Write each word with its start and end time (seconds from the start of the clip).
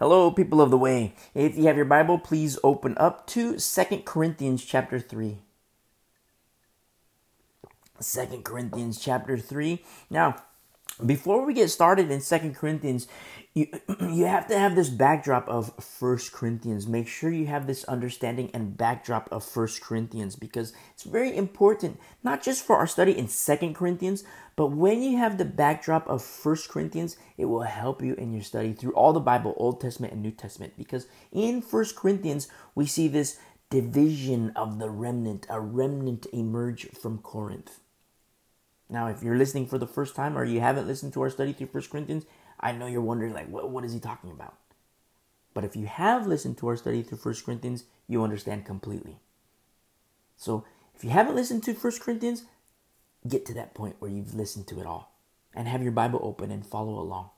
Hello, 0.00 0.30
people 0.30 0.62
of 0.62 0.70
the 0.70 0.78
way. 0.78 1.12
If 1.34 1.58
you 1.58 1.66
have 1.66 1.76
your 1.76 1.84
Bible, 1.84 2.18
please 2.18 2.58
open 2.64 2.96
up 2.96 3.26
to 3.26 3.58
Second 3.58 4.06
Corinthians 4.06 4.64
chapter 4.64 4.98
3. 4.98 5.36
2 8.00 8.40
Corinthians 8.42 8.98
chapter 8.98 9.36
3. 9.36 9.84
Now, 10.08 10.36
before 11.06 11.44
we 11.44 11.54
get 11.54 11.68
started 11.68 12.10
in 12.10 12.20
Second 12.20 12.54
Corinthians, 12.54 13.06
you, 13.54 13.66
you 14.00 14.24
have 14.26 14.46
to 14.48 14.58
have 14.58 14.74
this 14.76 14.88
backdrop 14.88 15.48
of 15.48 15.72
First 15.82 16.32
Corinthians. 16.32 16.86
Make 16.86 17.08
sure 17.08 17.30
you 17.30 17.46
have 17.46 17.66
this 17.66 17.84
understanding 17.84 18.50
and 18.54 18.76
backdrop 18.76 19.28
of 19.32 19.44
First 19.44 19.80
Corinthians 19.80 20.36
because 20.36 20.72
it's 20.92 21.04
very 21.04 21.36
important, 21.36 21.98
not 22.22 22.42
just 22.42 22.64
for 22.64 22.76
our 22.76 22.86
study 22.86 23.16
in 23.16 23.28
Second 23.28 23.74
Corinthians, 23.74 24.24
but 24.56 24.68
when 24.68 25.02
you 25.02 25.18
have 25.18 25.38
the 25.38 25.44
backdrop 25.44 26.08
of 26.08 26.22
First 26.22 26.68
Corinthians, 26.68 27.16
it 27.36 27.46
will 27.46 27.62
help 27.62 28.02
you 28.02 28.14
in 28.14 28.32
your 28.32 28.42
study 28.42 28.72
through 28.72 28.92
all 28.92 29.12
the 29.12 29.20
Bible, 29.20 29.54
Old 29.56 29.80
Testament 29.80 30.12
and 30.12 30.22
New 30.22 30.32
Testament. 30.32 30.74
Because 30.76 31.06
in 31.32 31.62
First 31.62 31.96
Corinthians, 31.96 32.48
we 32.74 32.86
see 32.86 33.08
this 33.08 33.38
division 33.70 34.52
of 34.56 34.78
the 34.78 34.90
remnant, 34.90 35.46
a 35.48 35.60
remnant 35.60 36.26
emerge 36.32 36.88
from 36.90 37.18
Corinth. 37.18 37.80
Now, 38.90 39.06
if 39.06 39.22
you're 39.22 39.36
listening 39.36 39.68
for 39.68 39.78
the 39.78 39.86
first 39.86 40.16
time 40.16 40.36
or 40.36 40.44
you 40.44 40.60
haven't 40.60 40.88
listened 40.88 41.12
to 41.12 41.22
our 41.22 41.30
study 41.30 41.52
through 41.52 41.68
First 41.68 41.90
Corinthians, 41.90 42.24
I 42.58 42.72
know 42.72 42.86
you're 42.86 43.00
wondering, 43.00 43.32
like, 43.32 43.48
what, 43.48 43.70
what 43.70 43.84
is 43.84 43.92
he 43.92 44.00
talking 44.00 44.32
about? 44.32 44.56
But 45.54 45.64
if 45.64 45.76
you 45.76 45.86
have 45.86 46.26
listened 46.26 46.58
to 46.58 46.68
our 46.68 46.76
study 46.76 47.02
through 47.02 47.18
First 47.18 47.44
Corinthians, 47.44 47.84
you 48.08 48.24
understand 48.24 48.64
completely. 48.64 49.20
So, 50.36 50.64
if 50.94 51.04
you 51.04 51.10
haven't 51.10 51.36
listened 51.36 51.62
to 51.64 51.74
First 51.74 52.02
Corinthians, 52.02 52.44
get 53.26 53.46
to 53.46 53.54
that 53.54 53.74
point 53.74 53.96
where 54.00 54.10
you've 54.10 54.34
listened 54.34 54.66
to 54.68 54.80
it 54.80 54.86
all 54.86 55.14
and 55.54 55.68
have 55.68 55.82
your 55.82 55.92
Bible 55.92 56.20
open 56.22 56.50
and 56.50 56.66
follow 56.66 56.98
along. 56.98 57.30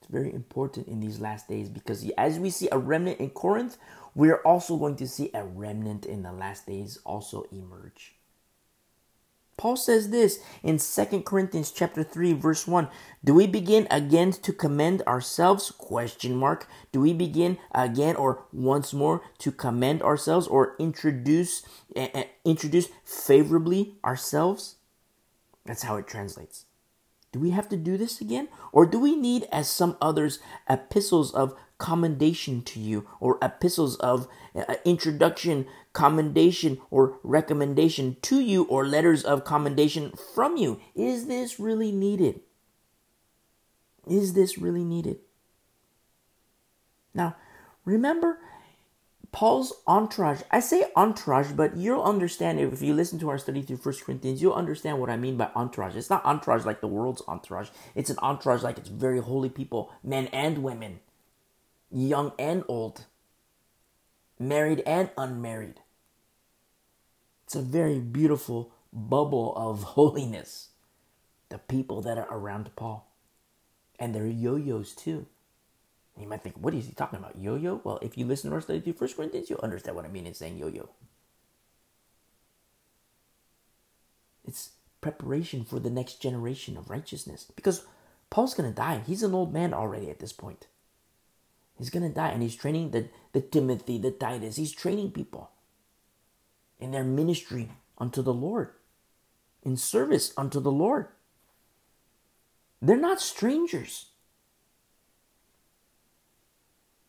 It's 0.00 0.10
very 0.10 0.32
important 0.32 0.86
in 0.86 1.00
these 1.00 1.20
last 1.20 1.48
days 1.48 1.68
because 1.68 2.08
as 2.16 2.38
we 2.38 2.50
see 2.50 2.68
a 2.70 2.78
remnant 2.78 3.20
in 3.20 3.30
Corinth, 3.30 3.78
we're 4.14 4.42
also 4.42 4.76
going 4.76 4.96
to 4.96 5.08
see 5.08 5.30
a 5.34 5.44
remnant 5.44 6.06
in 6.06 6.22
the 6.22 6.32
last 6.32 6.66
days 6.66 6.98
also 7.04 7.44
emerge. 7.52 8.19
Paul 9.60 9.76
says 9.76 10.08
this 10.08 10.40
in 10.62 10.78
2 10.78 11.20
Corinthians 11.20 11.70
chapter 11.70 12.02
3 12.02 12.32
verse 12.32 12.66
1. 12.66 12.88
Do 13.22 13.34
we 13.34 13.46
begin 13.46 13.86
again 13.90 14.32
to 14.32 14.54
commend 14.54 15.02
ourselves? 15.02 15.70
Question 15.70 16.34
mark. 16.34 16.66
Do 16.92 17.00
we 17.02 17.12
begin 17.12 17.58
again 17.74 18.16
or 18.16 18.44
once 18.54 18.94
more 18.94 19.20
to 19.36 19.52
commend 19.52 20.00
ourselves 20.00 20.46
or 20.46 20.76
introduce 20.78 21.60
uh, 21.94 22.22
introduce 22.42 22.88
favorably 23.04 23.96
ourselves? 24.02 24.76
That's 25.66 25.82
how 25.82 25.96
it 25.96 26.06
translates. 26.06 26.64
Do 27.32 27.38
we 27.38 27.50
have 27.50 27.68
to 27.68 27.76
do 27.76 27.96
this 27.96 28.20
again? 28.20 28.48
Or 28.72 28.86
do 28.86 28.98
we 28.98 29.14
need, 29.14 29.46
as 29.52 29.68
some 29.68 29.96
others, 30.00 30.40
epistles 30.68 31.32
of 31.32 31.54
commendation 31.80 32.62
to 32.62 32.78
you, 32.78 33.08
or 33.18 33.38
epistles 33.42 33.96
of 33.96 34.28
uh, 34.54 34.74
introduction, 34.84 35.66
commendation, 35.92 36.78
or 36.90 37.18
recommendation 37.24 38.16
to 38.22 38.40
you, 38.40 38.64
or 38.64 38.86
letters 38.86 39.24
of 39.24 39.44
commendation 39.44 40.12
from 40.34 40.56
you. 40.56 40.78
Is 40.94 41.26
this 41.26 41.58
really 41.58 41.90
needed? 41.90 42.40
Is 44.06 44.34
this 44.34 44.58
really 44.58 44.84
needed? 44.84 45.18
Now, 47.12 47.36
remember 47.84 48.38
Paul's 49.32 49.72
entourage. 49.86 50.42
I 50.50 50.60
say 50.60 50.86
entourage, 50.96 51.52
but 51.52 51.76
you'll 51.76 52.02
understand 52.02 52.58
if 52.58 52.82
you 52.82 52.94
listen 52.94 53.18
to 53.20 53.28
our 53.28 53.38
study 53.38 53.62
through 53.62 53.76
First 53.76 54.04
Corinthians, 54.04 54.42
you'll 54.42 54.54
understand 54.54 54.98
what 54.98 55.10
I 55.10 55.16
mean 55.16 55.36
by 55.36 55.50
entourage. 55.54 55.94
It's 55.94 56.10
not 56.10 56.24
entourage 56.24 56.64
like 56.64 56.80
the 56.80 56.88
world's 56.88 57.22
entourage. 57.28 57.68
It's 57.94 58.10
an 58.10 58.18
entourage 58.22 58.62
like 58.62 58.78
it's 58.78 58.88
very 58.88 59.20
holy 59.20 59.48
people, 59.48 59.92
men 60.02 60.26
and 60.28 60.58
women 60.58 61.00
young 61.90 62.32
and 62.38 62.64
old, 62.68 63.06
married 64.38 64.82
and 64.86 65.10
unmarried. 65.16 65.80
It's 67.44 67.56
a 67.56 67.62
very 67.62 67.98
beautiful 67.98 68.72
bubble 68.92 69.54
of 69.56 69.82
holiness. 69.94 70.68
The 71.48 71.58
people 71.58 72.00
that 72.02 72.16
are 72.16 72.28
around 72.30 72.70
Paul. 72.76 73.12
And 73.98 74.14
they're 74.14 74.26
yo 74.26 74.54
yos 74.56 74.94
too. 74.94 75.26
You 76.20 76.28
might 76.28 76.42
think, 76.42 76.56
what 76.56 76.74
is 76.74 76.86
he 76.86 76.92
talking 76.92 77.18
about? 77.18 77.38
Yo 77.38 77.56
yo? 77.56 77.80
Well, 77.82 77.98
if 78.02 78.18
you 78.18 78.26
listen 78.26 78.50
to 78.50 78.56
our 78.56 78.60
study 78.60 78.80
through 78.80 78.94
First 78.94 79.16
Corinthians, 79.16 79.48
you'll 79.48 79.60
understand 79.60 79.96
what 79.96 80.04
I 80.04 80.08
mean 80.08 80.26
in 80.26 80.34
saying 80.34 80.58
yo 80.58 80.68
yo. 80.68 80.88
It's 84.46 84.70
preparation 85.00 85.64
for 85.64 85.78
the 85.78 85.90
next 85.90 86.20
generation 86.20 86.76
of 86.76 86.90
righteousness. 86.90 87.46
Because 87.54 87.84
Paul's 88.28 88.54
going 88.54 88.68
to 88.68 88.74
die. 88.74 89.02
He's 89.06 89.22
an 89.22 89.34
old 89.34 89.52
man 89.52 89.72
already 89.72 90.10
at 90.10 90.18
this 90.18 90.32
point. 90.32 90.66
He's 91.78 91.90
going 91.90 92.06
to 92.06 92.14
die. 92.14 92.30
And 92.30 92.42
he's 92.42 92.56
training 92.56 92.90
the, 92.90 93.08
the 93.32 93.40
Timothy, 93.40 93.98
the 93.98 94.10
Titus. 94.10 94.56
He's 94.56 94.72
training 94.72 95.12
people 95.12 95.50
in 96.78 96.90
their 96.90 97.04
ministry 97.04 97.70
unto 97.98 98.22
the 98.22 98.32
Lord, 98.32 98.70
in 99.62 99.76
service 99.76 100.32
unto 100.36 100.60
the 100.60 100.72
Lord. 100.72 101.08
They're 102.82 102.96
not 102.96 103.20
strangers. 103.20 104.09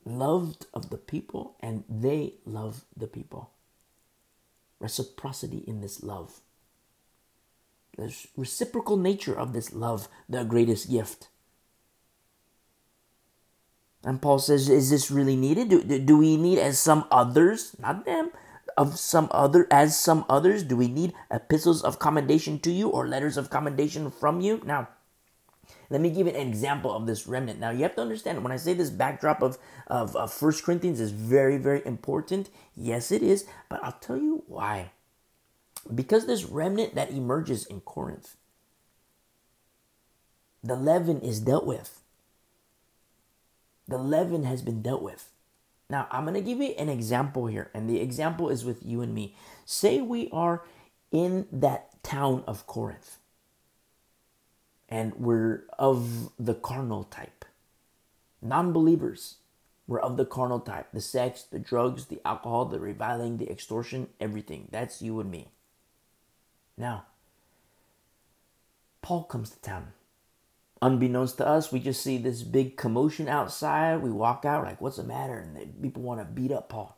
Loved 0.03 0.65
of 0.73 0.89
the 0.89 0.97
people, 0.97 1.55
and 1.59 1.83
they 1.87 2.33
love 2.45 2.85
the 2.97 3.07
people. 3.07 3.51
Reciprocity 4.79 5.63
in 5.67 5.81
this 5.81 6.01
love. 6.01 6.41
The 7.97 8.15
reciprocal 8.35 8.97
nature 8.97 9.37
of 9.37 9.53
this 9.53 9.73
love, 9.73 10.07
the 10.27 10.43
greatest 10.43 10.89
gift. 10.89 11.27
And 14.03 14.21
Paul 14.21 14.39
says, 14.39 14.69
is 14.69 14.89
this 14.89 15.11
really 15.11 15.35
needed? 15.35 15.69
Do, 15.69 15.99
do, 15.99 16.17
we 16.17 16.35
need, 16.37 16.57
as 16.57 16.79
some 16.79 17.05
others, 17.11 17.75
not 17.77 18.05
them, 18.05 18.31
of 18.77 18.97
some 18.97 19.27
other, 19.31 19.67
as 19.69 19.99
some 19.99 20.25
others, 20.27 20.63
do 20.63 20.75
we 20.75 20.87
need 20.87 21.13
epistles 21.29 21.83
of 21.83 21.99
commendation 21.99 22.57
to 22.59 22.71
you 22.71 22.89
or 22.89 23.07
letters 23.07 23.37
of 23.37 23.51
commendation 23.51 24.09
from 24.09 24.41
you? 24.41 24.61
Now, 24.65 24.87
let 25.91 26.01
me 26.01 26.09
give 26.09 26.25
an 26.25 26.35
example 26.35 26.91
of 26.91 27.05
this 27.05 27.27
remnant. 27.27 27.59
Now, 27.59 27.69
you 27.69 27.83
have 27.83 27.95
to 27.95 28.01
understand 28.01 28.43
when 28.43 28.51
I 28.51 28.57
say 28.57 28.73
this 28.73 28.89
backdrop 28.89 29.43
of, 29.43 29.59
of, 29.87 30.15
of 30.15 30.41
1 30.41 30.53
Corinthians 30.63 30.99
is 30.99 31.11
very, 31.11 31.57
very 31.57 31.81
important. 31.85 32.49
Yes, 32.75 33.11
it 33.11 33.21
is, 33.21 33.45
but 33.69 33.83
I'll 33.83 33.91
tell 33.91 34.17
you 34.17 34.43
why. 34.47 34.91
Because 35.93 36.25
this 36.25 36.45
remnant 36.45 36.95
that 36.95 37.11
emerges 37.11 37.65
in 37.65 37.81
Corinth, 37.81 38.35
the 40.63 40.75
leaven 40.75 41.21
is 41.21 41.39
dealt 41.39 41.65
with 41.65 42.01
the 43.91 43.97
leaven 43.97 44.43
has 44.43 44.61
been 44.61 44.81
dealt 44.81 45.03
with. 45.03 45.29
Now, 45.89 46.07
I'm 46.09 46.23
going 46.23 46.35
to 46.35 46.41
give 46.41 46.59
you 46.59 46.73
an 46.77 46.89
example 46.89 47.47
here, 47.47 47.69
and 47.73 47.89
the 47.89 47.99
example 47.99 48.49
is 48.49 48.63
with 48.63 48.79
you 48.83 49.01
and 49.01 49.13
me. 49.13 49.35
Say 49.65 50.01
we 50.01 50.29
are 50.31 50.63
in 51.11 51.47
that 51.51 52.01
town 52.01 52.43
of 52.47 52.65
Corinth, 52.65 53.17
and 54.91 55.15
we're 55.15 55.63
of 55.79 56.31
the 56.37 56.53
carnal 56.53 57.05
type. 57.05 57.45
Non 58.41 58.73
believers, 58.73 59.37
we're 59.87 59.99
of 59.99 60.17
the 60.17 60.25
carnal 60.25 60.59
type 60.59 60.87
the 60.93 61.01
sex, 61.01 61.43
the 61.43 61.59
drugs, 61.59 62.05
the 62.05 62.21
alcohol, 62.25 62.65
the 62.65 62.79
reviling, 62.79 63.37
the 63.37 63.49
extortion, 63.49 64.09
everything. 64.19 64.67
That's 64.69 65.01
you 65.01 65.19
and 65.21 65.31
me. 65.31 65.47
Now, 66.77 67.05
Paul 69.01 69.23
comes 69.23 69.49
to 69.51 69.61
town. 69.61 69.93
Unbeknownst 70.81 71.37
to 71.37 71.47
us, 71.47 71.71
we 71.71 71.79
just 71.79 72.01
see 72.01 72.17
this 72.17 72.41
big 72.41 72.75
commotion 72.75 73.27
outside. 73.27 74.01
We 74.01 74.09
walk 74.09 74.45
out, 74.45 74.63
like, 74.63 74.81
what's 74.81 74.97
the 74.97 75.03
matter? 75.03 75.37
And 75.37 75.81
people 75.81 76.01
want 76.01 76.19
to 76.19 76.25
beat 76.25 76.51
up 76.51 76.69
Paul. 76.69 76.97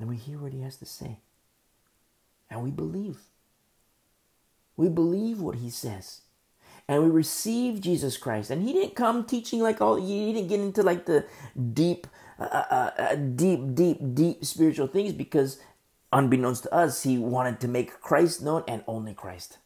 And 0.00 0.08
we 0.08 0.16
hear 0.16 0.38
what 0.38 0.52
he 0.52 0.62
has 0.62 0.76
to 0.78 0.86
say. 0.86 1.20
And 2.50 2.62
we 2.62 2.70
believe. 2.70 3.18
We 4.78 4.88
believe 4.88 5.40
what 5.40 5.56
he 5.56 5.70
says. 5.70 6.22
And 6.86 7.02
we 7.02 7.10
receive 7.10 7.82
Jesus 7.82 8.16
Christ. 8.16 8.48
And 8.48 8.62
he 8.62 8.72
didn't 8.72 8.94
come 8.94 9.24
teaching 9.24 9.60
like 9.60 9.82
all, 9.82 9.96
he 9.96 10.32
didn't 10.32 10.48
get 10.48 10.60
into 10.60 10.82
like 10.82 11.04
the 11.04 11.26
deep, 11.74 12.06
uh, 12.38 12.44
uh, 12.44 12.90
uh, 12.96 13.14
deep, 13.16 13.74
deep, 13.74 13.98
deep 14.14 14.44
spiritual 14.44 14.86
things 14.86 15.12
because 15.12 15.58
unbeknownst 16.12 16.62
to 16.62 16.72
us, 16.74 17.02
he 17.02 17.18
wanted 17.18 17.58
to 17.60 17.68
make 17.68 18.00
Christ 18.00 18.40
known 18.40 18.62
and 18.68 18.84
only 18.86 19.14
Christ. 19.14 19.58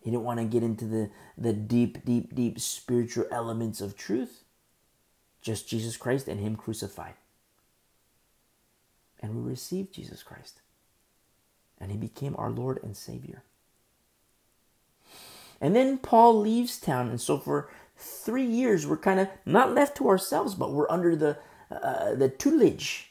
He 0.00 0.10
didn't 0.10 0.24
want 0.24 0.40
to 0.40 0.46
get 0.46 0.62
into 0.62 0.86
the, 0.86 1.10
the 1.36 1.52
deep, 1.52 2.02
deep, 2.06 2.34
deep 2.34 2.58
spiritual 2.58 3.26
elements 3.30 3.82
of 3.82 3.94
truth. 3.94 4.42
Just 5.42 5.68
Jesus 5.68 5.98
Christ 5.98 6.28
and 6.28 6.40
Him 6.40 6.56
crucified. 6.56 7.14
And 9.20 9.34
we 9.34 9.50
received 9.50 9.92
Jesus 9.92 10.22
Christ. 10.22 10.62
And 11.80 11.90
He 11.90 11.96
became 11.96 12.34
our 12.38 12.50
Lord 12.50 12.80
and 12.82 12.96
Savior. 12.96 13.42
And 15.60 15.74
then 15.74 15.98
Paul 15.98 16.40
leaves 16.40 16.78
town. 16.78 17.08
And 17.08 17.20
so 17.20 17.38
for 17.38 17.68
three 17.96 18.44
years, 18.44 18.86
we're 18.86 18.96
kind 18.96 19.20
of 19.20 19.28
not 19.44 19.74
left 19.74 19.96
to 19.96 20.08
ourselves, 20.08 20.54
but 20.54 20.72
we're 20.72 20.90
under 20.90 21.16
the, 21.16 21.38
uh, 21.70 22.14
the 22.14 22.28
tutelage 22.28 23.10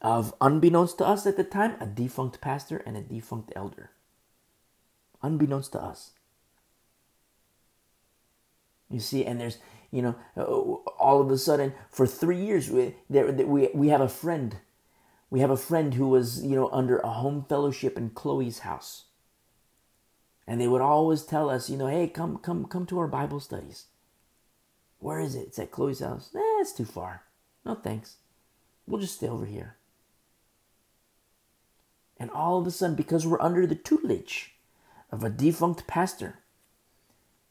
of, 0.00 0.34
unbeknownst 0.40 0.98
to 0.98 1.06
us 1.06 1.26
at 1.26 1.36
the 1.36 1.44
time, 1.44 1.76
a 1.80 1.86
defunct 1.86 2.40
pastor 2.40 2.82
and 2.86 2.96
a 2.96 3.02
defunct 3.02 3.52
elder 3.54 3.90
unbeknownst 5.22 5.72
to 5.72 5.82
us. 5.82 6.12
You 8.90 9.00
see, 9.00 9.24
and 9.24 9.40
there's, 9.40 9.58
you 9.90 10.02
know, 10.02 10.14
uh, 10.36 10.44
all 10.44 11.20
of 11.20 11.30
a 11.30 11.38
sudden, 11.38 11.74
for 11.90 12.06
three 12.06 12.42
years, 12.42 12.70
we, 12.70 12.94
there, 13.10 13.30
we, 13.32 13.68
we 13.74 13.88
have 13.88 14.00
a 14.00 14.08
friend. 14.08 14.56
We 15.30 15.40
have 15.40 15.50
a 15.50 15.56
friend 15.56 15.94
who 15.94 16.08
was, 16.08 16.42
you 16.44 16.56
know, 16.56 16.70
under 16.70 16.98
a 16.98 17.08
home 17.08 17.44
fellowship 17.48 17.98
in 17.98 18.10
Chloe's 18.10 18.60
house. 18.60 19.04
And 20.46 20.60
they 20.60 20.68
would 20.68 20.80
always 20.80 21.22
tell 21.22 21.50
us, 21.50 21.68
you 21.68 21.76
know, 21.76 21.88
hey, 21.88 22.08
come, 22.08 22.38
come, 22.38 22.64
come 22.64 22.86
to 22.86 22.98
our 22.98 23.08
Bible 23.08 23.38
studies. 23.38 23.86
Where 24.98 25.20
is 25.20 25.34
it? 25.34 25.48
It's 25.48 25.58
at 25.58 25.70
Chloe's 25.70 26.00
house. 26.00 26.30
Eh, 26.34 26.60
it's 26.60 26.72
too 26.72 26.86
far. 26.86 27.24
No 27.64 27.74
thanks. 27.74 28.16
We'll 28.86 29.00
just 29.00 29.16
stay 29.16 29.28
over 29.28 29.44
here. 29.44 29.76
And 32.18 32.30
all 32.30 32.58
of 32.58 32.66
a 32.66 32.70
sudden, 32.70 32.96
because 32.96 33.26
we're 33.26 33.40
under 33.40 33.66
the 33.66 33.74
tutelage 33.74 34.54
of 35.12 35.22
a 35.22 35.30
defunct 35.30 35.86
pastor, 35.86 36.38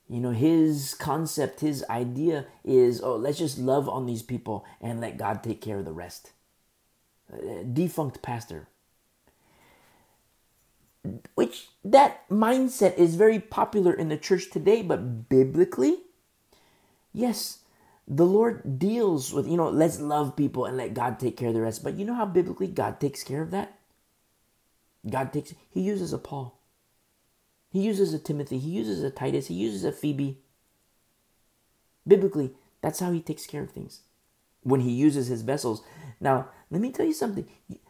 you 0.09 0.19
know, 0.19 0.31
his 0.31 0.93
concept, 0.93 1.59
his 1.59 1.85
idea 1.89 2.47
is, 2.63 3.01
oh, 3.01 3.15
let's 3.15 3.37
just 3.37 3.57
love 3.57 3.87
on 3.87 4.05
these 4.05 4.23
people 4.23 4.65
and 4.81 4.99
let 4.99 5.17
God 5.17 5.43
take 5.43 5.61
care 5.61 5.77
of 5.77 5.85
the 5.85 5.91
rest. 5.91 6.31
Defunct 7.73 8.21
pastor. 8.21 8.67
Which 11.35 11.69
that 11.83 12.27
mindset 12.29 12.97
is 12.97 13.15
very 13.15 13.39
popular 13.39 13.93
in 13.93 14.09
the 14.09 14.17
church 14.17 14.49
today, 14.49 14.81
but 14.81 15.29
biblically, 15.29 15.99
yes, 17.13 17.59
the 18.07 18.25
Lord 18.25 18.79
deals 18.79 19.33
with, 19.33 19.47
you 19.47 19.57
know, 19.57 19.69
let's 19.69 19.99
love 19.99 20.35
people 20.35 20.65
and 20.65 20.77
let 20.77 20.93
God 20.93 21.19
take 21.19 21.37
care 21.37 21.49
of 21.49 21.53
the 21.53 21.61
rest. 21.61 21.83
But 21.83 21.95
you 21.95 22.05
know 22.05 22.15
how 22.15 22.25
biblically 22.25 22.67
God 22.67 22.99
takes 22.99 23.23
care 23.23 23.41
of 23.41 23.51
that? 23.51 23.77
God 25.09 25.33
takes, 25.33 25.53
He 25.69 25.81
uses 25.81 26.13
a 26.13 26.17
Paul. 26.17 26.57
He 27.69 27.81
uses 27.81 28.13
a 28.13 28.19
Timothy. 28.19 28.59
He 28.59 28.69
uses 28.69 29.03
a 29.03 29.11
Titus. 29.11 29.47
He 29.47 29.55
uses 29.55 29.83
a 29.83 29.91
Phoebe. 29.91 30.39
Biblically, 32.07 32.51
that's 32.81 32.99
how 32.99 33.11
He 33.11 33.21
takes 33.21 33.45
care 33.45 33.63
of 33.63 33.71
things. 33.71 34.01
When 34.63 34.81
He 34.81 34.91
uses 34.91 35.27
His 35.27 35.41
vessels. 35.41 35.83
Now, 36.19 36.47
let 36.69 36.81
me 36.81 36.91
tell 36.91 37.05
you 37.05 37.13
something. 37.13 37.47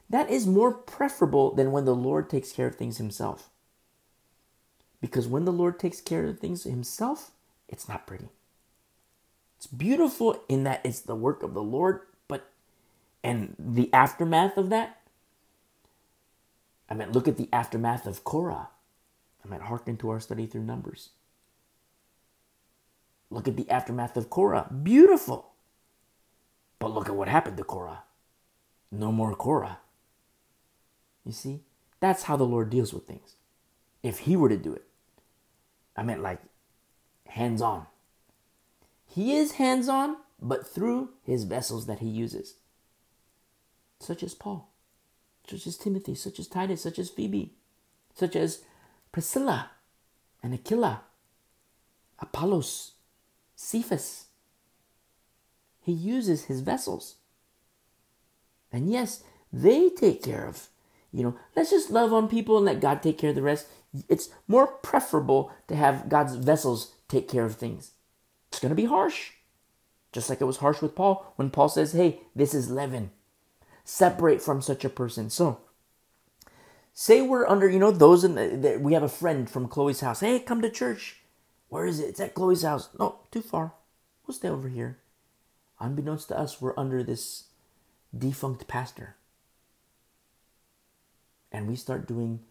That 0.10 0.30
is 0.30 0.48
more 0.48 0.74
preferable 0.74 1.54
than 1.54 1.72
when 1.72 1.86
the 1.86 1.96
Lord 1.96 2.30
takes 2.30 2.52
care 2.52 2.68
of 2.68 2.76
things 2.76 2.98
Himself. 2.98 3.50
Because 5.02 5.28
when 5.28 5.46
the 5.46 5.52
Lord 5.52 5.80
takes 5.80 6.02
care 6.02 6.26
of 6.26 6.40
things 6.40 6.64
Himself, 6.64 7.32
it's 7.68 7.90
not 7.90 8.08
pretty. 8.08 8.30
It's 9.58 9.68
beautiful 9.68 10.44
in 10.48 10.64
that 10.64 10.82
it's 10.84 11.02
the 11.02 11.16
work 11.16 11.44
of 11.44 11.54
the 11.54 11.64
Lord, 11.64 12.02
but 12.28 12.52
and 13.24 13.56
the 13.58 13.92
aftermath 13.92 14.58
of 14.58 14.70
that. 14.70 15.02
I 16.90 16.94
mean, 16.94 17.12
look 17.12 17.28
at 17.28 17.38
the 17.38 17.50
aftermath 17.52 18.06
of 18.06 18.24
Korah. 18.24 18.70
I 19.44 19.48
mean, 19.48 19.60
hearken 19.62 19.98
to 19.98 20.10
our 20.10 20.20
study 20.20 20.46
through 20.46 20.64
Numbers. 20.64 21.10
Look 23.30 23.48
at 23.48 23.58
the 23.58 23.70
aftermath 23.70 24.16
of 24.16 24.30
Korah. 24.30 24.68
Beautiful. 24.84 25.52
But 26.80 26.92
look 26.92 27.10
at 27.10 27.16
what 27.16 27.28
happened 27.28 27.58
to 27.58 27.64
Korah. 27.64 28.04
No 28.92 29.12
more 29.12 29.36
Korah. 29.36 29.80
You 31.26 31.32
see? 31.32 31.62
That's 32.00 32.24
how 32.24 32.38
the 32.38 32.46
Lord 32.46 32.70
deals 32.70 32.94
with 32.94 33.08
things. 33.08 33.36
If 34.04 34.20
He 34.20 34.36
were 34.36 34.50
to 34.50 34.58
do 34.58 34.74
it, 34.74 34.86
I 35.96 36.04
meant 36.04 36.22
like 36.22 36.42
hands 37.26 37.62
on. 37.62 37.88
He 39.06 39.36
is 39.36 39.54
hands 39.54 39.90
on, 39.90 40.18
but 40.42 40.68
through 40.68 41.10
his 41.24 41.46
vessels 41.46 41.88
that 41.88 42.00
he 42.00 42.08
uses, 42.08 42.56
such 44.00 44.22
as 44.22 44.36
Paul, 44.36 44.70
such 45.50 45.66
as 45.66 45.78
Timothy, 45.78 46.14
such 46.14 46.40
as 46.40 46.48
Titus, 46.48 46.82
such 46.82 47.00
as 47.00 47.10
Phoebe, 47.10 47.54
such 48.14 48.36
as 48.36 48.64
Priscilla 49.12 49.72
and 50.44 50.54
Aquila, 50.54 51.02
Apollos, 52.20 52.94
Cephas. 53.56 54.26
He 55.82 55.94
uses 55.94 56.46
his 56.46 56.62
vessels. 56.62 57.16
And 58.72 58.92
yes, 58.92 59.24
they 59.52 59.90
take 59.90 60.24
care 60.24 60.46
of, 60.46 60.68
you 61.12 61.24
know, 61.24 61.38
let's 61.56 61.72
just 61.72 61.90
love 61.90 62.14
on 62.14 62.28
people 62.28 62.58
and 62.58 62.66
let 62.66 62.82
God 62.82 63.02
take 63.02 63.18
care 63.18 63.30
of 63.30 63.36
the 63.36 63.42
rest. 63.42 63.68
It's 64.10 64.30
more 64.48 64.68
preferable 64.68 65.52
to 65.68 65.76
have 65.76 66.10
God's 66.10 66.36
vessels 66.36 66.94
take 67.08 67.30
care 67.30 67.46
of 67.46 67.56
things. 67.56 67.92
It's 68.50 68.60
going 68.60 68.70
to 68.70 68.76
be 68.76 68.86
harsh. 68.86 69.32
Just 70.12 70.30
like 70.30 70.42
it 70.42 70.46
was 70.46 70.58
harsh 70.58 70.82
with 70.82 70.96
Paul 70.96 71.34
when 71.36 71.50
Paul 71.50 71.70
says, 71.70 71.94
hey, 71.94 72.22
this 72.36 72.54
is 72.54 72.70
leaven. 72.70 73.12
Separate 73.84 74.42
from 74.42 74.62
such 74.62 74.84
a 74.84 74.90
person. 74.90 75.30
So, 75.30 75.60
say 76.94 77.22
we're 77.22 77.48
under, 77.48 77.70
you 77.70 77.80
know, 77.80 77.92
those 77.92 78.24
in 78.24 78.36
the, 78.36 78.48
the, 78.58 78.80
we 78.80 78.94
have 78.94 79.04
a 79.04 79.10
friend 79.10 79.50
from 79.50 79.68
Chloe's 79.68 80.02
house. 80.02 80.20
Hey, 80.20 80.40
come 80.40 80.62
to 80.62 80.70
church. 80.70 81.18
Where 81.70 81.86
is 81.86 82.00
it? 82.00 82.10
It's 82.10 82.20
at 82.20 82.34
Chloe's 82.34 82.64
house. 82.64 82.90
No, 83.00 83.20
too 83.32 83.42
far. 83.42 83.74
We'll 84.26 84.36
stay 84.36 84.50
over 84.50 84.70
here. 84.70 85.00
Unbeknownst 85.80 86.30
to 86.30 86.40
us, 86.40 86.60
we're 86.60 86.78
under 86.78 87.04
this 87.04 87.46
defunct 88.16 88.68
pastor. 88.68 89.16
And 91.52 91.68
we 91.68 91.76
start 91.76 92.08
doing 92.08 92.42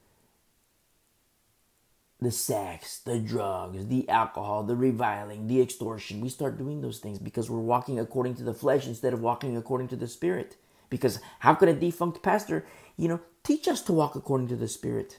the 2.20 2.31
sex, 2.31 2.99
the 2.99 3.19
drugs, 3.19 3.87
the 3.87 4.08
alcohol, 4.08 4.62
the 4.62 4.76
reviling, 4.76 5.47
the 5.47 5.61
extortion. 5.61 6.20
We 6.20 6.31
start 6.31 6.58
doing 6.58 6.81
those 6.81 6.99
things 6.99 7.19
because 7.19 7.50
we're 7.50 7.58
walking 7.58 7.99
according 7.99 8.37
to 8.37 8.44
the 8.44 8.55
flesh 8.55 8.87
instead 8.87 9.12
of 9.12 9.20
walking 9.20 9.56
according 9.56 9.88
to 9.88 9.97
the 9.97 10.08
spirit. 10.08 10.56
Because 10.88 11.20
how 11.41 11.55
could 11.55 11.69
a 11.69 11.75
defunct 11.75 12.23
pastor, 12.23 12.64
you 12.97 13.08
know, 13.08 13.20
teach 13.43 13.69
us 13.69 13.82
to 13.82 13.93
walk 13.93 14.14
according 14.14 14.49
to 14.49 14.56
the 14.56 14.69
spirit 14.69 15.19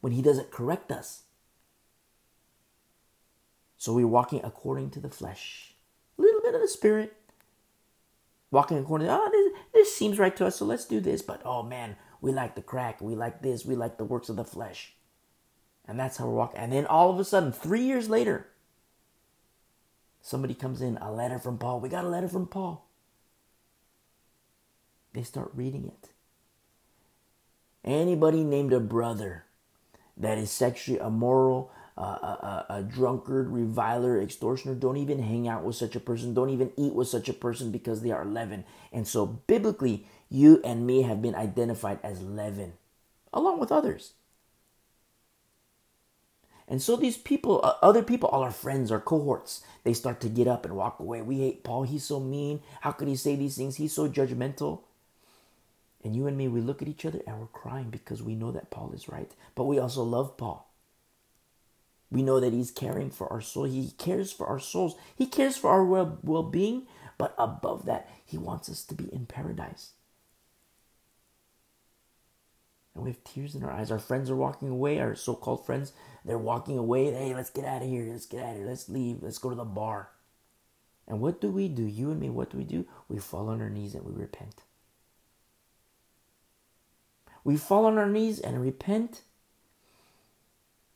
when 0.00 0.12
he 0.12 0.22
doesn't 0.22 0.50
correct 0.50 0.92
us? 0.92 1.22
So 3.78 3.94
we're 3.94 4.06
walking 4.06 4.42
according 4.44 4.90
to 4.90 5.00
the 5.00 5.08
flesh, 5.08 5.74
a 6.18 6.22
little 6.22 6.42
bit 6.42 6.54
of 6.54 6.60
the 6.60 6.68
spirit. 6.68 7.14
Walking 8.50 8.76
in 8.76 8.82
the 8.82 8.88
corner. 8.88 9.06
oh, 9.08 9.30
this, 9.30 9.62
this 9.72 9.94
seems 9.94 10.18
right 10.18 10.34
to 10.36 10.46
us, 10.46 10.56
so 10.56 10.64
let's 10.64 10.84
do 10.84 11.00
this. 11.00 11.22
But 11.22 11.40
oh 11.44 11.62
man, 11.62 11.96
we 12.20 12.32
like 12.32 12.54
the 12.54 12.62
crack. 12.62 13.00
We 13.00 13.14
like 13.14 13.42
this. 13.42 13.64
We 13.64 13.76
like 13.76 13.98
the 13.98 14.04
works 14.04 14.28
of 14.28 14.36
the 14.36 14.44
flesh. 14.44 14.94
And 15.86 15.98
that's 15.98 16.16
how 16.16 16.26
we're 16.26 16.34
walking. 16.34 16.60
And 16.60 16.72
then 16.72 16.86
all 16.86 17.10
of 17.10 17.18
a 17.18 17.24
sudden, 17.24 17.52
three 17.52 17.82
years 17.82 18.08
later, 18.08 18.48
somebody 20.20 20.54
comes 20.54 20.82
in, 20.82 20.98
a 20.98 21.12
letter 21.12 21.38
from 21.38 21.58
Paul. 21.58 21.80
We 21.80 21.88
got 21.88 22.04
a 22.04 22.08
letter 22.08 22.28
from 22.28 22.46
Paul. 22.46 22.86
They 25.12 25.22
start 25.22 25.50
reading 25.54 25.84
it. 25.86 26.10
Anybody 27.84 28.44
named 28.44 28.72
a 28.72 28.80
brother 28.80 29.46
that 30.16 30.38
is 30.38 30.50
sexually 30.50 31.00
immoral, 31.00 31.72
a, 32.02 32.66
a, 32.70 32.74
a 32.78 32.82
drunkard, 32.82 33.50
reviler, 33.50 34.20
extortioner, 34.20 34.74
don't 34.74 34.96
even 34.96 35.22
hang 35.22 35.48
out 35.48 35.64
with 35.64 35.76
such 35.76 35.96
a 35.96 36.00
person. 36.00 36.34
Don't 36.34 36.50
even 36.50 36.72
eat 36.76 36.94
with 36.94 37.08
such 37.08 37.28
a 37.28 37.34
person 37.34 37.70
because 37.70 38.02
they 38.02 38.10
are 38.10 38.24
leaven. 38.24 38.64
And 38.92 39.06
so, 39.06 39.26
biblically, 39.26 40.06
you 40.30 40.60
and 40.64 40.86
me 40.86 41.02
have 41.02 41.20
been 41.20 41.34
identified 41.34 41.98
as 42.02 42.22
leaven, 42.22 42.74
along 43.32 43.60
with 43.60 43.72
others. 43.72 44.12
And 46.70 46.80
so 46.80 46.94
these 46.94 47.18
people, 47.18 47.60
uh, 47.64 47.74
other 47.82 48.02
people, 48.02 48.28
all 48.28 48.42
our 48.42 48.52
friends, 48.52 48.92
our 48.92 49.00
cohorts, 49.00 49.64
they 49.82 49.92
start 49.92 50.20
to 50.20 50.28
get 50.28 50.46
up 50.46 50.64
and 50.64 50.76
walk 50.76 51.00
away. 51.00 51.20
We 51.20 51.38
hate 51.38 51.64
Paul. 51.64 51.82
He's 51.82 52.04
so 52.04 52.20
mean. 52.20 52.60
How 52.82 52.92
could 52.92 53.08
he 53.08 53.16
say 53.16 53.34
these 53.34 53.56
things? 53.56 53.76
He's 53.76 53.92
so 53.92 54.08
judgmental. 54.08 54.82
And 56.04 56.14
you 56.14 56.28
and 56.28 56.38
me, 56.38 56.46
we 56.46 56.60
look 56.60 56.80
at 56.80 56.88
each 56.88 57.04
other 57.04 57.20
and 57.26 57.40
we're 57.40 57.46
crying 57.46 57.90
because 57.90 58.22
we 58.22 58.36
know 58.36 58.52
that 58.52 58.70
Paul 58.70 58.92
is 58.92 59.08
right. 59.08 59.32
But 59.56 59.64
we 59.64 59.80
also 59.80 60.04
love 60.04 60.36
Paul. 60.36 60.69
We 62.10 62.22
know 62.22 62.40
that 62.40 62.52
he's 62.52 62.70
caring 62.70 63.10
for 63.10 63.32
our 63.32 63.40
soul. 63.40 63.64
He 63.64 63.92
cares 63.92 64.32
for 64.32 64.46
our 64.46 64.58
souls. 64.58 64.96
He 65.14 65.26
cares 65.26 65.56
for 65.56 65.70
our 65.70 65.84
well 65.84 66.42
being. 66.42 66.86
But 67.18 67.34
above 67.38 67.86
that, 67.86 68.08
he 68.24 68.38
wants 68.38 68.68
us 68.68 68.84
to 68.86 68.94
be 68.94 69.04
in 69.12 69.26
paradise 69.26 69.92
and 72.94 73.04
we 73.04 73.10
have 73.10 73.24
tears 73.24 73.54
in 73.54 73.64
our 73.64 73.70
eyes. 73.70 73.90
Our 73.90 73.98
friends 73.98 74.30
are 74.30 74.36
walking 74.36 74.68
away, 74.68 75.00
our 75.00 75.14
so 75.14 75.34
called 75.34 75.64
friends, 75.64 75.92
they're 76.24 76.38
walking 76.38 76.76
away. 76.76 77.12
Hey, 77.12 77.34
let's 77.34 77.50
get 77.50 77.64
out 77.64 77.82
of 77.82 77.88
here. 77.88 78.06
Let's 78.10 78.26
get 78.26 78.44
out 78.44 78.50
of 78.50 78.56
here. 78.56 78.66
Let's 78.66 78.88
leave. 78.88 79.22
Let's 79.22 79.38
go 79.38 79.50
to 79.50 79.56
the 79.56 79.64
bar. 79.64 80.10
And 81.06 81.20
what 81.20 81.40
do 81.40 81.48
we 81.48 81.68
do? 81.68 81.82
You 81.82 82.10
and 82.10 82.20
me, 82.20 82.30
what 82.30 82.50
do 82.50 82.58
we 82.58 82.64
do? 82.64 82.86
We 83.08 83.18
fall 83.18 83.48
on 83.48 83.60
our 83.60 83.70
knees 83.70 83.94
and 83.94 84.04
we 84.04 84.12
repent. 84.12 84.62
We 87.42 87.56
fall 87.56 87.86
on 87.86 87.96
our 87.96 88.08
knees 88.08 88.38
and 88.38 88.60
repent 88.60 89.22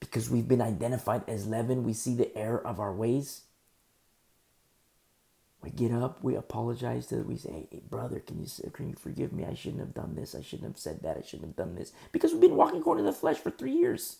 because 0.04 0.30
we've 0.30 0.48
been 0.48 0.60
identified 0.60 1.22
as 1.28 1.46
leaven. 1.46 1.84
We 1.84 1.92
see 1.92 2.14
the 2.14 2.36
error 2.36 2.64
of 2.64 2.78
our 2.80 2.92
ways. 2.92 3.42
We 5.62 5.70
get 5.70 5.92
up, 5.92 6.22
we 6.22 6.36
apologize 6.36 7.06
to 7.06 7.16
we 7.22 7.36
say, 7.36 7.66
hey, 7.70 7.80
brother, 7.88 8.20
can 8.20 8.38
you 8.38 8.70
can 8.70 8.90
you 8.90 8.96
forgive 8.96 9.32
me? 9.32 9.46
I 9.46 9.54
shouldn't 9.54 9.80
have 9.80 9.94
done 9.94 10.14
this. 10.14 10.34
I 10.34 10.42
shouldn't 10.42 10.68
have 10.68 10.78
said 10.78 11.02
that. 11.02 11.16
I 11.16 11.22
shouldn't 11.22 11.48
have 11.48 11.56
done 11.56 11.74
this. 11.74 11.92
Because 12.12 12.32
we've 12.32 12.40
been 12.42 12.56
walking 12.56 12.80
according 12.80 13.04
to 13.06 13.10
the 13.10 13.16
flesh 13.16 13.38
for 13.38 13.50
three 13.50 13.72
years. 13.72 14.18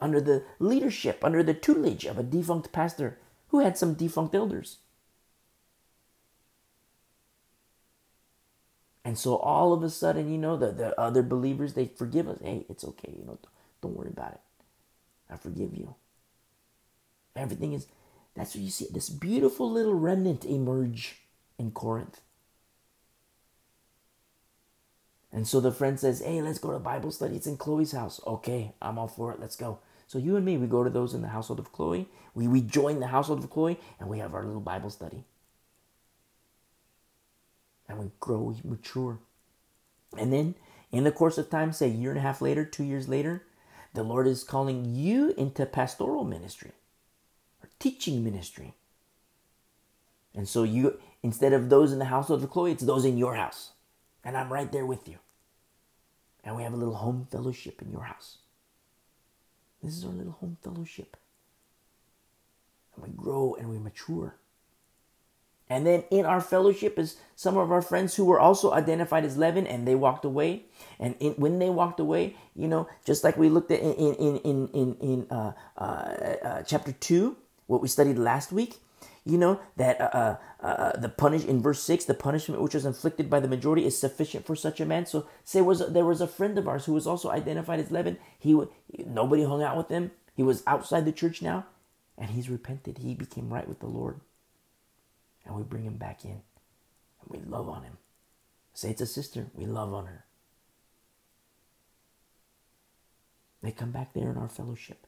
Under 0.00 0.20
the 0.20 0.42
leadership, 0.58 1.22
under 1.22 1.42
the 1.42 1.54
tutelage 1.54 2.06
of 2.06 2.18
a 2.18 2.22
defunct 2.22 2.72
pastor 2.72 3.18
who 3.48 3.60
had 3.60 3.76
some 3.76 3.94
defunct 3.94 4.34
elders. 4.34 4.78
And 9.04 9.18
so 9.18 9.36
all 9.36 9.72
of 9.72 9.82
a 9.82 9.90
sudden, 9.90 10.32
you 10.32 10.38
know, 10.38 10.56
the, 10.56 10.72
the 10.72 10.98
other 10.98 11.22
believers, 11.22 11.74
they 11.74 11.86
forgive 11.86 12.28
us. 12.28 12.38
Hey, 12.42 12.64
it's 12.68 12.84
okay, 12.84 13.12
you 13.18 13.24
know, 13.26 13.38
don't 13.82 13.96
worry 13.96 14.10
about 14.10 14.32
it. 14.32 14.40
I 15.28 15.36
forgive 15.36 15.74
you. 15.74 15.94
Everything 17.36 17.72
is, 17.72 17.86
that's 18.34 18.54
what 18.54 18.62
you 18.62 18.70
see. 18.70 18.86
This 18.90 19.10
beautiful 19.10 19.70
little 19.70 19.94
remnant 19.94 20.44
emerge 20.44 21.16
in 21.58 21.72
Corinth. 21.72 22.20
And 25.32 25.46
so 25.48 25.60
the 25.60 25.72
friend 25.72 25.98
says, 25.98 26.20
Hey, 26.20 26.42
let's 26.42 26.58
go 26.58 26.72
to 26.72 26.78
Bible 26.78 27.10
study. 27.10 27.36
It's 27.36 27.46
in 27.46 27.56
Chloe's 27.56 27.92
house. 27.92 28.20
Okay, 28.26 28.72
I'm 28.82 28.98
all 28.98 29.08
for 29.08 29.32
it. 29.32 29.40
Let's 29.40 29.56
go. 29.56 29.78
So 30.06 30.18
you 30.18 30.36
and 30.36 30.44
me, 30.44 30.58
we 30.58 30.66
go 30.66 30.84
to 30.84 30.90
those 30.90 31.14
in 31.14 31.22
the 31.22 31.28
household 31.28 31.58
of 31.58 31.72
Chloe. 31.72 32.06
We, 32.34 32.46
we 32.46 32.60
join 32.60 33.00
the 33.00 33.06
household 33.06 33.42
of 33.42 33.48
Chloe 33.48 33.80
and 33.98 34.10
we 34.10 34.18
have 34.18 34.34
our 34.34 34.44
little 34.44 34.60
Bible 34.60 34.90
study. 34.90 35.24
And 37.88 37.98
we 37.98 38.10
grow, 38.20 38.54
we 38.62 38.70
mature. 38.70 39.18
And 40.18 40.30
then 40.30 40.54
in 40.90 41.04
the 41.04 41.12
course 41.12 41.38
of 41.38 41.48
time, 41.48 41.72
say 41.72 41.86
a 41.86 41.94
year 41.94 42.10
and 42.10 42.18
a 42.18 42.22
half 42.22 42.42
later, 42.42 42.66
two 42.66 42.84
years 42.84 43.08
later, 43.08 43.44
the 43.94 44.02
Lord 44.02 44.26
is 44.26 44.44
calling 44.44 44.94
you 44.94 45.34
into 45.36 45.66
pastoral 45.66 46.24
ministry 46.24 46.72
or 47.62 47.68
teaching 47.78 48.24
ministry. 48.24 48.74
And 50.34 50.48
so 50.48 50.62
you, 50.62 50.98
instead 51.22 51.52
of 51.52 51.68
those 51.68 51.92
in 51.92 51.98
the 51.98 52.06
household 52.06 52.38
of 52.38 52.42
the 52.42 52.48
Chloe, 52.48 52.72
it's 52.72 52.84
those 52.84 53.04
in 53.04 53.18
your 53.18 53.34
house. 53.34 53.72
And 54.24 54.36
I'm 54.36 54.52
right 54.52 54.70
there 54.72 54.86
with 54.86 55.08
you. 55.08 55.18
And 56.44 56.56
we 56.56 56.62
have 56.62 56.72
a 56.72 56.76
little 56.76 56.94
home 56.94 57.26
fellowship 57.30 57.82
in 57.82 57.90
your 57.90 58.04
house. 58.04 58.38
This 59.82 59.96
is 59.96 60.04
our 60.04 60.12
little 60.12 60.32
home 60.32 60.56
fellowship. 60.62 61.16
And 62.94 63.04
we 63.04 63.10
grow 63.10 63.56
and 63.58 63.68
we 63.68 63.78
mature. 63.78 64.36
And 65.72 65.86
then 65.86 66.04
in 66.10 66.26
our 66.26 66.42
fellowship 66.42 66.98
is 66.98 67.16
some 67.34 67.56
of 67.56 67.72
our 67.72 67.80
friends 67.80 68.14
who 68.14 68.26
were 68.26 68.38
also 68.38 68.72
identified 68.72 69.24
as 69.24 69.38
leaven 69.38 69.66
and 69.66 69.88
they 69.88 69.94
walked 69.94 70.26
away. 70.26 70.66
And 71.00 71.16
in, 71.18 71.32
when 71.32 71.58
they 71.60 71.70
walked 71.70 71.98
away, 71.98 72.36
you 72.54 72.68
know, 72.68 72.90
just 73.06 73.24
like 73.24 73.38
we 73.38 73.48
looked 73.48 73.70
at 73.70 73.80
in, 73.80 73.94
in, 73.94 74.36
in, 74.40 74.68
in, 74.74 74.96
in 75.00 75.26
uh, 75.30 75.52
uh, 75.78 75.80
uh, 75.80 76.62
chapter 76.64 76.92
2, 76.92 77.34
what 77.68 77.80
we 77.80 77.88
studied 77.88 78.18
last 78.18 78.52
week, 78.52 78.80
you 79.24 79.38
know 79.38 79.60
that 79.76 79.98
uh, 80.00 80.36
uh, 80.60 80.66
uh, 80.66 80.96
the 80.98 81.08
punish 81.08 81.44
in 81.44 81.62
verse 81.62 81.82
six, 81.82 82.04
the 82.04 82.12
punishment 82.12 82.60
which 82.60 82.74
was 82.74 82.84
inflicted 82.84 83.30
by 83.30 83.40
the 83.40 83.48
majority 83.48 83.86
is 83.86 83.96
sufficient 83.96 84.44
for 84.44 84.56
such 84.56 84.80
a 84.80 84.84
man. 84.84 85.06
So 85.06 85.26
say 85.44 85.60
was 85.62 85.78
there 85.92 86.04
was 86.04 86.20
a 86.20 86.26
friend 86.26 86.58
of 86.58 86.66
ours 86.66 86.86
who 86.86 86.92
was 86.92 87.06
also 87.06 87.30
identified 87.30 87.78
as 87.78 87.90
Leaven. 87.90 88.18
He 88.36 88.60
nobody 89.06 89.44
hung 89.44 89.62
out 89.62 89.76
with 89.76 89.88
him. 89.88 90.10
He 90.34 90.42
was 90.42 90.64
outside 90.66 91.04
the 91.04 91.12
church 91.12 91.40
now, 91.40 91.66
and 92.18 92.30
he's 92.30 92.50
repented. 92.50 92.98
He 92.98 93.14
became 93.14 93.48
right 93.48 93.68
with 93.68 93.78
the 93.78 93.86
Lord, 93.86 94.20
and 95.44 95.54
we 95.54 95.62
bring 95.62 95.84
him 95.84 95.96
back 95.96 96.24
in, 96.24 96.30
and 97.20 97.28
we 97.28 97.38
love 97.38 97.68
on 97.68 97.82
him. 97.82 97.98
Say 98.74 98.90
it's 98.90 99.00
a 99.00 99.06
sister. 99.06 99.48
We 99.54 99.66
love 99.66 99.92
on 99.92 100.06
her. 100.06 100.24
They 103.62 103.70
come 103.70 103.92
back 103.92 104.12
there 104.12 104.30
in 104.30 104.36
our 104.36 104.48
fellowship, 104.48 105.06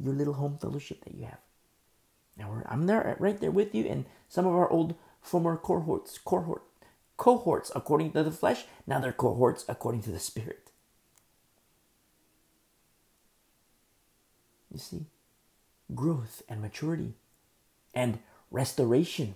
your 0.00 0.14
little 0.14 0.34
home 0.34 0.58
fellowship 0.58 1.04
that 1.04 1.14
you 1.14 1.24
have. 1.24 1.40
Now 2.36 2.62
I'm 2.66 2.86
there, 2.86 3.16
right 3.18 3.40
there 3.40 3.50
with 3.50 3.74
you, 3.74 3.84
and 3.86 4.04
some 4.28 4.46
of 4.46 4.54
our 4.54 4.70
old 4.70 4.94
former 5.20 5.56
cohorts, 5.56 6.18
cohort, 6.18 6.62
cohorts 7.16 7.72
according 7.74 8.12
to 8.12 8.22
the 8.22 8.30
flesh. 8.30 8.64
Now 8.86 9.00
they're 9.00 9.12
cohorts 9.12 9.64
according 9.68 10.02
to 10.02 10.10
the 10.10 10.20
spirit. 10.20 10.70
You 14.72 14.78
see, 14.78 15.06
growth 15.92 16.42
and 16.48 16.62
maturity, 16.62 17.14
and 17.92 18.20
restoration. 18.50 19.34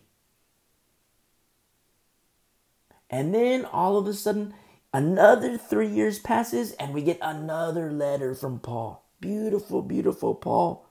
And 3.11 3.35
then 3.35 3.65
all 3.65 3.97
of 3.97 4.07
a 4.07 4.15
sudden, 4.15 4.55
another 4.93 5.57
three 5.57 5.89
years 5.89 6.19
passes, 6.19 6.73
and 6.73 6.93
we 6.93 7.03
get 7.03 7.19
another 7.23 7.93
letter 7.93 8.35
from 8.35 8.59
Paul. 8.59 9.05
Beautiful, 9.21 9.83
beautiful 9.83 10.35
Paul 10.35 10.85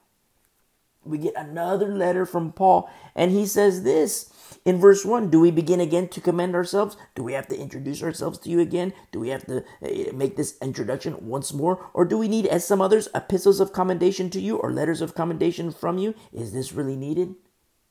we 1.04 1.18
get 1.18 1.34
another 1.36 1.88
letter 1.88 2.26
from 2.26 2.52
Paul, 2.52 2.90
and 3.14 3.30
he 3.30 3.46
says 3.46 3.82
this 3.82 4.32
in 4.64 4.80
verse 4.80 5.04
1 5.04 5.30
Do 5.30 5.40
we 5.40 5.50
begin 5.50 5.80
again 5.80 6.08
to 6.08 6.20
commend 6.20 6.54
ourselves? 6.54 6.96
Do 7.14 7.22
we 7.22 7.34
have 7.34 7.48
to 7.48 7.58
introduce 7.58 8.02
ourselves 8.02 8.38
to 8.40 8.50
you 8.50 8.60
again? 8.60 8.92
Do 9.12 9.20
we 9.20 9.28
have 9.28 9.46
to 9.46 9.64
eh, 9.82 10.10
make 10.12 10.36
this 10.36 10.56
introduction 10.62 11.16
once 11.26 11.52
more? 11.52 11.90
Or 11.92 12.04
do 12.04 12.18
we 12.18 12.28
need, 12.28 12.46
as 12.46 12.66
some 12.66 12.80
others, 12.80 13.08
epistles 13.14 13.60
of 13.60 13.72
commendation 13.72 14.30
to 14.30 14.40
you 14.40 14.56
or 14.56 14.72
letters 14.72 15.00
of 15.00 15.14
commendation 15.14 15.70
from 15.70 15.98
you? 15.98 16.14
Is 16.32 16.52
this 16.52 16.72
really 16.72 16.96
needed? 16.96 17.34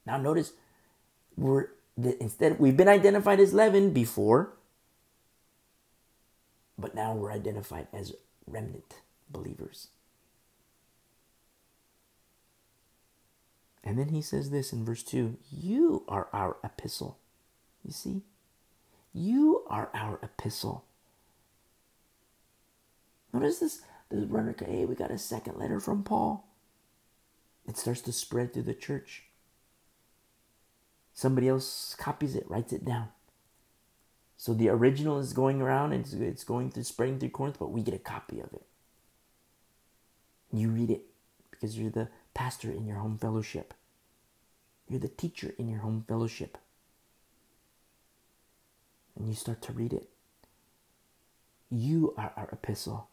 Now, 0.06 0.18
notice, 0.18 0.54
we're 1.38 1.68
instead 1.98 2.60
we've 2.60 2.78
been 2.78 2.88
identified 2.88 3.40
as 3.40 3.54
leaven 3.54 3.92
before, 3.94 4.54
but 6.78 6.96
now 6.96 7.14
we're 7.14 7.32
identified 7.32 7.88
as 7.94 8.14
remnant 8.48 9.02
believers. 9.30 9.90
And 13.84 14.00
then 14.00 14.10
he 14.10 14.22
says 14.22 14.50
this 14.50 14.72
in 14.72 14.86
verse 14.86 15.04
2 15.04 15.38
You 15.52 16.04
are 16.08 16.28
our 16.32 16.58
epistle. 16.64 17.20
You 17.84 17.92
see? 17.92 18.22
You 19.14 19.64
are 19.68 19.90
our 19.94 20.20
epistle. 20.24 20.86
Notice 23.32 23.60
this. 23.60 23.82
The 24.10 24.28
runner, 24.28 24.56
hey, 24.60 24.86
we 24.86 24.96
got 24.96 25.12
a 25.12 25.18
second 25.18 25.58
letter 25.58 25.80
from 25.80 26.04
Paul. 26.04 26.48
It 27.68 27.78
starts 27.78 28.02
to 28.02 28.12
spread 28.12 28.54
through 28.54 28.64
the 28.64 28.74
church. 28.76 29.24
Somebody 31.14 31.48
else 31.48 31.96
copies 31.98 32.36
it, 32.36 32.50
writes 32.50 32.74
it 32.74 32.84
down. 32.84 33.10
So 34.36 34.54
the 34.54 34.70
original 34.70 35.20
is 35.20 35.32
going 35.32 35.62
around 35.62 35.94
and 35.94 36.06
it's 36.22 36.44
going 36.44 36.72
through 36.72 36.84
spreading 36.84 37.20
through 37.20 37.30
Corinth, 37.30 37.58
but 37.60 37.72
we 37.72 37.82
get 37.82 37.94
a 37.94 38.00
copy 38.00 38.40
of 38.40 38.52
it. 38.54 38.66
You 40.52 40.70
read 40.70 40.90
it 40.90 41.04
because 41.50 41.78
you're 41.78 41.92
the 41.92 42.10
pastor 42.34 42.72
in 42.72 42.86
your 42.86 42.98
home 42.98 43.18
fellowship. 43.18 43.74
You're 44.90 45.00
the 45.00 45.08
teacher 45.08 45.54
in 45.58 45.70
your 45.70 45.80
home 45.80 46.04
fellowship. 46.08 46.58
And 49.16 49.28
you 49.28 49.36
start 49.36 49.62
to 49.64 49.72
read 49.72 49.94
it. 49.94 50.10
You 51.70 52.14
are 52.18 52.34
our 52.36 52.50
epistle. 52.52 53.08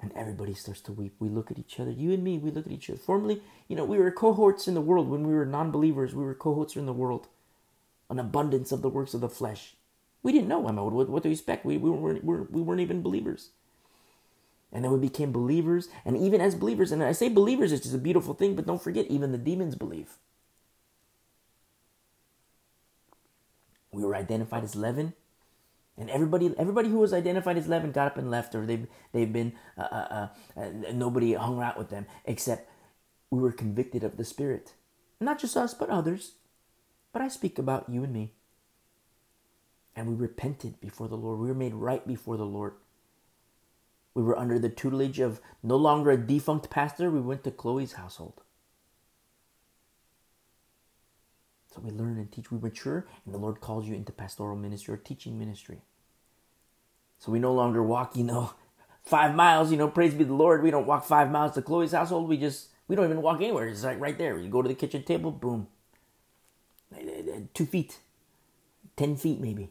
And 0.00 0.12
everybody 0.14 0.54
starts 0.54 0.80
to 0.82 0.92
weep. 0.92 1.14
We 1.18 1.28
look 1.28 1.50
at 1.50 1.58
each 1.58 1.80
other. 1.80 1.90
You 1.90 2.12
and 2.12 2.22
me, 2.22 2.38
we 2.38 2.50
look 2.52 2.66
at 2.66 2.72
each 2.72 2.88
other. 2.88 2.98
Formerly, 2.98 3.42
you 3.66 3.74
know, 3.74 3.84
we 3.84 3.98
were 3.98 4.12
cohorts 4.12 4.68
in 4.68 4.74
the 4.74 4.80
world. 4.80 5.08
When 5.08 5.26
we 5.26 5.34
were 5.34 5.46
non 5.46 5.70
believers, 5.72 6.14
we 6.14 6.24
were 6.24 6.34
cohorts 6.34 6.76
in 6.76 6.86
the 6.86 6.92
world. 6.92 7.26
An 8.08 8.18
abundance 8.18 8.70
of 8.70 8.80
the 8.80 8.88
works 8.88 9.12
of 9.12 9.20
the 9.20 9.28
flesh. 9.28 9.74
We 10.22 10.32
didn't 10.32 10.48
know, 10.48 10.66
Emma, 10.68 10.84
what, 10.84 11.08
what 11.08 11.22
to 11.24 11.30
expect. 11.30 11.64
We, 11.64 11.78
we, 11.78 11.90
weren't, 11.90 12.24
we 12.24 12.62
weren't 12.62 12.80
even 12.80 13.02
believers. 13.02 13.50
And 14.72 14.84
then 14.84 14.92
we 14.92 14.98
became 14.98 15.32
believers. 15.32 15.88
And 16.04 16.16
even 16.16 16.40
as 16.40 16.54
believers, 16.54 16.92
and 16.92 17.02
I 17.02 17.12
say 17.12 17.28
believers, 17.28 17.72
it's 17.72 17.82
just 17.82 17.94
a 17.94 17.98
beautiful 17.98 18.34
thing, 18.34 18.54
but 18.54 18.66
don't 18.66 18.82
forget, 18.82 19.06
even 19.06 19.32
the 19.32 19.38
demons 19.38 19.74
believe. 19.74 20.18
We 23.90 24.04
were 24.04 24.14
identified 24.14 24.64
as 24.64 24.76
leaven. 24.76 25.14
And 25.98 26.08
everybody, 26.10 26.54
everybody 26.56 26.88
who 26.88 26.98
was 26.98 27.12
identified 27.12 27.58
as 27.58 27.66
leaven 27.66 27.90
got 27.90 28.06
up 28.06 28.18
and 28.18 28.30
left, 28.30 28.54
or 28.54 28.64
they've 28.64 28.86
they've 29.12 29.32
been 29.32 29.52
uh, 29.76 29.82
uh, 29.82 30.28
uh, 30.56 30.68
nobody 30.92 31.34
hung 31.34 31.60
out 31.60 31.76
with 31.76 31.90
them, 31.90 32.06
except 32.24 32.70
we 33.30 33.40
were 33.40 33.52
convicted 33.52 34.04
of 34.04 34.16
the 34.16 34.24
Spirit, 34.24 34.74
not 35.20 35.38
just 35.40 35.56
us, 35.56 35.74
but 35.74 35.90
others. 35.90 36.34
But 37.12 37.22
I 37.22 37.28
speak 37.28 37.58
about 37.58 37.88
you 37.88 38.04
and 38.04 38.12
me. 38.12 38.32
And 39.96 40.06
we 40.08 40.14
repented 40.14 40.80
before 40.80 41.08
the 41.08 41.16
Lord. 41.16 41.40
We 41.40 41.48
were 41.48 41.54
made 41.54 41.74
right 41.74 42.06
before 42.06 42.36
the 42.36 42.46
Lord. 42.46 42.74
We 44.14 44.22
were 44.22 44.38
under 44.38 44.58
the 44.58 44.68
tutelage 44.68 45.18
of 45.18 45.40
no 45.62 45.76
longer 45.76 46.10
a 46.12 46.16
defunct 46.16 46.70
pastor. 46.70 47.10
We 47.10 47.20
went 47.20 47.42
to 47.44 47.50
Chloe's 47.50 47.94
household. 47.94 48.42
So 51.78 51.84
we 51.84 51.92
learn 51.92 52.18
and 52.18 52.30
teach, 52.30 52.50
we 52.50 52.58
mature, 52.58 53.06
and 53.24 53.32
the 53.32 53.38
Lord 53.38 53.60
calls 53.60 53.86
you 53.86 53.94
into 53.94 54.10
pastoral 54.10 54.56
ministry 54.56 54.94
or 54.94 54.96
teaching 54.96 55.38
ministry. 55.38 55.82
So 57.20 57.30
we 57.30 57.38
no 57.38 57.54
longer 57.54 57.82
walk, 57.82 58.16
you 58.16 58.24
know, 58.24 58.52
five 59.04 59.34
miles, 59.34 59.70
you 59.70 59.76
know, 59.76 59.88
praise 59.88 60.12
be 60.12 60.24
the 60.24 60.34
Lord. 60.34 60.62
We 60.62 60.72
don't 60.72 60.86
walk 60.86 61.04
five 61.04 61.30
miles 61.30 61.54
to 61.54 61.62
Chloe's 61.62 61.92
household. 61.92 62.28
We 62.28 62.36
just, 62.36 62.68
we 62.88 62.96
don't 62.96 63.04
even 63.04 63.22
walk 63.22 63.40
anywhere. 63.40 63.68
It's 63.68 63.84
like 63.84 64.00
right 64.00 64.18
there. 64.18 64.38
You 64.38 64.48
go 64.48 64.60
to 64.60 64.68
the 64.68 64.74
kitchen 64.74 65.04
table, 65.04 65.30
boom. 65.30 65.68
Two 67.54 67.66
feet, 67.66 67.98
10 68.96 69.16
feet 69.16 69.40
maybe. 69.40 69.70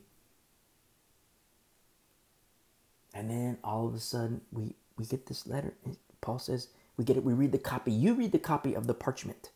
And 3.13 3.29
then 3.29 3.57
all 3.63 3.87
of 3.87 3.95
a 3.95 3.99
sudden, 3.99 4.41
we, 4.51 4.75
we 4.97 5.05
get 5.05 5.25
this 5.25 5.45
letter. 5.45 5.73
Paul 6.21 6.39
says, 6.39 6.69
we 6.95 7.03
get 7.03 7.17
it, 7.17 7.23
we 7.23 7.33
read 7.33 7.51
the 7.51 7.57
copy. 7.57 7.91
You 7.91 8.13
read 8.13 8.31
the 8.31 8.39
copy 8.39 8.75
of 8.75 8.87
the 8.87 8.93
parchment. 8.93 9.49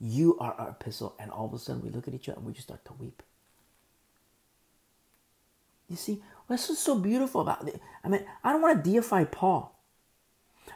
You 0.00 0.36
are 0.38 0.54
our 0.54 0.70
epistle. 0.70 1.14
And 1.18 1.30
all 1.30 1.46
of 1.46 1.54
a 1.54 1.58
sudden, 1.58 1.82
we 1.82 1.90
look 1.90 2.08
at 2.08 2.14
each 2.14 2.28
other 2.28 2.38
and 2.38 2.46
we 2.46 2.52
just 2.52 2.68
start 2.68 2.84
to 2.86 2.92
weep. 2.94 3.22
You 5.88 5.96
see, 5.96 6.22
what's 6.46 6.78
so 6.78 6.98
beautiful 6.98 7.40
about 7.40 7.66
it? 7.68 7.80
I 8.04 8.08
mean, 8.08 8.24
I 8.42 8.52
don't 8.52 8.62
want 8.62 8.84
to 8.84 8.90
deify 8.92 9.24
Paul, 9.24 9.78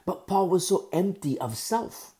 but 0.06 0.26
Paul 0.26 0.48
was 0.48 0.66
so 0.66 0.88
empty 0.92 1.38
of 1.38 1.56
self. 1.56 2.14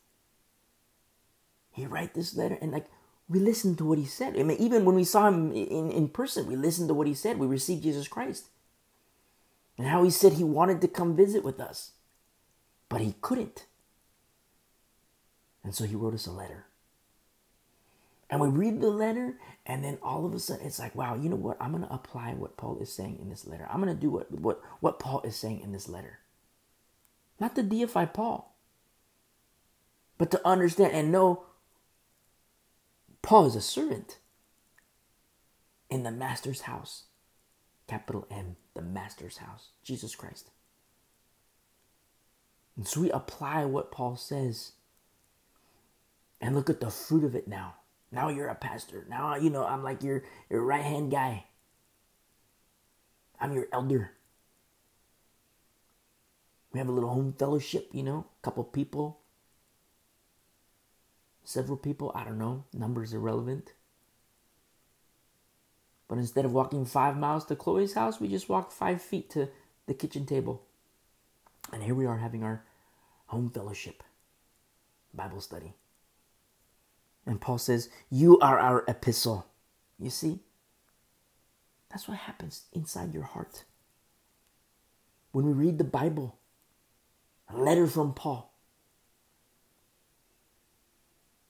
He 1.71 1.87
write 1.87 2.15
this 2.15 2.37
letter 2.37 2.59
and 2.61 2.73
like 2.73 2.87
we 3.29 3.39
listened 3.39 3.79
to 3.79 3.85
what 3.85 3.99
he 3.99 4.05
said. 4.05 4.37
I 4.37 4.43
mean, 4.43 4.59
even 4.59 4.85
when 4.85 4.97
we 4.97 5.05
saw 5.05 5.29
him 5.29 5.53
in, 5.53 5.93
in 5.93 6.09
person, 6.09 6.47
we 6.47 6.57
listened 6.57 6.89
to 6.89 6.95
what 6.95 7.07
he 7.07 7.15
said. 7.15 7.39
We 7.39 7.47
received 7.47 7.85
Jesus 7.85 8.09
Christ 8.09 8.49
and 9.79 9.87
how 9.87 10.03
he 10.03 10.11
said 10.11 10.33
he 10.33 10.45
wanted 10.45 10.81
to 10.81 10.89
come 10.89 11.15
visit 11.17 11.45
with 11.45 11.61
us, 11.61 11.93
but 12.89 13.01
he 13.01 13.15
couldn't. 13.21 13.67
And 15.63 15.75
so 15.75 15.85
he 15.85 15.95
wrote 15.95 16.15
us 16.15 16.27
a 16.27 16.33
letter. 16.33 16.67
And 18.31 18.41
we 18.41 18.49
read 18.49 18.81
the 18.81 18.91
letter, 18.91 19.35
and 19.67 19.85
then 19.85 19.99
all 20.03 20.25
of 20.25 20.33
a 20.33 20.39
sudden 20.39 20.65
it's 20.65 20.79
like, 20.79 20.95
wow, 20.95 21.17
you 21.17 21.29
know 21.29 21.37
what? 21.37 21.57
I'm 21.61 21.79
to 21.81 21.93
apply 21.93 22.35
what 22.35 22.57
Paul 22.57 22.79
is 22.81 22.93
saying 22.93 23.19
in 23.21 23.29
this 23.29 23.47
letter. 23.47 23.67
I'm 23.69 23.85
to 23.85 23.95
do 23.95 24.09
what, 24.09 24.31
what, 24.31 24.63
what 24.79 25.01
Paul 25.01 25.21
is 25.23 25.35
saying 25.35 25.61
in 25.61 25.73
this 25.73 25.89
letter. 25.89 26.21
Not 27.41 27.57
to 27.57 27.63
deify 27.63 28.05
Paul, 28.05 28.55
but 30.17 30.31
to 30.31 30.47
understand 30.47 30.93
and 30.93 31.11
know 31.11 31.45
Paul 33.23 33.47
is 33.47 33.57
a 33.57 33.61
servant 33.61 34.19
in 35.89 36.05
the 36.05 36.13
master's 36.13 36.63
house. 36.63 37.05
Capital 37.89 38.29
M, 38.31 38.55
the 38.75 38.83
master's 38.83 39.39
house, 39.39 39.71
Jesus 39.83 40.15
Christ. 40.15 40.51
And 42.77 42.87
so 42.87 43.01
we 43.01 43.11
apply 43.11 43.65
what 43.65 43.91
Paul 43.91 44.15
says 44.15 44.73
and 46.41 46.55
look 46.55 46.71
at 46.71 46.81
the 46.81 46.91
fruit 46.91 47.25
of 47.25 47.35
it 47.35 47.49
now. 47.49 47.75
Now 48.13 48.29
you're 48.29 48.49
a 48.49 48.55
pastor. 48.55 49.07
Now, 49.09 49.37
you 49.37 49.51
know, 49.51 49.65
I'm 49.65 49.83
like 49.83 50.03
your, 50.03 50.25
your 50.49 50.63
right 50.63 50.83
hand 50.83 51.11
guy. 51.11 51.45
I'm 53.41 53.53
your 53.53 53.69
elder. 53.73 54.13
We 56.73 56.79
have 56.79 56.89
a 56.89 56.93
little 56.93 57.11
home 57.11 57.35
fellowship, 57.39 57.89
you 57.93 58.03
know, 58.03 58.27
a 58.41 58.45
couple 58.45 58.63
people, 58.65 59.21
several 61.45 61.77
people, 61.77 62.13
I 62.15 62.23
don't 62.25 62.39
know, 62.39 62.65
numbers 62.73 63.13
irrelevant. 63.13 63.73
But 66.07 66.19
instead 66.19 66.45
of 66.45 66.53
walking 66.53 66.85
five 66.85 67.17
miles 67.17 67.45
to 67.47 67.57
Chloe's 67.57 67.95
house, 67.95 68.21
we 68.21 68.29
just 68.29 68.49
walk 68.49 68.73
five 68.73 69.01
feet 69.01 69.31
to 69.31 69.49
the 69.87 69.95
kitchen 69.95 70.27
table. 70.27 70.63
And 71.73 71.83
here 71.83 71.95
we 71.95 72.07
are 72.07 72.19
having 72.19 72.43
our 72.43 72.65
home 73.27 73.51
fellowship, 73.51 74.03
Bible 75.15 75.41
study. 75.41 75.75
And 77.31 77.41
Paul 77.41 77.59
says, 77.59 77.89
You 78.11 78.41
are 78.41 78.59
our 78.59 78.85
epistle. 78.89 79.47
You 80.01 80.11
see? 80.11 80.41
That's 81.89 82.09
what 82.09 82.19
happens 82.19 82.63
inside 82.73 83.15
your 83.15 83.23
heart. 83.23 83.63
When 85.31 85.47
we 85.47 85.53
read 85.53 85.79
the 85.79 85.85
Bible, 85.85 86.41
a 87.49 87.57
letter 87.57 87.87
from 87.87 88.15
Paul. 88.15 88.53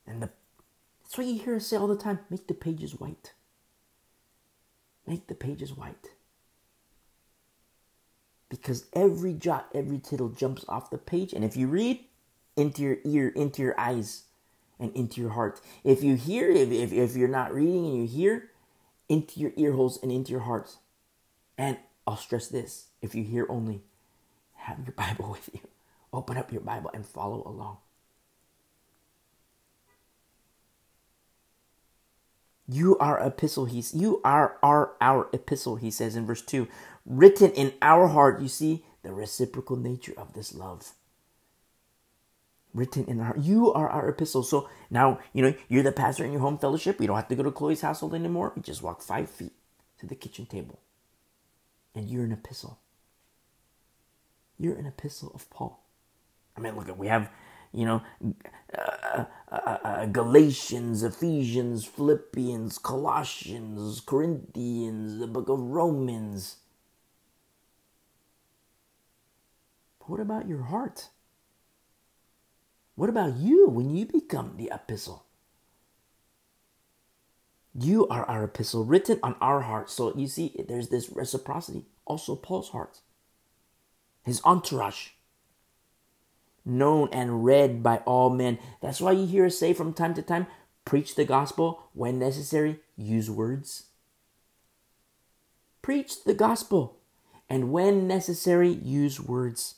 And 0.07 0.23
the, 0.23 0.29
that's 1.03 1.17
what 1.17 1.27
you 1.27 1.39
hear 1.41 1.57
us 1.57 1.69
say 1.69 1.79
all 1.79 1.87
the 1.87 1.97
time 1.97 2.19
make 2.29 2.47
the 2.47 2.53
pages 2.53 3.01
white. 3.01 3.33
Make 5.07 5.29
the 5.29 5.35
pages 5.35 5.73
white. 5.75 6.11
Because 8.51 8.85
every 8.93 9.33
jot, 9.33 9.71
every 9.75 9.99
tittle 9.99 10.29
jumps 10.29 10.63
off 10.69 10.91
the 10.91 10.99
page. 10.99 11.33
And 11.33 11.43
if 11.43 11.57
you 11.57 11.69
read, 11.69 12.05
into 12.55 12.83
your 12.83 12.99
ear, 13.05 13.29
into 13.31 13.63
your 13.63 13.81
eyes, 13.81 14.25
and 14.81 14.93
into 14.97 15.21
your 15.21 15.31
heart. 15.31 15.61
If 15.85 16.03
you 16.03 16.17
hear, 16.17 16.51
if, 16.51 16.71
if, 16.71 16.93
if 16.93 17.17
you're 17.17 17.29
not 17.29 17.55
reading 17.55 17.85
and 17.87 17.97
you 17.99 18.07
hear, 18.09 18.51
into 19.11 19.41
your 19.41 19.53
ear 19.57 19.73
holes 19.73 19.99
and 20.03 20.11
into 20.11 20.31
your 20.31 20.41
heart. 20.41 20.77
And 21.59 21.77
I'll 22.07 22.17
stress 22.17 22.49
this 22.49 22.87
if 23.03 23.15
you 23.15 23.25
hear 23.25 23.47
only, 23.51 23.83
have 24.55 24.79
your 24.87 24.95
Bible 24.97 25.31
with 25.31 25.51
you. 25.53 25.61
Open 26.13 26.39
up 26.39 26.53
your 26.53 26.63
Bible 26.63 26.91
and 26.95 27.05
follow 27.05 27.43
along. 27.47 27.79
You 32.67 32.97
are 32.99 33.19
epistle, 33.19 33.65
he's 33.65 33.93
you 33.93 34.21
are 34.25 34.57
our 34.63 34.93
our 35.01 35.29
epistle, 35.33 35.75
he 35.75 35.91
says 35.91 36.15
in 36.15 36.25
verse 36.25 36.41
2, 36.41 36.69
written 37.05 37.51
in 37.51 37.73
our 37.83 38.07
heart. 38.07 38.41
You 38.41 38.47
see 38.47 38.85
the 39.03 39.13
reciprocal 39.13 39.77
nature 39.77 40.15
of 40.17 40.35
this 40.35 40.55
love. 40.55 40.93
Written 42.73 43.05
in 43.07 43.21
our 43.21 43.37
you 43.37 43.73
are 43.73 43.89
our 43.89 44.09
epistle. 44.09 44.45
So 44.45 44.69
now, 44.91 45.19
you 45.33 45.43
know, 45.43 45.55
you're 45.69 45.83
the 45.83 45.91
pastor 45.91 46.25
in 46.25 46.31
your 46.31 46.41
home 46.41 46.57
fellowship. 46.57 47.01
You 47.01 47.09
don't 47.09 47.17
have 47.17 47.29
to 47.29 47.35
go 47.35 47.43
to 47.43 47.51
Chloe's 47.51 47.81
household 47.81 48.15
anymore. 48.15 48.53
You 48.55 48.63
just 48.63 48.83
walk 48.83 49.03
five 49.03 49.29
feet 49.29 49.53
to 49.99 50.07
the 50.07 50.15
kitchen 50.15 50.47
table. 50.47 50.79
And 51.95 52.09
you're 52.09 52.23
an 52.23 52.33
epistle. 52.33 52.79
You're 54.57 54.77
an 54.77 54.87
epistle 54.87 55.33
of 55.35 55.51
Paul. 55.51 55.83
I 56.57 56.61
mean, 56.61 56.77
look 56.77 56.89
at 56.89 56.97
we 56.97 57.09
have, 57.09 57.31
you 57.73 57.87
know, 57.87 58.03
uh, 58.77 59.25
uh, 59.51 59.79
uh, 59.83 60.07
Galatians, 60.07 61.03
Ephesians, 61.03 61.85
Philippians, 61.85 62.79
Colossians, 62.79 64.01
Corinthians, 64.01 65.19
the 65.19 65.27
book 65.27 65.49
of 65.49 65.59
Romans. 65.59 66.57
But 69.99 70.11
what 70.11 70.21
about 70.21 70.47
your 70.47 70.63
heart? 70.63 71.09
What 73.01 73.09
about 73.09 73.39
you 73.39 73.67
when 73.67 73.97
you 73.97 74.05
become 74.05 74.57
the 74.59 74.71
epistle? 74.71 75.25
You 77.75 78.07
are 78.09 78.27
our 78.27 78.45
epistle 78.45 78.85
written 78.85 79.19
on 79.23 79.37
our 79.41 79.63
hearts. 79.63 79.95
So 79.95 80.15
you 80.15 80.27
see, 80.27 80.55
there's 80.69 80.91
this 80.91 81.09
reciprocity. 81.09 81.87
Also, 82.05 82.37
Paul's 82.37 82.69
heart, 82.69 82.99
his 84.23 84.43
entourage 84.45 85.13
known 86.63 87.09
and 87.11 87.43
read 87.43 87.83
by 87.83 88.03
all 88.05 88.29
men. 88.29 88.59
That's 88.83 89.01
why 89.01 89.13
you 89.13 89.25
hear 89.27 89.47
us 89.47 89.59
say 89.59 89.73
from 89.73 89.95
time 89.95 90.13
to 90.13 90.21
time 90.21 90.47
preach 90.85 91.15
the 91.15 91.25
gospel 91.25 91.89
when 91.95 92.19
necessary, 92.19 92.81
use 92.99 93.31
words. 93.31 93.85
Preach 95.81 96.23
the 96.25 96.35
gospel, 96.35 96.99
and 97.49 97.73
when 97.73 98.07
necessary, 98.07 98.69
use 98.69 99.19
words. 99.19 99.77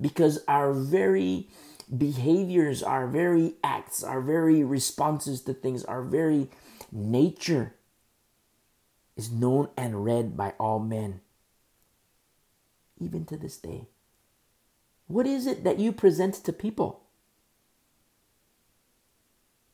Because 0.00 0.38
our 0.46 0.72
very 0.72 1.48
behaviors, 1.96 2.82
our 2.82 3.06
very 3.06 3.54
acts, 3.64 4.02
our 4.02 4.20
very 4.20 4.62
responses 4.62 5.42
to 5.42 5.54
things, 5.54 5.84
our 5.84 6.02
very 6.02 6.48
nature 6.92 7.74
is 9.16 9.30
known 9.30 9.68
and 9.76 10.04
read 10.04 10.36
by 10.36 10.54
all 10.58 10.78
men, 10.78 11.20
even 13.00 13.24
to 13.26 13.36
this 13.36 13.56
day. 13.56 13.88
What 15.06 15.26
is 15.26 15.46
it 15.46 15.64
that 15.64 15.78
you 15.78 15.92
present 15.92 16.34
to 16.34 16.52
people? 16.52 17.00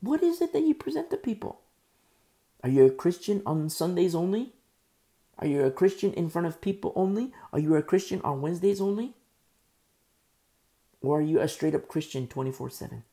What 0.01 0.23
is 0.23 0.41
it 0.41 0.53
that 0.53 0.63
you 0.63 0.75
present 0.75 1.11
to 1.11 1.17
people? 1.17 1.61
Are 2.63 2.71
you 2.71 2.87
a 2.87 2.91
Christian 2.91 3.43
on 3.45 3.69
Sundays 3.69 4.15
only? 4.15 4.53
Are 5.39 5.47
you 5.47 5.65
a 5.65 5.71
Christian 5.71 6.15
in 6.15 6.31
front 6.31 6.47
of 6.47 6.61
people 6.61 6.93
only? 6.97 7.33
Are 7.53 7.59
you 7.59 7.75
a 7.77 7.83
Christian 7.83 8.23
on 8.23 8.41
Wednesdays 8.41 8.81
only? 8.81 9.16
Or 11.01 11.19
are 11.19 11.23
you 11.23 11.41
a 11.41 11.49
straight 11.49 11.75
up 11.75 11.89
Christian 11.89 12.27
24 12.27 12.71
7? 12.71 13.05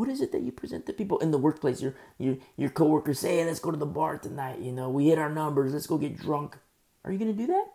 What 0.00 0.08
is 0.08 0.22
it 0.22 0.32
that 0.32 0.42
you 0.42 0.50
present 0.50 0.86
to 0.86 0.94
people 0.94 1.18
in 1.18 1.30
the 1.30 1.38
workplace? 1.38 1.82
Your, 1.82 1.94
your, 2.16 2.38
your 2.56 2.70
coworkers 2.70 3.18
say, 3.18 3.36
hey, 3.36 3.44
let's 3.44 3.60
go 3.60 3.70
to 3.70 3.76
the 3.76 3.84
bar 3.84 4.16
tonight. 4.16 4.60
You 4.60 4.72
know, 4.72 4.88
we 4.88 5.08
hit 5.08 5.18
our 5.18 5.28
numbers. 5.28 5.74
Let's 5.74 5.86
go 5.86 5.98
get 5.98 6.16
drunk. 6.16 6.56
Are 7.04 7.12
you 7.12 7.18
going 7.18 7.32
to 7.32 7.36
do 7.36 7.48
that? 7.48 7.66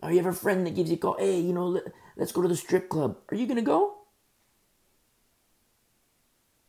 Or 0.00 0.10
you 0.10 0.16
have 0.16 0.26
a 0.26 0.32
friend 0.32 0.66
that 0.66 0.74
gives 0.74 0.90
you 0.90 0.96
a 0.96 0.98
call, 0.98 1.16
hey, 1.18 1.40
you 1.40 1.52
know, 1.52 1.66
let, 1.66 1.84
let's 2.16 2.32
go 2.32 2.40
to 2.40 2.48
the 2.48 2.56
strip 2.56 2.88
club. 2.88 3.18
Are 3.30 3.36
you 3.36 3.46
going 3.46 3.56
to 3.56 3.62
go? 3.62 3.98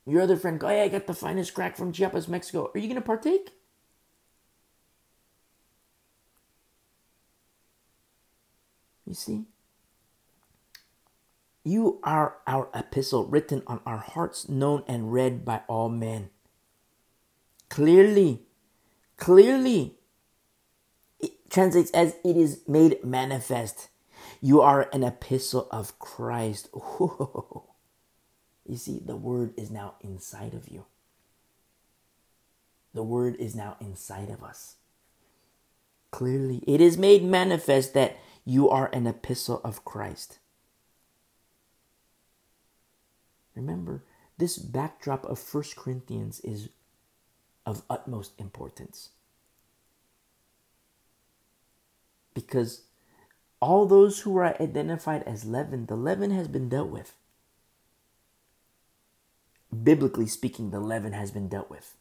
Your 0.05 0.21
other 0.21 0.35
friend, 0.35 0.59
go, 0.59 0.67
hey, 0.67 0.83
I 0.83 0.87
got 0.87 1.05
the 1.05 1.13
finest 1.13 1.53
crack 1.53 1.77
from 1.77 1.93
Chiapas, 1.93 2.27
Mexico. 2.27 2.71
Are 2.73 2.79
you 2.79 2.87
going 2.87 2.95
to 2.95 3.01
partake? 3.01 3.51
You 9.09 9.15
see? 9.15 9.45
You 11.63 11.99
are 12.03 12.37
our 12.45 12.69
epistle 12.75 13.25
written 13.25 13.63
on 13.65 13.81
our 13.85 13.97
hearts, 13.97 14.47
known 14.47 14.83
and 14.87 15.11
read 15.11 15.43
by 15.43 15.61
all 15.67 15.89
men. 15.89 16.29
Clearly, 17.69 18.43
clearly, 19.17 19.95
it 21.19 21.49
translates 21.49 21.89
as 21.91 22.15
it 22.23 22.37
is 22.37 22.61
made 22.67 23.03
manifest. 23.03 23.89
You 24.41 24.61
are 24.61 24.87
an 24.93 25.03
epistle 25.03 25.67
of 25.71 25.97
Christ. 25.99 26.69
Whoa. 26.71 27.65
You 28.65 28.77
see, 28.77 29.01
the 29.03 29.15
word 29.15 29.55
is 29.57 29.71
now 29.71 29.95
inside 30.01 30.53
of 30.53 30.67
you. 30.69 30.85
The 32.93 33.01
word 33.01 33.35
is 33.39 33.55
now 33.55 33.77
inside 33.81 34.29
of 34.29 34.43
us. 34.43 34.75
Clearly, 36.11 36.63
it 36.67 36.79
is 36.79 36.95
made 36.95 37.23
manifest 37.23 37.95
that 37.95 38.19
you 38.49 38.69
are 38.69 38.89
an 38.91 39.07
epistle 39.07 39.61
of 39.63 39.85
Christ. 39.85 40.39
Remember, 43.55 44.03
this 44.37 44.57
backdrop 44.57 45.25
of 45.25 45.37
First 45.37 45.75
Corinthians 45.75 46.39
is 46.41 46.69
of 47.65 47.83
utmost 47.89 48.33
importance. 48.39 49.09
because 52.39 52.83
all 53.61 53.85
those 53.85 54.21
who 54.21 54.37
are 54.37 54.55
identified 54.61 55.23
as 55.23 55.43
leaven, 55.43 55.85
the 55.87 55.95
leaven 55.95 56.31
has 56.31 56.47
been 56.47 56.69
dealt 56.69 56.89
with. 56.89 57.13
Biblically 59.83 60.27
speaking, 60.27 60.71
the 60.71 60.79
leaven 60.79 61.13
has 61.13 61.31
been 61.31 61.49
dealt 61.49 61.69
with. 61.69 61.95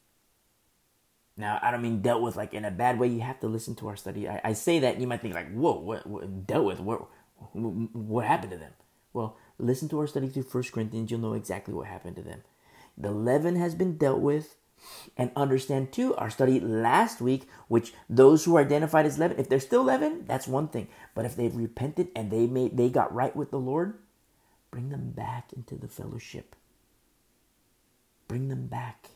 Now, 1.38 1.58
I 1.62 1.70
don't 1.70 1.82
mean 1.82 2.02
dealt 2.02 2.20
with 2.20 2.36
like 2.36 2.52
in 2.52 2.64
a 2.64 2.70
bad 2.70 2.98
way. 2.98 3.06
You 3.06 3.20
have 3.20 3.40
to 3.40 3.46
listen 3.46 3.76
to 3.76 3.88
our 3.88 3.96
study. 3.96 4.28
I, 4.28 4.40
I 4.44 4.52
say 4.52 4.80
that, 4.80 5.00
you 5.00 5.06
might 5.06 5.22
think 5.22 5.34
like, 5.34 5.52
whoa, 5.52 5.78
what, 5.78 6.06
what 6.06 6.46
dealt 6.46 6.64
with? 6.64 6.80
What, 6.80 7.06
what 7.52 8.26
happened 8.26 8.50
to 8.50 8.58
them? 8.58 8.72
Well, 9.12 9.36
listen 9.56 9.88
to 9.90 10.00
our 10.00 10.08
study 10.08 10.28
through 10.28 10.42
First 10.42 10.72
Corinthians. 10.72 11.10
You'll 11.10 11.20
know 11.20 11.34
exactly 11.34 11.72
what 11.72 11.86
happened 11.86 12.16
to 12.16 12.22
them. 12.22 12.42
The 12.96 13.12
leaven 13.12 13.56
has 13.56 13.74
been 13.74 13.96
dealt 13.96 14.20
with. 14.20 14.56
And 15.16 15.32
understand 15.34 15.90
too, 15.90 16.14
our 16.14 16.30
study 16.30 16.60
last 16.60 17.20
week, 17.20 17.48
which 17.66 17.92
those 18.08 18.44
who 18.44 18.56
are 18.56 18.60
identified 18.60 19.06
as 19.06 19.18
leaven, 19.18 19.36
if 19.36 19.48
they're 19.48 19.58
still 19.58 19.82
leaven, 19.82 20.24
that's 20.24 20.46
one 20.46 20.68
thing. 20.68 20.86
But 21.16 21.24
if 21.24 21.34
they've 21.34 21.54
repented 21.54 22.10
and 22.14 22.30
they 22.30 22.46
made 22.46 22.76
they 22.76 22.88
got 22.88 23.12
right 23.12 23.34
with 23.34 23.50
the 23.50 23.58
Lord, 23.58 23.98
bring 24.70 24.90
them 24.90 25.10
back 25.10 25.52
into 25.52 25.74
the 25.74 25.88
fellowship. 25.88 26.54
Bring 28.28 28.46
them 28.46 28.68
back. 28.68 29.08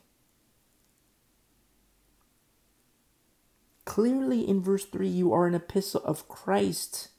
Clearly 3.92 4.48
in 4.48 4.62
verse 4.62 4.86
3, 4.86 5.06
you 5.06 5.34
are 5.34 5.46
an 5.46 5.54
epistle 5.54 6.00
of 6.06 6.26
Christ 6.26 7.10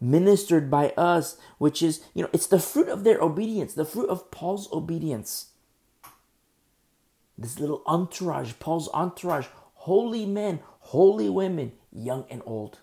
ministered 0.00 0.70
by 0.70 0.90
us, 0.90 1.36
which 1.58 1.82
is, 1.82 2.04
you 2.14 2.22
know, 2.22 2.30
it's 2.32 2.46
the 2.46 2.60
fruit 2.60 2.88
of 2.88 3.02
their 3.02 3.20
obedience, 3.20 3.74
the 3.74 3.84
fruit 3.84 4.08
of 4.08 4.30
Paul's 4.30 4.72
obedience. 4.72 5.46
This 7.36 7.58
little 7.58 7.82
entourage, 7.84 8.52
Paul's 8.60 8.88
entourage, 8.94 9.48
holy 9.74 10.24
men, 10.24 10.60
holy 10.78 11.28
women, 11.28 11.72
young 11.90 12.24
and 12.30 12.40
old. 12.46 12.78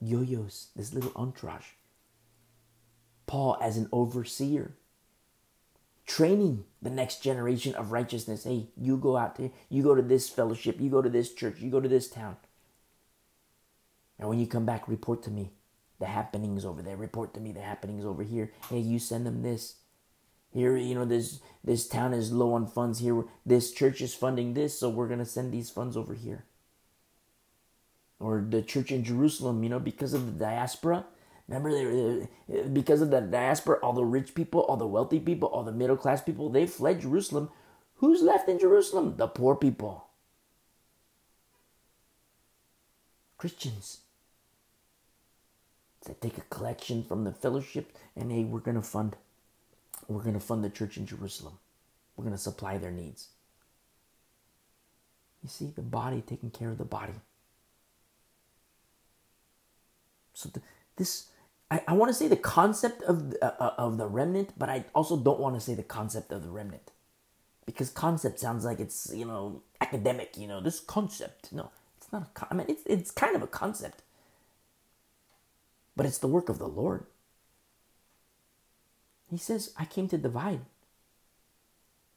Yo 0.00 0.22
yos, 0.22 0.68
this 0.74 0.94
little 0.94 1.12
entourage. 1.14 1.72
Paul 3.26 3.58
as 3.60 3.76
an 3.76 3.86
overseer, 3.92 4.77
training 6.08 6.64
the 6.80 6.90
next 6.90 7.22
generation 7.22 7.74
of 7.74 7.92
righteousness. 7.92 8.44
Hey, 8.44 8.70
you 8.76 8.96
go 8.96 9.16
out 9.16 9.36
there, 9.36 9.50
you 9.68 9.82
go 9.82 9.94
to 9.94 10.02
this 10.02 10.28
fellowship, 10.28 10.80
you 10.80 10.90
go 10.90 11.02
to 11.02 11.08
this 11.10 11.32
church, 11.32 11.60
you 11.60 11.70
go 11.70 11.80
to 11.80 11.88
this 11.88 12.08
town. 12.08 12.36
And 14.18 14.28
when 14.28 14.40
you 14.40 14.46
come 14.46 14.66
back, 14.66 14.88
report 14.88 15.22
to 15.24 15.30
me 15.30 15.52
the 16.00 16.06
happenings 16.06 16.64
over 16.64 16.82
there. 16.82 16.96
Report 16.96 17.34
to 17.34 17.40
me 17.40 17.52
the 17.52 17.60
happenings 17.60 18.04
over 18.04 18.22
here. 18.22 18.50
Hey, 18.70 18.78
you 18.78 18.98
send 18.98 19.26
them 19.26 19.42
this. 19.42 19.76
Here, 20.50 20.76
you 20.78 20.94
know, 20.94 21.04
this 21.04 21.40
this 21.62 21.86
town 21.86 22.14
is 22.14 22.32
low 22.32 22.54
on 22.54 22.66
funds. 22.66 23.00
Here, 23.00 23.24
this 23.44 23.70
church 23.70 24.00
is 24.00 24.14
funding 24.14 24.54
this, 24.54 24.78
so 24.78 24.88
we're 24.88 25.08
gonna 25.08 25.26
send 25.26 25.52
these 25.52 25.70
funds 25.70 25.96
over 25.96 26.14
here. 26.14 26.46
Or 28.18 28.44
the 28.48 28.62
church 28.62 28.90
in 28.90 29.04
Jerusalem, 29.04 29.62
you 29.62 29.68
know, 29.68 29.78
because 29.78 30.14
of 30.14 30.24
the 30.26 30.44
diaspora. 30.44 31.04
Remember, 31.48 31.72
they, 31.72 31.86
were, 31.86 32.28
eh, 32.52 32.68
because 32.68 33.00
of 33.00 33.10
the 33.10 33.20
diaspora, 33.20 33.78
all 33.82 33.94
the 33.94 34.04
rich 34.04 34.34
people, 34.34 34.60
all 34.62 34.76
the 34.76 34.86
wealthy 34.86 35.18
people, 35.18 35.48
all 35.48 35.64
the 35.64 35.72
middle 35.72 35.96
class 35.96 36.20
people, 36.20 36.50
they 36.50 36.66
fled 36.66 37.00
Jerusalem. 37.00 37.50
Who's 37.96 38.22
left 38.22 38.48
in 38.48 38.58
Jerusalem? 38.58 39.16
The 39.16 39.26
poor 39.26 39.56
people. 39.56 40.08
Christians. 43.38 44.00
They 46.04 46.14
take 46.14 46.38
a 46.38 46.42
collection 46.42 47.02
from 47.02 47.24
the 47.24 47.32
fellowship 47.32 47.96
and 48.16 48.30
hey, 48.32 48.44
we're 48.44 48.60
gonna 48.60 48.82
fund 48.82 49.16
we're 50.06 50.22
gonna 50.22 50.40
fund 50.40 50.64
the 50.64 50.70
church 50.70 50.96
in 50.96 51.06
Jerusalem. 51.06 51.58
We're 52.16 52.24
gonna 52.24 52.38
supply 52.38 52.78
their 52.78 52.90
needs. 52.90 53.28
You 55.42 55.48
see, 55.48 55.72
the 55.74 55.82
body 55.82 56.22
taking 56.26 56.50
care 56.50 56.70
of 56.70 56.78
the 56.78 56.84
body. 56.84 57.12
So 60.32 60.50
this, 60.96 61.26
I, 61.70 61.82
I 61.88 61.92
want 61.92 62.10
to 62.10 62.14
say 62.14 62.28
the 62.28 62.36
concept 62.36 63.02
of 63.02 63.34
uh, 63.42 63.52
uh, 63.58 63.74
of 63.78 63.98
the 63.98 64.06
remnant, 64.06 64.52
but 64.56 64.68
I 64.68 64.84
also 64.94 65.16
don't 65.16 65.40
want 65.40 65.54
to 65.54 65.60
say 65.60 65.74
the 65.74 65.82
concept 65.82 66.32
of 66.32 66.42
the 66.42 66.50
remnant, 66.50 66.90
because 67.66 67.90
concept 67.90 68.40
sounds 68.40 68.64
like 68.64 68.80
it's 68.80 69.10
you 69.14 69.24
know 69.24 69.62
academic. 69.80 70.36
You 70.36 70.48
know 70.48 70.60
this 70.60 70.80
concept. 70.80 71.52
No, 71.52 71.70
it's 71.98 72.10
not 72.12 72.22
a. 72.22 72.46
I 72.50 72.54
mean, 72.54 72.66
it's 72.68 72.82
it's 72.86 73.10
kind 73.10 73.36
of 73.36 73.42
a 73.42 73.46
concept, 73.46 74.02
but 75.96 76.06
it's 76.06 76.18
the 76.18 76.28
work 76.28 76.48
of 76.48 76.58
the 76.58 76.68
Lord. 76.68 77.04
He 79.30 79.36
says, 79.36 79.74
I 79.76 79.84
came 79.84 80.08
to 80.08 80.18
divide. 80.18 80.60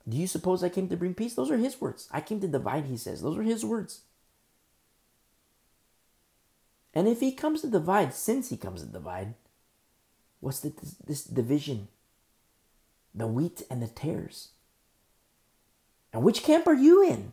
Do 0.08 0.18
you 0.18 0.28
suppose 0.28 0.64
I 0.64 0.70
came 0.70 0.88
to 0.90 0.98
bring 0.98 1.14
peace? 1.14 1.36
Those 1.36 1.52
are 1.52 1.58
his 1.58 1.80
words. 1.80 2.08
I 2.12 2.22
came 2.22 2.40
to 2.42 2.48
divide, 2.48 2.86
he 2.86 2.98
says. 2.98 3.22
Those 3.22 3.38
are 3.38 3.44
his 3.44 3.66
words. 3.66 4.02
And 6.94 7.08
if 7.08 7.20
he 7.20 7.32
comes 7.32 7.62
to 7.62 7.68
divide, 7.68 8.14
since 8.14 8.50
he 8.50 8.58
comes 8.58 8.82
to 8.82 8.88
divide, 8.88 9.36
what's 10.42 10.60
the, 10.60 10.70
this, 10.70 10.96
this 11.08 11.24
division? 11.24 11.88
The 13.16 13.28
wheat 13.28 13.64
and 13.70 13.82
the 13.82 13.88
tares. 13.88 14.50
And 16.12 16.24
which 16.24 16.44
camp 16.44 16.68
are 16.68 16.74
you 16.74 17.02
in? 17.02 17.32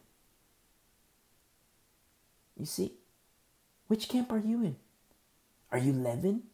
You 2.57 2.67
see, 2.67 2.93
which 3.89 4.09
camp 4.09 4.31
are 4.33 4.39
you 4.39 4.63
in? 4.63 4.77
Are 5.71 5.79
you 5.79 5.93
leaven? 5.93 6.45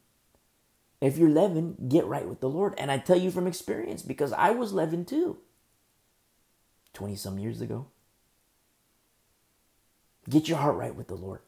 If 1.01 1.19
you're 1.19 1.31
leaven, 1.31 1.77
get 1.88 2.07
right 2.07 2.27
with 2.27 2.40
the 2.40 2.49
Lord. 2.49 2.75
And 2.79 2.90
I 2.90 2.99
tell 2.99 3.19
you 3.19 3.31
from 3.31 3.47
experience 3.47 4.03
because 4.03 4.33
I 4.33 4.51
was 4.51 4.73
leaven 4.73 5.05
too 5.05 5.38
20 6.95 7.17
some 7.17 7.38
years 7.38 7.61
ago. 7.61 7.88
Get 10.29 10.49
your 10.49 10.59
heart 10.59 10.77
right 10.77 10.95
with 10.95 11.09
the 11.09 11.14
Lord. 11.14 11.40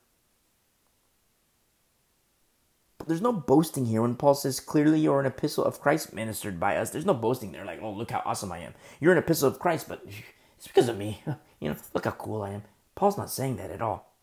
But 2.96 2.96
there's 3.07 3.23
no 3.23 3.33
boasting 3.33 3.87
here 3.87 4.03
when 4.03 4.17
Paul 4.17 4.35
says, 4.35 4.61
clearly 4.61 5.01
you're 5.01 5.21
an 5.21 5.27
epistle 5.27 5.65
of 5.65 5.81
Christ 5.81 6.13
ministered 6.13 6.59
by 6.59 6.77
us. 6.77 6.91
There's 6.91 7.07
no 7.07 7.15
boasting 7.15 7.53
there, 7.53 7.65
like, 7.65 7.81
oh, 7.83 7.93
look 7.93 8.11
how 8.11 8.23
awesome 8.25 8.53
I 8.53 8.59
am. 8.59 8.75
You're 9.01 9.13
an 9.13 9.19
epistle 9.19 9.49
of 9.49 9.59
Christ, 9.59 9.89
but 9.89 10.05
it's 10.57 10.67
because 10.67 10.89
of 10.89 10.99
me. 10.99 11.23
You 11.59 11.71
know, 11.71 11.77
look 11.95 12.05
how 12.05 12.11
cool 12.11 12.43
I 12.43 12.51
am. 12.51 12.65
Paul's 12.95 13.17
not 13.17 13.31
saying 13.31 13.57
that 13.57 13.71
at 13.71 13.81
all 13.81 14.17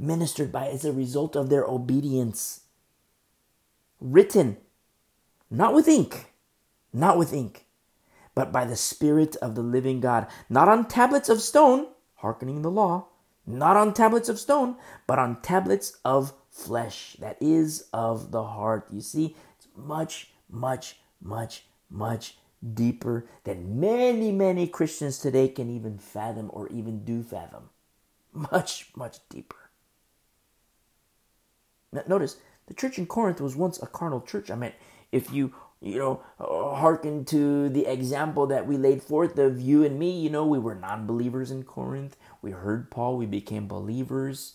ministered 0.00 0.52
by 0.52 0.68
as 0.68 0.84
a 0.84 0.92
result 0.92 1.36
of 1.36 1.48
their 1.48 1.64
obedience. 1.64 2.62
Written, 4.00 4.58
not 5.50 5.74
with 5.74 5.88
ink, 5.88 6.32
not 6.92 7.18
with 7.18 7.32
ink, 7.32 7.66
but 8.34 8.52
by 8.52 8.64
the 8.64 8.76
Spirit 8.76 9.36
of 9.36 9.54
the 9.54 9.62
living 9.62 10.00
God, 10.00 10.26
not 10.48 10.68
on 10.68 10.86
tablets 10.86 11.28
of 11.28 11.40
stone, 11.40 11.88
hearkening 12.16 12.62
the 12.62 12.70
law, 12.70 13.08
not 13.46 13.76
on 13.76 13.92
tablets 13.92 14.28
of 14.28 14.38
stone, 14.38 14.76
but 15.06 15.18
on 15.18 15.40
tablets 15.42 15.98
of 16.04 16.32
flesh, 16.58 17.16
that 17.20 17.36
is 17.40 17.88
of 17.92 18.32
the 18.32 18.42
heart. 18.44 18.88
You 18.90 19.00
see, 19.00 19.36
it's 19.56 19.68
much, 19.76 20.30
much, 20.50 20.96
much, 21.22 21.64
much 21.88 22.36
deeper 22.74 23.26
than 23.44 23.78
many, 23.78 24.32
many 24.32 24.66
Christians 24.66 25.18
today 25.18 25.48
can 25.48 25.70
even 25.70 25.98
fathom 25.98 26.50
or 26.52 26.68
even 26.68 27.04
do 27.04 27.22
fathom. 27.22 27.70
Much, 28.52 28.88
much 28.94 29.18
deeper. 29.30 29.56
Notice, 32.06 32.36
the 32.66 32.74
church 32.74 32.98
in 32.98 33.06
Corinth 33.06 33.40
was 33.40 33.56
once 33.56 33.82
a 33.82 33.86
carnal 33.86 34.20
church. 34.20 34.50
I 34.50 34.54
mean, 34.54 34.72
if 35.10 35.32
you, 35.32 35.54
you 35.80 35.98
know, 35.98 36.20
uh, 36.38 36.74
hearken 36.76 37.24
to 37.26 37.70
the 37.70 37.86
example 37.86 38.46
that 38.48 38.66
we 38.66 38.76
laid 38.76 39.02
forth 39.02 39.38
of 39.38 39.60
you 39.60 39.84
and 39.84 39.98
me, 39.98 40.20
you 40.20 40.28
know, 40.28 40.46
we 40.46 40.58
were 40.58 40.74
non 40.74 41.06
believers 41.06 41.50
in 41.50 41.62
Corinth. 41.62 42.16
We 42.42 42.50
heard 42.50 42.90
Paul, 42.90 43.16
we 43.16 43.26
became 43.26 43.66
believers. 43.66 44.54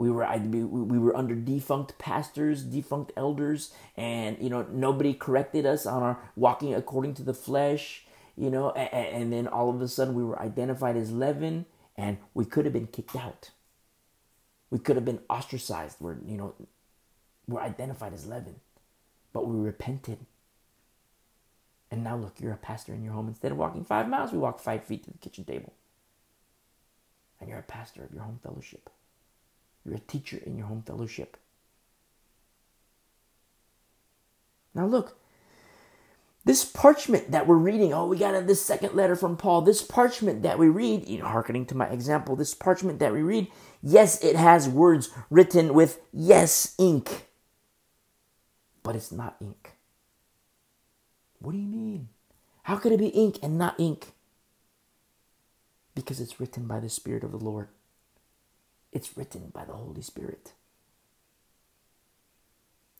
We 0.00 0.10
were 0.10 0.24
I 0.24 0.38
we 0.38 0.98
were 0.98 1.14
under 1.14 1.34
defunct 1.34 1.98
pastors, 1.98 2.62
defunct 2.62 3.12
elders, 3.18 3.70
and 3.98 4.38
you 4.40 4.48
know 4.48 4.62
nobody 4.70 5.12
corrected 5.12 5.66
us 5.66 5.84
on 5.84 6.02
our 6.02 6.18
walking 6.36 6.72
according 6.72 7.12
to 7.16 7.22
the 7.22 7.34
flesh. 7.34 8.06
You 8.34 8.48
know, 8.48 8.70
and, 8.70 8.94
and 8.94 9.30
then 9.30 9.46
all 9.46 9.68
of 9.68 9.78
a 9.82 9.88
sudden 9.88 10.14
we 10.14 10.24
were 10.24 10.40
identified 10.40 10.96
as 10.96 11.12
leaven, 11.12 11.66
and 11.98 12.16
we 12.32 12.46
could 12.46 12.64
have 12.64 12.72
been 12.72 12.86
kicked 12.86 13.14
out. 13.14 13.50
We 14.70 14.78
could 14.78 14.96
have 14.96 15.04
been 15.04 15.20
ostracized. 15.28 15.98
We're, 16.00 16.16
you 16.24 16.38
know, 16.38 16.54
we're 17.46 17.60
identified 17.60 18.14
as 18.14 18.26
leaven, 18.26 18.54
but 19.34 19.46
we 19.46 19.58
repented. 19.58 20.24
And 21.90 22.02
now 22.02 22.16
look, 22.16 22.40
you're 22.40 22.54
a 22.54 22.56
pastor 22.56 22.94
in 22.94 23.04
your 23.04 23.12
home. 23.12 23.28
Instead 23.28 23.52
of 23.52 23.58
walking 23.58 23.84
five 23.84 24.08
miles, 24.08 24.32
we 24.32 24.38
walk 24.38 24.60
five 24.60 24.82
feet 24.82 25.04
to 25.04 25.10
the 25.10 25.18
kitchen 25.18 25.44
table. 25.44 25.74
And 27.38 27.50
you're 27.50 27.58
a 27.58 27.62
pastor 27.62 28.02
of 28.02 28.14
your 28.14 28.22
home 28.22 28.40
fellowship. 28.42 28.88
You're 29.84 29.96
a 29.96 30.00
teacher 30.00 30.40
in 30.44 30.56
your 30.56 30.66
home 30.66 30.82
fellowship. 30.82 31.36
Now 34.74 34.86
look, 34.86 35.16
this 36.44 36.64
parchment 36.64 37.32
that 37.32 37.46
we're 37.46 37.56
reading, 37.56 37.92
oh, 37.92 38.06
we 38.06 38.16
got 38.16 38.46
this 38.46 38.64
second 38.64 38.94
letter 38.94 39.14
from 39.14 39.36
Paul. 39.36 39.62
This 39.62 39.82
parchment 39.82 40.42
that 40.42 40.58
we 40.58 40.68
read, 40.68 41.06
you 41.06 41.18
know, 41.18 41.26
hearkening 41.26 41.66
to 41.66 41.76
my 41.76 41.86
example, 41.88 42.34
this 42.34 42.54
parchment 42.54 42.98
that 42.98 43.12
we 43.12 43.22
read, 43.22 43.48
yes, 43.82 44.22
it 44.24 44.36
has 44.36 44.68
words 44.68 45.10
written 45.28 45.74
with 45.74 46.00
yes 46.12 46.74
ink, 46.78 47.28
but 48.82 48.96
it's 48.96 49.12
not 49.12 49.36
ink. 49.40 49.72
What 51.40 51.52
do 51.52 51.58
you 51.58 51.66
mean? 51.66 52.08
How 52.64 52.76
could 52.76 52.92
it 52.92 52.98
be 52.98 53.08
ink 53.08 53.38
and 53.42 53.58
not 53.58 53.78
ink? 53.78 54.12
Because 55.94 56.20
it's 56.20 56.40
written 56.40 56.66
by 56.66 56.80
the 56.80 56.88
Spirit 56.88 57.24
of 57.24 57.32
the 57.32 57.38
Lord. 57.38 57.68
It's 58.92 59.16
written 59.16 59.50
by 59.52 59.64
the 59.64 59.72
Holy 59.72 60.02
Spirit. 60.02 60.52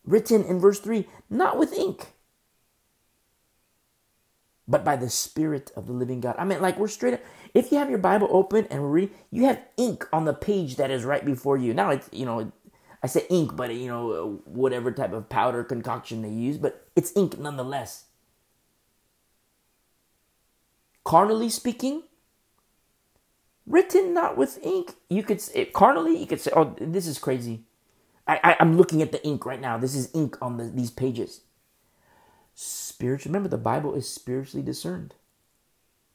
Written 0.04 0.44
in 0.44 0.58
verse 0.58 0.80
3, 0.80 1.06
not 1.28 1.58
with 1.58 1.72
ink 1.72 2.14
but 4.70 4.84
by 4.84 4.94
the 4.94 5.10
Spirit 5.10 5.72
of 5.74 5.88
the 5.88 5.92
living 5.92 6.20
God. 6.20 6.36
I 6.38 6.44
mean, 6.44 6.62
like 6.62 6.78
we're 6.78 6.86
straight 6.86 7.14
up. 7.14 7.20
If 7.52 7.72
you 7.72 7.78
have 7.78 7.90
your 7.90 7.98
Bible 7.98 8.28
open 8.30 8.68
and 8.70 8.92
read, 8.92 9.10
you 9.32 9.44
have 9.46 9.60
ink 9.76 10.06
on 10.12 10.24
the 10.24 10.32
page 10.32 10.76
that 10.76 10.92
is 10.92 11.04
right 11.04 11.24
before 11.24 11.56
you. 11.56 11.74
Now 11.74 11.90
it's 11.90 12.08
you 12.12 12.24
know, 12.24 12.52
I 13.02 13.08
say 13.08 13.26
ink, 13.28 13.56
but 13.56 13.74
you 13.74 13.88
know 13.88 14.40
whatever 14.44 14.92
type 14.92 15.12
of 15.12 15.28
powder 15.28 15.64
concoction 15.64 16.22
they 16.22 16.30
use, 16.30 16.56
but 16.56 16.88
it's 16.94 17.12
ink 17.16 17.36
nonetheless. 17.36 18.04
Carnally 21.02 21.48
speaking, 21.48 22.04
written 23.70 24.14
not 24.14 24.36
with 24.36 24.58
ink. 24.64 24.94
You 25.10 25.22
could 25.22 25.40
say 25.40 25.66
carnally, 25.66 26.18
you 26.18 26.26
could 26.26 26.40
say, 26.40 26.52
"Oh, 26.54 26.76
this 26.80 27.06
is 27.06 27.18
crazy." 27.18 27.64
I, 28.26 28.40
I 28.44 28.56
am 28.60 28.76
looking 28.76 29.02
at 29.02 29.12
the 29.12 29.24
ink 29.26 29.46
right 29.46 29.60
now. 29.60 29.78
This 29.78 29.94
is 29.94 30.10
ink 30.14 30.38
on 30.42 30.56
the, 30.58 30.64
these 30.64 30.90
pages. 30.90 31.42
Spiritual. 32.54 33.30
Remember, 33.30 33.48
the 33.48 33.58
Bible 33.58 33.94
is 33.94 34.08
spiritually 34.08 34.64
discerned. 34.64 35.14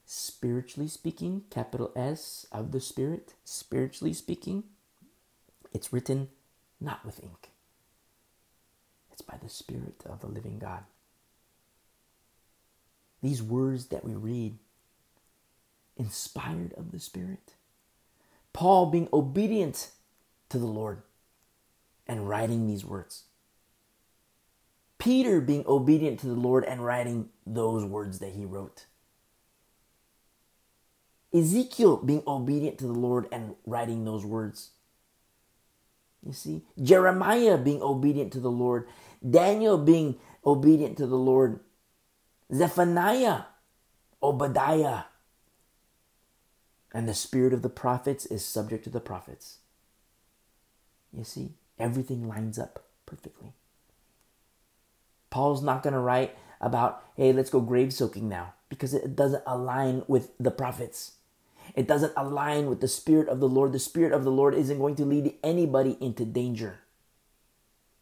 Spiritually 0.06 0.88
speaking, 0.88 1.44
capital 1.50 1.92
S 1.96 2.46
of 2.52 2.72
the 2.72 2.80
Spirit. 2.80 3.34
Spiritually 3.44 4.14
speaking, 4.14 4.64
it's 5.72 5.92
written 5.92 6.28
not 6.80 7.04
with 7.04 7.22
ink. 7.22 7.50
It's 9.12 9.22
by 9.22 9.36
the 9.42 9.50
Spirit 9.50 10.02
of 10.06 10.20
the 10.20 10.28
living 10.28 10.58
God. 10.58 10.84
These 13.22 13.42
words 13.42 13.86
that 13.86 14.04
we 14.04 14.14
read, 14.14 14.58
inspired 15.96 16.74
of 16.76 16.92
the 16.92 16.98
Spirit. 16.98 17.54
Paul 18.52 18.86
being 18.86 19.08
obedient 19.12 19.90
to 20.48 20.58
the 20.58 20.66
Lord 20.66 21.02
and 22.06 22.28
writing 22.28 22.66
these 22.66 22.84
words. 22.84 23.24
Peter 24.98 25.40
being 25.40 25.64
obedient 25.66 26.20
to 26.20 26.26
the 26.26 26.34
Lord 26.34 26.64
and 26.64 26.84
writing 26.84 27.28
those 27.46 27.84
words 27.84 28.18
that 28.18 28.32
he 28.32 28.44
wrote. 28.44 28.86
Ezekiel 31.34 31.98
being 31.98 32.22
obedient 32.26 32.78
to 32.78 32.86
the 32.86 32.94
Lord 32.94 33.26
and 33.30 33.54
writing 33.66 34.04
those 34.04 34.24
words. 34.24 34.70
You 36.24 36.32
see, 36.32 36.62
Jeremiah 36.82 37.58
being 37.58 37.82
obedient 37.82 38.32
to 38.32 38.40
the 38.40 38.50
Lord, 38.50 38.88
Daniel 39.28 39.78
being 39.78 40.16
obedient 40.44 40.96
to 40.96 41.06
the 41.06 41.16
Lord, 41.16 41.60
Zephaniah, 42.52 43.42
Obadiah. 44.22 45.04
And 46.96 47.06
the 47.06 47.12
spirit 47.12 47.52
of 47.52 47.60
the 47.60 47.68
prophets 47.68 48.24
is 48.24 48.42
subject 48.42 48.84
to 48.84 48.90
the 48.90 49.00
prophets. 49.00 49.58
You 51.12 51.24
see, 51.24 51.50
everything 51.78 52.26
lines 52.26 52.58
up 52.58 52.86
perfectly. 53.04 53.52
Paul's 55.28 55.62
not 55.62 55.82
going 55.82 55.92
to 55.92 55.98
write 55.98 56.38
about, 56.58 57.04
hey, 57.14 57.34
let's 57.34 57.50
go 57.50 57.60
grave 57.60 57.92
soaking 57.92 58.30
now, 58.30 58.54
because 58.70 58.94
it 58.94 59.14
doesn't 59.14 59.42
align 59.46 60.04
with 60.08 60.30
the 60.40 60.50
prophets. 60.50 61.16
It 61.74 61.86
doesn't 61.86 62.14
align 62.16 62.64
with 62.64 62.80
the 62.80 62.88
Spirit 62.88 63.28
of 63.28 63.40
the 63.40 63.48
Lord. 63.48 63.72
The 63.74 63.78
Spirit 63.78 64.14
of 64.14 64.24
the 64.24 64.32
Lord 64.32 64.54
isn't 64.54 64.78
going 64.78 64.94
to 64.94 65.04
lead 65.04 65.34
anybody 65.44 65.98
into 66.00 66.24
danger, 66.24 66.78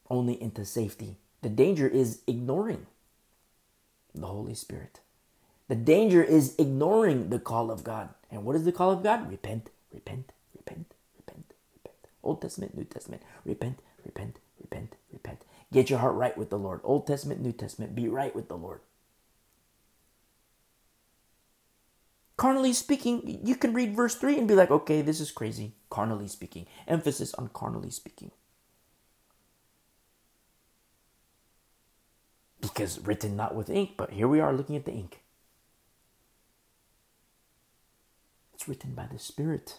only 0.08 0.40
into 0.40 0.64
safety. 0.64 1.16
The 1.42 1.48
danger 1.48 1.88
is 1.88 2.20
ignoring 2.28 2.86
the 4.14 4.28
Holy 4.28 4.54
Spirit. 4.54 5.00
The 5.68 5.74
danger 5.74 6.22
is 6.22 6.54
ignoring 6.58 7.30
the 7.30 7.38
call 7.38 7.70
of 7.70 7.84
God. 7.84 8.10
And 8.30 8.44
what 8.44 8.56
is 8.56 8.64
the 8.64 8.72
call 8.72 8.90
of 8.90 9.02
God? 9.02 9.30
Repent, 9.30 9.70
repent, 9.92 10.32
repent, 10.54 10.92
repent, 11.16 11.54
repent. 11.74 12.08
Old 12.22 12.42
Testament, 12.42 12.76
New 12.76 12.84
Testament. 12.84 13.22
Repent, 13.44 13.78
repent, 14.04 14.38
repent, 14.60 14.96
repent. 15.12 15.42
Get 15.72 15.88
your 15.88 16.00
heart 16.00 16.14
right 16.14 16.36
with 16.36 16.50
the 16.50 16.58
Lord. 16.58 16.80
Old 16.84 17.06
Testament, 17.06 17.40
New 17.40 17.52
Testament. 17.52 17.94
Be 17.94 18.08
right 18.08 18.34
with 18.34 18.48
the 18.48 18.56
Lord. 18.56 18.80
Carnally 22.36 22.72
speaking, 22.72 23.40
you 23.44 23.54
can 23.54 23.72
read 23.72 23.96
verse 23.96 24.16
3 24.16 24.38
and 24.38 24.48
be 24.48 24.54
like, 24.54 24.70
okay, 24.70 25.00
this 25.00 25.20
is 25.20 25.30
crazy. 25.30 25.72
Carnally 25.88 26.28
speaking. 26.28 26.66
Emphasis 26.86 27.32
on 27.34 27.48
carnally 27.48 27.90
speaking. 27.90 28.32
Because 32.60 32.98
written 33.00 33.36
not 33.36 33.54
with 33.54 33.70
ink, 33.70 33.92
but 33.96 34.10
here 34.10 34.28
we 34.28 34.40
are 34.40 34.52
looking 34.52 34.76
at 34.76 34.84
the 34.84 34.92
ink. 34.92 35.23
Written 38.66 38.94
by 38.94 39.06
the 39.06 39.18
Spirit. 39.18 39.78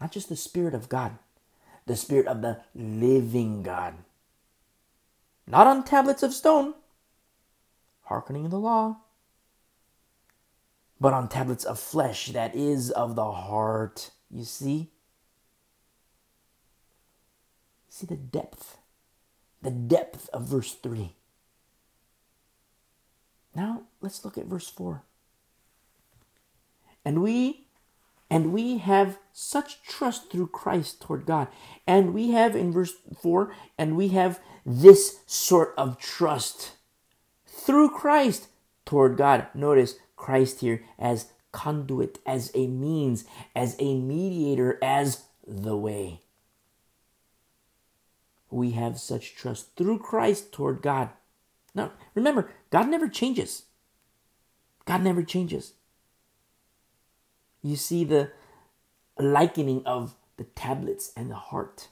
Not 0.00 0.12
just 0.12 0.28
the 0.28 0.36
Spirit 0.36 0.74
of 0.74 0.88
God, 0.88 1.18
the 1.86 1.96
Spirit 1.96 2.26
of 2.26 2.42
the 2.42 2.60
living 2.74 3.62
God. 3.62 3.94
Not 5.46 5.66
on 5.66 5.84
tablets 5.84 6.22
of 6.22 6.32
stone, 6.32 6.74
hearkening 8.04 8.48
the 8.48 8.58
law, 8.58 8.98
but 11.00 11.12
on 11.12 11.28
tablets 11.28 11.64
of 11.64 11.78
flesh 11.78 12.28
that 12.28 12.54
is 12.54 12.90
of 12.90 13.14
the 13.14 13.30
heart. 13.30 14.10
You 14.30 14.44
see? 14.44 14.90
See 17.88 18.06
the 18.06 18.16
depth, 18.16 18.78
the 19.62 19.70
depth 19.70 20.28
of 20.32 20.44
verse 20.44 20.72
3. 20.74 21.14
Now 23.54 23.82
let's 24.00 24.24
look 24.24 24.36
at 24.38 24.46
verse 24.46 24.68
4. 24.68 25.02
And 27.04 27.22
we 27.22 27.64
and 28.30 28.52
we 28.52 28.78
have 28.78 29.18
such 29.32 29.82
trust 29.82 30.30
through 30.30 30.48
Christ 30.48 31.00
toward 31.00 31.26
God. 31.26 31.48
And 31.86 32.14
we 32.14 32.30
have 32.30 32.56
in 32.56 32.72
verse 32.72 32.94
4, 33.20 33.54
and 33.78 33.96
we 33.96 34.08
have 34.08 34.40
this 34.64 35.20
sort 35.26 35.74
of 35.76 35.98
trust 35.98 36.72
through 37.46 37.90
Christ 37.90 38.48
toward 38.84 39.16
God. 39.16 39.46
Notice 39.54 39.96
Christ 40.16 40.60
here 40.60 40.82
as 40.98 41.28
conduit, 41.52 42.18
as 42.26 42.50
a 42.54 42.66
means, 42.66 43.24
as 43.54 43.76
a 43.78 43.94
mediator, 43.94 44.78
as 44.82 45.24
the 45.46 45.76
way. 45.76 46.20
We 48.50 48.72
have 48.72 48.98
such 48.98 49.36
trust 49.36 49.76
through 49.76 49.98
Christ 49.98 50.50
toward 50.50 50.82
God. 50.82 51.10
Now, 51.74 51.92
remember, 52.14 52.50
God 52.70 52.88
never 52.88 53.08
changes. 53.08 53.64
God 54.86 55.02
never 55.02 55.22
changes. 55.22 55.74
You 57.64 57.76
see 57.76 58.04
the 58.04 58.30
likening 59.18 59.82
of 59.86 60.16
the 60.36 60.44
tablets 60.44 61.12
and 61.16 61.30
the 61.30 61.34
heart. 61.34 61.88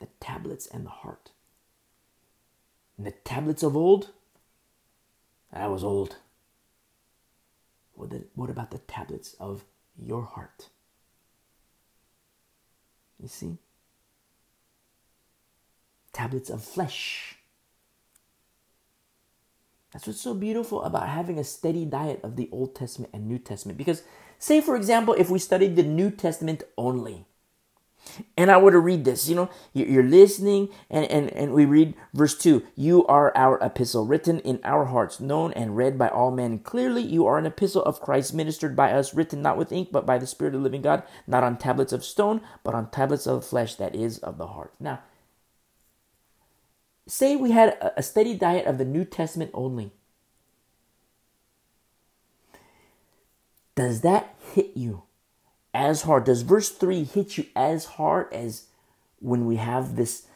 The 0.00 0.08
tablets 0.20 0.66
and 0.66 0.86
the 0.86 0.90
heart. 0.90 1.32
And 2.96 3.06
the 3.06 3.10
tablets 3.10 3.62
of 3.62 3.76
old, 3.76 4.08
that 5.52 5.70
was 5.70 5.84
old. 5.84 6.16
What, 7.92 8.08
the, 8.08 8.24
what 8.34 8.48
about 8.48 8.70
the 8.70 8.78
tablets 8.78 9.36
of 9.38 9.64
your 9.98 10.24
heart? 10.24 10.70
You 13.20 13.28
see? 13.28 13.58
Tablets 16.14 16.48
of 16.48 16.64
flesh. 16.64 17.36
That's 19.92 20.06
what's 20.06 20.20
so 20.20 20.32
beautiful 20.32 20.82
about 20.84 21.08
having 21.08 21.38
a 21.38 21.44
steady 21.44 21.84
diet 21.84 22.20
of 22.22 22.36
the 22.36 22.48
Old 22.52 22.74
Testament 22.74 23.12
and 23.12 23.26
New 23.26 23.38
Testament. 23.38 23.76
Because, 23.76 24.02
say, 24.40 24.60
for 24.60 24.74
example, 24.74 25.14
if 25.14 25.30
we 25.30 25.38
studied 25.38 25.76
the 25.76 25.84
New 25.84 26.10
Testament 26.10 26.64
only, 26.76 27.26
and 28.36 28.50
I 28.50 28.56
were 28.56 28.70
to 28.70 28.78
read 28.78 29.04
this, 29.04 29.28
you 29.28 29.36
know, 29.36 29.50
you're 29.72 30.02
listening, 30.02 30.70
and, 30.88 31.04
and, 31.06 31.30
and 31.30 31.52
we 31.52 31.64
read 31.64 31.94
verse 32.14 32.36
2 32.36 32.66
You 32.74 33.06
are 33.06 33.36
our 33.36 33.58
epistle, 33.62 34.06
written 34.06 34.40
in 34.40 34.58
our 34.64 34.86
hearts, 34.86 35.20
known 35.20 35.52
and 35.52 35.76
read 35.76 35.98
by 35.98 36.08
all 36.08 36.30
men. 36.30 36.58
Clearly, 36.58 37.02
you 37.02 37.26
are 37.26 37.38
an 37.38 37.46
epistle 37.46 37.82
of 37.82 38.00
Christ, 38.00 38.34
ministered 38.34 38.74
by 38.74 38.92
us, 38.92 39.14
written 39.14 39.42
not 39.42 39.58
with 39.58 39.70
ink, 39.70 39.90
but 39.92 40.06
by 40.06 40.18
the 40.18 40.26
Spirit 40.26 40.54
of 40.54 40.60
the 40.60 40.64
living 40.64 40.82
God, 40.82 41.02
not 41.26 41.44
on 41.44 41.58
tablets 41.58 41.92
of 41.92 42.04
stone, 42.04 42.40
but 42.64 42.74
on 42.74 42.90
tablets 42.90 43.26
of 43.26 43.44
flesh, 43.44 43.74
that 43.76 43.94
is, 43.94 44.18
of 44.18 44.38
the 44.38 44.48
heart. 44.48 44.72
Now, 44.80 45.00
say 47.06 47.36
we 47.36 47.50
had 47.50 47.76
a 47.96 48.02
steady 48.02 48.34
diet 48.34 48.66
of 48.66 48.78
the 48.78 48.84
New 48.84 49.04
Testament 49.04 49.50
only. 49.54 49.92
Does 53.80 54.02
that 54.02 54.34
hit 54.52 54.72
you? 54.74 55.04
as 55.72 56.02
hard? 56.02 56.24
Does 56.24 56.42
verse 56.42 56.68
3 56.68 57.02
hit 57.04 57.38
you 57.38 57.46
as 57.56 57.86
hard 57.96 58.30
as 58.30 58.66
when 59.20 59.46
we 59.46 59.56
have 59.56 59.96
this 59.96 60.26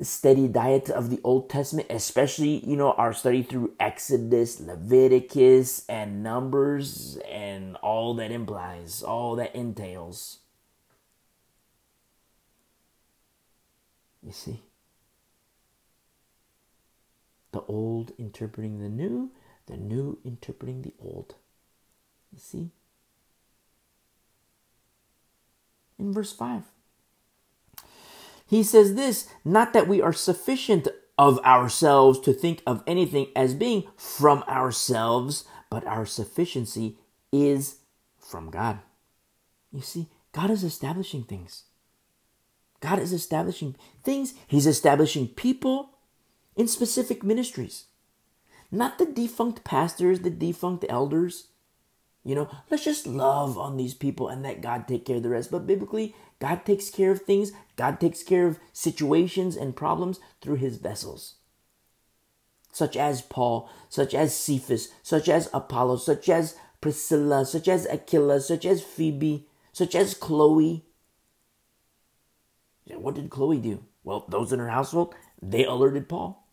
steady 0.00 0.48
diet 0.48 0.90
of 0.90 1.08
the 1.08 1.20
Old 1.22 1.48
Testament, 1.48 1.86
especially, 1.88 2.64
you 2.66 2.76
know, 2.76 2.94
our 2.94 3.12
study 3.12 3.44
through 3.44 3.74
Exodus, 3.78 4.58
Leviticus, 4.58 5.84
and 5.88 6.24
Numbers, 6.24 7.16
and 7.30 7.76
all 7.76 8.14
that 8.14 8.32
implies, 8.32 9.04
all 9.04 9.36
that 9.36 9.54
entails? 9.54 10.38
You 14.20 14.32
see? 14.32 14.62
The 17.52 17.62
old 17.62 18.10
interpreting 18.18 18.80
the 18.80 18.88
new, 18.88 19.30
the 19.66 19.76
new 19.76 20.18
interpreting 20.24 20.82
the 20.82 20.94
old. 20.98 21.36
You 22.32 22.38
see? 22.38 22.70
in 25.98 26.12
verse 26.12 26.32
5. 26.32 26.62
He 28.46 28.62
says 28.62 28.94
this 28.94 29.28
not 29.44 29.72
that 29.72 29.88
we 29.88 30.00
are 30.00 30.12
sufficient 30.12 30.88
of 31.18 31.38
ourselves 31.40 32.20
to 32.20 32.32
think 32.32 32.62
of 32.66 32.82
anything 32.86 33.26
as 33.34 33.54
being 33.54 33.84
from 33.96 34.42
ourselves, 34.44 35.44
but 35.68 35.86
our 35.86 36.06
sufficiency 36.06 36.96
is 37.32 37.78
from 38.18 38.50
God. 38.50 38.78
You 39.72 39.82
see, 39.82 40.08
God 40.32 40.50
is 40.50 40.64
establishing 40.64 41.24
things. 41.24 41.64
God 42.80 43.00
is 43.00 43.12
establishing 43.12 43.74
things. 44.04 44.34
He's 44.46 44.66
establishing 44.66 45.28
people 45.28 45.90
in 46.56 46.68
specific 46.68 47.24
ministries. 47.24 47.86
Not 48.70 48.98
the 48.98 49.06
defunct 49.06 49.64
pastors, 49.64 50.20
the 50.20 50.30
defunct 50.30 50.84
elders. 50.88 51.48
You 52.24 52.34
know, 52.34 52.50
let's 52.70 52.84
just 52.84 53.06
love 53.06 53.56
on 53.56 53.76
these 53.76 53.94
people 53.94 54.28
and 54.28 54.42
let 54.42 54.60
God 54.60 54.86
take 54.86 55.06
care 55.06 55.16
of 55.16 55.22
the 55.22 55.30
rest. 55.30 55.50
But 55.50 55.66
biblically, 55.66 56.14
God 56.40 56.64
takes 56.64 56.90
care 56.90 57.10
of 57.10 57.22
things, 57.22 57.52
God 57.76 58.00
takes 58.00 58.22
care 58.22 58.46
of 58.46 58.58
situations 58.72 59.56
and 59.56 59.74
problems 59.74 60.20
through 60.40 60.56
his 60.56 60.76
vessels. 60.76 61.36
Such 62.70 62.96
as 62.96 63.22
Paul, 63.22 63.68
such 63.88 64.14
as 64.14 64.36
Cephas, 64.36 64.88
such 65.02 65.28
as 65.28 65.48
Apollos, 65.54 66.04
such 66.04 66.28
as 66.28 66.56
Priscilla, 66.80 67.44
such 67.44 67.66
as 67.66 67.86
Aquila, 67.86 68.40
such 68.40 68.64
as 68.66 68.82
Phoebe, 68.82 69.48
such 69.72 69.94
as 69.94 70.14
Chloe. 70.14 70.84
What 72.86 73.14
did 73.14 73.30
Chloe 73.30 73.58
do? 73.58 73.84
Well, 74.04 74.24
those 74.28 74.52
in 74.52 74.58
her 74.58 74.68
household, 74.68 75.14
they 75.42 75.64
alerted 75.64 76.08
Paul. 76.08 76.47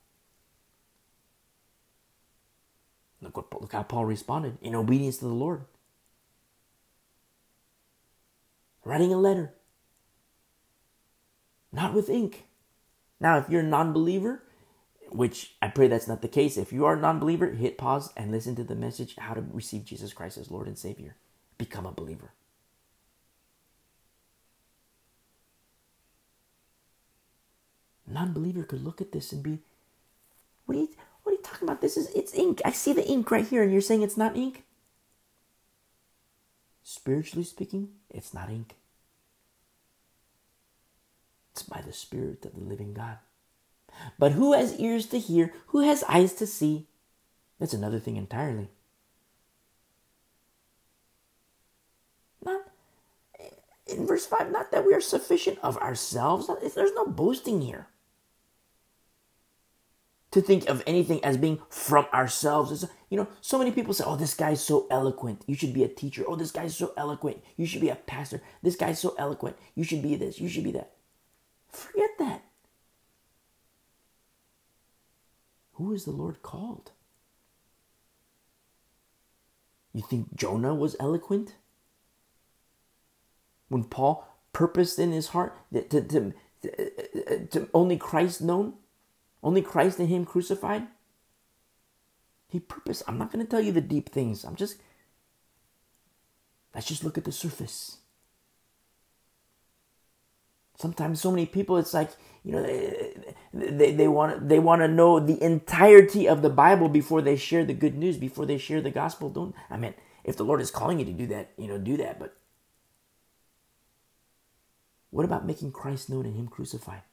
Look, 3.25 3.38
what, 3.38 3.61
look 3.61 3.73
how 3.73 3.83
Paul 3.83 4.05
responded 4.05 4.57
in 4.61 4.75
obedience 4.75 5.17
to 5.17 5.25
the 5.25 5.33
Lord. 5.33 5.65
Writing 8.85 9.11
a 9.11 9.17
letter, 9.17 9.53
not 11.71 11.93
with 11.93 12.09
ink. 12.09 12.45
Now, 13.19 13.39
if 13.39 13.49
you're 13.49 13.61
a 13.61 13.63
non 13.63 13.93
believer, 13.93 14.43
which 15.09 15.55
I 15.61 15.69
pray 15.69 15.88
that's 15.88 16.07
not 16.07 16.21
the 16.21 16.27
case, 16.27 16.55
if 16.55 16.71
you 16.71 16.85
are 16.85 16.95
a 16.95 16.99
non 17.01 17.19
believer, 17.19 17.51
hit 17.51 17.79
pause 17.79 18.13
and 18.15 18.31
listen 18.31 18.55
to 18.57 18.63
the 18.63 18.75
message 18.75 19.15
how 19.17 19.33
to 19.33 19.43
receive 19.51 19.85
Jesus 19.85 20.13
Christ 20.13 20.38
as 20.38 20.51
Lord 20.51 20.67
and 20.67 20.77
Savior. 20.77 21.15
Become 21.57 21.88
a 21.88 21.91
believer. 21.91 22.33
Non 28.07 28.33
believer 28.33 28.63
could 28.63 28.83
look 28.83 29.01
at 29.01 29.11
this 29.11 29.31
and 29.31 29.41
be, 29.41 29.59
what 30.65 30.77
you, 30.77 30.89
what 31.25 31.31
are 31.31 31.35
you 31.38 31.41
talking 31.41 31.67
about? 31.67 31.81
This 31.81 31.97
is, 31.97 32.07
it's 32.15 32.35
ink. 32.35 32.61
I 32.63 32.71
see 32.71 32.93
the 32.93 33.05
ink 33.07 33.31
right 33.31 33.47
here, 33.47 33.63
and 33.63 33.71
you're 33.71 33.81
saying 33.81 34.03
it's 34.03 34.15
not 34.15 34.38
ink? 34.38 34.63
Spiritually 36.83 37.43
speaking, 37.43 37.89
it's 38.11 38.31
not 38.31 38.51
ink. 38.51 38.75
It's 41.51 41.63
by 41.63 41.81
the 41.81 41.93
Spirit 41.93 42.45
of 42.45 42.53
the 42.53 42.61
living 42.61 42.93
God. 42.93 43.17
But 44.19 44.33
who 44.33 44.53
has 44.53 44.79
ears 44.79 45.07
to 45.07 45.19
hear? 45.19 45.51
Who 45.67 45.79
has 45.79 46.03
eyes 46.03 46.33
to 46.35 46.45
see? 46.45 46.85
That's 47.59 47.73
another 47.73 47.97
thing 47.97 48.17
entirely. 48.17 48.69
Not 52.43 52.61
in 53.88 54.05
verse 54.05 54.27
5, 54.27 54.51
not 54.51 54.71
that 54.71 54.85
we 54.85 54.93
are 54.93 55.01
sufficient 55.01 55.57
of 55.63 55.77
ourselves. 55.77 56.47
There's 56.75 56.93
no 56.93 57.07
boasting 57.07 57.61
here. 57.61 57.88
To 60.36 60.41
think 60.41 60.67
of 60.67 60.84
anything 60.86 61.24
as 61.24 61.38
being 61.38 61.62
from 61.69 62.08
ourselves. 62.13 62.69
It's, 62.69 62.91
you 63.10 63.15
know, 63.15 63.26
so 63.39 63.58
many 63.58 63.71
people 63.71 63.93
say, 63.93 64.04
oh, 64.06 64.17
this 64.17 64.34
guy's 64.34 64.62
so 64.62 64.86
eloquent. 64.91 65.43
You 65.48 65.56
should 65.56 65.74
be 65.74 65.86
a 65.86 65.88
teacher. 65.88 66.26
Oh, 66.28 66.36
this 66.36 66.52
guy's 66.52 66.76
so 66.76 66.91
eloquent. 66.98 67.41
You 67.56 67.65
should 67.65 67.80
be 67.80 67.88
a 67.88 67.95
pastor. 67.95 68.41
This 68.62 68.76
guy's 68.76 69.00
so 69.00 69.15
eloquent. 69.17 69.56
You 69.76 69.86
should 69.86 70.02
be 70.02 70.17
this. 70.17 70.38
You 70.38 70.50
should 70.50 70.65
be 70.65 70.74
that. 70.74 70.91
Forget 71.69 72.10
that. 72.19 72.43
Who 75.76 75.93
is 75.93 76.04
the 76.04 76.12
Lord 76.12 76.41
called? 76.41 76.91
You 79.93 80.02
think 80.02 80.36
Jonah 80.36 80.76
was 80.76 80.98
eloquent? 81.00 81.56
When 83.69 83.86
Paul 83.86 84.28
purposed 84.52 85.00
in 85.00 85.13
his 85.13 85.30
heart 85.30 85.58
that 85.71 85.89
to, 85.91 86.02
to, 86.02 86.34
to, 86.63 87.48
to 87.52 87.69
only 87.74 87.95
Christ 87.95 88.41
known, 88.41 88.74
only 89.45 89.62
Christ 89.62 89.99
and 89.99 90.10
Him 90.10 90.25
crucified? 90.25 90.88
He 92.49 92.60
purposed. 92.60 93.03
I'm 93.08 93.17
not 93.17 93.31
going 93.31 93.45
to 93.45 93.49
tell 93.49 93.62
you 93.62 93.71
the 93.71 93.79
deep 93.79 94.10
things. 94.10 94.43
I'm 94.43 94.55
just, 94.55 94.77
let's 96.73 96.88
just 96.88 97.03
look 97.03 97.17
at 97.17 97.23
the 97.23 97.31
surface. 97.31 97.99
Sometimes 100.77 101.21
so 101.21 101.31
many 101.31 101.45
people, 101.45 101.77
it's 101.77 101.93
like 101.93 102.10
you 102.43 102.51
know 102.51 102.63
they 102.63 103.13
they, 103.53 103.93
they 103.93 104.08
want 104.10 104.49
they 104.49 104.60
want 104.60 104.81
to 104.81 104.88
know 104.89 105.19
the 105.19 105.41
entirety 105.41 106.27
of 106.27 106.41
the 106.41 106.49
Bible 106.49 106.89
before 106.89 107.21
they 107.21 107.38
share 107.38 107.63
the 107.63 107.73
good 107.73 107.95
news, 107.95 108.17
before 108.17 108.45
they 108.45 108.58
share 108.58 108.81
the 108.81 108.91
gospel. 108.91 109.29
Don't 109.29 109.55
I 109.69 109.77
mean 109.77 109.93
if 110.25 110.36
the 110.36 110.43
Lord 110.43 110.60
is 110.60 110.71
calling 110.71 110.99
you 110.99 111.05
to 111.05 111.13
do 111.13 111.27
that, 111.27 111.51
you 111.58 111.67
know, 111.67 111.77
do 111.77 111.95
that. 111.97 112.19
But 112.19 112.36
what 115.12 115.23
about 115.23 115.45
making 115.45 115.71
Christ 115.71 116.10
known 116.10 116.25
and 116.25 116.36
Him 116.36 116.49
crucified 116.49 117.03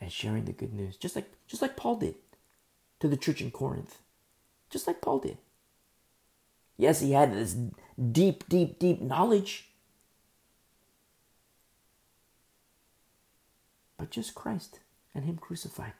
and 0.00 0.10
sharing 0.10 0.44
the 0.44 0.52
good 0.52 0.72
news, 0.72 0.96
just 0.96 1.16
like 1.16 1.30
just 1.46 1.62
like 1.62 1.76
Paul 1.76 1.96
did 1.96 2.14
to 3.00 3.08
the 3.08 3.16
church 3.16 3.40
in 3.40 3.50
Corinth, 3.50 3.98
just 4.70 4.86
like 4.86 5.00
Paul 5.00 5.18
did. 5.18 5.38
Yes, 6.76 7.00
he 7.00 7.12
had 7.12 7.34
this 7.34 7.56
deep, 8.12 8.48
deep, 8.48 8.78
deep 8.78 9.02
knowledge 9.02 9.70
but 14.00 14.10
just 14.10 14.34
Christ 14.34 14.80
and 15.14 15.26
Him 15.26 15.36
crucified. 15.36 15.92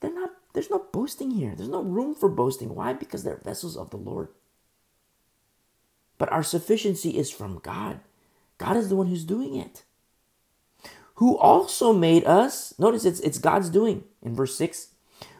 They're 0.00 0.14
not, 0.14 0.30
there's 0.52 0.70
no 0.70 0.86
boasting 0.92 1.32
here. 1.32 1.54
There's 1.56 1.68
no 1.68 1.82
room 1.82 2.14
for 2.14 2.28
boasting. 2.28 2.74
Why? 2.74 2.92
Because 2.92 3.24
they're 3.24 3.40
vessels 3.44 3.76
of 3.76 3.90
the 3.90 3.96
Lord. 3.96 4.28
But 6.18 6.30
our 6.30 6.42
sufficiency 6.42 7.18
is 7.18 7.30
from 7.30 7.58
God. 7.58 8.00
God 8.58 8.76
is 8.76 8.88
the 8.88 8.96
one 8.96 9.08
who's 9.08 9.24
doing 9.24 9.56
it. 9.56 9.84
Who 11.16 11.36
also 11.36 11.92
made 11.92 12.24
us, 12.24 12.74
notice 12.78 13.04
it's, 13.04 13.20
it's 13.20 13.38
God's 13.38 13.70
doing 13.70 14.04
in 14.22 14.34
verse 14.34 14.56
6, 14.56 14.88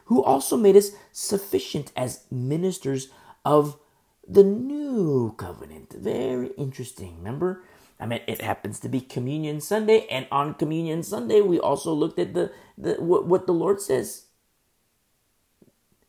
who 0.07 0.23
also 0.23 0.57
made 0.57 0.77
us 0.77 0.91
sufficient 1.13 1.93
as 1.97 2.25
ministers 2.31 3.09
of 3.45 3.79
the 4.27 4.45
new 4.45 5.35
covenant. 5.37 5.93
Very 5.93 6.49
interesting. 6.59 7.17
Remember? 7.19 7.65
I 7.99 8.07
mean, 8.07 8.21
it 8.27 8.41
happens 8.41 8.81
to 8.81 8.89
be 8.89 9.01
Communion 9.01 9.61
Sunday, 9.61 10.07
and 10.11 10.27
on 10.31 10.55
Communion 10.55 11.03
Sunday, 11.03 11.41
we 11.41 11.59
also 11.59 11.93
looked 11.93 12.19
at 12.19 12.35
the, 12.35 12.53
the 12.77 12.95
what, 12.95 13.27
what 13.27 13.47
the 13.47 13.55
Lord 13.55 13.81
says. 13.81 14.27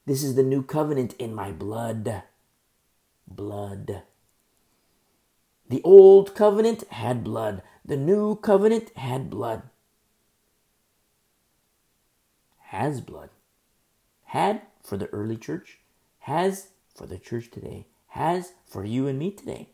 This 0.06 0.24
is 0.24 0.36
the 0.36 0.44
new 0.44 0.64
covenant 0.64 1.14
in 1.20 1.34
my 1.34 1.52
blood. 1.52 2.24
Blood. 3.28 4.04
The 5.74 5.82
old 5.84 6.36
covenant 6.36 6.88
had 6.90 7.24
blood. 7.24 7.64
The 7.84 7.98
new 7.98 8.36
covenant 8.36 8.96
had 8.96 9.32
blood. 9.32 9.64
Has 12.60 13.02
blood. 13.02 13.32
Had 14.26 14.62
for 14.84 14.98
the 14.98 15.08
early 15.08 15.36
church. 15.36 15.80
Has 16.20 16.68
for 16.94 17.08
the 17.08 17.18
church 17.18 17.50
today 17.50 17.88
has 18.10 18.54
for 18.68 18.86
you 18.86 19.08
and 19.08 19.18
me 19.18 19.32
today. 19.32 19.70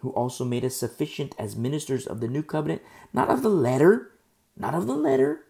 Who 0.00 0.10
also 0.10 0.44
made 0.44 0.66
us 0.66 0.76
sufficient 0.76 1.34
as 1.38 1.56
ministers 1.56 2.06
of 2.06 2.20
the 2.20 2.28
new 2.28 2.42
covenant, 2.42 2.82
not 3.14 3.30
of 3.30 3.42
the 3.42 3.48
letter, 3.48 4.10
not 4.58 4.74
of 4.74 4.86
the 4.86 4.94
letter, 4.94 5.46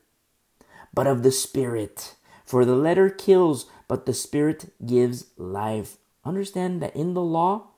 but 0.94 1.08
of 1.08 1.24
the 1.24 1.32
Spirit. 1.32 2.14
For 2.46 2.64
the 2.64 2.76
letter 2.76 3.10
kills, 3.10 3.66
but 3.88 4.06
the 4.06 4.14
Spirit 4.14 4.72
gives 4.86 5.32
life. 5.36 5.96
Understand 6.24 6.80
that 6.80 6.94
in 6.94 7.14
the 7.14 7.24
law, 7.24 7.71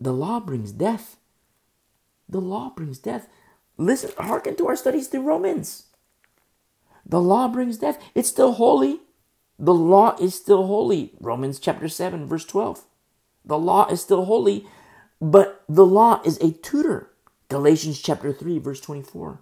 the 0.00 0.12
law 0.12 0.40
brings 0.40 0.72
death. 0.72 1.16
The 2.28 2.40
law 2.40 2.70
brings 2.70 2.98
death. 2.98 3.28
Listen, 3.76 4.10
hearken 4.18 4.56
to 4.56 4.68
our 4.68 4.76
studies 4.76 5.08
through 5.08 5.22
Romans. 5.22 5.86
The 7.04 7.20
law 7.20 7.48
brings 7.48 7.78
death. 7.78 7.98
It's 8.14 8.28
still 8.28 8.52
holy, 8.52 9.00
the 9.60 9.74
law 9.74 10.16
is 10.18 10.34
still 10.34 10.66
holy. 10.66 11.12
Romans 11.20 11.60
chapter 11.60 11.86
7, 11.86 12.26
verse 12.26 12.46
12. 12.46 12.82
The 13.44 13.58
law 13.58 13.86
is 13.88 14.00
still 14.00 14.24
holy, 14.24 14.66
but 15.20 15.62
the 15.68 15.84
law 15.84 16.22
is 16.24 16.38
a 16.38 16.52
tutor. 16.52 17.10
Galatians 17.50 18.00
chapter 18.00 18.32
3, 18.32 18.58
verse 18.58 18.80
24. 18.80 19.40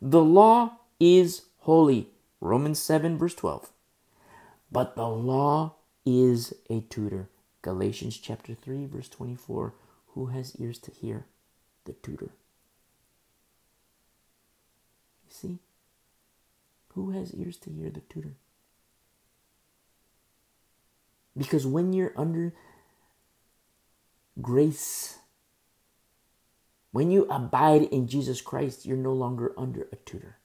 The 0.00 0.22
law 0.22 0.76
is 1.00 1.46
holy. 1.60 2.10
Romans 2.40 2.78
7, 2.78 3.18
verse 3.18 3.34
12. 3.34 3.72
But 4.70 4.94
the 4.94 5.08
law 5.08 5.74
is 6.04 6.54
a 6.70 6.82
tutor. 6.82 7.28
Galatians 7.66 8.18
chapter 8.18 8.54
3, 8.54 8.86
verse 8.86 9.10
24. 9.10 9.74
Who 10.14 10.28
has 10.28 10.56
ears 10.56 10.78
to 10.80 10.92
hear? 10.92 11.26
The 11.84 11.94
tutor. 11.94 12.30
You 15.26 15.30
see? 15.30 15.58
Who 16.94 17.10
has 17.12 17.34
ears 17.34 17.58
to 17.58 17.70
hear 17.70 17.90
the 17.90 18.00
tutor? 18.00 18.36
Because 21.36 21.66
when 21.66 21.92
you're 21.92 22.14
under 22.16 22.54
grace, 24.42 25.18
When 26.92 27.12
you 27.12 27.26
abide 27.30 27.84
in 27.84 28.08
Jesus 28.08 28.40
Christ, 28.42 28.86
you're 28.86 28.96
no 28.98 29.12
longer 29.12 29.52
under 29.58 29.88
a 29.92 29.96
tutor. 29.96 30.38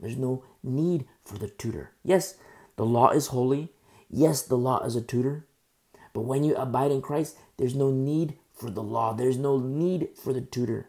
There's 0.00 0.18
no 0.18 0.44
need 0.62 1.06
for 1.24 1.38
the 1.38 1.48
tutor. 1.48 1.92
Yes, 2.04 2.36
the 2.76 2.86
law 2.86 3.10
is 3.10 3.28
holy. 3.28 3.72
Yes, 4.10 4.42
the 4.42 4.58
law 4.58 4.84
is 4.84 4.96
a 4.96 5.02
tutor. 5.02 5.47
But 6.12 6.22
when 6.22 6.44
you 6.44 6.54
abide 6.56 6.90
in 6.90 7.02
Christ, 7.02 7.36
there's 7.56 7.74
no 7.74 7.90
need 7.90 8.34
for 8.52 8.70
the 8.70 8.82
law. 8.82 9.12
There's 9.12 9.38
no 9.38 9.58
need 9.58 10.10
for 10.14 10.32
the 10.32 10.40
tutor. 10.40 10.88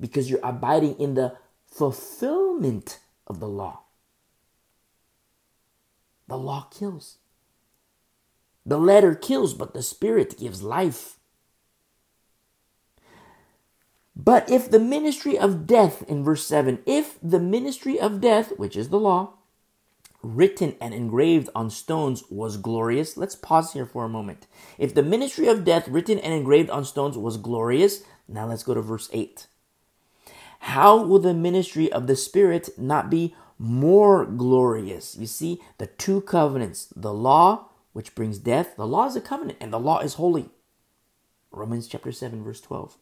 Because 0.00 0.30
you're 0.30 0.40
abiding 0.42 0.98
in 0.98 1.14
the 1.14 1.36
fulfillment 1.66 2.98
of 3.26 3.40
the 3.40 3.48
law. 3.48 3.80
The 6.28 6.38
law 6.38 6.68
kills. 6.70 7.18
The 8.64 8.78
letter 8.78 9.14
kills, 9.14 9.54
but 9.54 9.74
the 9.74 9.82
spirit 9.82 10.38
gives 10.38 10.62
life. 10.62 11.18
But 14.14 14.50
if 14.50 14.70
the 14.70 14.78
ministry 14.78 15.38
of 15.38 15.66
death, 15.66 16.02
in 16.08 16.22
verse 16.22 16.46
7, 16.46 16.80
if 16.84 17.18
the 17.22 17.40
ministry 17.40 17.98
of 17.98 18.20
death, 18.20 18.52
which 18.58 18.76
is 18.76 18.90
the 18.90 19.00
law, 19.00 19.34
written 20.22 20.76
and 20.80 20.92
engraved 20.92 21.48
on 21.54 21.70
stones 21.70 22.24
was 22.30 22.56
glorious, 22.56 23.16
let's 23.16 23.34
pause 23.34 23.72
here 23.72 23.86
for 23.86 24.04
a 24.04 24.08
moment. 24.08 24.46
If 24.78 24.94
the 24.94 25.02
ministry 25.02 25.48
of 25.48 25.64
death, 25.64 25.88
written 25.88 26.18
and 26.18 26.34
engraved 26.34 26.70
on 26.70 26.84
stones, 26.84 27.16
was 27.16 27.36
glorious, 27.36 28.02
now 28.28 28.46
let's 28.46 28.62
go 28.62 28.74
to 28.74 28.82
verse 28.82 29.08
8. 29.12 29.46
How 30.60 31.02
will 31.02 31.18
the 31.18 31.34
ministry 31.34 31.90
of 31.90 32.06
the 32.06 32.16
Spirit 32.16 32.68
not 32.78 33.10
be 33.10 33.34
more 33.58 34.26
glorious? 34.26 35.16
You 35.16 35.26
see, 35.26 35.60
the 35.78 35.86
two 35.86 36.20
covenants, 36.20 36.92
the 36.94 37.14
law, 37.14 37.70
which 37.92 38.14
brings 38.14 38.38
death, 38.38 38.76
the 38.76 38.86
law 38.86 39.06
is 39.06 39.16
a 39.16 39.20
covenant, 39.20 39.58
and 39.60 39.72
the 39.72 39.80
law 39.80 40.00
is 40.00 40.14
holy. 40.14 40.50
Romans 41.50 41.88
chapter 41.88 42.12
7, 42.12 42.44
verse 42.44 42.60
12. 42.60 42.96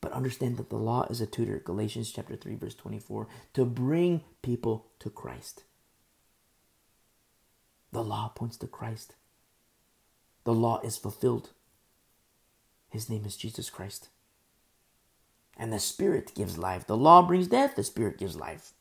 But 0.00 0.12
understand 0.12 0.56
that 0.56 0.70
the 0.70 0.76
law 0.76 1.06
is 1.10 1.20
a 1.20 1.26
tutor, 1.26 1.60
Galatians 1.64 2.10
chapter 2.10 2.36
3 2.36 2.54
verse 2.54 2.74
24, 2.74 3.28
to 3.54 3.64
bring 3.64 4.22
people 4.42 4.86
to 4.98 5.10
Christ. 5.10 5.64
The 7.92 8.02
law 8.02 8.28
points 8.28 8.56
to 8.58 8.66
Christ. 8.66 9.14
The 10.44 10.54
law 10.54 10.80
is 10.82 10.96
fulfilled. 10.96 11.50
His 12.88 13.10
name 13.10 13.24
is 13.24 13.36
Jesus 13.36 13.68
Christ. 13.68 14.08
And 15.56 15.72
the 15.72 15.78
Spirit 15.78 16.32
gives 16.34 16.56
life. 16.56 16.86
The 16.86 16.96
law 16.96 17.22
brings 17.22 17.48
death, 17.48 17.76
the 17.76 17.84
Spirit 17.84 18.18
gives 18.18 18.36
life. 18.36 18.72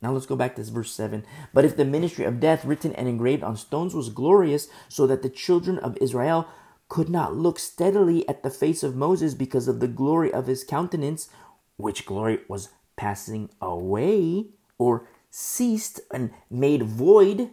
Now 0.00 0.12
let's 0.12 0.26
go 0.26 0.36
back 0.36 0.54
to 0.56 0.62
verse 0.62 0.92
7. 0.92 1.24
But 1.52 1.64
if 1.64 1.76
the 1.76 1.84
ministry 1.84 2.24
of 2.24 2.40
death 2.40 2.64
written 2.64 2.94
and 2.94 3.08
engraved 3.08 3.42
on 3.42 3.56
stones 3.56 3.94
was 3.94 4.10
glorious, 4.10 4.68
so 4.88 5.06
that 5.06 5.22
the 5.22 5.28
children 5.28 5.78
of 5.78 5.98
Israel 6.00 6.46
could 6.88 7.08
not 7.08 7.36
look 7.36 7.58
steadily 7.58 8.28
at 8.28 8.42
the 8.42 8.50
face 8.50 8.82
of 8.82 8.96
Moses 8.96 9.34
because 9.34 9.68
of 9.68 9.80
the 9.80 9.88
glory 9.88 10.32
of 10.32 10.46
his 10.46 10.64
countenance, 10.64 11.28
which 11.76 12.06
glory 12.06 12.40
was 12.48 12.70
passing 12.96 13.50
away 13.60 14.46
or 14.78 15.08
ceased 15.30 16.00
and 16.12 16.30
made 16.50 16.82
void. 16.82 17.50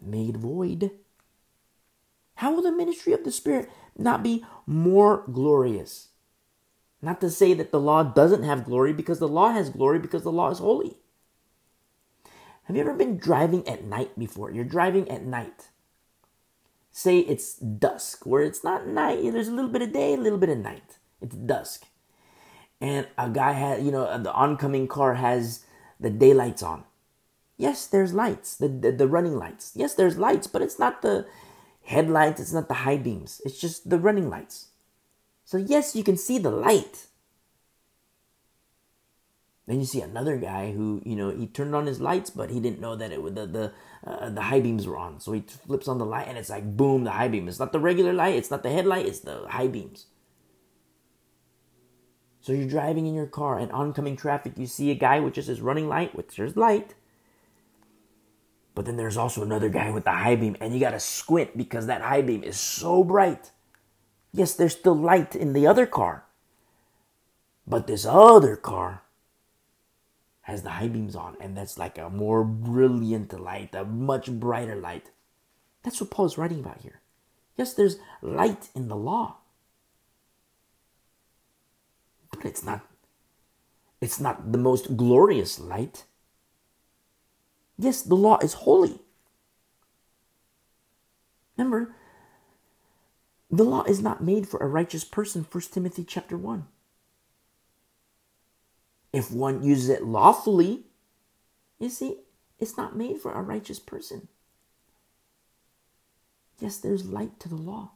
Made 0.00 0.36
void. 0.36 0.90
How 2.36 2.54
will 2.54 2.62
the 2.62 2.72
ministry 2.72 3.12
of 3.12 3.24
the 3.24 3.32
Spirit 3.32 3.68
not 3.96 4.22
be 4.22 4.44
more 4.66 5.24
glorious? 5.30 6.08
Not 7.02 7.20
to 7.22 7.30
say 7.30 7.54
that 7.54 7.70
the 7.70 7.80
law 7.80 8.02
doesn't 8.02 8.42
have 8.42 8.64
glory 8.64 8.92
because 8.92 9.18
the 9.18 9.28
law 9.28 9.52
has 9.52 9.70
glory 9.70 9.98
because 9.98 10.22
the 10.22 10.32
law 10.32 10.50
is 10.50 10.58
holy. 10.58 10.96
Have 12.64 12.76
you 12.76 12.82
ever 12.82 12.94
been 12.94 13.16
driving 13.16 13.66
at 13.66 13.84
night 13.84 14.18
before? 14.18 14.50
You're 14.50 14.64
driving 14.64 15.10
at 15.10 15.24
night 15.24 15.68
say 17.00 17.20
it's 17.20 17.54
dusk, 17.54 18.26
where 18.26 18.42
it's 18.42 18.62
not 18.62 18.86
night, 18.86 19.22
there's 19.32 19.48
a 19.48 19.52
little 19.52 19.70
bit 19.70 19.80
of 19.80 19.92
day, 19.92 20.12
a 20.12 20.18
little 20.18 20.38
bit 20.38 20.50
of 20.50 20.58
night. 20.58 20.98
It's 21.22 21.34
dusk. 21.34 21.86
And 22.78 23.08
a 23.16 23.30
guy 23.30 23.52
had, 23.52 23.82
you 23.82 23.90
know, 23.90 24.22
the 24.22 24.32
oncoming 24.32 24.86
car 24.86 25.14
has 25.14 25.64
the 25.98 26.10
daylights 26.10 26.62
on. 26.62 26.84
Yes, 27.56 27.86
there's 27.86 28.12
lights, 28.12 28.56
the, 28.56 28.68
the, 28.68 28.92
the 28.92 29.08
running 29.08 29.36
lights. 29.36 29.72
Yes, 29.74 29.94
there's 29.94 30.18
lights, 30.18 30.46
but 30.46 30.62
it's 30.62 30.78
not 30.78 31.00
the 31.00 31.26
headlights, 31.84 32.40
it's 32.40 32.52
not 32.52 32.68
the 32.68 32.84
high 32.84 32.98
beams, 32.98 33.40
it's 33.44 33.58
just 33.58 33.88
the 33.88 33.98
running 33.98 34.28
lights. 34.28 34.68
So, 35.44 35.56
yes, 35.56 35.96
you 35.96 36.04
can 36.04 36.16
see 36.16 36.38
the 36.38 36.50
light, 36.50 37.06
then 39.70 39.78
you 39.78 39.86
see 39.86 40.00
another 40.00 40.36
guy 40.36 40.72
who, 40.72 41.00
you 41.04 41.14
know, 41.14 41.30
he 41.30 41.46
turned 41.46 41.76
on 41.76 41.86
his 41.86 42.00
lights, 42.00 42.28
but 42.28 42.50
he 42.50 42.58
didn't 42.58 42.80
know 42.80 42.96
that 42.96 43.12
it 43.12 43.22
would 43.22 43.36
the 43.36 43.46
the 43.46 43.72
uh, 44.04 44.28
the 44.28 44.40
high 44.40 44.58
beams 44.58 44.84
were 44.86 44.96
on. 44.96 45.20
So 45.20 45.30
he 45.30 45.42
flips 45.42 45.86
on 45.86 45.98
the 45.98 46.04
light, 46.04 46.26
and 46.26 46.36
it's 46.36 46.50
like 46.50 46.76
boom, 46.76 47.04
the 47.04 47.12
high 47.12 47.28
beam. 47.28 47.46
It's 47.46 47.60
not 47.60 47.72
the 47.72 47.78
regular 47.78 48.12
light. 48.12 48.34
It's 48.34 48.50
not 48.50 48.64
the 48.64 48.70
headlight. 48.70 49.06
It's 49.06 49.20
the 49.20 49.46
high 49.48 49.68
beams. 49.68 50.06
So 52.40 52.52
you're 52.52 52.68
driving 52.68 53.06
in 53.06 53.14
your 53.14 53.26
car, 53.26 53.60
and 53.60 53.70
oncoming 53.70 54.16
traffic, 54.16 54.54
you 54.56 54.66
see 54.66 54.90
a 54.90 54.96
guy 54.96 55.20
with 55.20 55.34
just 55.34 55.46
his 55.46 55.60
running 55.60 55.88
light, 55.88 56.16
which 56.16 56.36
there's 56.36 56.56
light. 56.56 56.94
But 58.74 58.86
then 58.86 58.96
there's 58.96 59.18
also 59.18 59.42
another 59.42 59.68
guy 59.68 59.90
with 59.90 60.04
the 60.04 60.10
high 60.10 60.36
beam, 60.36 60.56
and 60.58 60.74
you 60.74 60.80
gotta 60.80 60.98
squint 60.98 61.56
because 61.56 61.86
that 61.86 62.02
high 62.02 62.22
beam 62.22 62.42
is 62.42 62.58
so 62.58 63.04
bright. 63.04 63.52
Yes, 64.32 64.54
there's 64.54 64.72
still 64.72 64.96
light 64.96 65.36
in 65.36 65.52
the 65.52 65.68
other 65.68 65.86
car. 65.86 66.24
But 67.68 67.86
this 67.86 68.04
other 68.04 68.56
car 68.56 69.02
has 70.50 70.62
the 70.62 70.70
high 70.70 70.88
beams 70.88 71.14
on, 71.14 71.36
and 71.40 71.56
that's 71.56 71.78
like 71.78 71.96
a 71.96 72.10
more 72.10 72.44
brilliant 72.44 73.38
light, 73.38 73.74
a 73.74 73.84
much 73.84 74.30
brighter 74.30 74.76
light. 74.76 75.10
That's 75.82 76.00
what 76.00 76.10
Paul 76.10 76.26
is 76.26 76.36
writing 76.36 76.60
about 76.60 76.80
here. 76.82 77.00
Yes, 77.56 77.74
there's 77.74 77.96
light 78.20 78.68
in 78.74 78.88
the 78.88 78.96
law, 78.96 79.36
but 82.32 82.44
it's 82.44 82.64
not 82.64 82.80
it's 84.00 84.18
not 84.18 84.52
the 84.52 84.58
most 84.58 84.96
glorious 84.96 85.60
light. 85.60 86.04
Yes, 87.78 88.02
the 88.02 88.14
law 88.14 88.38
is 88.42 88.64
holy. 88.64 89.00
Remember, 91.56 91.94
the 93.50 93.64
law 93.64 93.82
is 93.84 94.00
not 94.00 94.22
made 94.22 94.48
for 94.48 94.58
a 94.60 94.66
righteous 94.66 95.04
person, 95.04 95.46
1 95.50 95.62
Timothy 95.70 96.04
chapter 96.04 96.36
1 96.36 96.66
if 99.12 99.30
one 99.30 99.62
uses 99.62 99.88
it 99.88 100.04
lawfully, 100.04 100.84
you 101.78 101.88
see, 101.88 102.18
it's 102.58 102.76
not 102.76 102.96
made 102.96 103.20
for 103.20 103.32
a 103.32 103.42
righteous 103.42 103.78
person. 103.78 104.28
Yes, 106.58 106.76
there's 106.76 107.06
light 107.06 107.40
to 107.40 107.48
the 107.48 107.56
law. 107.56 107.92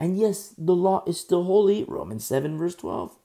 And 0.00 0.18
yes, 0.18 0.54
the 0.56 0.74
law 0.74 1.02
is 1.06 1.20
still 1.20 1.44
holy, 1.44 1.84
Romans 1.84 2.24
7, 2.24 2.56
verse 2.56 2.74
12. 2.76 3.16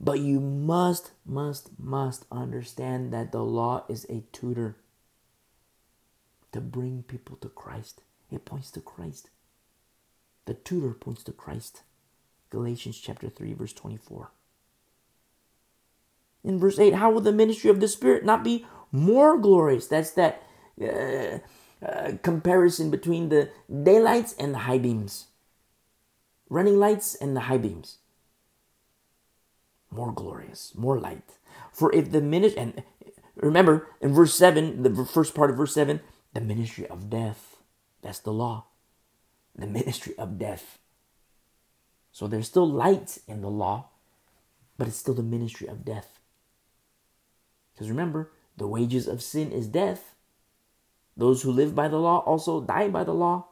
But 0.00 0.20
you 0.20 0.40
must, 0.40 1.12
must, 1.24 1.70
must 1.78 2.24
understand 2.30 3.12
that 3.12 3.32
the 3.32 3.42
law 3.42 3.84
is 3.88 4.04
a 4.08 4.24
tutor 4.32 4.76
to 6.52 6.60
bring 6.60 7.02
people 7.02 7.36
to 7.36 7.48
Christ. 7.48 8.02
It 8.30 8.44
points 8.44 8.70
to 8.72 8.80
Christ. 8.80 9.30
The 10.46 10.54
tutor 10.54 10.92
points 10.92 11.22
to 11.24 11.32
Christ. 11.32 11.82
Galatians 12.50 12.98
chapter 12.98 13.28
3, 13.28 13.54
verse 13.54 13.72
24 13.72 14.30
in 16.46 16.58
verse 16.58 16.78
8 16.78 16.94
how 16.94 17.10
will 17.10 17.20
the 17.20 17.32
ministry 17.32 17.68
of 17.68 17.80
the 17.80 17.88
spirit 17.88 18.24
not 18.24 18.44
be 18.44 18.64
more 18.92 19.36
glorious? 19.36 19.88
That's 19.88 20.12
that 20.12 20.42
uh, 20.80 21.38
uh, 21.84 22.12
comparison 22.22 22.90
between 22.90 23.28
the 23.28 23.50
daylights 23.68 24.34
and 24.38 24.54
the 24.54 24.60
high 24.60 24.78
beams. 24.78 25.26
Running 26.48 26.78
lights 26.78 27.16
and 27.16 27.36
the 27.36 27.40
high 27.50 27.58
beams. 27.58 27.98
More 29.90 30.12
glorious 30.12 30.72
more 30.76 30.98
light. 30.98 31.36
For 31.72 31.92
if 31.92 32.12
the 32.12 32.20
ministry 32.20 32.62
and 32.62 32.82
remember 33.34 33.88
in 34.00 34.14
verse 34.14 34.34
7 34.34 34.82
the 34.82 35.04
first 35.04 35.34
part 35.34 35.50
of 35.50 35.56
verse 35.56 35.74
7 35.74 36.00
the 36.32 36.40
ministry 36.40 36.86
of 36.86 37.10
death. 37.10 37.56
That's 38.02 38.20
the 38.20 38.32
law. 38.32 38.66
The 39.56 39.66
ministry 39.66 40.14
of 40.16 40.38
death. 40.38 40.78
So 42.12 42.28
there's 42.28 42.46
still 42.46 42.70
light 42.70 43.18
in 43.26 43.40
the 43.40 43.50
law 43.50 43.88
but 44.78 44.86
it's 44.86 44.98
still 44.98 45.14
the 45.14 45.22
ministry 45.22 45.66
of 45.66 45.84
death 45.84 46.15
because 47.76 47.90
remember, 47.90 48.32
the 48.56 48.66
wages 48.66 49.06
of 49.06 49.22
sin 49.22 49.52
is 49.52 49.68
death. 49.68 50.14
Those 51.14 51.42
who 51.42 51.52
live 51.52 51.74
by 51.74 51.88
the 51.88 51.98
law 51.98 52.20
also 52.20 52.62
die 52.62 52.88
by 52.88 53.04
the 53.04 53.12
law. 53.12 53.48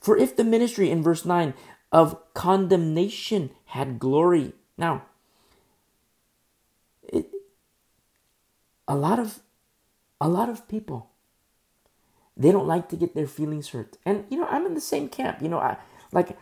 For 0.00 0.16
if 0.16 0.36
the 0.36 0.44
ministry 0.44 0.90
in 0.90 1.02
verse 1.02 1.24
9 1.24 1.54
of 1.90 2.16
condemnation 2.34 3.50
had 3.66 3.98
glory. 3.98 4.52
Now, 4.78 5.02
it, 7.02 7.26
a 8.86 8.94
lot 8.94 9.18
of 9.18 9.40
a 10.20 10.28
lot 10.28 10.48
of 10.48 10.68
people 10.68 11.10
they 12.36 12.52
don't 12.52 12.66
like 12.66 12.88
to 12.90 12.96
get 12.96 13.14
their 13.14 13.26
feelings 13.26 13.70
hurt. 13.70 13.96
And 14.04 14.24
you 14.30 14.38
know, 14.38 14.46
I'm 14.46 14.66
in 14.66 14.74
the 14.74 14.80
same 14.80 15.08
camp. 15.08 15.40
You 15.42 15.48
know, 15.48 15.58
I 15.58 15.78
like 16.12 16.36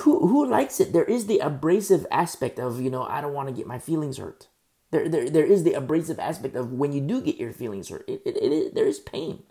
who 0.00 0.26
who 0.26 0.46
likes 0.46 0.80
it? 0.80 0.92
There 0.92 1.04
is 1.04 1.26
the 1.26 1.38
abrasive 1.38 2.06
aspect 2.10 2.58
of 2.58 2.80
you 2.80 2.90
know 2.90 3.04
I 3.04 3.20
don't 3.20 3.32
want 3.32 3.48
to 3.48 3.54
get 3.54 3.66
my 3.66 3.78
feelings 3.78 4.18
hurt. 4.18 4.48
There, 4.90 5.08
there, 5.08 5.28
there 5.28 5.44
is 5.44 5.64
the 5.64 5.72
abrasive 5.72 6.18
aspect 6.18 6.54
of 6.54 6.72
when 6.72 6.92
you 6.92 7.00
do 7.00 7.20
get 7.20 7.36
your 7.36 7.52
feelings 7.52 7.88
hurt. 7.88 8.04
It, 8.08 8.22
it, 8.24 8.36
it, 8.36 8.74
there 8.74 8.86
is 8.86 9.00
pain. 9.00 9.42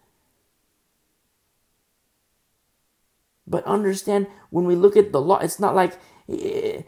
But 3.45 3.65
understand 3.65 4.27
when 4.49 4.65
we 4.65 4.75
look 4.75 4.95
at 4.95 5.11
the 5.11 5.21
law, 5.21 5.37
it's 5.37 5.59
not 5.59 5.75
like 5.75 5.99
eh, 6.29 6.83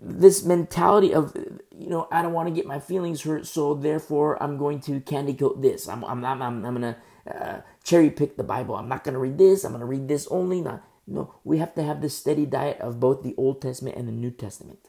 this 0.00 0.44
mentality 0.44 1.12
of 1.12 1.36
you 1.76 1.88
know 1.88 2.08
I 2.12 2.22
don't 2.22 2.32
want 2.32 2.48
to 2.48 2.54
get 2.54 2.66
my 2.66 2.78
feelings 2.78 3.22
hurt, 3.22 3.46
so 3.46 3.74
therefore 3.74 4.40
I'm 4.42 4.56
going 4.56 4.80
to 4.82 5.00
candy 5.00 5.34
coat 5.34 5.60
this. 5.62 5.88
I'm 5.88 6.04
I'm 6.04 6.24
I'm 6.24 6.42
I'm, 6.42 6.64
I'm 6.64 6.74
gonna 6.74 6.96
uh, 7.26 7.60
cherry 7.84 8.10
pick 8.10 8.36
the 8.36 8.44
Bible. 8.44 8.76
I'm 8.76 8.88
not 8.88 9.02
gonna 9.02 9.18
read 9.18 9.38
this. 9.38 9.64
I'm 9.64 9.72
gonna 9.72 9.86
read 9.86 10.08
this 10.08 10.26
only. 10.28 10.60
Not 10.60 10.84
no. 11.06 11.34
We 11.44 11.58
have 11.58 11.74
to 11.74 11.82
have 11.82 12.00
this 12.00 12.16
steady 12.16 12.46
diet 12.46 12.80
of 12.80 13.00
both 13.00 13.22
the 13.22 13.34
Old 13.36 13.60
Testament 13.60 13.96
and 13.96 14.06
the 14.06 14.12
New 14.12 14.30
Testament. 14.30 14.88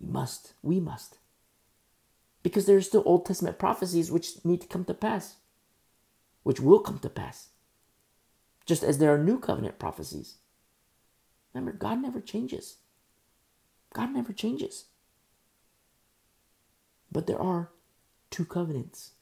You 0.00 0.08
must. 0.08 0.54
We 0.62 0.80
must. 0.80 1.18
Because 2.42 2.66
there 2.66 2.76
are 2.76 2.82
still 2.82 3.02
Old 3.06 3.24
Testament 3.24 3.58
prophecies 3.58 4.10
which 4.10 4.44
need 4.44 4.60
to 4.60 4.66
come 4.66 4.84
to 4.86 4.94
pass, 4.94 5.36
which 6.42 6.60
will 6.60 6.80
come 6.80 6.98
to 7.00 7.08
pass. 7.08 7.48
Just 8.66 8.82
as 8.82 8.98
there 8.98 9.12
are 9.12 9.18
New 9.18 9.38
Covenant 9.38 9.78
prophecies. 9.78 10.36
Remember, 11.54 11.72
God 11.72 12.00
never 12.00 12.20
changes. 12.20 12.76
God 13.92 14.12
never 14.12 14.32
changes. 14.32 14.86
But 17.10 17.26
there 17.26 17.40
are 17.40 17.70
two 18.30 18.44
covenants 18.44 19.12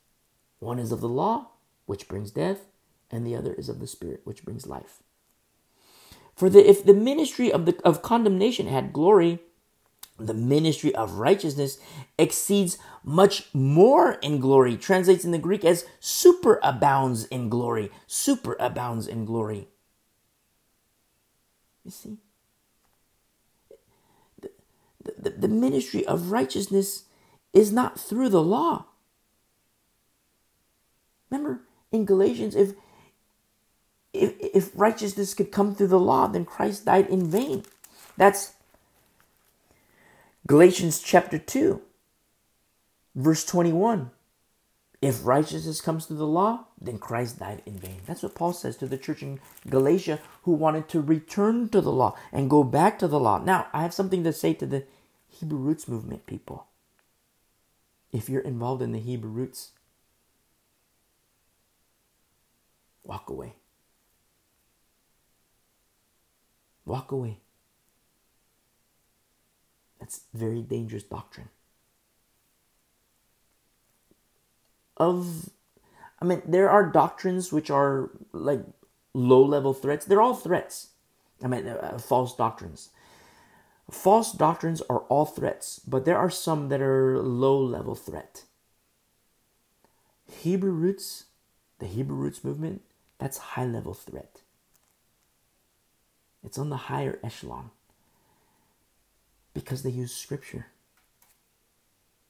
one 0.60 0.78
is 0.78 0.92
of 0.92 1.00
the 1.00 1.08
law, 1.08 1.52
which 1.86 2.06
brings 2.06 2.30
death, 2.30 2.66
and 3.10 3.26
the 3.26 3.34
other 3.34 3.54
is 3.54 3.70
of 3.70 3.80
the 3.80 3.86
Spirit, 3.86 4.20
which 4.24 4.44
brings 4.44 4.66
life. 4.66 5.02
For 6.40 6.48
the, 6.48 6.66
if 6.66 6.86
the 6.86 6.94
ministry 6.94 7.52
of, 7.52 7.66
the, 7.66 7.78
of 7.84 8.00
condemnation 8.00 8.66
had 8.66 8.94
glory, 8.94 9.40
the 10.18 10.32
ministry 10.32 10.94
of 10.94 11.18
righteousness 11.18 11.78
exceeds 12.18 12.78
much 13.04 13.50
more 13.52 14.12
in 14.22 14.40
glory. 14.40 14.78
Translates 14.78 15.22
in 15.22 15.32
the 15.32 15.38
Greek 15.38 15.66
as 15.66 15.84
superabounds 16.00 17.28
in 17.28 17.50
glory. 17.50 17.90
Superabounds 18.08 19.06
in 19.06 19.26
glory. 19.26 19.68
You 21.84 21.90
see? 21.90 22.16
The, 24.40 24.50
the, 25.18 25.30
the 25.40 25.48
ministry 25.48 26.06
of 26.06 26.32
righteousness 26.32 27.04
is 27.52 27.70
not 27.70 28.00
through 28.00 28.30
the 28.30 28.42
law. 28.42 28.86
Remember 31.28 31.60
in 31.92 32.06
Galatians, 32.06 32.56
if 32.56 32.72
if, 34.12 34.34
if 34.40 34.70
righteousness 34.74 35.34
could 35.34 35.52
come 35.52 35.74
through 35.74 35.88
the 35.88 36.00
law, 36.00 36.26
then 36.26 36.44
Christ 36.44 36.84
died 36.84 37.08
in 37.08 37.30
vain. 37.30 37.64
That's 38.16 38.54
Galatians 40.46 41.00
chapter 41.00 41.38
2, 41.38 41.80
verse 43.14 43.44
21. 43.44 44.10
If 45.00 45.24
righteousness 45.24 45.80
comes 45.80 46.04
through 46.04 46.18
the 46.18 46.26
law, 46.26 46.66
then 46.78 46.98
Christ 46.98 47.38
died 47.38 47.62
in 47.64 47.78
vain. 47.78 48.00
That's 48.04 48.22
what 48.22 48.34
Paul 48.34 48.52
says 48.52 48.76
to 48.78 48.86
the 48.86 48.98
church 48.98 49.22
in 49.22 49.40
Galatia 49.68 50.18
who 50.42 50.52
wanted 50.52 50.88
to 50.88 51.00
return 51.00 51.70
to 51.70 51.80
the 51.80 51.92
law 51.92 52.18
and 52.32 52.50
go 52.50 52.62
back 52.64 52.98
to 52.98 53.08
the 53.08 53.20
law. 53.20 53.38
Now, 53.38 53.68
I 53.72 53.82
have 53.82 53.94
something 53.94 54.24
to 54.24 54.32
say 54.32 54.52
to 54.54 54.66
the 54.66 54.84
Hebrew 55.28 55.58
Roots 55.58 55.88
movement 55.88 56.26
people. 56.26 56.66
If 58.12 58.28
you're 58.28 58.42
involved 58.42 58.82
in 58.82 58.92
the 58.92 58.98
Hebrew 58.98 59.30
Roots, 59.30 59.70
walk 63.04 63.30
away. 63.30 63.54
Walk 66.90 67.12
away. 67.12 67.38
That's 70.00 70.22
very 70.34 70.60
dangerous 70.60 71.04
doctrine. 71.04 71.50
Of, 74.96 75.50
I 76.20 76.24
mean, 76.24 76.42
there 76.44 76.68
are 76.68 76.84
doctrines 76.84 77.52
which 77.52 77.70
are 77.70 78.10
like 78.32 78.62
low 79.14 79.40
level 79.40 79.72
threats. 79.72 80.04
They're 80.04 80.20
all 80.20 80.34
threats. 80.34 80.88
I 81.44 81.46
mean, 81.46 81.68
uh, 81.68 81.98
false 81.98 82.34
doctrines. 82.34 82.90
False 83.88 84.32
doctrines 84.32 84.82
are 84.90 85.02
all 85.08 85.26
threats, 85.26 85.78
but 85.86 86.04
there 86.04 86.18
are 86.18 86.28
some 86.28 86.70
that 86.70 86.80
are 86.82 87.22
low 87.22 87.56
level 87.56 87.94
threat. 87.94 88.42
Hebrew 90.28 90.72
roots, 90.72 91.26
the 91.78 91.86
Hebrew 91.86 92.16
roots 92.16 92.42
movement, 92.42 92.82
that's 93.18 93.38
high 93.54 93.64
level 93.64 93.94
threat. 93.94 94.39
It's 96.44 96.58
on 96.58 96.70
the 96.70 96.76
higher 96.76 97.18
echelon 97.22 97.70
because 99.52 99.82
they 99.82 99.90
use 99.90 100.14
scripture. 100.14 100.66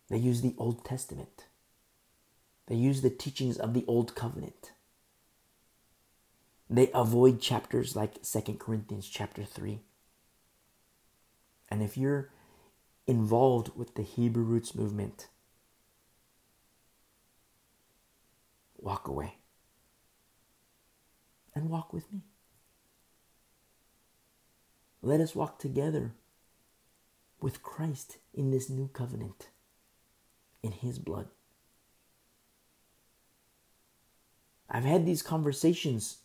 They 0.08 0.18
use 0.18 0.42
the 0.42 0.54
Old 0.58 0.84
Testament. 0.84 1.46
They 2.66 2.74
use 2.74 3.02
the 3.02 3.10
teachings 3.10 3.58
of 3.58 3.74
the 3.74 3.84
Old 3.86 4.14
Covenant. 4.14 4.72
They 6.68 6.90
avoid 6.94 7.40
chapters 7.40 7.96
like 7.96 8.18
Second 8.22 8.60
Corinthians 8.60 9.08
chapter 9.08 9.44
3. 9.44 9.80
And 11.68 11.82
if 11.82 11.96
you're 11.96 12.30
involved 13.06 13.76
with 13.76 13.94
the 13.94 14.02
Hebrew 14.02 14.44
roots 14.44 14.74
movement, 14.74 15.28
walk 18.78 19.08
away 19.08 19.34
and 21.54 21.70
walk 21.70 21.92
with 21.92 22.12
me. 22.12 22.22
Let 25.02 25.20
us 25.20 25.34
walk 25.34 25.58
together 25.58 26.12
with 27.40 27.62
Christ 27.62 28.18
in 28.34 28.50
this 28.50 28.68
new 28.68 28.88
covenant, 28.88 29.48
in 30.62 30.72
His 30.72 30.98
blood. 30.98 31.28
I've 34.68 34.84
had 34.84 35.06
these 35.06 35.22
conversations 35.22 36.18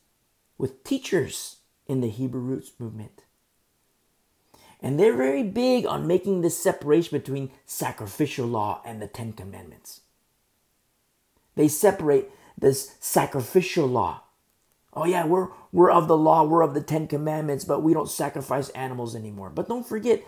with 0.57 0.83
teachers 0.83 1.57
in 1.87 2.01
the 2.01 2.09
Hebrew 2.09 2.41
Roots 2.41 2.71
movement. 2.77 3.23
And 4.81 4.99
they're 4.99 5.15
very 5.15 5.43
big 5.43 5.85
on 5.85 6.05
making 6.05 6.41
this 6.41 6.57
separation 6.57 7.17
between 7.17 7.51
sacrificial 7.65 8.45
law 8.45 8.81
and 8.85 9.01
the 9.01 9.07
Ten 9.07 9.33
Commandments. 9.33 10.01
They 11.55 11.69
separate 11.69 12.29
this 12.57 12.95
sacrificial 12.99 13.87
law. 13.87 14.21
Oh 14.95 15.05
yeah, 15.05 15.25
we're 15.25 15.49
we're 15.71 15.91
of 15.91 16.07
the 16.07 16.17
law, 16.17 16.43
we're 16.43 16.61
of 16.61 16.73
the 16.73 16.81
Ten 16.81 17.07
Commandments, 17.07 17.65
but 17.65 17.81
we 17.81 17.93
don't 17.93 18.09
sacrifice 18.09 18.69
animals 18.69 19.15
anymore. 19.15 19.49
But 19.49 19.67
don't 19.67 19.85
forget, 19.85 20.23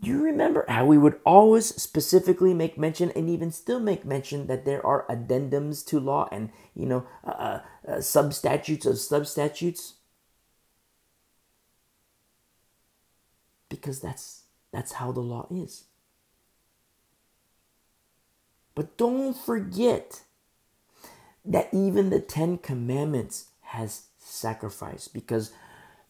you 0.00 0.20
remember 0.22 0.64
how 0.68 0.84
we 0.84 0.98
would 0.98 1.20
always 1.24 1.66
specifically 1.80 2.52
make 2.54 2.76
mention 2.76 3.12
and 3.12 3.30
even 3.30 3.52
still 3.52 3.78
make 3.78 4.04
mention 4.04 4.48
that 4.48 4.64
there 4.64 4.84
are 4.84 5.06
addendums 5.08 5.86
to 5.86 6.00
law 6.00 6.28
and, 6.32 6.50
you 6.74 6.86
know, 6.86 7.06
uh, 7.24 7.30
uh, 7.30 7.60
uh 7.86 7.92
substatutes 7.98 8.84
of 8.84 8.94
substatutes? 8.94 9.92
Because 13.68 14.00
that's 14.00 14.42
that's 14.72 14.92
how 14.94 15.12
the 15.12 15.20
law 15.20 15.46
is. 15.50 15.84
But 18.74 18.96
don't 18.96 19.36
forget 19.36 20.22
that 21.44 21.68
even 21.72 22.10
the 22.10 22.20
10 22.20 22.58
commandments 22.58 23.50
has 23.74 24.06
sacrifice 24.18 25.08
because 25.08 25.52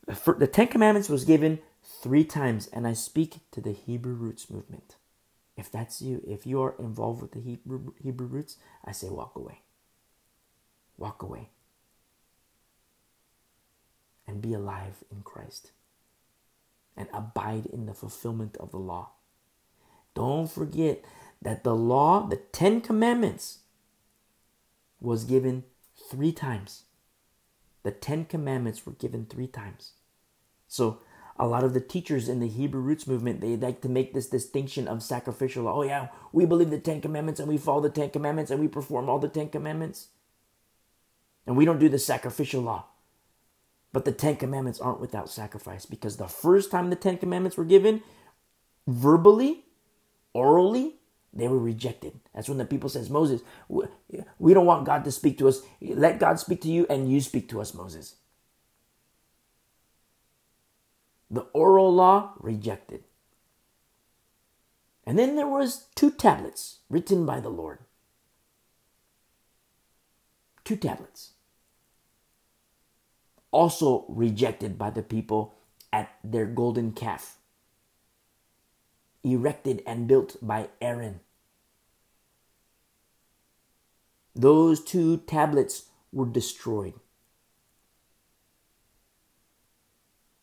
the 0.06 0.46
10 0.46 0.68
commandments 0.68 1.08
was 1.08 1.24
given 1.24 1.58
three 1.82 2.24
times, 2.24 2.66
and 2.68 2.86
I 2.86 2.92
speak 2.92 3.38
to 3.52 3.60
the 3.60 3.72
Hebrew 3.72 4.14
roots 4.14 4.50
movement. 4.50 4.96
If 5.56 5.70
that's 5.70 6.02
you, 6.02 6.22
if 6.26 6.46
you 6.46 6.60
are 6.62 6.74
involved 6.78 7.22
with 7.22 7.32
the 7.32 7.40
Hebrew, 7.40 7.92
Hebrew 8.02 8.26
roots, 8.26 8.56
I 8.84 8.92
say 8.92 9.08
walk 9.08 9.36
away. 9.36 9.60
Walk 10.98 11.22
away. 11.22 11.50
And 14.26 14.42
be 14.42 14.52
alive 14.52 15.04
in 15.10 15.22
Christ. 15.22 15.72
And 16.96 17.08
abide 17.12 17.66
in 17.66 17.86
the 17.86 17.94
fulfillment 17.94 18.56
of 18.58 18.70
the 18.70 18.78
law. 18.78 19.10
Don't 20.14 20.50
forget 20.50 21.04
that 21.42 21.64
the 21.64 21.74
law, 21.74 22.26
the 22.26 22.36
Ten 22.36 22.80
Commandments, 22.80 23.60
was 25.00 25.24
given 25.24 25.64
three 26.10 26.32
times. 26.32 26.84
The 27.84 27.92
Ten 27.92 28.24
Commandments 28.24 28.84
were 28.84 28.92
given 28.92 29.26
three 29.26 29.46
times. 29.46 29.92
So 30.66 31.00
a 31.38 31.46
lot 31.46 31.64
of 31.64 31.74
the 31.74 31.80
teachers 31.80 32.28
in 32.28 32.40
the 32.40 32.48
Hebrew 32.48 32.80
roots 32.80 33.06
movement, 33.06 33.40
they 33.40 33.56
like 33.56 33.80
to 33.82 33.88
make 33.88 34.14
this 34.14 34.28
distinction 34.28 34.88
of 34.88 35.02
sacrificial. 35.02 35.68
Oh, 35.68 35.82
yeah, 35.82 36.08
we 36.32 36.46
believe 36.46 36.70
the 36.70 36.78
Ten 36.78 37.00
Commandments 37.00 37.40
and 37.40 37.48
we 37.48 37.58
follow 37.58 37.82
the 37.82 37.90
Ten 37.90 38.10
Commandments 38.10 38.50
and 38.50 38.60
we 38.60 38.68
perform 38.68 39.08
all 39.08 39.18
the 39.18 39.28
Ten 39.28 39.50
Commandments. 39.50 40.08
And 41.46 41.56
we 41.56 41.64
don't 41.64 41.78
do 41.78 41.88
the 41.88 41.98
sacrificial 41.98 42.62
law. 42.62 42.86
But 43.92 44.04
the 44.04 44.12
Ten 44.12 44.36
Commandments 44.36 44.80
aren't 44.80 45.00
without 45.00 45.30
sacrifice 45.30 45.86
because 45.86 46.16
the 46.16 46.26
first 46.26 46.70
time 46.70 46.90
the 46.90 46.96
Ten 46.96 47.18
Commandments 47.18 47.56
were 47.56 47.64
given, 47.64 48.02
verbally, 48.88 49.66
orally, 50.32 50.96
they 51.34 51.48
were 51.48 51.58
rejected. 51.58 52.20
That's 52.34 52.48
when 52.48 52.58
the 52.58 52.66
people 52.66 52.90
says, 52.90 53.10
Moses, 53.10 53.42
we 53.68 54.54
don't 54.54 54.66
want 54.66 54.86
God 54.86 55.04
to 55.04 55.12
speak 55.12 55.38
to 55.38 55.48
us. 55.48 55.62
Let 55.82 56.20
God 56.20 56.40
speak 56.40 56.62
to 56.62 56.70
you 56.70 56.86
and 56.90 57.12
you 57.12 57.20
speak 57.20 57.48
to 57.50 57.60
us, 57.62 57.74
Moses. 57.74 58.16
The 61.30 61.42
oral 61.54 61.94
law 61.94 62.34
rejected. 62.40 63.04
And 65.06 65.18
then 65.18 65.36
there 65.36 65.48
was 65.48 65.86
two 65.96 66.10
tablets 66.12 66.80
written 66.90 67.26
by 67.26 67.40
the 67.40 67.50
Lord. 67.50 67.80
Two 70.64 70.76
tablets. 70.76 71.32
also 73.52 74.06
rejected 74.08 74.78
by 74.78 74.90
the 74.90 75.02
people 75.02 75.56
at 75.92 76.14
their 76.24 76.46
golden 76.46 76.92
calf, 76.92 77.38
erected 79.24 79.82
and 79.86 80.06
built 80.06 80.36
by 80.40 80.68
Aaron. 80.80 81.20
Those 84.36 84.80
two 84.80 85.18
tablets 85.18 85.86
were 86.12 86.26
destroyed. 86.26 86.94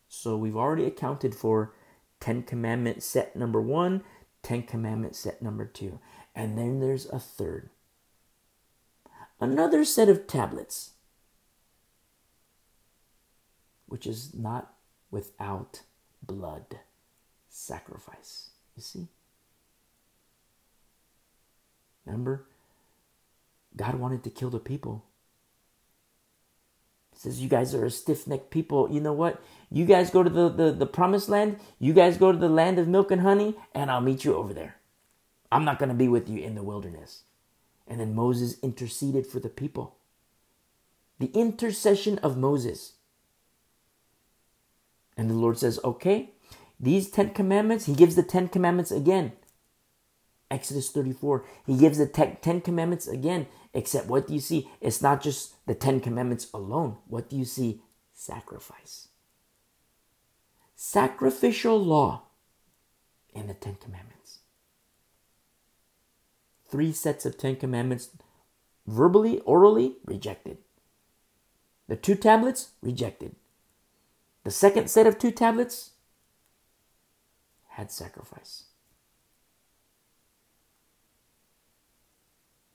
So 0.08 0.36
we've 0.36 0.56
already 0.56 0.84
accounted 0.84 1.34
for 1.34 1.74
Ten 2.20 2.42
Commandment 2.42 3.02
set 3.02 3.34
number 3.34 3.60
one, 3.60 4.02
Ten 4.42 4.62
Commandment 4.62 5.16
set 5.16 5.42
number 5.42 5.64
two. 5.64 5.98
And 6.34 6.56
then 6.56 6.80
there's 6.80 7.06
a 7.06 7.18
third. 7.18 7.70
Another 9.40 9.84
set 9.84 10.08
of 10.08 10.26
tablets, 10.26 10.92
which 13.86 14.06
is 14.06 14.32
not 14.32 14.74
without 15.10 15.82
blood 16.22 16.78
sacrifice. 17.48 18.51
You 18.76 18.82
see? 18.82 19.08
Remember? 22.06 22.44
God 23.76 23.94
wanted 23.96 24.24
to 24.24 24.30
kill 24.30 24.50
the 24.50 24.58
people. 24.58 25.04
He 27.12 27.18
says, 27.18 27.40
You 27.40 27.48
guys 27.48 27.74
are 27.74 27.84
a 27.84 27.90
stiff 27.90 28.26
necked 28.26 28.50
people. 28.50 28.90
You 28.90 29.00
know 29.00 29.12
what? 29.12 29.42
You 29.70 29.84
guys 29.84 30.10
go 30.10 30.22
to 30.22 30.30
the, 30.30 30.48
the, 30.48 30.72
the 30.72 30.86
promised 30.86 31.28
land, 31.28 31.58
you 31.78 31.92
guys 31.92 32.16
go 32.16 32.32
to 32.32 32.38
the 32.38 32.48
land 32.48 32.78
of 32.78 32.88
milk 32.88 33.10
and 33.10 33.22
honey, 33.22 33.56
and 33.74 33.90
I'll 33.90 34.00
meet 34.00 34.24
you 34.24 34.34
over 34.34 34.52
there. 34.52 34.76
I'm 35.50 35.64
not 35.64 35.78
going 35.78 35.88
to 35.88 35.94
be 35.94 36.08
with 36.08 36.28
you 36.28 36.40
in 36.40 36.54
the 36.54 36.62
wilderness. 36.62 37.22
And 37.86 38.00
then 38.00 38.14
Moses 38.14 38.58
interceded 38.62 39.26
for 39.26 39.40
the 39.40 39.48
people. 39.48 39.96
The 41.18 41.30
intercession 41.34 42.18
of 42.18 42.36
Moses. 42.36 42.94
And 45.16 45.30
the 45.30 45.34
Lord 45.34 45.58
says, 45.58 45.78
Okay, 45.84 46.31
these 46.82 47.08
Ten 47.08 47.30
Commandments, 47.30 47.86
He 47.86 47.94
gives 47.94 48.16
the 48.16 48.24
Ten 48.24 48.48
Commandments 48.48 48.90
again. 48.90 49.32
Exodus 50.50 50.90
34, 50.90 51.46
He 51.64 51.78
gives 51.78 51.96
the 51.96 52.06
Ten 52.06 52.60
Commandments 52.60 53.06
again. 53.06 53.46
Except 53.72 54.08
what 54.08 54.26
do 54.26 54.34
you 54.34 54.40
see? 54.40 54.68
It's 54.82 55.00
not 55.00 55.22
just 55.22 55.54
the 55.66 55.74
Ten 55.74 56.00
Commandments 56.00 56.48
alone. 56.52 56.98
What 57.06 57.30
do 57.30 57.36
you 57.36 57.46
see? 57.46 57.80
Sacrifice. 58.12 59.08
Sacrificial 60.74 61.82
law 61.82 62.24
in 63.32 63.46
the 63.46 63.54
Ten 63.54 63.76
Commandments. 63.76 64.40
Three 66.68 66.92
sets 66.92 67.24
of 67.24 67.38
Ten 67.38 67.56
Commandments, 67.56 68.10
verbally, 68.86 69.38
orally, 69.40 69.96
rejected. 70.04 70.58
The 71.88 71.96
two 71.96 72.14
tablets, 72.14 72.70
rejected. 72.82 73.36
The 74.44 74.50
second 74.50 74.90
set 74.90 75.06
of 75.06 75.18
two 75.18 75.30
tablets 75.30 75.91
had 77.72 77.90
sacrifice. 77.90 78.64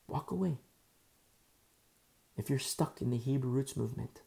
Walk 0.08 0.32
away 0.32 0.60
if 2.38 2.50
you're 2.50 2.60
stuck 2.60 3.02
in 3.02 3.10
the 3.10 3.18
Hebrew 3.18 3.50
roots 3.50 3.76
movement, 3.76 4.22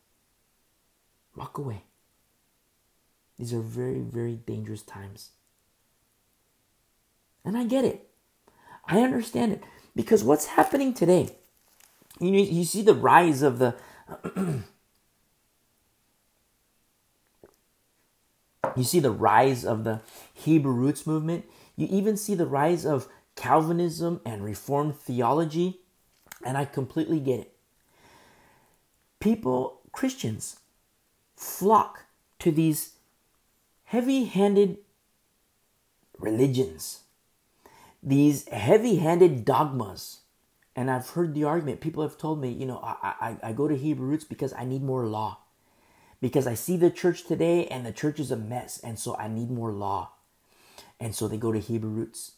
walk 1.36 1.56
away. 1.56 1.84
These 3.38 3.54
are 3.54 3.60
very, 3.60 4.00
very 4.00 4.34
dangerous 4.34 4.82
times. 4.82 5.30
And 7.44 7.56
I 7.56 7.64
get 7.64 7.84
it. 7.84 8.10
I 8.84 9.00
understand 9.00 9.52
it. 9.52 9.62
Because 9.94 10.24
what's 10.24 10.46
happening 10.46 10.92
today, 10.92 11.30
you 12.20 12.32
you 12.32 12.64
see 12.64 12.82
the 12.82 12.94
rise 12.94 13.42
of 13.42 13.58
the 13.58 13.76
you 18.76 18.84
see 18.84 19.00
the 19.00 19.10
rise 19.10 19.64
of 19.64 19.84
the 19.84 20.00
Hebrew 20.32 20.72
roots 20.72 21.06
movement. 21.06 21.44
You 21.76 21.88
even 21.90 22.16
see 22.16 22.34
the 22.34 22.46
rise 22.46 22.84
of 22.84 23.08
Calvinism 23.36 24.20
and 24.24 24.44
Reformed 24.44 24.96
theology. 24.96 25.80
And 26.44 26.56
I 26.56 26.64
completely 26.64 27.20
get 27.20 27.40
it 27.40 27.54
people, 29.20 29.82
Christians, 29.92 30.60
flock 31.36 32.06
to 32.40 32.50
these 32.50 32.94
heavy 33.84 34.24
handed 34.24 34.78
religions, 36.18 37.00
these 38.02 38.48
heavy 38.48 38.96
handed 38.96 39.44
dogmas. 39.44 40.20
And 40.74 40.90
I've 40.90 41.10
heard 41.10 41.34
the 41.34 41.44
argument, 41.44 41.80
people 41.80 42.02
have 42.02 42.16
told 42.16 42.40
me, 42.40 42.48
you 42.48 42.64
know, 42.64 42.78
I, 42.82 43.36
I, 43.42 43.48
I 43.50 43.52
go 43.52 43.68
to 43.68 43.76
Hebrew 43.76 44.06
roots 44.06 44.24
because 44.24 44.54
I 44.54 44.64
need 44.64 44.82
more 44.82 45.06
law. 45.06 45.38
Because 46.20 46.46
I 46.46 46.54
see 46.54 46.76
the 46.76 46.90
church 46.90 47.24
today 47.24 47.66
and 47.66 47.84
the 47.86 47.92
church 47.92 48.20
is 48.20 48.30
a 48.30 48.36
mess, 48.36 48.78
and 48.84 48.98
so 48.98 49.16
I 49.16 49.28
need 49.28 49.50
more 49.50 49.72
law. 49.72 50.10
And 50.98 51.14
so 51.14 51.28
they 51.28 51.38
go 51.38 51.50
to 51.50 51.58
Hebrew 51.58 51.90
roots. 51.90 52.32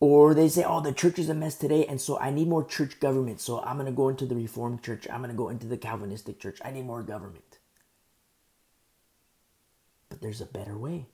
Or 0.00 0.34
they 0.34 0.48
say, 0.48 0.64
oh, 0.64 0.80
the 0.80 0.92
church 0.92 1.18
is 1.18 1.28
a 1.30 1.34
mess 1.34 1.54
today, 1.54 1.86
and 1.86 2.00
so 2.00 2.18
I 2.18 2.30
need 2.30 2.48
more 2.48 2.64
church 2.64 3.00
government. 3.00 3.40
So 3.40 3.60
I'm 3.60 3.76
going 3.76 3.86
to 3.86 3.92
go 3.92 4.08
into 4.08 4.26
the 4.26 4.34
Reformed 4.34 4.82
church. 4.82 5.06
I'm 5.10 5.20
going 5.20 5.30
to 5.30 5.36
go 5.36 5.48
into 5.48 5.66
the 5.66 5.78
Calvinistic 5.78 6.38
church. 6.38 6.58
I 6.64 6.70
need 6.70 6.84
more 6.84 7.02
government. 7.02 7.58
But 10.10 10.20
there's 10.20 10.40
a 10.40 10.46
better 10.46 10.76
way. 10.76 11.06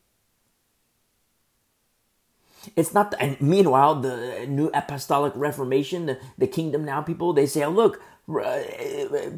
It's 2.76 2.92
not, 2.92 3.12
the, 3.12 3.20
and 3.20 3.40
meanwhile, 3.40 3.94
the 3.94 4.46
new 4.48 4.70
apostolic 4.74 5.32
reformation, 5.36 6.06
the, 6.06 6.18
the 6.36 6.46
kingdom 6.46 6.84
now 6.84 7.00
people, 7.00 7.32
they 7.32 7.46
say, 7.46 7.64
oh, 7.64 7.70
look, 7.70 8.02
uh, 8.28 8.60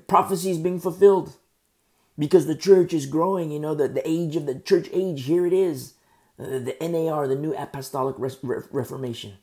prophecy 0.08 0.50
is 0.50 0.58
being 0.58 0.80
fulfilled 0.80 1.36
because 2.18 2.46
the 2.46 2.54
church 2.54 2.92
is 2.92 3.06
growing. 3.06 3.50
You 3.50 3.60
know, 3.60 3.74
the, 3.74 3.88
the 3.88 4.08
age 4.08 4.36
of 4.36 4.46
the 4.46 4.58
church 4.58 4.88
age, 4.92 5.24
here 5.24 5.46
it 5.46 5.52
is. 5.52 5.94
Uh, 6.38 6.58
the 6.58 6.76
NAR, 6.80 7.28
the 7.28 7.36
New 7.36 7.54
Apostolic 7.54 8.16
Reformation. 8.18 9.34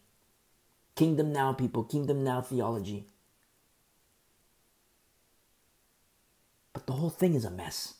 Kingdom 0.96 1.32
Now 1.32 1.54
people, 1.54 1.84
Kingdom 1.84 2.24
Now 2.24 2.42
theology. 2.42 3.06
But 6.74 6.88
the 6.88 6.94
whole 6.94 7.10
thing 7.10 7.36
is 7.36 7.46
a 7.46 7.52
mess. 7.52 7.96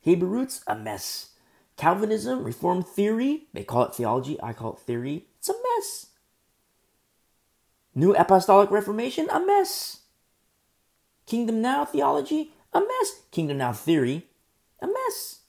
Hebrew 0.00 0.28
roots, 0.28 0.62
a 0.66 0.74
mess. 0.74 1.30
Calvinism, 1.76 2.44
Reformed 2.44 2.86
theory, 2.86 3.48
they 3.52 3.64
call 3.64 3.84
it 3.84 3.94
theology, 3.94 4.40
I 4.42 4.52
call 4.52 4.74
it 4.74 4.80
theory. 4.80 5.26
It's 5.38 5.48
a 5.48 5.54
mess. 5.54 6.06
New 7.94 8.14
Apostolic 8.14 8.70
Reformation, 8.70 9.28
a 9.30 9.44
mess. 9.44 10.02
Kingdom 11.26 11.60
Now 11.60 11.84
theology, 11.84 12.52
a 12.74 12.80
mess. 12.80 13.20
Kingdom 13.30 13.58
Now 13.58 13.72
theory, 13.72 14.26
a 14.80 14.86
mess. 14.86 15.40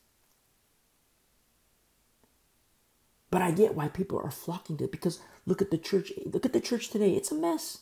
But 3.32 3.41
I 3.41 3.51
get 3.51 3.76
why 3.76 3.89
people 3.89 4.21
are 4.23 4.32
flocking 4.32 4.78
to 4.78 4.86
it 4.86 4.91
because 4.91 5.19
look 5.45 5.61
at 5.61 5.71
the 5.71 5.78
church. 5.78 6.13
Look 6.26 6.45
at 6.45 6.53
the 6.53 6.61
church 6.61 6.89
today. 6.89 7.11
It's 7.11 7.32
a 7.32 7.36
mess. 7.36 7.80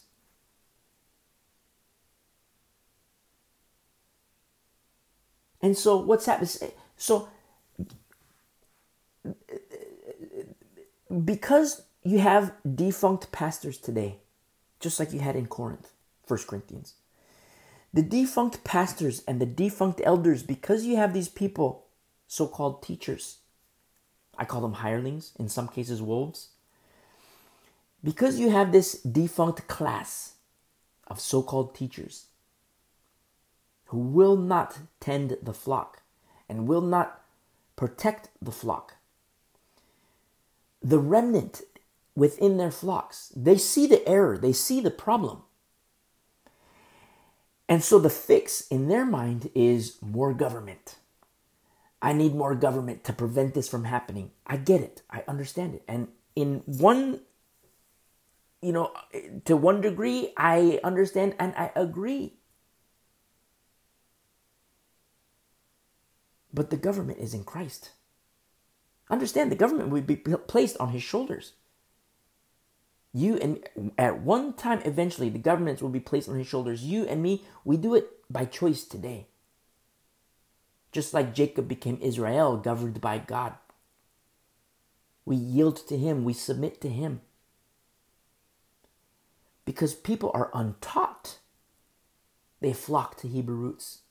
And 5.61 5.77
so 5.77 5.97
what's 5.97 6.25
happening? 6.25 6.71
So 6.97 7.29
because 11.23 11.83
you 12.03 12.19
have 12.19 12.53
defunct 12.75 13.31
pastors 13.31 13.77
today, 13.77 14.19
just 14.79 14.99
like 14.99 15.13
you 15.13 15.19
had 15.19 15.35
in 15.35 15.47
Corinth, 15.47 15.91
First 16.25 16.47
Corinthians. 16.47 16.95
The 17.93 18.01
defunct 18.01 18.63
pastors 18.63 19.23
and 19.27 19.39
the 19.39 19.45
defunct 19.45 20.01
elders, 20.03 20.41
because 20.41 20.85
you 20.85 20.95
have 20.95 21.13
these 21.13 21.29
people, 21.29 21.85
so 22.27 22.47
called 22.47 22.81
teachers, 22.81 23.37
I 24.35 24.45
call 24.45 24.61
them 24.61 24.73
hirelings, 24.73 25.33
in 25.37 25.47
some 25.47 25.67
cases, 25.67 26.01
wolves. 26.01 26.49
Because 28.03 28.39
you 28.39 28.49
have 28.49 28.71
this 28.71 28.93
defunct 29.01 29.67
class 29.67 30.33
of 31.07 31.19
so 31.19 31.43
called 31.43 31.75
teachers 31.75 32.25
who 33.85 33.99
will 33.99 34.35
not 34.35 34.79
tend 34.99 35.37
the 35.41 35.53
flock 35.53 36.01
and 36.49 36.67
will 36.67 36.81
not 36.81 37.21
protect 37.75 38.29
the 38.41 38.51
flock, 38.51 38.95
the 40.81 40.99
remnant 40.99 41.61
within 42.15 42.57
their 42.57 42.71
flocks, 42.71 43.31
they 43.35 43.57
see 43.57 43.85
the 43.85 44.07
error, 44.07 44.37
they 44.37 44.51
see 44.51 44.81
the 44.81 44.91
problem. 44.91 45.43
And 47.69 47.83
so 47.83 47.97
the 47.99 48.09
fix 48.09 48.67
in 48.67 48.87
their 48.87 49.05
mind 49.05 49.49
is 49.55 49.97
more 50.01 50.33
government 50.33 50.97
I 52.03 52.11
need 52.11 52.35
more 52.35 52.53
government 52.53 53.05
to 53.05 53.13
prevent 53.13 53.53
this 53.53 53.69
from 53.69 53.85
happening. 53.85 54.31
I 54.45 54.57
get 54.57 54.81
it. 54.81 55.03
I 55.09 55.23
understand 55.25 55.73
it. 55.73 55.83
And 55.87 56.09
in 56.35 56.61
one, 56.65 57.21
you 58.61 58.73
know, 58.73 58.91
to 59.45 59.55
one 59.55 59.79
degree, 59.79 60.33
I 60.35 60.81
understand 60.83 61.33
and 61.39 61.53
I 61.55 61.71
agree. 61.77 62.33
But 66.53 66.71
the 66.71 66.77
government 66.77 67.19
is 67.19 67.33
in 67.33 67.45
Christ. 67.45 67.91
Understand 69.09 69.49
the 69.49 69.55
government 69.55 69.89
will 69.89 70.01
be 70.01 70.17
placed 70.17 70.75
on 70.81 70.89
his 70.89 71.03
shoulders. 71.03 71.53
You 73.13 73.37
and 73.37 73.91
at 73.97 74.21
one 74.21 74.53
time, 74.53 74.81
eventually, 74.85 75.29
the 75.29 75.39
governments 75.39 75.81
will 75.81 75.89
be 75.89 75.99
placed 76.01 76.29
on 76.29 76.37
his 76.37 76.47
shoulders. 76.47 76.83
You 76.83 77.05
and 77.05 77.23
me, 77.23 77.43
we 77.65 77.77
do 77.77 77.95
it 77.95 78.09
by 78.31 78.45
choice 78.45 78.85
today. 78.85 79.27
just 80.93 81.13
like 81.13 81.35
Jacob 81.35 81.67
became 81.69 81.99
Israel, 82.01 82.57
governed 82.57 83.01
by 83.01 83.19
God. 83.19 83.55
We 85.25 85.37
yield 85.37 85.77
to 85.89 85.97
Him, 85.97 86.25
we 86.25 86.33
submit 86.33 86.81
to 86.81 86.89
Him. 86.89 87.21
Because 89.65 89.95
people 89.95 90.31
are 90.35 90.51
untaught, 90.53 91.39
they 92.61 92.73
flock 92.73 93.17
to 93.19 93.29
Hebrew 93.29 93.57
roots. 93.57 94.02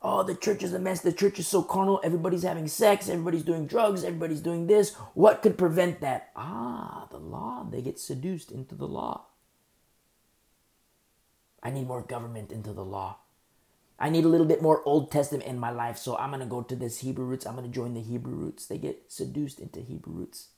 Oh, 0.00 0.22
the 0.22 0.34
church 0.36 0.62
is 0.62 0.72
a 0.72 0.78
mess. 0.78 1.00
The 1.00 1.12
church 1.12 1.38
is 1.40 1.48
so 1.48 1.62
carnal. 1.62 2.00
Everybody's 2.04 2.44
having 2.44 2.68
sex. 2.68 3.08
Everybody's 3.08 3.42
doing 3.42 3.66
drugs. 3.66 4.04
Everybody's 4.04 4.40
doing 4.40 4.66
this. 4.66 4.94
What 5.14 5.42
could 5.42 5.58
prevent 5.58 6.00
that? 6.00 6.30
Ah, 6.36 7.08
the 7.10 7.18
law. 7.18 7.66
They 7.68 7.82
get 7.82 7.98
seduced 7.98 8.52
into 8.52 8.76
the 8.76 8.86
law. 8.86 9.26
I 11.62 11.70
need 11.70 11.88
more 11.88 12.02
government 12.02 12.52
into 12.52 12.72
the 12.72 12.84
law. 12.84 13.18
I 13.98 14.10
need 14.10 14.24
a 14.24 14.28
little 14.28 14.46
bit 14.46 14.62
more 14.62 14.82
Old 14.84 15.10
Testament 15.10 15.44
in 15.44 15.58
my 15.58 15.70
life, 15.70 15.98
so 15.98 16.16
I'm 16.16 16.30
going 16.30 16.38
to 16.40 16.46
go 16.46 16.62
to 16.62 16.76
this 16.76 17.00
Hebrew 17.00 17.24
roots. 17.24 17.44
I'm 17.44 17.56
going 17.56 17.66
to 17.66 17.74
join 17.74 17.94
the 17.94 18.00
Hebrew 18.00 18.34
roots. 18.34 18.66
They 18.66 18.78
get 18.78 19.10
seduced 19.10 19.58
into 19.58 19.80
Hebrew 19.80 20.12
roots. 20.12 20.50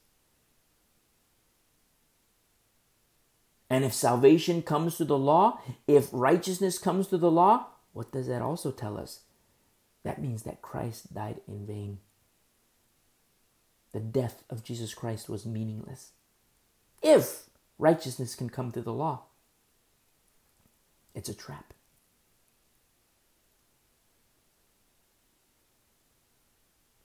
And 3.70 3.84
if 3.84 3.94
salvation 3.94 4.60
comes 4.60 4.96
through 4.96 5.06
the 5.06 5.16
law, 5.16 5.60
if 5.86 6.08
righteousness 6.12 6.78
comes 6.78 7.06
through 7.06 7.18
the 7.18 7.30
law, 7.30 7.68
what 7.92 8.12
does 8.12 8.26
that 8.26 8.42
also 8.42 8.72
tell 8.72 8.98
us? 8.98 9.20
That 10.02 10.20
means 10.20 10.42
that 10.44 10.62
Christ 10.62 11.12
died 11.14 11.40
in 11.46 11.66
vain. 11.66 11.98
The 13.92 14.00
death 14.00 14.44
of 14.48 14.64
Jesus 14.64 14.94
Christ 14.94 15.28
was 15.28 15.44
meaningless. 15.44 16.12
If 17.02 17.50
righteousness 17.78 18.34
can 18.34 18.48
come 18.48 18.70
through 18.70 18.82
the 18.82 18.92
law, 18.92 19.24
it's 21.14 21.28
a 21.28 21.34
trap. 21.34 21.74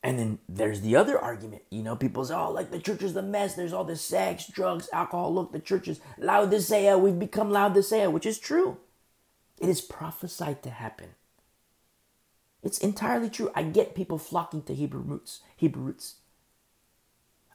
And 0.03 0.19
then 0.19 0.37
there's 0.47 0.81
the 0.81 0.95
other 0.95 1.17
argument. 1.17 1.63
You 1.71 1.81
know, 1.81 1.95
people 1.95 2.23
say, 2.23 2.35
oh, 2.35 2.51
like 2.51 2.69
the 2.69 2.77
church 2.77 3.01
is 3.01 3.15
a 3.15 3.23
mess. 3.23 3.55
There's 3.55 3.73
all 3.73 3.83
this 3.83 4.03
sex, 4.03 4.45
drugs, 4.47 4.87
alcohol. 4.93 5.33
Look, 5.33 5.51
the 5.51 5.59
church 5.59 5.87
is 5.87 5.99
Laodicea. 6.19 6.95
We've 6.95 7.17
become 7.17 7.49
Laodicea, 7.49 8.11
which 8.11 8.27
is 8.27 8.37
true. 8.37 8.77
It 9.57 9.67
is 9.67 9.81
prophesied 9.81 10.61
to 10.61 10.69
happen. 10.69 11.15
It's 12.65 12.79
entirely 12.79 13.29
true. 13.29 13.51
I 13.55 13.63
get 13.63 13.95
people 13.95 14.17
flocking 14.17 14.63
to 14.63 14.73
Hebrew 14.73 15.01
roots, 15.01 15.41
Hebrew 15.55 15.83
roots. 15.83 16.15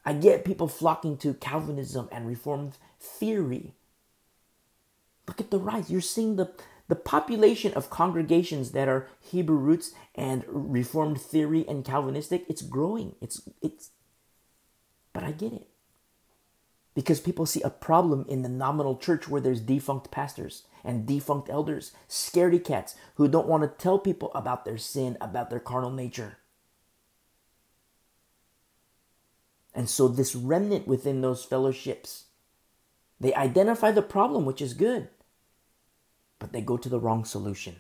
I 0.04 0.12
get 0.14 0.44
people 0.44 0.68
flocking 0.68 1.16
to 1.18 1.34
Calvinism 1.34 2.08
and 2.12 2.28
Reformed 2.28 2.78
theory. 3.00 3.74
Look 5.28 5.40
at 5.40 5.50
the 5.50 5.58
rise. 5.58 5.90
You're 5.90 6.00
seeing 6.00 6.36
the 6.36 6.52
the 6.88 6.96
population 6.96 7.72
of 7.74 7.90
congregations 7.90 8.72
that 8.72 8.88
are 8.88 9.08
Hebrew 9.20 9.56
roots 9.56 9.92
and 10.16 10.44
Reformed 10.48 11.20
theory 11.20 11.64
and 11.68 11.84
Calvinistic, 11.84 12.44
it's 12.48 12.62
growing. 12.62 13.14
It's 13.20 13.42
it's 13.62 13.90
but 15.12 15.24
I 15.24 15.32
get 15.32 15.52
it. 15.52 15.69
Because 16.94 17.20
people 17.20 17.46
see 17.46 17.62
a 17.62 17.70
problem 17.70 18.24
in 18.28 18.42
the 18.42 18.48
nominal 18.48 18.96
church 18.96 19.28
where 19.28 19.40
there's 19.40 19.60
defunct 19.60 20.10
pastors 20.10 20.64
and 20.84 21.06
defunct 21.06 21.48
elders, 21.48 21.92
scaredy 22.08 22.62
cats 22.62 22.96
who 23.14 23.28
don't 23.28 23.46
want 23.46 23.62
to 23.62 23.82
tell 23.82 23.98
people 23.98 24.32
about 24.34 24.64
their 24.64 24.78
sin, 24.78 25.16
about 25.20 25.50
their 25.50 25.60
carnal 25.60 25.90
nature. 25.90 26.38
And 29.72 29.88
so 29.88 30.08
this 30.08 30.34
remnant 30.34 30.88
within 30.88 31.20
those 31.20 31.44
fellowships, 31.44 32.24
they 33.20 33.32
identify 33.34 33.92
the 33.92 34.02
problem, 34.02 34.44
which 34.44 34.60
is 34.60 34.74
good 34.74 35.08
but 36.40 36.52
they 36.52 36.60
go 36.60 36.76
to 36.76 36.88
the 36.88 36.98
wrong 36.98 37.24
solution. 37.24 37.76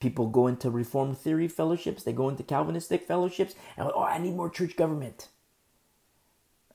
People 0.00 0.28
go 0.28 0.46
into 0.46 0.70
Reformed 0.70 1.18
theory 1.18 1.48
fellowships, 1.48 2.04
they 2.04 2.12
go 2.12 2.30
into 2.30 2.42
Calvinistic 2.42 3.06
fellowships, 3.06 3.54
and 3.76 3.90
oh, 3.94 4.02
I 4.02 4.18
need 4.18 4.34
more 4.34 4.48
church 4.48 4.76
government. 4.76 5.28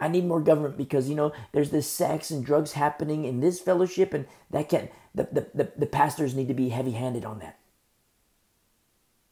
I 0.01 0.07
need 0.07 0.25
more 0.25 0.41
government 0.41 0.77
because 0.77 1.07
you 1.07 1.15
know 1.15 1.31
there's 1.51 1.69
this 1.69 1.87
sex 1.87 2.31
and 2.31 2.43
drugs 2.43 2.73
happening 2.73 3.23
in 3.23 3.39
this 3.39 3.61
fellowship, 3.61 4.13
and 4.13 4.25
that 4.49 4.67
can 4.67 4.89
the, 5.13 5.29
the, 5.31 5.47
the, 5.53 5.71
the 5.77 5.85
pastors 5.85 6.33
need 6.33 6.47
to 6.47 6.55
be 6.55 6.69
heavy 6.69 6.91
handed 6.91 7.23
on 7.23 7.39
that. 7.39 7.59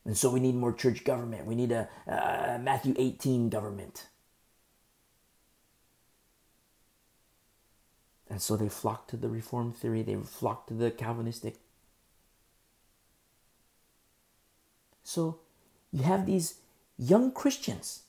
And 0.05 0.15
so 0.15 0.29
we 0.29 0.39
need 0.39 0.55
more 0.55 0.71
church 0.71 1.03
government. 1.03 1.45
We 1.45 1.55
need 1.55 1.71
a, 1.71 1.89
a 2.07 2.59
Matthew 2.61 2.93
18 2.97 3.49
government. 3.49 4.07
And 8.29 8.41
so 8.41 8.55
they 8.55 8.69
flocked 8.69 9.09
to 9.09 9.17
the 9.17 9.27
Reformed 9.27 9.75
theory, 9.75 10.03
they 10.03 10.15
flocked 10.15 10.67
to 10.67 10.75
the 10.75 10.91
Calvinistic. 10.91 11.55
So 15.03 15.39
you 15.91 16.03
have 16.03 16.27
these 16.27 16.59
young 16.97 17.31
Christians 17.31 18.03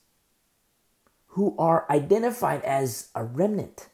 who 1.31 1.55
are 1.57 1.85
identified 1.89 2.61
as 2.63 3.09
a 3.15 3.23
remnant. 3.23 3.87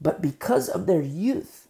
But 0.00 0.20
because 0.20 0.68
of 0.68 0.86
their 0.86 1.02
youth, 1.02 1.68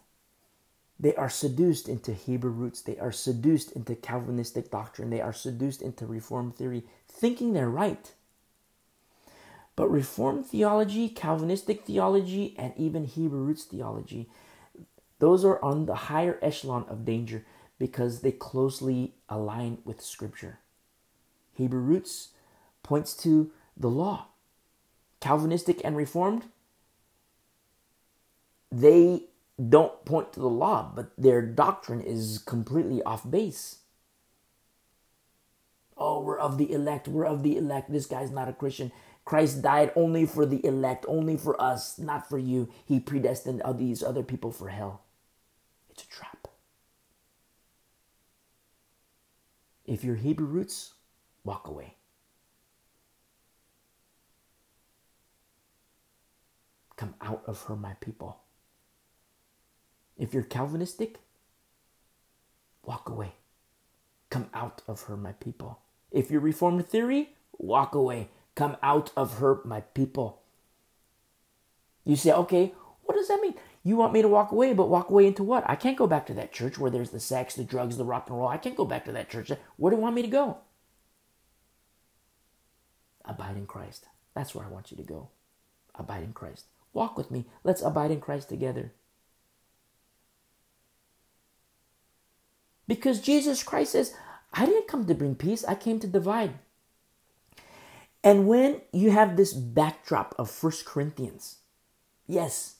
they 0.99 1.15
are 1.15 1.29
seduced 1.29 1.87
into 1.87 2.13
Hebrew 2.13 2.49
roots. 2.49 2.81
They 2.81 2.97
are 2.97 3.11
seduced 3.11 3.73
into 3.73 3.95
Calvinistic 3.95 4.71
doctrine. 4.71 5.11
They 5.11 5.21
are 5.21 5.33
seduced 5.33 5.81
into 5.81 6.07
Reformed 6.07 6.55
theory, 6.55 6.83
thinking 7.07 7.53
they're 7.53 7.69
right. 7.69 8.11
But 9.75 9.89
Reformed 9.89 10.47
theology, 10.47 11.09
Calvinistic 11.09 11.85
theology, 11.85 12.55
and 12.57 12.73
even 12.75 13.05
Hebrew 13.05 13.39
roots 13.39 13.65
theology, 13.65 14.29
those 15.19 15.45
are 15.45 15.63
on 15.63 15.85
the 15.85 15.95
higher 15.95 16.39
echelon 16.41 16.85
of 16.89 17.05
danger 17.05 17.45
because 17.77 18.21
they 18.21 18.31
closely 18.31 19.13
align 19.29 19.79
with 19.85 20.01
Scripture. 20.01 20.59
Hebrew 21.53 21.81
roots 21.81 22.29
points 22.81 23.13
to 23.17 23.51
the 23.77 23.89
law. 23.89 24.27
Calvinistic 25.19 25.81
and 25.83 25.95
Reformed, 25.95 26.45
they 28.71 29.23
don't 29.69 30.03
point 30.05 30.33
to 30.33 30.39
the 30.39 30.49
law, 30.49 30.91
but 30.93 31.11
their 31.17 31.41
doctrine 31.41 32.01
is 32.01 32.43
completely 32.45 33.01
off 33.03 33.29
base. 33.29 33.77
Oh, 35.95 36.21
we're 36.21 36.39
of 36.39 36.57
the 36.57 36.71
elect, 36.71 37.07
we're 37.07 37.25
of 37.25 37.43
the 37.43 37.55
elect. 37.55 37.91
This 37.91 38.07
guy's 38.07 38.31
not 38.31 38.49
a 38.49 38.53
Christian. 38.53 38.91
Christ 39.25 39.61
died 39.61 39.91
only 39.95 40.25
for 40.25 40.45
the 40.45 40.65
elect, 40.65 41.05
only 41.07 41.37
for 41.37 41.59
us, 41.61 41.97
not 41.97 42.27
for 42.27 42.37
you. 42.37 42.69
He 42.85 42.99
predestined 42.99 43.61
all 43.61 43.73
these 43.73 44.03
other 44.03 44.23
people 44.23 44.51
for 44.51 44.69
hell. 44.69 45.03
It's 45.89 46.03
a 46.03 46.07
trap. 46.07 46.47
If 49.85 50.03
you're 50.03 50.15
Hebrew 50.15 50.47
roots, 50.47 50.93
walk 51.43 51.67
away. 51.67 51.95
Come 56.95 57.15
out 57.21 57.43
of 57.47 57.63
her, 57.63 57.75
my 57.75 57.93
people. 57.99 58.39
If 60.17 60.33
you're 60.33 60.43
Calvinistic, 60.43 61.19
walk 62.83 63.09
away. 63.09 63.33
Come 64.29 64.49
out 64.53 64.81
of 64.87 65.03
her, 65.03 65.17
my 65.17 65.33
people. 65.33 65.79
If 66.11 66.29
you're 66.29 66.41
Reformed 66.41 66.87
theory, 66.87 67.29
walk 67.57 67.95
away. 67.95 68.29
Come 68.55 68.77
out 68.83 69.11
of 69.17 69.39
her, 69.39 69.61
my 69.65 69.81
people. 69.81 70.41
You 72.05 72.15
say, 72.15 72.31
okay, 72.31 72.73
what 73.03 73.15
does 73.15 73.27
that 73.27 73.41
mean? 73.41 73.55
You 73.83 73.95
want 73.97 74.13
me 74.13 74.21
to 74.21 74.27
walk 74.27 74.51
away, 74.51 74.73
but 74.73 74.89
walk 74.89 75.09
away 75.09 75.27
into 75.27 75.43
what? 75.43 75.67
I 75.69 75.75
can't 75.75 75.97
go 75.97 76.07
back 76.07 76.25
to 76.27 76.33
that 76.35 76.53
church 76.53 76.77
where 76.77 76.91
there's 76.91 77.09
the 77.09 77.19
sex, 77.19 77.55
the 77.55 77.63
drugs, 77.63 77.97
the 77.97 78.05
rock 78.05 78.29
and 78.29 78.37
roll. 78.37 78.47
I 78.47 78.57
can't 78.57 78.77
go 78.77 78.85
back 78.85 79.05
to 79.05 79.11
that 79.11 79.29
church. 79.29 79.51
Where 79.77 79.91
do 79.91 79.97
you 79.97 80.01
want 80.01 80.15
me 80.15 80.21
to 80.21 80.27
go? 80.27 80.57
Abide 83.25 83.57
in 83.57 83.65
Christ. 83.65 84.05
That's 84.35 84.53
where 84.53 84.65
I 84.65 84.69
want 84.69 84.91
you 84.91 84.97
to 84.97 85.03
go. 85.03 85.29
Abide 85.95 86.23
in 86.23 86.33
Christ. 86.33 86.65
Walk 86.93 87.17
with 87.17 87.31
me. 87.31 87.45
Let's 87.63 87.81
abide 87.81 88.11
in 88.11 88.21
Christ 88.21 88.49
together. 88.49 88.93
Because 92.87 93.21
Jesus 93.21 93.63
Christ 93.63 93.93
says, 93.93 94.13
I 94.53 94.65
didn't 94.65 94.87
come 94.87 95.05
to 95.05 95.15
bring 95.15 95.35
peace, 95.35 95.65
I 95.65 95.75
came 95.75 95.99
to 95.99 96.07
divide. 96.07 96.59
And 98.23 98.47
when 98.47 98.81
you 98.91 99.11
have 99.11 99.35
this 99.35 99.53
backdrop 99.53 100.35
of 100.37 100.49
First 100.49 100.85
Corinthians, 100.85 101.57
yes, 102.27 102.75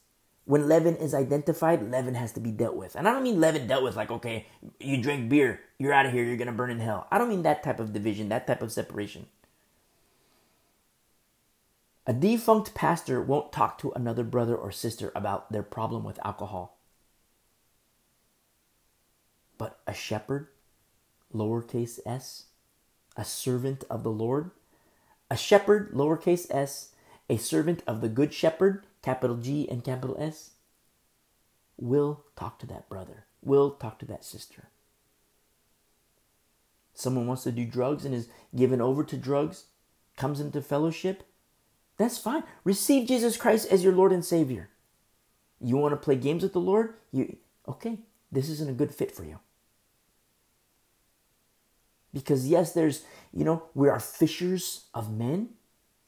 when 0.46 0.68
leaven 0.68 0.96
is 0.96 1.14
identified, 1.14 1.90
leaven 1.90 2.16
has 2.16 2.32
to 2.34 2.40
be 2.40 2.52
dealt 2.52 2.76
with. 2.76 2.96
And 2.96 3.08
I 3.08 3.12
don't 3.12 3.24
mean 3.24 3.40
leaven 3.40 3.68
dealt 3.68 3.84
with 3.84 3.96
like, 3.96 4.12
okay, 4.12 4.48
you 4.80 5.02
drink 5.02 5.30
beer, 5.30 5.62
you're 5.80 5.94
out 5.94 6.06
of 6.06 6.14
here, 6.14 6.24
you're 6.24 6.38
going 6.38 6.48
to 6.48 6.54
burn 6.54 6.72
in 6.72 6.80
hell. 6.80 7.08
I 7.12 7.18
don't 7.18 7.30
mean 7.30 7.44
that 7.44 7.64
type 7.64 7.80
of 7.80 7.94
division, 7.94 8.30
that 8.30 8.48
type 8.48 8.62
of 8.62 8.72
separation. 8.72 9.26
A 12.06 12.14
defunct 12.14 12.74
pastor 12.74 13.22
won't 13.22 13.54
talk 13.54 13.78
to 13.78 13.94
another 13.94 14.24
brother 14.24 14.56
or 14.56 14.72
sister 14.72 15.12
about 15.16 15.52
their 15.52 15.64
problem 15.64 16.04
with 16.04 16.24
alcohol. 16.26 16.78
But 19.58 19.80
a 19.88 19.94
shepherd, 19.94 20.48
lowercase 21.34 22.00
s, 22.06 22.48
a 23.16 23.24
servant 23.24 23.86
of 23.90 24.04
the 24.04 24.12
Lord, 24.12 24.52
a 25.32 25.38
shepherd, 25.38 25.92
lowercase 25.94 26.48
s, 26.50 26.90
a 27.30 27.38
servant 27.38 27.82
of 27.88 28.02
the 28.02 28.10
good 28.10 28.34
shepherd, 28.34 28.86
capital 29.02 29.38
G 29.38 29.70
and 29.70 29.84
capital 29.84 30.18
S, 30.20 30.52
will 31.78 32.26
talk 32.36 32.60
to 32.60 32.66
that 32.68 32.90
brother, 32.90 33.26
will 33.42 33.72
talk 33.72 33.98
to 34.00 34.06
that 34.08 34.26
sister. 34.26 34.68
Someone 36.94 37.28
wants 37.28 37.44
to 37.44 37.52
do 37.52 37.66
drugs 37.66 38.04
and 38.04 38.14
is 38.14 38.28
given 38.54 38.82
over 38.82 39.06
to 39.06 39.16
drugs, 39.16 39.66
comes 40.18 40.42
into 40.42 40.62
fellowship, 40.62 41.24
that's 41.98 42.18
fine. 42.18 42.44
Receive 42.64 43.08
Jesus 43.08 43.38
Christ 43.38 43.68
as 43.72 43.84
your 43.84 43.94
Lord 43.94 44.12
and 44.12 44.26
Savior. 44.26 44.70
You 45.62 45.78
want 45.78 45.94
to 45.94 45.98
play 45.98 46.16
games 46.16 46.44
with 46.44 46.54
the 46.54 46.60
Lord? 46.60 46.96
You 47.12 47.38
okay, 47.68 48.00
this 48.32 48.50
isn't 48.50 48.70
a 48.70 48.74
good 48.74 48.94
fit 48.94 49.12
for 49.12 49.24
you. 49.24 49.40
Because 52.14 52.48
yes, 52.48 52.74
there's, 52.74 53.04
you 53.34 53.44
know, 53.44 53.64
we 53.74 53.90
are 53.90 54.00
fishers 54.00 54.86
of 54.94 55.12
men, 55.12 55.50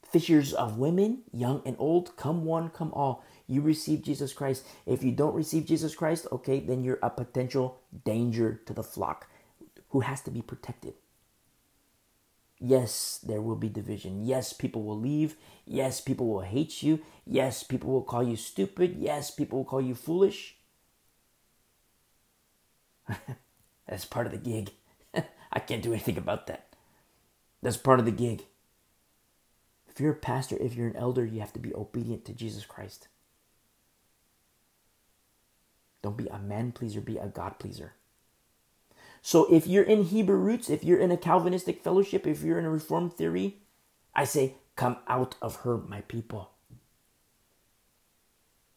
fishers 0.04 0.52
of 0.52 0.78
women, 0.78 1.22
young 1.32 1.62
and 1.66 1.76
old, 1.78 2.16
come 2.16 2.44
one, 2.44 2.70
come 2.70 2.92
all. 2.92 3.24
You 3.48 3.60
receive 3.60 4.02
Jesus 4.02 4.32
Christ. 4.32 4.64
If 4.86 5.02
you 5.02 5.12
don't 5.12 5.34
receive 5.34 5.66
Jesus 5.66 5.94
Christ, 5.94 6.26
okay, 6.30 6.60
then 6.60 6.84
you're 6.84 6.98
a 7.02 7.10
potential 7.10 7.80
danger 8.04 8.60
to 8.66 8.72
the 8.72 8.82
flock 8.82 9.28
who 9.90 10.00
has 10.00 10.20
to 10.22 10.30
be 10.30 10.42
protected. 10.42 10.94
Yes, 12.58 13.20
there 13.22 13.42
will 13.42 13.56
be 13.56 13.68
division. 13.68 14.24
Yes, 14.24 14.52
people 14.52 14.82
will 14.82 14.98
leave. 14.98 15.36
Yes, 15.66 16.00
people 16.00 16.26
will 16.26 16.40
hate 16.40 16.82
you. 16.82 17.00
Yes, 17.26 17.62
people 17.62 17.90
will 17.90 18.02
call 18.02 18.22
you 18.22 18.36
stupid. 18.36 18.96
Yes, 18.98 19.30
people 19.30 19.58
will 19.58 19.64
call 19.66 19.82
you 19.82 19.94
foolish. 19.94 20.56
That's 23.88 24.06
part 24.06 24.26
of 24.26 24.32
the 24.32 24.38
gig. 24.38 24.70
I 25.52 25.58
can't 25.58 25.82
do 25.82 25.92
anything 25.92 26.16
about 26.16 26.46
that. 26.46 26.74
That's 27.62 27.76
part 27.76 27.98
of 27.98 28.06
the 28.06 28.12
gig. 28.12 28.44
If 29.88 30.00
you're 30.00 30.12
a 30.12 30.16
pastor, 30.16 30.56
if 30.58 30.74
you're 30.74 30.88
an 30.88 30.96
elder, 30.96 31.24
you 31.24 31.40
have 31.40 31.52
to 31.54 31.58
be 31.58 31.74
obedient 31.74 32.24
to 32.26 32.32
Jesus 32.32 32.64
Christ. 32.64 33.08
Don't 36.02 36.16
be 36.16 36.28
a 36.28 36.38
man 36.38 36.72
pleaser, 36.72 37.00
be 37.00 37.16
a 37.16 37.26
God 37.26 37.58
pleaser. 37.58 37.94
So 39.26 39.52
if 39.52 39.66
you're 39.66 39.82
in 39.82 40.04
Hebrew 40.04 40.36
roots, 40.36 40.70
if 40.70 40.84
you're 40.84 41.00
in 41.00 41.10
a 41.10 41.16
Calvinistic 41.16 41.82
fellowship, 41.82 42.28
if 42.28 42.44
you're 42.44 42.60
in 42.60 42.64
a 42.64 42.70
Reformed 42.70 43.14
theory, 43.14 43.56
I 44.14 44.22
say, 44.22 44.54
come 44.76 44.98
out 45.08 45.34
of 45.42 45.56
her, 45.62 45.78
my 45.78 46.02
people. 46.02 46.52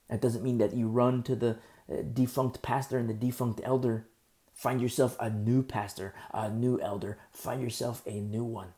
That 0.09 0.21
doesn't 0.21 0.41
mean 0.43 0.57
that 0.57 0.73
you 0.73 0.87
run 0.87 1.21
to 1.21 1.35
the 1.35 1.59
uh, 1.87 2.01
defunct 2.11 2.63
pastor 2.63 2.97
and 2.97 3.07
the 3.07 3.13
defunct 3.13 3.61
elder. 3.63 4.07
Find 4.51 4.81
yourself 4.81 5.15
a 5.19 5.29
new 5.29 5.61
pastor, 5.61 6.15
a 6.33 6.49
new 6.49 6.81
elder. 6.81 7.19
Find 7.31 7.61
yourself 7.61 8.01
a 8.07 8.19
new 8.19 8.43
one. 8.43 8.73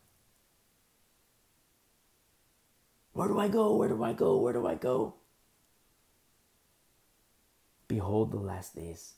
Where 3.13 3.29
do 3.29 3.39
I 3.39 3.47
go? 3.47 3.77
Where 3.77 3.87
do 3.87 4.03
I 4.03 4.11
go? 4.11 4.35
Where 4.35 4.51
do 4.51 4.67
I 4.67 4.75
go? 4.75 5.15
Behold 7.87 8.33
the 8.33 8.39
last 8.39 8.75
days. 8.75 9.13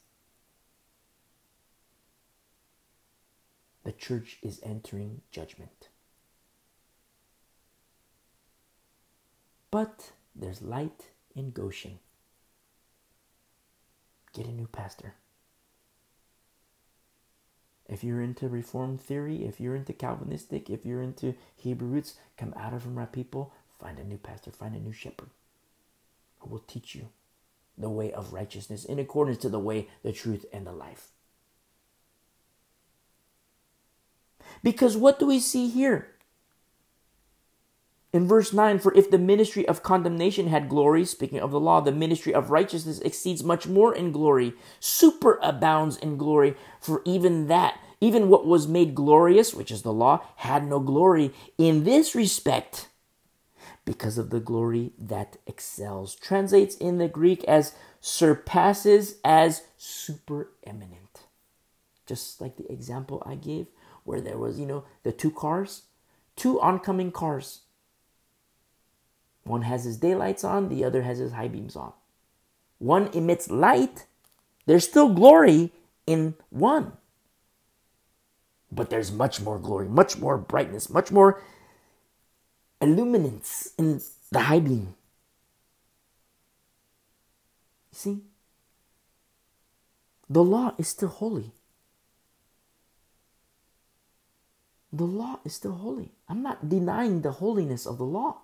The 3.83 3.91
church 3.91 4.37
is 4.41 4.59
entering 4.63 5.21
judgment. 5.31 5.89
But 9.71 10.11
there's 10.35 10.61
light 10.61 11.07
in 11.35 11.51
Goshen. 11.51 11.99
Get 14.33 14.47
a 14.47 14.51
new 14.51 14.67
pastor. 14.67 15.15
If 17.87 18.03
you're 18.03 18.21
into 18.21 18.47
Reformed 18.47 19.01
theory, 19.01 19.45
if 19.45 19.59
you're 19.59 19.75
into 19.75 19.93
Calvinistic, 19.93 20.69
if 20.69 20.85
you're 20.85 21.01
into 21.01 21.35
Hebrew 21.55 21.87
roots, 21.87 22.15
come 22.37 22.53
out 22.55 22.73
of 22.73 22.83
them, 22.83 22.95
my 22.95 23.05
people. 23.05 23.51
Find 23.79 23.99
a 23.99 24.03
new 24.03 24.17
pastor, 24.17 24.51
find 24.51 24.75
a 24.75 24.79
new 24.79 24.93
shepherd 24.93 25.29
who 26.39 26.49
will 26.49 26.63
teach 26.67 26.95
you 26.95 27.09
the 27.77 27.89
way 27.89 28.13
of 28.13 28.31
righteousness 28.31 28.85
in 28.85 28.99
accordance 28.99 29.39
to 29.39 29.49
the 29.49 29.59
way, 29.59 29.89
the 30.03 30.13
truth, 30.13 30.45
and 30.53 30.65
the 30.65 30.71
life. 30.71 31.12
Because 34.63 34.95
what 34.95 35.19
do 35.19 35.27
we 35.27 35.39
see 35.39 35.69
here? 35.69 36.07
In 38.13 38.27
verse 38.27 38.53
9, 38.53 38.77
for 38.77 38.93
if 38.93 39.09
the 39.09 39.17
ministry 39.17 39.67
of 39.67 39.81
condemnation 39.81 40.47
had 40.47 40.69
glory, 40.69 41.03
speaking 41.03 41.39
of 41.39 41.49
the 41.49 41.59
law, 41.59 41.81
the 41.81 41.91
ministry 41.91 42.33
of 42.33 42.51
righteousness 42.51 42.99
exceeds 42.99 43.43
much 43.43 43.67
more 43.67 43.93
in 43.93 44.11
glory, 44.11 44.53
superabounds 44.79 45.99
in 45.99 46.15
glory, 46.15 46.55
for 46.79 47.01
even 47.05 47.47
that, 47.47 47.79
even 47.99 48.29
what 48.29 48.45
was 48.45 48.67
made 48.67 48.93
glorious, 48.93 49.53
which 49.53 49.71
is 49.71 49.81
the 49.81 49.91
law, 49.91 50.23
had 50.37 50.67
no 50.67 50.79
glory 50.79 51.33
in 51.57 51.85
this 51.85 52.13
respect, 52.13 52.87
because 53.83 54.19
of 54.19 54.29
the 54.29 54.39
glory 54.39 54.91
that 54.97 55.37
excels. 55.47 56.15
Translates 56.15 56.75
in 56.75 56.99
the 56.99 57.07
Greek 57.07 57.43
as 57.45 57.73
surpasses, 57.99 59.15
as 59.25 59.63
supereminent. 59.79 61.25
Just 62.05 62.39
like 62.39 62.57
the 62.57 62.71
example 62.71 63.23
I 63.25 63.35
gave 63.35 63.67
where 64.03 64.21
there 64.21 64.37
was, 64.37 64.59
you 64.59 64.65
know, 64.65 64.83
the 65.03 65.11
two 65.11 65.31
cars, 65.31 65.83
two 66.35 66.59
oncoming 66.61 67.11
cars. 67.11 67.61
One 69.43 69.63
has 69.63 69.83
his 69.83 69.97
daylights 69.97 70.43
on, 70.43 70.69
the 70.69 70.83
other 70.83 71.01
has 71.01 71.17
his 71.17 71.33
high 71.33 71.47
beams 71.47 71.75
on. 71.75 71.93
One 72.79 73.07
emits 73.13 73.49
light, 73.49 74.05
there's 74.65 74.87
still 74.87 75.13
glory 75.13 75.71
in 76.07 76.35
one. 76.49 76.93
But 78.71 78.89
there's 78.89 79.11
much 79.11 79.39
more 79.41 79.59
glory, 79.59 79.87
much 79.87 80.17
more 80.17 80.37
brightness, 80.37 80.89
much 80.89 81.11
more 81.11 81.41
illuminance 82.81 83.71
in 83.77 84.01
the 84.31 84.39
high 84.39 84.59
beam. 84.59 84.95
See? 87.91 88.21
The 90.29 90.43
law 90.43 90.73
is 90.77 90.87
still 90.87 91.09
holy. 91.09 91.51
The 94.93 95.05
law 95.05 95.39
is 95.43 95.55
still 95.55 95.73
holy. 95.73 96.11
I'm 96.29 96.43
not 96.43 96.69
denying 96.69 97.21
the 97.21 97.31
holiness 97.31 97.87
of 97.87 97.97
the 97.97 98.05
law. 98.05 98.41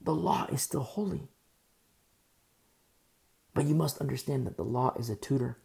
The 0.00 0.14
law 0.14 0.46
is 0.50 0.62
still 0.62 0.82
holy. 0.82 1.28
But 3.52 3.66
you 3.66 3.74
must 3.74 3.98
understand 3.98 4.46
that 4.46 4.56
the 4.56 4.64
law 4.64 4.94
is 4.98 5.10
a 5.10 5.16
tutor. 5.16 5.58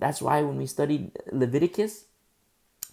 That's 0.00 0.20
why 0.20 0.42
when 0.42 0.56
we 0.56 0.66
studied 0.66 1.12
Leviticus, 1.30 2.06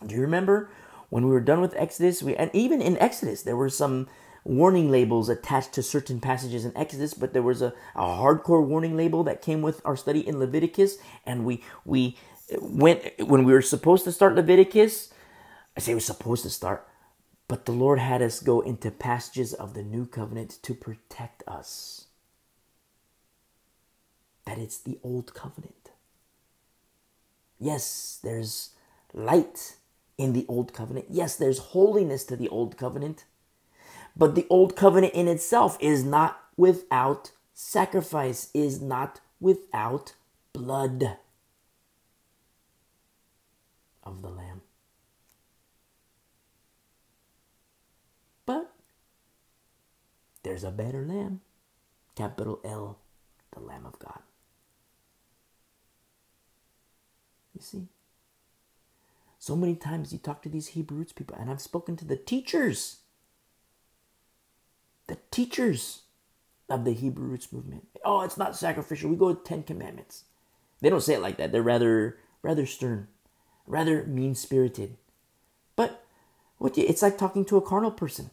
do 0.05 0.13
you 0.13 0.21
remember 0.21 0.69
when 1.09 1.25
we 1.25 1.31
were 1.31 1.41
done 1.41 1.59
with 1.59 1.73
Exodus? 1.75 2.21
We, 2.21 2.35
and 2.35 2.51
even 2.53 2.83
in 2.83 2.95
Exodus, 2.99 3.41
there 3.41 3.57
were 3.57 3.69
some 3.69 4.07
warning 4.43 4.91
labels 4.91 5.27
attached 5.27 5.73
to 5.73 5.81
certain 5.81 6.21
passages 6.21 6.65
in 6.65 6.77
Exodus, 6.77 7.15
but 7.15 7.33
there 7.33 7.41
was 7.41 7.63
a, 7.63 7.73
a 7.95 8.03
hardcore 8.03 8.63
warning 8.63 8.95
label 8.95 9.23
that 9.23 9.41
came 9.41 9.63
with 9.63 9.81
our 9.83 9.95
study 9.95 10.25
in 10.25 10.37
Leviticus. 10.37 10.99
And 11.25 11.45
we 11.45 11.63
we 11.83 12.15
went 12.61 13.01
when 13.19 13.43
we 13.43 13.53
were 13.53 13.63
supposed 13.63 14.03
to 14.03 14.11
start 14.11 14.35
Leviticus, 14.35 15.11
I 15.75 15.79
say 15.79 15.93
we're 15.93 15.99
supposed 16.01 16.43
to 16.43 16.49
start, 16.49 16.87
but 17.47 17.65
the 17.65 17.71
Lord 17.71 17.99
had 17.99 18.21
us 18.21 18.39
go 18.39 18.61
into 18.61 18.91
passages 18.91 19.53
of 19.53 19.73
the 19.73 19.83
new 19.83 20.05
covenant 20.05 20.59
to 20.63 20.73
protect 20.73 21.43
us. 21.47 22.07
That 24.45 24.57
it's 24.57 24.77
the 24.77 24.99
old 25.03 25.33
covenant. 25.33 25.91
Yes, 27.59 28.19
there's 28.23 28.71
light 29.13 29.77
in 30.17 30.33
the 30.33 30.45
old 30.47 30.73
covenant. 30.73 31.07
Yes, 31.09 31.35
there's 31.35 31.59
holiness 31.59 32.23
to 32.25 32.35
the 32.35 32.49
old 32.49 32.77
covenant. 32.77 33.25
But 34.15 34.35
the 34.35 34.47
old 34.49 34.75
covenant 34.75 35.13
in 35.13 35.27
itself 35.27 35.77
is 35.79 36.03
not 36.03 36.41
without 36.57 37.31
sacrifice, 37.53 38.49
is 38.53 38.81
not 38.81 39.21
without 39.39 40.13
blood 40.51 41.17
of 44.03 44.21
the 44.21 44.29
Lamb. 44.29 44.61
But 48.45 48.73
there's 50.49 50.63
a 50.63 50.71
better 50.71 51.05
lamb. 51.05 51.41
Capital 52.15 52.59
L, 52.65 52.97
the 53.53 53.59
Lamb 53.59 53.85
of 53.85 53.99
God. 53.99 54.19
You 57.53 57.61
see? 57.61 57.87
So 59.37 59.55
many 59.55 59.75
times 59.75 60.11
you 60.11 60.17
talk 60.17 60.41
to 60.41 60.49
these 60.49 60.69
Hebrews 60.69 61.13
people, 61.13 61.37
and 61.39 61.51
I've 61.51 61.61
spoken 61.61 61.95
to 61.97 62.05
the 62.05 62.15
teachers, 62.15 63.01
the 65.05 65.19
teachers 65.29 66.01
of 66.67 66.83
the 66.83 66.93
Hebrew 66.93 67.27
roots 67.27 67.53
movement. 67.53 67.87
Oh, 68.03 68.21
it's 68.21 68.37
not 68.37 68.57
sacrificial. 68.57 69.11
We 69.11 69.17
go 69.17 69.27
with 69.27 69.43
Ten 69.43 69.61
Commandments. 69.61 70.23
They 70.81 70.89
don't 70.89 71.01
say 71.01 71.13
it 71.13 71.21
like 71.21 71.37
that. 71.37 71.51
They're 71.51 71.61
rather 71.61 72.17
rather 72.41 72.65
stern, 72.65 73.07
rather 73.67 74.03
mean 74.05 74.33
spirited. 74.33 74.97
But 75.75 76.03
what 76.57 76.75
you, 76.75 76.85
it's 76.87 77.03
like 77.03 77.17
talking 77.19 77.45
to 77.45 77.57
a 77.57 77.61
carnal 77.61 77.91
person. 77.91 78.31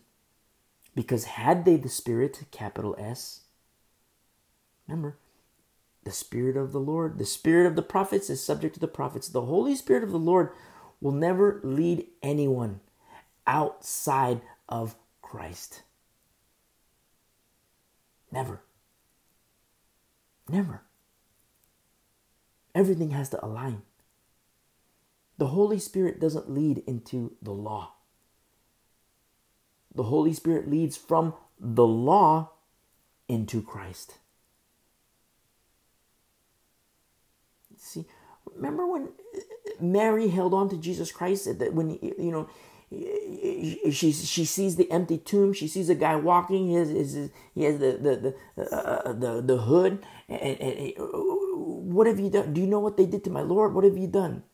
Because 0.97 1.25
had 1.25 1.67
they 1.67 1.77
the 1.77 1.91
Spirit, 1.91 2.45
capital 2.51 2.97
S, 2.99 3.43
remember, 4.89 5.19
the 6.05 6.11
Spirit 6.11 6.57
of 6.57 6.73
the 6.73 6.81
Lord, 6.81 7.19
the 7.19 7.27
Spirit 7.27 7.67
of 7.67 7.77
the 7.77 7.83
prophets 7.83 8.31
is 8.31 8.43
subject 8.43 8.75
to 8.75 8.81
the 8.81 8.89
prophets. 8.89 9.29
The 9.29 9.43
Holy 9.43 9.77
Spirit 9.77 10.03
of 10.03 10.11
the 10.11 10.19
Lord 10.19 10.51
will 11.03 11.13
never 11.13 11.61
lead 11.63 12.07
anyone 12.23 12.81
outside 13.47 14.41
of 14.71 14.97
Christ. 15.21 15.83
Never. 18.33 18.63
Never. 20.49 20.83
Everything 22.75 23.11
has 23.11 23.29
to 23.31 23.45
align. 23.45 23.83
The 25.37 25.49
Holy 25.49 25.79
Spirit 25.79 26.19
doesn't 26.19 26.51
lead 26.51 26.79
into 26.87 27.37
the 27.43 27.53
law. 27.53 27.96
The 29.97 30.05
Holy 30.05 30.33
Spirit 30.33 30.71
leads 30.71 30.97
from 30.97 31.35
the 31.59 31.87
law 31.87 32.53
into 33.29 33.63
Christ. 33.63 34.19
See, 37.79 38.05
remember 38.55 38.87
when 38.87 39.09
Mary 39.81 40.29
held 40.29 40.55
on 40.55 40.69
to 40.71 40.77
Jesus 40.77 41.11
Christ? 41.11 41.59
That 41.59 41.75
when 41.75 41.99
you 42.01 42.31
know 42.31 42.49
she 42.91 44.13
she 44.13 44.45
sees 44.45 44.77
the 44.77 44.91
empty 44.91 45.19
tomb. 45.19 45.53
She 45.53 45.67
sees 45.67 45.89
a 45.89 45.95
guy 45.95 46.17
walking. 46.17 46.69
He 46.69 46.75
has, 46.75 46.89
his, 46.89 47.31
he 47.55 47.65
has 47.65 47.79
the 47.79 47.93
the 47.93 48.35
the, 48.57 48.77
uh, 48.77 49.13
the, 49.13 49.43
the 49.43 49.57
hood. 49.59 50.05
And, 50.29 50.41
and, 50.41 50.61
and, 50.61 50.93
what 50.97 52.07
have 52.07 52.21
you 52.21 52.31
done? 52.31 52.53
Do 52.53 52.61
you 52.61 52.67
know 52.67 52.81
what 52.81 52.97
they 52.97 53.07
did 53.07 53.25
to 53.25 53.31
my 53.31 53.41
Lord? 53.41 53.75
What 53.75 53.85
have 53.85 53.97
you 53.97 54.07
done? 54.07 54.45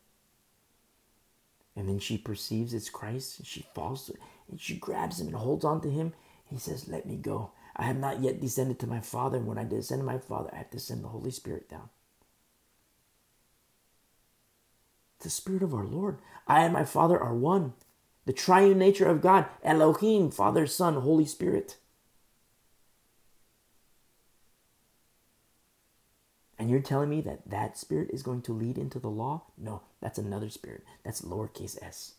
And 1.75 1.89
then 1.89 1.99
she 1.99 2.17
perceives 2.17 2.73
it's 2.73 2.89
Christ. 2.89 3.39
And 3.39 3.47
she 3.47 3.65
falls 3.73 4.11
and 4.49 4.59
she 4.59 4.77
grabs 4.77 5.19
him 5.19 5.27
and 5.27 5.35
holds 5.35 5.65
on 5.65 5.81
to 5.81 5.89
him. 5.89 6.13
He 6.45 6.57
says, 6.57 6.87
"Let 6.87 7.05
me 7.05 7.17
go. 7.17 7.51
I 7.75 7.83
have 7.83 7.97
not 7.97 8.21
yet 8.21 8.39
descended 8.39 8.79
to 8.79 8.87
my 8.87 8.99
Father. 8.99 9.37
And 9.37 9.47
when 9.47 9.57
I 9.57 9.63
descend 9.63 10.01
to 10.01 10.05
my 10.05 10.19
Father, 10.19 10.49
I 10.53 10.57
have 10.57 10.69
to 10.71 10.79
send 10.79 11.03
the 11.03 11.09
Holy 11.09 11.31
Spirit 11.31 11.69
down." 11.69 11.89
The 15.19 15.29
Spirit 15.29 15.63
of 15.63 15.73
our 15.73 15.85
Lord. 15.85 16.19
I 16.47 16.63
and 16.63 16.73
my 16.73 16.83
Father 16.85 17.19
are 17.19 17.33
one. 17.33 17.73
The 18.25 18.33
triune 18.33 18.77
nature 18.77 19.07
of 19.07 19.21
God, 19.21 19.47
Elohim, 19.63 20.31
Father, 20.31 20.67
Son, 20.67 20.95
Holy 20.95 21.25
Spirit. 21.25 21.77
And 26.57 26.69
you're 26.69 26.79
telling 26.79 27.09
me 27.09 27.19
that 27.21 27.49
that 27.49 27.77
spirit 27.77 28.09
is 28.11 28.23
going 28.23 28.41
to 28.43 28.53
lead 28.53 28.77
into 28.77 28.99
the 28.99 29.09
law? 29.09 29.43
No, 29.57 29.81
that's 29.99 30.17
another 30.17 30.49
spirit. 30.49 30.83
That's 31.03 31.21
lowercase 31.21 31.81
s. 31.81 32.13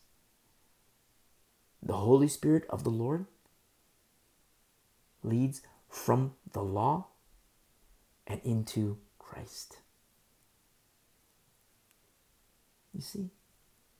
The 1.84 1.94
Holy 1.94 2.28
Spirit 2.28 2.64
of 2.70 2.82
the 2.84 2.90
Lord 2.90 3.26
leads 5.22 5.62
from 5.88 6.32
the 6.52 6.62
law 6.62 7.08
and 8.26 8.40
into 8.44 8.98
Christ. 9.18 9.78
You 12.94 13.02
see? 13.02 13.30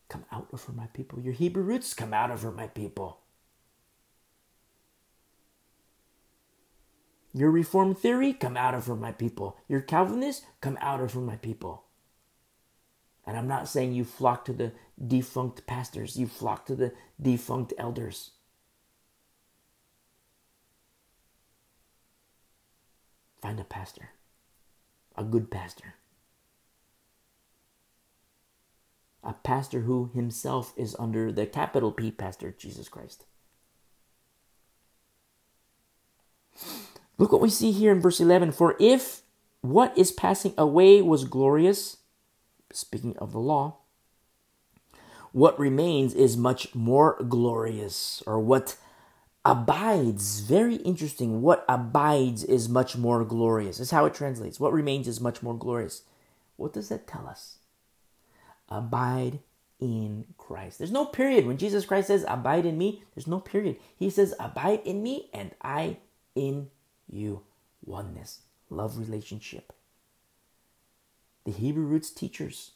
Come 0.08 0.24
out 0.32 0.48
of 0.52 0.64
her, 0.64 0.72
my 0.72 0.86
people. 0.88 1.20
Your 1.20 1.34
Hebrew 1.34 1.62
roots, 1.62 1.94
come 1.94 2.14
out 2.14 2.30
of 2.30 2.42
her, 2.42 2.52
my 2.52 2.68
people. 2.68 3.20
Your 7.34 7.50
Reformed 7.50 7.98
theory, 7.98 8.32
come 8.32 8.56
out 8.56 8.74
of 8.74 8.86
her, 8.86 8.96
my 8.96 9.12
people. 9.12 9.58
Your 9.68 9.80
Calvinist, 9.80 10.44
come 10.60 10.78
out 10.80 11.00
of 11.00 11.14
her, 11.14 11.20
my 11.20 11.36
people. 11.36 11.83
And 13.26 13.36
I'm 13.36 13.48
not 13.48 13.68
saying 13.68 13.92
you 13.92 14.04
flock 14.04 14.44
to 14.46 14.52
the 14.52 14.72
defunct 15.06 15.66
pastors, 15.66 16.16
you 16.16 16.26
flock 16.26 16.66
to 16.66 16.74
the 16.74 16.92
defunct 17.20 17.72
elders. 17.78 18.32
Find 23.40 23.58
a 23.60 23.64
pastor, 23.64 24.10
a 25.16 25.24
good 25.24 25.50
pastor. 25.50 25.94
a 29.24 29.32
pastor 29.32 29.80
who 29.80 30.10
himself 30.14 30.72
is 30.76 30.94
under 30.98 31.32
the 31.32 31.46
capital 31.46 31.90
P 31.90 32.10
pastor, 32.10 32.54
Jesus 32.56 32.88
Christ. 32.88 33.24
Look 37.16 37.32
what 37.32 37.40
we 37.40 37.50
see 37.50 37.72
here 37.72 37.90
in 37.92 38.00
verse 38.00 38.20
11. 38.20 38.52
For 38.52 38.76
if 38.78 39.22
what 39.60 39.96
is 39.96 40.12
passing 40.12 40.52
away 40.58 41.00
was 41.00 41.24
glorious, 41.24 41.98
speaking 42.74 43.16
of 43.18 43.32
the 43.32 43.38
law, 43.38 43.78
what 45.32 45.58
remains 45.58 46.14
is 46.14 46.36
much 46.36 46.74
more 46.74 47.16
glorious, 47.28 48.22
or 48.26 48.38
what 48.38 48.76
abides. 49.44 50.40
Very 50.40 50.76
interesting. 50.76 51.42
What 51.42 51.64
abides 51.68 52.44
is 52.44 52.68
much 52.68 52.96
more 52.96 53.24
glorious. 53.24 53.80
Is 53.80 53.90
how 53.90 54.04
it 54.04 54.14
translates. 54.14 54.60
What 54.60 54.72
remains 54.72 55.08
is 55.08 55.20
much 55.20 55.42
more 55.42 55.56
glorious. 55.56 56.02
What 56.56 56.72
does 56.72 56.88
that 56.88 57.06
tell 57.06 57.26
us? 57.26 57.58
abide 58.68 59.40
in 59.80 60.24
Christ. 60.38 60.78
There's 60.78 60.90
no 60.90 61.04
period. 61.04 61.46
When 61.46 61.58
Jesus 61.58 61.86
Christ 61.86 62.08
says, 62.08 62.24
abide 62.28 62.66
in 62.66 62.78
me, 62.78 63.02
there's 63.14 63.26
no 63.26 63.40
period. 63.40 63.76
He 63.96 64.10
says, 64.10 64.34
abide 64.40 64.80
in 64.84 65.02
me 65.02 65.28
and 65.32 65.52
I 65.62 65.98
in 66.34 66.70
you. 67.08 67.42
Oneness, 67.84 68.40
love 68.70 68.98
relationship. 68.98 69.72
The 71.44 71.52
Hebrew 71.52 71.84
roots 71.84 72.10
teachers, 72.10 72.72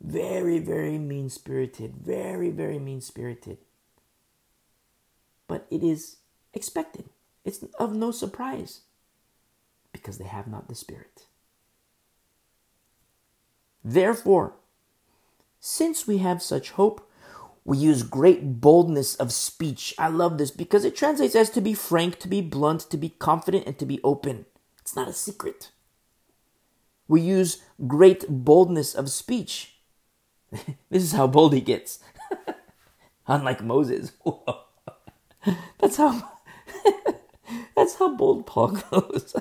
very, 0.00 0.58
very 0.58 0.98
mean 0.98 1.28
spirited, 1.28 1.94
very, 1.96 2.50
very 2.50 2.78
mean 2.78 3.00
spirited. 3.00 3.58
But 5.48 5.66
it 5.70 5.82
is 5.82 6.18
expected. 6.54 7.10
It's 7.44 7.64
of 7.78 7.94
no 7.94 8.10
surprise 8.10 8.80
because 9.92 10.18
they 10.18 10.24
have 10.24 10.46
not 10.46 10.68
the 10.68 10.74
Spirit. 10.74 11.26
Therefore, 13.84 14.54
since 15.60 16.06
we 16.06 16.18
have 16.18 16.42
such 16.42 16.72
hope, 16.72 17.08
we 17.64 17.78
use 17.78 18.02
great 18.02 18.60
boldness 18.60 19.14
of 19.16 19.32
speech. 19.32 19.94
I 19.98 20.08
love 20.08 20.38
this 20.38 20.50
because 20.50 20.84
it 20.84 20.96
translates 20.96 21.34
as 21.34 21.50
to 21.50 21.60
be 21.60 21.74
frank, 21.74 22.18
to 22.20 22.28
be 22.28 22.40
blunt, 22.40 22.82
to 22.90 22.96
be 22.96 23.08
confident, 23.08 23.66
and 23.66 23.78
to 23.78 23.86
be 23.86 24.00
open. 24.04 24.46
It's 24.80 24.94
not 24.94 25.08
a 25.08 25.12
secret. 25.12 25.70
We 27.08 27.20
use 27.20 27.62
great 27.86 28.24
boldness 28.28 28.94
of 28.94 29.10
speech. 29.10 29.76
this 30.50 31.02
is 31.02 31.12
how 31.12 31.26
bold 31.26 31.54
he 31.54 31.60
gets. 31.60 32.00
Unlike 33.26 33.62
Moses. 33.62 34.12
that's 35.78 35.96
how 35.96 36.32
that's 37.76 37.96
how 37.96 38.16
bold 38.16 38.46
Paul 38.46 38.78
goes. 38.90 39.34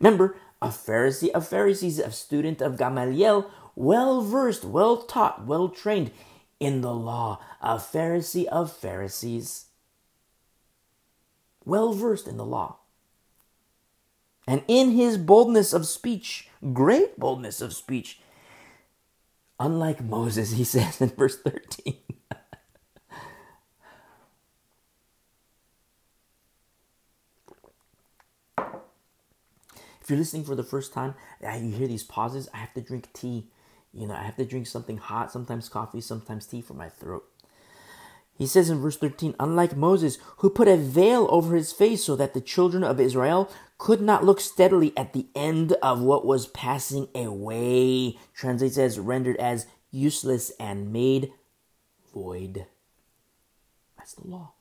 Remember, 0.00 0.36
a 0.62 0.68
Pharisee 0.68 1.30
of 1.30 1.46
Pharisees, 1.46 1.98
a 1.98 2.10
student 2.12 2.60
of 2.60 2.78
Gamaliel, 2.78 3.50
well 3.74 4.22
versed, 4.22 4.64
well 4.64 4.98
taught, 4.98 5.46
well 5.46 5.68
trained 5.68 6.10
in 6.60 6.80
the 6.80 6.94
law, 6.94 7.40
a 7.60 7.76
Pharisee 7.76 8.46
of 8.46 8.72
Pharisees, 8.72 9.66
well 11.64 11.92
versed 11.92 12.26
in 12.26 12.36
the 12.36 12.44
law. 12.44 12.77
And 14.48 14.62
in 14.66 14.92
his 14.92 15.18
boldness 15.18 15.74
of 15.74 15.86
speech, 15.86 16.48
great 16.72 17.18
boldness 17.20 17.60
of 17.60 17.74
speech, 17.74 18.18
unlike 19.60 20.02
Moses, 20.02 20.52
he 20.52 20.64
says 20.74 21.00
in 21.00 21.10
verse 21.10 21.38
13. 21.38 21.98
if 30.00 30.12
you're 30.12 30.18
listening 30.18 30.44
for 30.44 30.54
the 30.54 30.64
first 30.64 30.94
time, 30.94 31.14
ah, 31.44 31.54
you 31.56 31.70
hear 31.70 31.86
these 31.86 32.02
pauses, 32.02 32.48
I 32.54 32.56
have 32.56 32.72
to 32.72 32.80
drink 32.80 33.12
tea 33.12 33.48
you 33.92 34.06
know, 34.06 34.14
I 34.14 34.22
have 34.22 34.36
to 34.36 34.44
drink 34.44 34.66
something 34.66 34.98
hot, 34.98 35.32
sometimes 35.32 35.68
coffee, 35.68 36.00
sometimes 36.00 36.46
tea 36.46 36.60
for 36.60 36.74
my 36.74 36.88
throat. 36.88 37.24
He 38.38 38.46
says 38.46 38.70
in 38.70 38.78
verse 38.78 38.96
13, 38.96 39.34
unlike 39.38 39.76
Moses, 39.76 40.16
who 40.38 40.48
put 40.48 40.68
a 40.68 40.76
veil 40.76 41.26
over 41.28 41.56
his 41.56 41.72
face 41.72 42.04
so 42.04 42.16
that 42.16 42.32
the 42.32 42.40
children 42.40 42.84
of 42.84 43.00
Israel 43.00 43.50
could 43.76 44.00
not 44.00 44.24
look 44.24 44.40
steadily 44.40 44.92
at 44.96 45.12
the 45.12 45.26
end 45.34 45.72
of 45.82 46.00
what 46.00 46.24
was 46.24 46.46
passing 46.46 47.08
away, 47.14 48.16
translates 48.32 48.78
as 48.78 48.98
rendered 48.98 49.36
as 49.38 49.66
useless 49.90 50.52
and 50.60 50.92
made 50.92 51.32
void. 52.14 52.66
That's 53.96 54.14
the 54.14 54.26
law. 54.26 54.52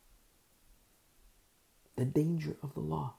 The 1.95 2.05
danger 2.05 2.57
of 2.63 2.73
the 2.73 2.81
law. 2.81 3.13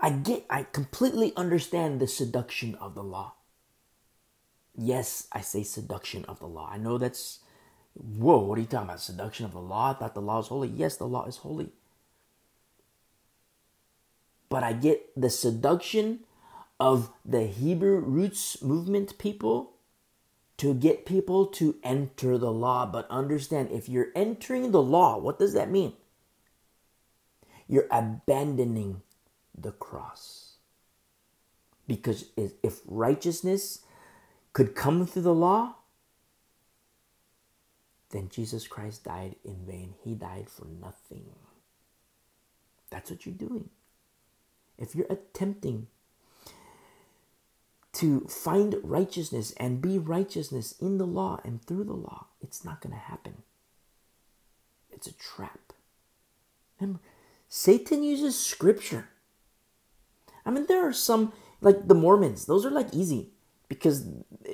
I 0.00 0.10
get, 0.10 0.46
I 0.48 0.62
completely 0.62 1.32
understand 1.36 2.00
the 2.00 2.06
seduction 2.06 2.76
of 2.76 2.94
the 2.94 3.02
law 3.02 3.34
yes, 4.78 5.26
I 5.32 5.40
say 5.40 5.62
seduction 5.62 6.24
of 6.26 6.38
the 6.38 6.46
law. 6.46 6.68
I 6.70 6.78
know 6.78 6.98
that's, 6.98 7.40
whoa, 7.98 8.38
what 8.38 8.58
are 8.58 8.60
you 8.60 8.66
talking 8.66 8.88
about? 8.88 9.00
Seduction 9.00 9.44
of 9.44 9.52
the 9.52 9.60
law? 9.60 9.90
I 9.90 9.94
thought 9.94 10.14
the 10.14 10.22
law 10.22 10.38
is 10.40 10.48
holy. 10.48 10.68
Yes, 10.68 10.96
the 10.96 11.06
law 11.06 11.26
is 11.26 11.38
holy. 11.38 11.70
But 14.48 14.62
I 14.62 14.72
get 14.72 15.10
the 15.20 15.30
seduction 15.30 16.20
of 16.80 17.10
the 17.24 17.46
Hebrew 17.46 17.98
roots 17.98 18.62
movement 18.62 19.18
people 19.18 19.72
to 20.58 20.74
get 20.74 21.06
people 21.06 21.46
to 21.46 21.76
enter 21.82 22.38
the 22.38 22.52
law. 22.52 22.86
But 22.86 23.10
understand, 23.10 23.70
if 23.70 23.88
you're 23.88 24.08
entering 24.14 24.70
the 24.70 24.82
law, 24.82 25.18
what 25.18 25.38
does 25.38 25.54
that 25.54 25.70
mean? 25.70 25.92
You're 27.66 27.88
abandoning 27.90 29.02
the 29.56 29.72
cross. 29.72 30.54
Because 31.86 32.26
if 32.36 32.80
righteousness 32.86 33.80
could 34.52 34.74
come 34.74 35.06
through 35.06 35.22
the 35.22 35.34
law, 35.34 35.76
then 38.10 38.28
Jesus 38.30 38.66
Christ 38.66 39.04
died 39.04 39.36
in 39.44 39.66
vain. 39.66 39.94
He 40.02 40.14
died 40.14 40.48
for 40.48 40.66
nothing. 40.66 41.26
That's 42.90 43.10
what 43.10 43.26
you're 43.26 43.34
doing. 43.34 43.68
If 44.78 44.94
you're 44.94 45.06
attempting 45.10 45.88
to 47.98 48.20
find 48.28 48.76
righteousness 48.84 49.52
and 49.56 49.82
be 49.82 49.98
righteousness 49.98 50.72
in 50.80 50.98
the 50.98 51.06
law 51.06 51.40
and 51.44 51.60
through 51.64 51.82
the 51.82 51.92
law. 51.92 52.26
It's 52.40 52.64
not 52.64 52.80
going 52.80 52.92
to 52.92 53.00
happen. 53.00 53.42
It's 54.90 55.08
a 55.08 55.12
trap. 55.14 55.72
Remember, 56.80 57.00
Satan 57.48 58.04
uses 58.04 58.38
scripture. 58.38 59.08
I 60.46 60.50
mean, 60.50 60.66
there 60.68 60.86
are 60.86 60.92
some, 60.92 61.32
like 61.60 61.88
the 61.88 61.94
Mormons, 61.94 62.46
those 62.46 62.64
are 62.64 62.70
like 62.70 62.94
easy 62.94 63.30
because 63.68 64.06
eh, 64.46 64.52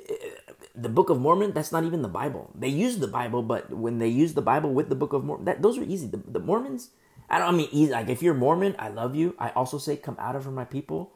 the 0.75 0.89
Book 0.89 1.09
of 1.09 1.19
Mormon, 1.19 1.53
that's 1.53 1.71
not 1.71 1.83
even 1.83 2.01
the 2.01 2.07
Bible. 2.07 2.51
They 2.55 2.67
use 2.67 2.97
the 2.97 3.07
Bible, 3.07 3.41
but 3.41 3.71
when 3.71 3.99
they 3.99 4.07
use 4.07 4.33
the 4.33 4.41
Bible 4.41 4.73
with 4.73 4.89
the 4.89 4.95
Book 4.95 5.13
of 5.13 5.23
Mormon, 5.23 5.45
that, 5.45 5.61
those 5.61 5.77
are 5.77 5.83
easy. 5.83 6.07
The, 6.07 6.17
the 6.17 6.39
Mormons, 6.39 6.89
I 7.29 7.39
don't 7.39 7.53
I 7.53 7.57
mean 7.57 7.69
easy. 7.71 7.91
Like 7.91 8.09
if 8.09 8.21
you're 8.21 8.33
Mormon, 8.33 8.75
I 8.77 8.89
love 8.89 9.15
you. 9.15 9.35
I 9.39 9.49
also 9.51 9.77
say, 9.77 9.95
come 9.97 10.17
out 10.19 10.35
of 10.35 10.45
her, 10.45 10.51
my 10.51 10.65
people. 10.65 11.13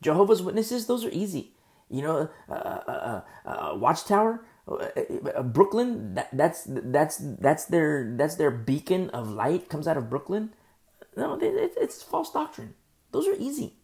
Jehovah's 0.00 0.42
Witnesses, 0.42 0.86
those 0.86 1.04
are 1.04 1.10
easy. 1.10 1.52
You 1.90 2.02
know, 2.02 2.30
uh, 2.48 2.52
uh, 2.52 2.82
uh, 2.86 3.48
uh 3.48 3.74
Watchtower, 3.76 4.44
uh, 4.68 4.74
uh, 5.34 5.42
Brooklyn. 5.42 6.14
That, 6.14 6.28
that's 6.32 6.64
that's 6.68 7.16
that's 7.16 7.64
their 7.64 8.14
that's 8.16 8.34
their 8.36 8.50
beacon 8.50 9.08
of 9.10 9.30
light 9.30 9.70
comes 9.70 9.88
out 9.88 9.96
of 9.96 10.10
Brooklyn. 10.10 10.52
No, 11.16 11.34
it, 11.34 11.72
it's 11.76 12.02
false 12.02 12.30
doctrine. 12.30 12.74
Those 13.10 13.26
are 13.26 13.36
easy. 13.38 13.76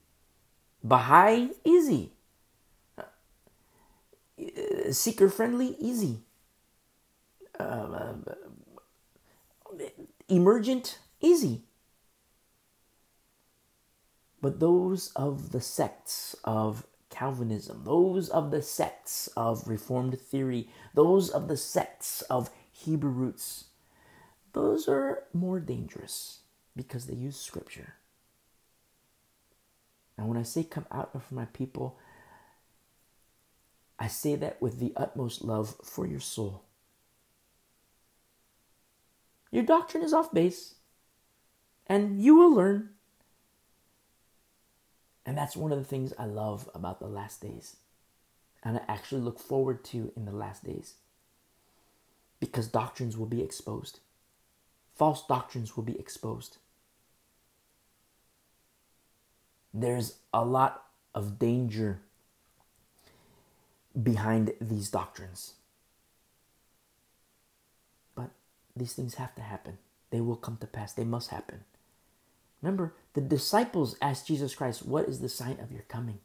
Baha'i, 0.82 1.50
easy. 1.64 2.12
Seeker 4.92 5.28
friendly, 5.28 5.76
easy. 5.78 6.20
Um, 7.58 7.94
um, 7.94 8.24
emergent, 10.28 10.98
easy. 11.20 11.62
But 14.40 14.60
those 14.60 15.10
of 15.16 15.52
the 15.52 15.60
sects 15.60 16.36
of 16.44 16.86
Calvinism, 17.08 17.82
those 17.84 18.28
of 18.28 18.50
the 18.50 18.60
sects 18.60 19.28
of 19.36 19.66
Reformed 19.68 20.18
theory, 20.20 20.68
those 20.94 21.30
of 21.30 21.48
the 21.48 21.56
sects 21.56 22.22
of 22.22 22.50
Hebrew 22.70 23.10
roots, 23.10 23.66
those 24.52 24.88
are 24.88 25.24
more 25.32 25.60
dangerous 25.60 26.40
because 26.76 27.06
they 27.06 27.14
use 27.14 27.36
scripture. 27.36 27.94
And 30.16 30.28
when 30.28 30.36
I 30.36 30.42
say 30.42 30.64
come 30.64 30.86
out 30.90 31.10
of 31.14 31.30
my 31.32 31.46
people, 31.46 31.98
I 33.98 34.08
say 34.08 34.34
that 34.36 34.60
with 34.60 34.80
the 34.80 34.92
utmost 34.96 35.42
love 35.42 35.76
for 35.82 36.06
your 36.06 36.20
soul. 36.20 36.62
Your 39.50 39.62
doctrine 39.62 40.02
is 40.02 40.12
off 40.12 40.32
base, 40.32 40.74
and 41.86 42.20
you 42.20 42.34
will 42.34 42.52
learn. 42.52 42.90
And 45.24 45.38
that's 45.38 45.56
one 45.56 45.72
of 45.72 45.78
the 45.78 45.84
things 45.84 46.12
I 46.18 46.26
love 46.26 46.68
about 46.74 46.98
the 46.98 47.06
last 47.06 47.40
days. 47.40 47.76
And 48.62 48.78
I 48.78 48.82
actually 48.88 49.20
look 49.20 49.38
forward 49.38 49.84
to 49.84 50.12
in 50.16 50.24
the 50.24 50.32
last 50.32 50.64
days. 50.64 50.94
Because 52.40 52.66
doctrines 52.66 53.16
will 53.16 53.26
be 53.26 53.42
exposed, 53.42 54.00
false 54.94 55.24
doctrines 55.26 55.76
will 55.76 55.84
be 55.84 55.98
exposed. 55.98 56.58
There's 59.72 60.18
a 60.32 60.44
lot 60.44 60.84
of 61.14 61.38
danger 61.38 62.00
behind 64.00 64.52
these 64.60 64.90
doctrines. 64.90 65.54
But 68.14 68.30
these 68.74 68.92
things 68.92 69.14
have 69.14 69.34
to 69.36 69.42
happen. 69.42 69.78
They 70.10 70.20
will 70.20 70.36
come 70.36 70.58
to 70.60 70.66
pass. 70.66 70.92
They 70.92 71.04
must 71.04 71.30
happen. 71.30 71.60
Remember, 72.62 72.94
the 73.14 73.20
disciples 73.20 73.96
asked 74.00 74.26
Jesus 74.26 74.54
Christ, 74.54 74.86
What 74.86 75.06
is 75.06 75.20
the 75.20 75.28
sign 75.28 75.58
of 75.60 75.70
your 75.70 75.82
coming? 75.82 76.20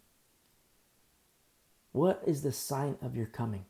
What 1.91 2.21
is 2.25 2.43
the 2.43 2.51
sign 2.51 2.97
of 3.01 3.15
your 3.15 3.25
coming? 3.25 3.65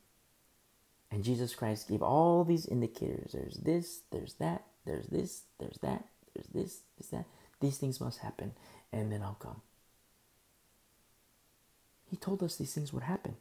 And 1.11 1.23
Jesus 1.23 1.55
Christ 1.55 1.87
gave 1.87 2.03
all 2.03 2.43
these 2.43 2.67
indicators. 2.67 3.31
There's 3.33 3.57
this, 3.57 4.01
there's 4.11 4.33
that, 4.35 4.65
there's 4.85 5.07
this, 5.07 5.43
there's 5.59 5.79
that, 5.81 6.05
there's 6.35 6.47
this, 6.47 6.81
there's 6.97 7.09
that. 7.09 7.25
These 7.59 7.77
things 7.77 7.99
must 7.99 8.19
happen, 8.19 8.53
and 8.93 9.11
then 9.11 9.23
I'll 9.23 9.33
come. 9.33 9.61
He 12.09 12.17
told 12.17 12.43
us 12.43 12.55
these 12.55 12.73
things 12.73 12.93
would 12.93 13.03
happen. 13.03 13.35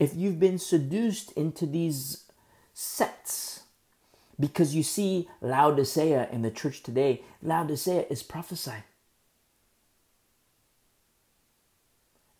If 0.00 0.16
you've 0.16 0.40
been 0.40 0.58
seduced 0.58 1.30
into 1.32 1.66
these 1.66 2.24
sects, 2.72 3.64
because 4.40 4.74
you 4.74 4.82
see 4.82 5.28
Laodicea 5.42 6.28
in 6.32 6.40
the 6.40 6.50
church 6.50 6.82
today, 6.82 7.22
Laodicea 7.42 8.06
is 8.08 8.22
prophesying. 8.22 8.82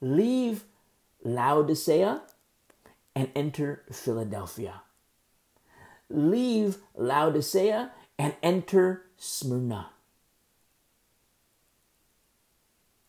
Leave 0.01 0.65
Laodicea 1.23 2.23
and 3.15 3.29
enter 3.37 3.83
Philadelphia. 3.93 4.81
Leave 6.09 6.79
Laodicea 6.95 7.93
and 8.19 8.35
enter 8.43 9.03
Smyrna. 9.19 9.91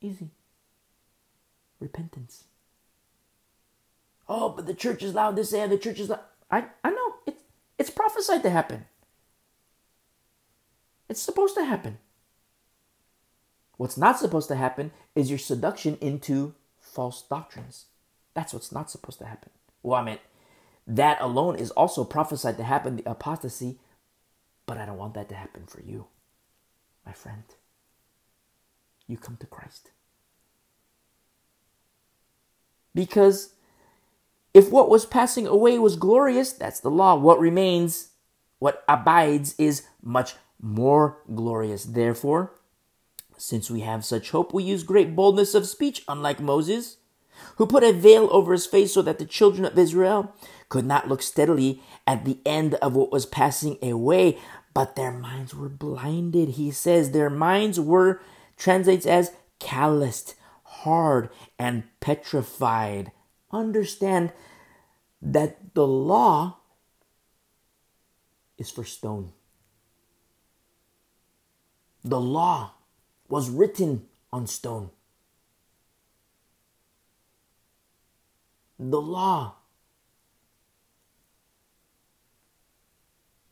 Easy. 0.01 0.31
Repentance. 1.79 2.43
Oh, 4.33 4.47
but 4.47 4.65
the 4.65 4.73
church 4.73 5.03
is 5.03 5.13
Laodicea, 5.13 5.67
the 5.67 5.77
church 5.77 5.99
is 5.99 6.07
loud. 6.07 6.21
I, 6.49 6.63
I 6.85 6.89
know. 6.89 7.15
It's, 7.27 7.43
it's 7.77 7.89
prophesied 7.89 8.43
to 8.43 8.49
happen. 8.49 8.85
It's 11.09 11.21
supposed 11.21 11.53
to 11.55 11.65
happen. 11.65 11.97
What's 13.75 13.97
not 13.97 14.17
supposed 14.17 14.47
to 14.47 14.55
happen 14.55 14.91
is 15.15 15.29
your 15.29 15.37
seduction 15.37 15.97
into 15.99 16.55
false 16.79 17.21
doctrines. 17.23 17.87
That's 18.33 18.53
what's 18.53 18.71
not 18.71 18.89
supposed 18.89 19.19
to 19.19 19.25
happen. 19.25 19.49
Well, 19.83 19.99
I 19.99 20.05
mean, 20.05 20.19
that 20.87 21.19
alone 21.19 21.57
is 21.57 21.71
also 21.71 22.05
prophesied 22.05 22.55
to 22.55 22.63
happen, 22.63 22.95
the 22.95 23.11
apostasy, 23.11 23.79
but 24.65 24.77
I 24.77 24.85
don't 24.85 24.97
want 24.97 25.13
that 25.15 25.27
to 25.27 25.35
happen 25.35 25.65
for 25.67 25.81
you, 25.81 26.05
my 27.05 27.11
friend. 27.11 27.43
You 29.07 29.17
come 29.17 29.35
to 29.41 29.45
Christ. 29.45 29.91
Because 32.95 33.55
if 34.53 34.69
what 34.69 34.89
was 34.89 35.05
passing 35.05 35.47
away 35.47 35.79
was 35.79 35.95
glorious, 35.95 36.51
that's 36.51 36.79
the 36.79 36.91
law. 36.91 37.15
What 37.15 37.39
remains, 37.39 38.09
what 38.59 38.83
abides, 38.87 39.55
is 39.57 39.83
much 40.01 40.35
more 40.61 41.19
glorious. 41.33 41.85
Therefore, 41.85 42.53
since 43.37 43.71
we 43.71 43.79
have 43.81 44.05
such 44.05 44.31
hope, 44.31 44.53
we 44.53 44.63
use 44.63 44.83
great 44.83 45.15
boldness 45.15 45.55
of 45.55 45.67
speech, 45.67 46.03
unlike 46.07 46.39
Moses, 46.39 46.97
who 47.55 47.65
put 47.65 47.83
a 47.83 47.93
veil 47.93 48.27
over 48.31 48.51
his 48.51 48.65
face 48.65 48.93
so 48.93 49.01
that 49.01 49.19
the 49.19 49.25
children 49.25 49.65
of 49.65 49.77
Israel 49.77 50.35
could 50.69 50.85
not 50.85 51.07
look 51.07 51.21
steadily 51.21 51.81
at 52.05 52.25
the 52.25 52.39
end 52.45 52.75
of 52.75 52.95
what 52.95 53.11
was 53.11 53.25
passing 53.25 53.77
away, 53.81 54.37
but 54.73 54.95
their 54.95 55.11
minds 55.11 55.55
were 55.55 55.69
blinded. 55.69 56.49
He 56.49 56.71
says 56.71 57.11
their 57.11 57.29
minds 57.29 57.79
were, 57.79 58.21
translates 58.57 59.05
as 59.05 59.31
calloused, 59.59 60.35
hard, 60.63 61.29
and 61.57 61.83
petrified 61.99 63.11
understand 63.51 64.31
that 65.21 65.73
the 65.73 65.87
law 65.87 66.57
is 68.57 68.69
for 68.69 68.83
stone. 68.83 69.33
The 72.03 72.19
law 72.19 72.71
was 73.29 73.49
written 73.49 74.07
on 74.33 74.47
stone. 74.47 74.89
The 78.79 79.01
law. 79.01 79.55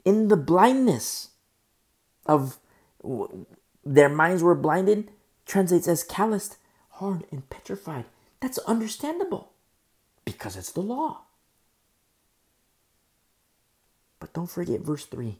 In 0.03 0.27
the 0.27 0.37
blindness 0.37 1.29
of 2.25 2.57
their 3.85 4.09
minds 4.09 4.41
were 4.41 4.55
blinded, 4.55 5.11
translates 5.45 5.87
as 5.87 6.03
calloused, 6.03 6.57
hard, 6.89 7.25
and 7.31 7.47
petrified. 7.49 8.05
That's 8.39 8.57
understandable. 8.59 9.48
Because 10.31 10.55
it's 10.55 10.71
the 10.71 10.81
law. 10.81 11.21
But 14.19 14.33
don't 14.33 14.49
forget 14.49 14.81
verse 14.81 15.05
3 15.05 15.39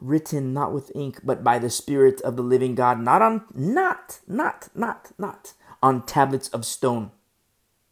written 0.00 0.52
not 0.52 0.72
with 0.72 0.92
ink 0.94 1.20
but 1.24 1.42
by 1.42 1.58
the 1.58 1.70
spirit 1.70 2.20
of 2.20 2.36
the 2.36 2.42
living 2.42 2.74
god. 2.74 3.00
Not 3.00 3.22
on 3.22 3.44
not 3.54 4.20
not 4.26 4.68
not 4.74 5.12
not 5.18 5.54
on 5.82 6.04
tablets 6.04 6.48
of 6.48 6.64
stone 6.64 7.10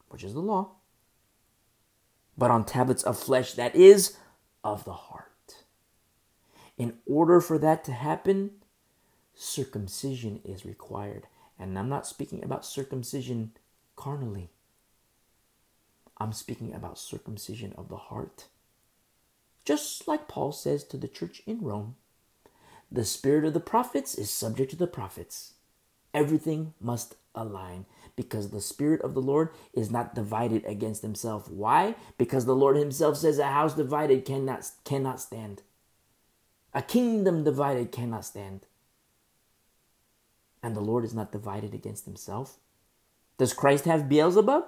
which 0.09 0.24
is 0.24 0.35
the 0.35 0.40
law 0.40 0.73
but 2.36 2.51
on 2.51 2.65
tablets 2.65 3.02
of 3.02 3.19
flesh 3.19 3.55
that 3.55 3.74
is 3.74 4.16
of 4.62 4.85
the 4.85 4.93
heart. 4.93 5.65
In 6.77 6.98
order 7.06 7.40
for 7.40 7.59
that 7.59 7.85
to 7.85 7.93
happen 7.93 8.51
circumcision 9.35 10.40
is 10.44 10.65
required. 10.65 11.27
And 11.59 11.78
i'm 11.78 11.89
not 11.89 12.06
speaking 12.06 12.44
about 12.44 12.66
circumcision 12.66 13.52
carnally. 13.97 14.51
I'm 16.19 16.33
speaking 16.33 16.73
about 16.75 16.99
circumcision 16.99 17.73
of 17.77 17.89
the 17.89 17.97
heart. 17.97 18.47
Just 19.65 20.07
like 20.07 20.29
Paul 20.29 20.53
says 20.53 20.85
to 20.85 20.97
the 20.97 21.09
church 21.09 21.43
in 21.47 21.61
Rome, 21.61 21.97
the 22.91 23.05
spirit 23.05 23.45
of 23.45 23.55
the 23.55 23.61
prophets 23.61 24.15
is 24.15 24.31
subject 24.31 24.71
to 24.71 24.77
the 24.77 24.87
prophets, 24.87 25.55
Everything 26.15 26.75
must 26.81 27.16
align 27.35 27.87
because 28.15 28.51
the 28.51 28.61
Spirit 28.61 29.03
of 29.03 29.15
the 29.15 29.21
Lord 29.21 29.51
is 29.73 29.91
not 29.91 30.15
divided 30.15 30.65
against 30.65 31.03
himself. 31.03 31.51
Why? 31.51 31.97
Because 32.16 32.45
the 32.47 32.55
Lord 32.55 32.77
himself 32.77 33.16
says 33.16 33.41
a 33.41 33.49
house 33.49 33.75
divided 33.75 34.25
cannot, 34.25 34.71
cannot 34.85 35.21
stand. 35.21 35.62
A 36.73 36.81
kingdom 36.81 37.43
divided 37.43 37.91
cannot 37.91 38.25
stand. 38.25 38.66
And 40.62 40.77
the 40.77 40.81
Lord 40.81 41.05
is 41.05 41.12
not 41.12 41.33
divided 41.33 41.75
against 41.75 42.05
himself. 42.05 42.59
Does 43.39 43.52
Christ 43.52 43.85
have 43.85 44.09
Beelzebub? 44.09 44.65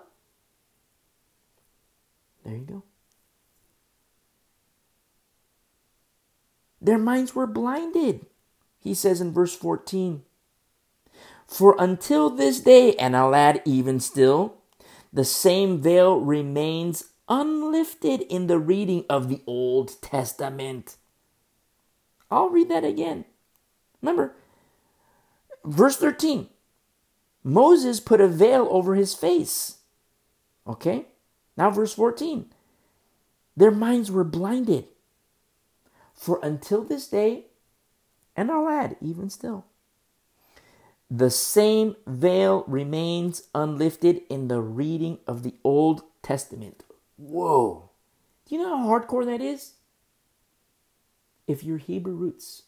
There 2.44 2.54
you 2.56 2.64
go. 2.64 2.82
Their 6.80 6.98
minds 6.98 7.34
were 7.34 7.46
blinded, 7.46 8.26
he 8.78 8.94
says 8.94 9.20
in 9.20 9.32
verse 9.32 9.56
14. 9.56 10.22
For 11.46 11.76
until 11.78 12.30
this 12.30 12.60
day, 12.60 12.94
and 12.96 13.16
I'll 13.16 13.34
add 13.34 13.62
even 13.64 13.98
still, 14.00 14.58
the 15.12 15.24
same 15.24 15.80
veil 15.80 16.20
remains 16.20 17.04
unlifted 17.28 18.22
in 18.22 18.46
the 18.46 18.58
reading 18.58 19.04
of 19.08 19.28
the 19.28 19.42
Old 19.46 20.00
Testament. 20.02 20.96
I'll 22.30 22.50
read 22.50 22.68
that 22.68 22.84
again. 22.84 23.24
Remember, 24.00 24.34
verse 25.64 25.96
13 25.96 26.48
Moses 27.46 28.00
put 28.00 28.20
a 28.20 28.26
veil 28.26 28.66
over 28.72 28.96
his 28.96 29.14
face. 29.14 29.76
Okay? 30.66 31.06
Now, 31.56 31.70
verse 31.70 31.94
14 31.94 32.46
their 33.56 33.70
minds 33.70 34.10
were 34.10 34.24
blinded. 34.24 34.88
For 36.12 36.40
until 36.42 36.82
this 36.82 37.06
day, 37.06 37.44
and 38.34 38.50
I'll 38.50 38.68
add, 38.68 38.96
even 39.00 39.30
still, 39.30 39.64
the 41.10 41.30
same 41.30 41.94
veil 42.06 42.64
remains 42.66 43.44
unlifted 43.54 44.22
in 44.28 44.48
the 44.48 44.60
reading 44.60 45.18
of 45.26 45.42
the 45.42 45.54
Old 45.62 46.02
Testament. 46.22 46.84
Whoa. 47.16 47.90
Do 48.46 48.54
you 48.56 48.60
know 48.62 48.76
how 48.76 48.86
hardcore 48.86 49.24
that 49.24 49.40
is? 49.40 49.74
If 51.46 51.62
you're 51.62 51.78
Hebrew 51.78 52.14
roots, 52.14 52.64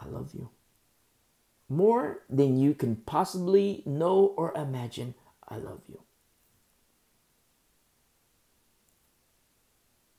I 0.00 0.06
love 0.06 0.30
you. 0.34 0.50
More 1.68 2.22
than 2.30 2.58
you 2.58 2.74
can 2.74 2.96
possibly 2.96 3.82
know 3.84 4.34
or 4.36 4.56
imagine, 4.56 5.14
I 5.46 5.56
love 5.56 5.82
you. 5.86 6.02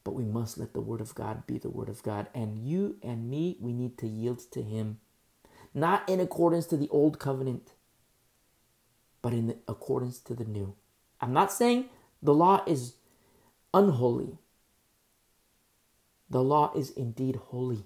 But 0.04 0.14
we 0.14 0.26
must 0.26 0.58
let 0.58 0.74
the 0.74 0.82
Word 0.82 1.02
of 1.02 1.16
God 1.16 1.46
be 1.48 1.58
the 1.58 1.70
Word 1.70 1.90
of 1.90 2.04
God. 2.04 2.28
And 2.34 2.58
you 2.58 2.98
and 3.04 3.30
me, 3.30 3.58
we 3.60 3.74
need 3.74 3.98
to 4.00 4.08
yield 4.08 4.40
to 4.52 4.62
Him. 4.62 5.00
Not 5.74 6.08
in 6.08 6.20
accordance 6.20 6.66
to 6.68 6.78
the 6.78 6.90
old 6.90 7.20
covenant, 7.20 7.74
but 9.22 9.34
in 9.34 9.56
accordance 9.68 10.20
to 10.20 10.34
the 10.34 10.46
new. 10.46 10.76
I'm 11.22 11.34
not 11.34 11.52
saying 11.52 11.90
the 12.24 12.34
law 12.34 12.64
is 12.66 12.96
unholy. 13.74 14.38
The 16.30 16.44
law 16.44 16.72
is 16.76 16.92
indeed 16.92 17.36
holy. 17.36 17.86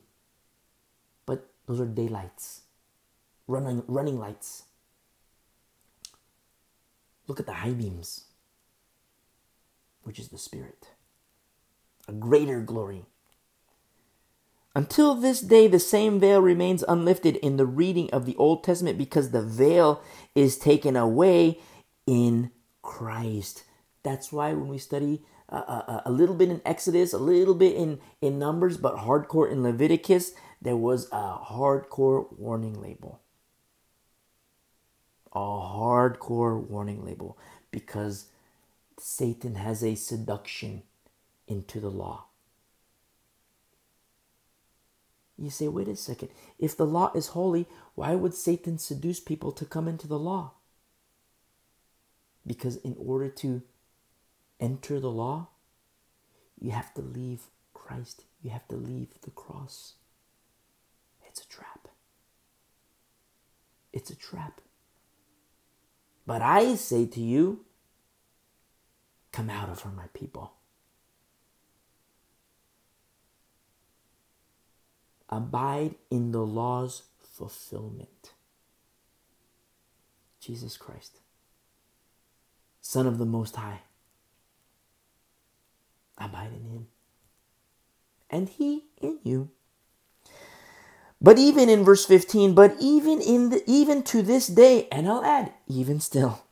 But 1.25 1.49
those 1.65 1.79
are 1.79 1.85
daylights, 1.85 2.62
running, 3.47 3.83
running 3.87 4.19
lights. 4.19 4.63
Look 7.27 7.39
at 7.39 7.45
the 7.45 7.53
high 7.53 7.73
beams, 7.73 8.25
which 10.03 10.19
is 10.19 10.29
the 10.29 10.37
Spirit 10.37 10.87
a 12.07 12.11
greater 12.11 12.61
glory. 12.61 13.05
Until 14.75 15.13
this 15.13 15.39
day, 15.39 15.67
the 15.67 15.79
same 15.79 16.19
veil 16.19 16.41
remains 16.41 16.83
unlifted 16.87 17.35
in 17.37 17.57
the 17.57 17.65
reading 17.65 18.09
of 18.11 18.25
the 18.25 18.35
Old 18.37 18.63
Testament 18.63 18.97
because 18.97 19.29
the 19.29 19.41
veil 19.41 20.01
is 20.33 20.57
taken 20.57 20.95
away 20.95 21.59
in 22.07 22.51
Christ. 22.81 23.63
That's 24.01 24.31
why 24.31 24.53
when 24.53 24.67
we 24.67 24.79
study 24.79 25.21
a, 25.47 25.57
a, 25.57 26.01
a, 26.07 26.11
little 26.11 26.35
bit 26.35 26.49
in 26.49 26.61
Exodus, 26.65 27.13
a 27.13 27.19
little 27.19 27.53
bit 27.53 27.75
in, 27.75 27.99
in 28.19 28.39
Numbers, 28.39 28.77
but 28.77 28.97
hardcore 28.97 29.49
in 29.49 29.61
Leviticus, 29.61 30.33
there 30.61 30.75
was 30.75 31.07
a 31.11 31.37
hardcore 31.37 32.35
warning 32.37 32.81
label. 32.81 33.21
A 35.33 35.37
hardcore 35.37 36.61
warning 36.61 37.03
label 37.03 37.37
because 37.71 38.27
Satan 38.99 39.55
has 39.55 39.83
a 39.83 39.95
seduction 39.95 40.83
into 41.47 41.79
the 41.79 41.89
law. 41.89 42.25
You 45.37 45.49
say, 45.49 45.67
wait 45.67 45.87
a 45.87 45.95
second. 45.95 46.29
If 46.59 46.77
the 46.77 46.85
law 46.85 47.11
is 47.15 47.27
holy, 47.27 47.67
why 47.95 48.15
would 48.15 48.35
Satan 48.35 48.77
seduce 48.77 49.19
people 49.19 49.51
to 49.53 49.65
come 49.65 49.87
into 49.87 50.07
the 50.07 50.19
law? 50.19 50.51
Because 52.45 52.77
in 52.77 52.95
order 52.99 53.29
to 53.29 53.63
enter 54.59 54.99
the 54.99 55.11
law, 55.11 55.49
you 56.59 56.71
have 56.71 56.93
to 56.93 57.01
leave 57.01 57.41
Christ, 57.73 58.23
you 58.41 58.51
have 58.51 58.67
to 58.67 58.75
leave 58.75 59.09
the 59.21 59.31
cross. 59.31 59.93
It's 61.27 61.41
a 61.41 61.47
trap. 61.47 61.87
It's 63.91 64.11
a 64.11 64.15
trap. 64.15 64.61
But 66.25 66.41
I 66.41 66.75
say 66.75 67.05
to 67.05 67.19
you, 67.19 67.65
come 69.31 69.49
out 69.49 69.69
of 69.69 69.81
her, 69.81 69.91
my 69.91 70.07
people. 70.13 70.53
abide 75.35 75.95
in 76.11 76.31
the 76.31 76.45
law's 76.45 77.03
fulfillment. 77.19 78.33
Jesus 80.39 80.77
Christ, 80.77 81.19
Son 82.81 83.07
of 83.07 83.17
the 83.17 83.25
Most 83.25 83.55
High. 83.55 83.81
Abide 86.17 86.51
in 86.53 86.69
him, 86.69 86.87
and 88.29 88.47
he 88.47 88.85
in 89.01 89.19
you. 89.23 89.49
But 91.23 91.39
even 91.39 91.69
in 91.69 91.85
verse 91.85 92.05
15, 92.05 92.53
but 92.53 92.75
even 92.81 93.21
in 93.21 93.49
the, 93.49 93.63
even 93.65 94.03
to 94.03 94.21
this 94.21 94.45
day, 94.47 94.89
and 94.91 95.07
I'll 95.07 95.23
add, 95.23 95.53
even 95.67 96.01
still, 96.01 96.43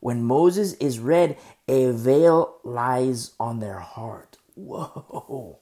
when 0.00 0.24
Moses 0.24 0.72
is 0.74 0.98
read, 0.98 1.38
a 1.68 1.92
veil 1.92 2.56
lies 2.64 3.30
on 3.38 3.60
their 3.60 3.78
heart. 3.78 4.38
Whoa. 4.56 5.60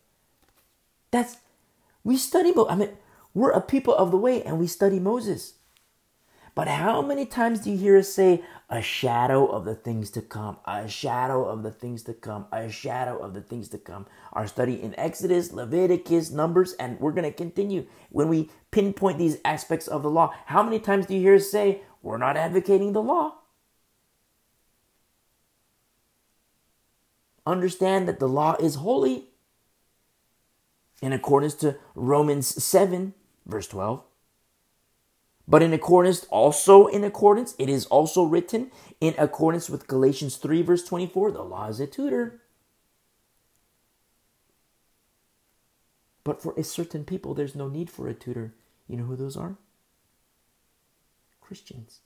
That's 1.11 1.37
we 2.03 2.17
study, 2.17 2.55
I 2.69 2.75
mean, 2.75 2.91
we're 3.35 3.51
a 3.51 3.61
people 3.61 3.95
of 3.95 4.11
the 4.11 4.17
way 4.17 4.43
and 4.43 4.59
we 4.59 4.67
study 4.67 4.99
Moses. 4.99 5.55
But 6.59 6.67
how 6.67 7.03
many 7.03 7.25
times 7.25 7.61
do 7.61 7.71
you 7.71 7.77
hear 7.77 7.97
us 7.97 8.09
say, 8.09 8.43
a 8.69 8.83
shadow 8.83 9.47
of 9.47 9.65
the 9.65 9.77
things 9.77 10.11
to 10.11 10.21
come, 10.21 10.57
a 10.65 10.89
shadow 10.89 11.45
of 11.45 11.63
the 11.63 11.71
things 11.71 12.03
to 12.03 12.13
come, 12.13 12.47
a 12.51 12.69
shadow 12.69 13.17
of 13.17 13.33
the 13.33 13.41
things 13.41 13.69
to 13.69 13.79
come? 13.79 14.07
Our 14.33 14.49
study 14.49 14.83
in 14.83 14.93
Exodus, 14.99 15.53
Leviticus, 15.53 16.33
Numbers, 16.33 16.73
and 16.73 16.99
we're 16.99 17.13
going 17.13 17.31
to 17.31 17.33
continue 17.33 17.87
when 18.11 18.27
we 18.27 18.51
pinpoint 18.73 19.19
these 19.19 19.39
aspects 19.45 19.87
of 19.87 20.03
the 20.03 20.11
law. 20.11 20.35
How 20.47 20.65
many 20.65 20.81
times 20.81 21.07
do 21.07 21.15
you 21.15 21.21
hear 21.21 21.37
us 21.37 21.49
say, 21.49 21.83
we're 22.03 22.19
not 22.19 22.37
advocating 22.37 22.93
the 22.93 23.03
law? 23.03 23.35
Understand 27.47 28.09
that 28.09 28.19
the 28.19 28.27
law 28.27 28.57
is 28.59 28.75
holy 28.75 29.27
in 31.01 31.13
accordance 31.13 31.55
to 31.55 31.77
Romans 31.95 32.49
7, 32.65 33.15
verse 33.47 33.69
12. 33.69 34.03
But 35.49 35.63
in 35.63 35.73
accordance, 35.73 36.25
also 36.25 36.89
in 36.89 37.05
accordance, 37.05 37.55
it 37.59 37.71
is 37.71 37.87
also 37.87 38.23
written 38.23 38.71
in 39.01 39.15
accordance 39.17 39.71
with 39.71 39.87
Galatians 39.87 40.37
3, 40.37 40.61
verse 40.61 40.85
24 40.85 41.33
the 41.33 41.43
law 41.43 41.69
is 41.69 41.81
a 41.81 41.87
tutor. 41.87 42.43
But 46.23 46.43
for 46.43 46.53
a 46.59 46.63
certain 46.63 47.05
people, 47.05 47.33
there's 47.33 47.55
no 47.55 47.69
need 47.69 47.89
for 47.89 48.09
a 48.09 48.15
tutor. 48.15 48.53
You 48.87 48.99
know 48.99 49.05
who 49.05 49.17
those 49.17 49.39
are? 49.39 49.57
Christians. 51.41 52.01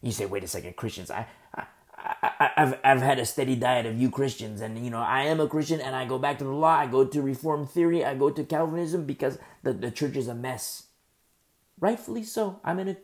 You 0.00 0.12
say, 0.12 0.24
wait 0.24 0.44
a 0.44 0.48
second, 0.48 0.76
Christians. 0.76 1.10
I, 1.10 1.26
I, 1.54 1.64
I, 2.40 2.50
have 2.56 2.80
I've 2.82 3.02
had 3.02 3.18
a 3.18 3.26
steady 3.26 3.56
diet 3.56 3.84
of 3.84 4.00
you 4.00 4.10
Christians, 4.10 4.62
and 4.62 4.82
you 4.82 4.88
know 4.90 5.00
I 5.00 5.24
am 5.24 5.40
a 5.40 5.48
Christian, 5.48 5.82
and 5.82 5.94
I 5.94 6.06
go 6.06 6.18
back 6.18 6.38
to 6.38 6.44
the 6.44 6.50
law. 6.50 6.78
I 6.78 6.86
go 6.86 7.04
to 7.04 7.20
Reformed 7.20 7.68
theory. 7.68 8.02
I 8.02 8.14
go 8.14 8.30
to 8.30 8.44
Calvinism 8.44 9.04
because 9.04 9.38
the, 9.62 9.74
the 9.74 9.90
church 9.90 10.16
is 10.16 10.28
a 10.28 10.34
mess. 10.34 10.87
Rightfully 11.80 12.24
so. 12.24 12.60
I'm 12.64 12.78
in 12.78 12.88
a 12.88 12.96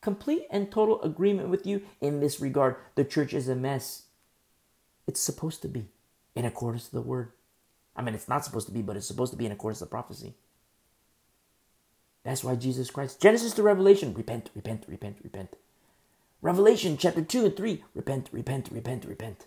complete 0.00 0.46
and 0.50 0.70
total 0.70 1.00
agreement 1.02 1.48
with 1.48 1.66
you 1.66 1.82
in 2.00 2.20
this 2.20 2.40
regard. 2.40 2.76
The 2.94 3.04
church 3.04 3.32
is 3.32 3.48
a 3.48 3.54
mess. 3.54 4.04
It's 5.06 5.20
supposed 5.20 5.62
to 5.62 5.68
be 5.68 5.88
in 6.34 6.44
accordance 6.44 6.88
to 6.88 6.94
the 6.94 7.02
word. 7.02 7.32
I 7.94 8.02
mean, 8.02 8.14
it's 8.14 8.28
not 8.28 8.44
supposed 8.44 8.66
to 8.66 8.72
be, 8.72 8.82
but 8.82 8.96
it's 8.96 9.06
supposed 9.06 9.32
to 9.32 9.38
be 9.38 9.46
in 9.46 9.52
accordance 9.52 9.80
to 9.80 9.86
prophecy. 9.86 10.34
That's 12.24 12.44
why 12.44 12.54
Jesus 12.54 12.90
Christ, 12.90 13.20
Genesis 13.20 13.52
to 13.54 13.62
Revelation, 13.62 14.14
repent, 14.14 14.50
repent, 14.54 14.84
repent, 14.88 15.18
repent. 15.22 15.56
Revelation 16.40 16.96
chapter 16.96 17.22
2 17.22 17.46
and 17.46 17.56
3 17.56 17.84
repent, 17.94 18.28
repent, 18.32 18.68
repent, 18.70 19.04
repent. 19.04 19.46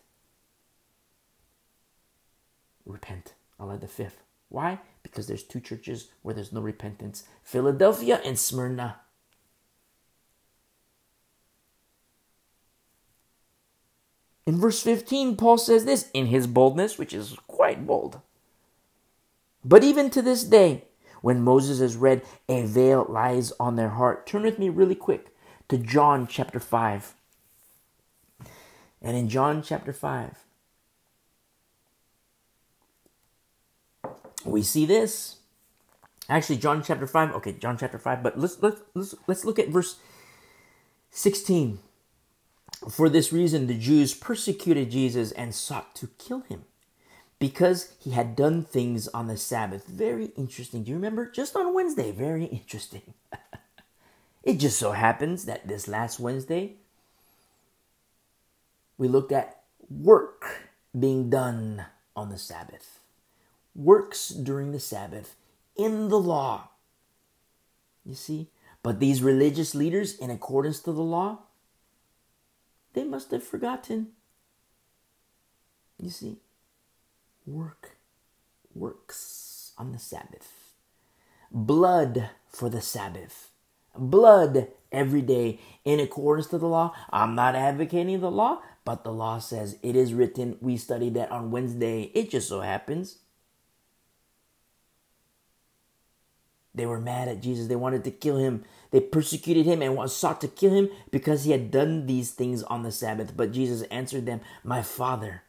Repent. 2.85 3.33
I'll 3.59 3.71
add 3.71 3.81
the 3.81 3.87
fifth 3.87 4.24
Why? 4.55 4.79
Because 5.03 5.27
there's 5.27 5.43
two 5.43 5.59
churches 5.59 6.07
where 6.21 6.33
there's 6.33 6.53
no 6.53 6.61
repentance 6.61 7.25
Philadelphia 7.43 8.21
and 8.23 8.39
Smyrna. 8.39 9.01
In 14.45 14.57
verse 14.57 14.81
15, 14.81 15.35
Paul 15.35 15.57
says 15.57 15.83
this 15.83 16.09
in 16.13 16.27
his 16.27 16.47
boldness, 16.47 16.97
which 16.97 17.13
is 17.13 17.35
quite 17.47 17.85
bold. 17.85 18.21
But 19.65 19.83
even 19.83 20.09
to 20.11 20.21
this 20.21 20.45
day, 20.45 20.85
when 21.21 21.41
Moses 21.41 21.79
has 21.79 21.97
read, 21.97 22.21
a 22.47 22.65
veil 22.65 23.05
lies 23.09 23.51
on 23.59 23.75
their 23.75 23.89
heart. 23.89 24.25
Turn 24.25 24.43
with 24.43 24.57
me 24.57 24.69
really 24.69 24.95
quick 24.95 25.35
to 25.67 25.77
John 25.77 26.27
chapter 26.27 26.61
5. 26.61 27.13
And 29.01 29.17
in 29.17 29.27
John 29.27 29.61
chapter 29.61 29.91
5, 29.91 30.44
we 34.45 34.61
see 34.61 34.85
this. 34.85 35.37
Actually, 36.29 36.57
John 36.57 36.83
chapter 36.83 37.07
5. 37.07 37.33
Okay, 37.35 37.53
John 37.53 37.77
chapter 37.77 37.99
5, 37.99 38.23
but 38.23 38.39
let's 38.39 38.61
let's 38.61 38.81
let's, 38.93 39.15
let's 39.27 39.45
look 39.45 39.59
at 39.59 39.69
verse 39.69 39.97
16. 41.11 41.79
For 42.89 43.09
this 43.09 43.31
reason, 43.31 43.67
the 43.67 43.77
Jews 43.77 44.13
persecuted 44.13 44.91
Jesus 44.91 45.31
and 45.31 45.55
sought 45.55 45.95
to 45.95 46.09
kill 46.17 46.41
him 46.41 46.65
because 47.39 47.93
he 47.99 48.11
had 48.11 48.35
done 48.35 48.63
things 48.63 49.07
on 49.09 49.27
the 49.27 49.37
Sabbath. 49.37 49.87
Very 49.87 50.27
interesting. 50.37 50.83
Do 50.83 50.91
you 50.91 50.97
remember? 50.97 51.29
Just 51.29 51.55
on 51.55 51.73
Wednesday. 51.73 52.11
Very 52.11 52.45
interesting. 52.45 53.13
it 54.43 54.59
just 54.59 54.77
so 54.77 54.91
happens 54.91 55.45
that 55.45 55.67
this 55.67 55.87
last 55.87 56.19
Wednesday, 56.19 56.73
we 58.97 59.07
looked 59.07 59.31
at 59.31 59.61
work 59.89 60.69
being 60.97 61.29
done 61.29 61.85
on 62.15 62.29
the 62.29 62.37
Sabbath. 62.37 62.94
Works 63.75 64.29
during 64.29 64.71
the 64.71 64.79
Sabbath 64.79 65.35
in 65.75 66.07
the 66.09 66.19
law. 66.19 66.69
You 68.05 68.15
see? 68.15 68.49
But 68.81 68.99
these 68.99 69.21
religious 69.21 69.75
leaders, 69.75 70.15
in 70.15 70.29
accordance 70.29 70.79
to 70.81 70.91
the 70.91 71.01
law, 71.01 71.39
they 72.93 73.03
must 73.03 73.31
have 73.31 73.43
forgotten. 73.43 74.09
You 75.99 76.09
see, 76.09 76.37
work, 77.45 77.97
works 78.73 79.71
on 79.77 79.91
the 79.91 79.99
Sabbath, 79.99 80.75
blood 81.51 82.29
for 82.47 82.69
the 82.69 82.81
Sabbath, 82.81 83.49
blood 83.97 84.67
every 84.91 85.21
day 85.21 85.59
in 85.83 85.99
accordance 85.99 86.47
to 86.47 86.57
the 86.57 86.67
law. 86.67 86.93
I'm 87.09 87.33
not 87.33 87.55
advocating 87.55 88.19
the 88.19 88.31
law, 88.31 88.61
but 88.83 89.03
the 89.03 89.11
law 89.11 89.39
says 89.39 89.77
it 89.81 89.95
is 89.95 90.13
written. 90.13 90.57
We 90.61 90.77
studied 90.77 91.15
that 91.15 91.31
on 91.31 91.51
Wednesday. 91.51 92.11
It 92.13 92.29
just 92.29 92.47
so 92.47 92.61
happens. 92.61 93.17
They 96.75 96.85
were 96.85 96.99
mad 96.99 97.27
at 97.27 97.41
Jesus. 97.41 97.67
They 97.67 97.75
wanted 97.75 98.03
to 98.03 98.11
kill 98.11 98.37
him. 98.37 98.63
They 98.91 98.99
persecuted 98.99 99.65
him 99.65 99.81
and 99.81 100.11
sought 100.11 100.41
to 100.41 100.47
kill 100.47 100.71
him 100.71 100.89
because 101.09 101.43
he 101.43 101.51
had 101.51 101.71
done 101.71 102.05
these 102.05 102.31
things 102.31 102.63
on 102.63 102.83
the 102.83 102.91
Sabbath. 102.91 103.35
But 103.35 103.53
Jesus 103.53 103.81
answered 103.83 104.25
them, 104.25 104.41
My 104.63 104.81
Father, 104.81 105.43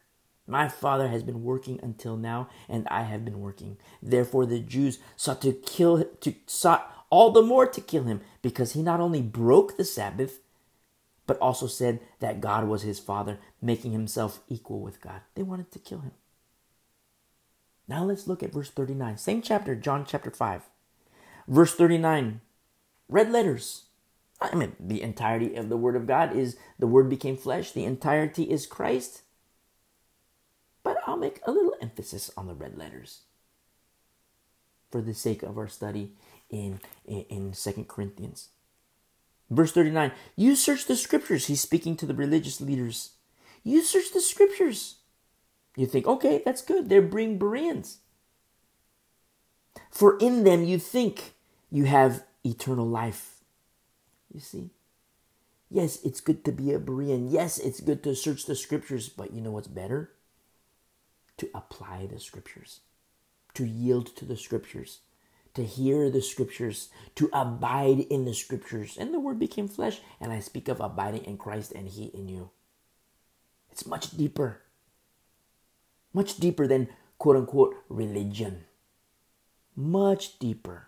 my 0.47 0.69
Father 0.69 1.09
has 1.09 1.23
been 1.23 1.43
working 1.43 1.79
until 1.83 2.15
now, 2.15 2.49
and 2.69 2.87
I 2.89 3.03
have 3.03 3.25
been 3.25 3.41
working. 3.41 3.77
Therefore, 4.01 4.45
the 4.45 4.59
Jews 4.59 4.99
sought 5.17 5.41
to 5.41 5.51
kill, 5.51 6.05
to 6.21 6.35
sought 6.45 6.91
all 7.09 7.31
the 7.31 7.41
more 7.41 7.67
to 7.67 7.81
kill 7.81 8.03
him 8.03 8.21
because 8.41 8.73
he 8.73 8.81
not 8.81 9.01
only 9.01 9.21
broke 9.21 9.75
the 9.75 9.85
Sabbath, 9.85 10.39
but 11.25 11.37
also 11.39 11.67
said 11.67 11.99
that 12.19 12.39
God 12.39 12.67
was 12.67 12.83
his 12.83 12.99
Father, 12.99 13.37
making 13.61 13.91
himself 13.91 14.39
equal 14.47 14.79
with 14.79 15.01
God. 15.01 15.21
They 15.35 15.43
wanted 15.43 15.71
to 15.71 15.79
kill 15.79 15.99
him. 15.99 16.13
Now 17.87 18.03
let's 18.03 18.27
look 18.27 18.43
at 18.43 18.53
verse 18.53 18.69
39. 18.69 19.17
Same 19.17 19.41
chapter, 19.41 19.75
John 19.75 20.05
chapter 20.07 20.31
5. 20.31 20.63
Verse 21.47 21.73
39 21.73 22.41
red 23.07 23.31
letters. 23.31 23.85
I 24.39 24.53
mean, 24.53 24.75
the 24.79 25.01
entirety 25.01 25.55
of 25.55 25.69
the 25.69 25.77
Word 25.77 25.95
of 25.95 26.05
God 26.05 26.35
is 26.35 26.57
the 26.77 26.87
Word 26.87 27.09
became 27.09 27.37
flesh. 27.37 27.71
The 27.71 27.85
entirety 27.85 28.43
is 28.43 28.67
Christ. 28.67 29.23
But 30.83 30.97
I'll 31.05 31.17
make 31.17 31.39
a 31.45 31.51
little 31.51 31.73
emphasis 31.81 32.31
on 32.37 32.47
the 32.47 32.53
red 32.53 32.77
letters 32.77 33.21
for 34.91 35.01
the 35.01 35.13
sake 35.13 35.43
of 35.43 35.57
our 35.57 35.67
study 35.67 36.11
in, 36.49 36.79
in, 37.05 37.25
in 37.29 37.51
2 37.51 37.85
Corinthians. 37.87 38.49
Verse 39.49 39.71
39 39.71 40.11
You 40.35 40.55
search 40.55 40.85
the 40.85 40.95
scriptures. 40.95 41.47
He's 41.47 41.61
speaking 41.61 41.95
to 41.97 42.05
the 42.05 42.13
religious 42.13 42.61
leaders. 42.61 43.11
You 43.63 43.81
search 43.81 44.13
the 44.13 44.21
scriptures. 44.21 44.95
You 45.75 45.85
think, 45.85 46.07
okay, 46.07 46.41
that's 46.43 46.61
good. 46.61 46.89
They're 46.89 47.01
being 47.01 47.37
Bereans. 47.37 47.99
For 49.91 50.17
in 50.17 50.43
them 50.43 50.63
you 50.63 50.79
think 50.79 51.33
you 51.69 51.85
have 51.85 52.23
eternal 52.43 52.87
life. 52.87 53.43
You 54.33 54.39
see? 54.39 54.71
Yes, 55.69 55.99
it's 56.03 56.21
good 56.21 56.45
to 56.45 56.51
be 56.51 56.71
a 56.71 56.79
Berean. 56.79 57.27
Yes, 57.29 57.57
it's 57.57 57.81
good 57.81 58.03
to 58.03 58.15
search 58.15 58.45
the 58.45 58.55
scriptures, 58.55 59.09
but 59.09 59.33
you 59.33 59.41
know 59.41 59.51
what's 59.51 59.67
better? 59.67 60.11
To 61.37 61.49
apply 61.53 62.07
the 62.07 62.19
scriptures, 62.19 62.79
to 63.53 63.65
yield 63.65 64.15
to 64.15 64.25
the 64.25 64.37
scriptures, 64.37 64.99
to 65.53 65.63
hear 65.63 66.09
the 66.09 66.21
scriptures, 66.21 66.89
to 67.15 67.29
abide 67.33 67.99
in 67.99 68.25
the 68.25 68.33
scriptures. 68.33 68.97
And 68.97 69.13
the 69.13 69.19
word 69.19 69.39
became 69.39 69.67
flesh, 69.67 69.99
and 70.21 70.31
I 70.31 70.39
speak 70.39 70.67
of 70.67 70.79
abiding 70.79 71.25
in 71.25 71.37
Christ 71.37 71.73
and 71.73 71.89
He 71.89 72.05
in 72.05 72.29
you. 72.29 72.51
It's 73.69 73.85
much 73.85 74.11
deeper, 74.11 74.61
much 76.13 76.37
deeper 76.37 76.65
than 76.65 76.87
quote 77.17 77.35
unquote 77.35 77.75
religion. 77.89 78.63
Much 79.75 80.39
deeper 80.39 80.86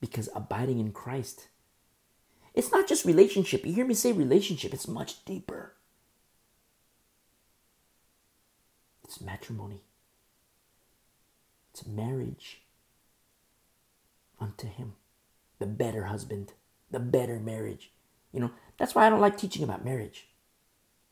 because 0.00 0.28
abiding 0.34 0.80
in 0.80 0.92
Christ. 0.92 1.48
It's 2.54 2.72
not 2.72 2.88
just 2.88 3.04
relationship. 3.04 3.64
You 3.64 3.72
hear 3.72 3.86
me 3.86 3.94
say 3.94 4.12
relationship, 4.12 4.74
it's 4.74 4.88
much 4.88 5.24
deeper. 5.24 5.74
It's 9.04 9.20
matrimony, 9.20 9.82
it's 11.72 11.86
marriage 11.86 12.62
unto 14.40 14.68
Him, 14.68 14.94
the 15.58 15.66
better 15.66 16.04
husband, 16.04 16.52
the 16.90 17.00
better 17.00 17.40
marriage. 17.40 17.90
You 18.32 18.40
know, 18.40 18.50
that's 18.78 18.94
why 18.94 19.06
I 19.06 19.10
don't 19.10 19.20
like 19.20 19.36
teaching 19.36 19.64
about 19.64 19.84
marriage 19.84 20.28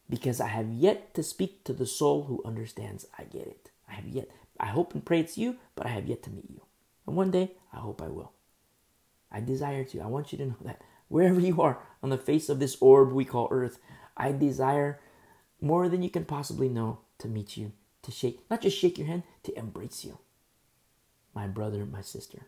because 0.09 0.41
I 0.41 0.49
have 0.49 0.71
yet 0.71 1.15
to 1.15 1.23
speak 1.23 1.65
to 1.65 1.73
the 1.73 1.87
soul 1.87 2.25
who 2.25 2.43
understands 2.45 3.07
I 3.19 3.25
get 3.25 3.47
it. 3.47 3.71
I 3.89 3.95
have 3.95 4.07
yet, 4.07 4.31
I 4.59 4.67
hope 4.67 4.95
and 4.95 5.05
pray 5.05 5.21
it's 5.21 5.37
you, 5.37 5.57
but 5.75 5.87
I 5.87 5.91
have 5.91 6.07
yet 6.07 6.23
to 6.25 6.31
meet 6.31 6.49
you. 6.49 6.63
And 7.07 7.17
one 7.17 7.31
day, 7.31 7.53
I 7.73 7.79
hope 7.79 8.01
I 8.03 8.09
will. 8.09 8.33
I 9.31 9.41
desire 9.41 9.85
to. 9.85 10.01
I 10.01 10.07
want 10.07 10.33
you 10.33 10.39
to 10.39 10.47
know 10.47 10.57
that 10.63 10.83
wherever 11.09 11.41
you 11.41 11.61
are 11.61 11.81
on 12.03 12.11
the 12.11 12.19
face 12.19 12.49
of 12.49 12.59
this 12.59 12.77
orb 12.81 13.13
we 13.13 13.25
call 13.25 13.49
earth, 13.51 13.79
I 14.17 14.33
desire 14.33 15.01
more 15.61 15.89
than 15.89 16.03
you 16.03 16.11
can 16.11 16.25
possibly 16.25 16.69
know 16.69 17.01
to 17.19 17.29
meet 17.29 17.57
you, 17.57 17.73
to 18.03 18.11
shake, 18.11 18.41
not 18.51 18.63
just 18.63 18.79
shake 18.79 18.99
your 18.99 19.07
hand, 19.07 19.25
to 19.45 19.59
embrace 19.59 20.05
you. 20.05 20.19
My 21.35 21.47
brother, 21.47 21.85
my 21.85 22.01
sister. 22.01 22.47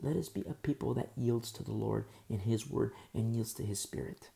Let 0.00 0.16
us 0.16 0.28
be 0.28 0.42
a 0.48 0.54
people 0.54 0.94
that 0.94 1.10
yields 1.16 1.50
to 1.52 1.64
the 1.64 1.72
Lord 1.72 2.06
in 2.28 2.40
His 2.40 2.68
word 2.68 2.92
and 3.12 3.34
yields 3.34 3.54
to 3.54 3.64
His 3.64 3.80
spirit. 3.80 4.30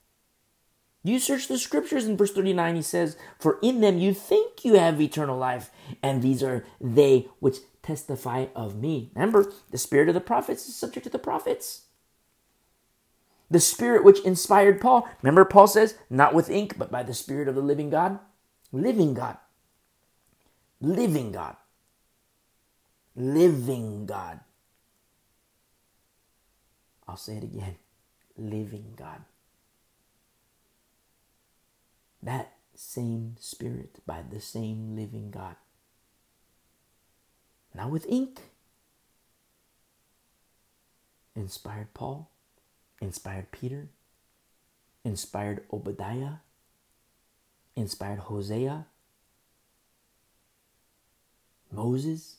You 1.03 1.19
search 1.19 1.49
the 1.49 1.59
scriptures 1.59 2.07
in 2.07 2.17
verse 2.17 2.33
39, 2.33 2.77
he 2.77 2.83
says, 2.83 3.17
For 3.39 3.59
in 3.63 3.81
them 3.81 3.99
you 3.99 4.13
think 4.13 4.65
you 4.65 4.75
have 4.75 5.01
eternal 5.01 5.39
life, 5.39 5.71
and 6.03 6.23
these 6.23 6.43
are 6.43 6.65
they 6.81 7.29
which 7.39 7.59
testify 7.83 8.47
of 8.55 8.77
me. 8.77 9.11
Remember, 9.15 9.51
the 9.71 9.79
spirit 9.79 10.09
of 10.09 10.15
the 10.15 10.21
prophets 10.21 10.69
is 10.69 10.77
subject 10.77 11.05
to 11.05 11.11
the 11.11 11.19
prophets. 11.19 11.83
The 13.51 13.61
spirit 13.61 14.05
which 14.05 14.21
inspired 14.21 14.81
Paul, 14.81 15.09
remember, 15.23 15.45
Paul 15.45 15.67
says, 15.67 15.97
not 16.11 16.35
with 16.35 16.51
ink, 16.51 16.77
but 16.77 16.93
by 16.93 17.03
the 17.03 17.15
spirit 17.15 17.49
of 17.49 17.55
the 17.55 17.63
living 17.63 17.91
God. 17.91 18.19
Living 18.71 19.15
God. 19.15 19.39
Living 20.81 21.33
God. 21.33 21.57
Living 23.17 24.07
God. 24.07 24.41
I'll 27.09 27.17
say 27.17 27.39
it 27.39 27.43
again. 27.43 27.77
Living 28.37 28.93
God 28.97 29.25
that 32.23 32.53
same 32.75 33.37
Spirit 33.39 34.01
by 34.07 34.23
the 34.29 34.41
same 34.41 34.97
living 34.97 35.31
God. 35.31 35.57
Not 37.75 37.91
with 37.91 38.07
ink. 38.09 38.41
Inspired 41.37 41.95
Paul, 41.95 42.29
inspired 43.01 43.51
Peter, 43.53 43.89
inspired 45.05 45.65
Obadiah, 45.73 46.39
inspired 47.77 48.19
Hosea, 48.19 48.87
Moses. 51.73 52.37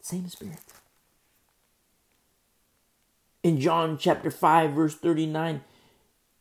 Same 0.00 0.26
Spirit. 0.28 0.58
In 3.42 3.60
John 3.60 3.98
chapter 3.98 4.30
5, 4.30 4.72
verse 4.72 4.94
39, 4.94 5.62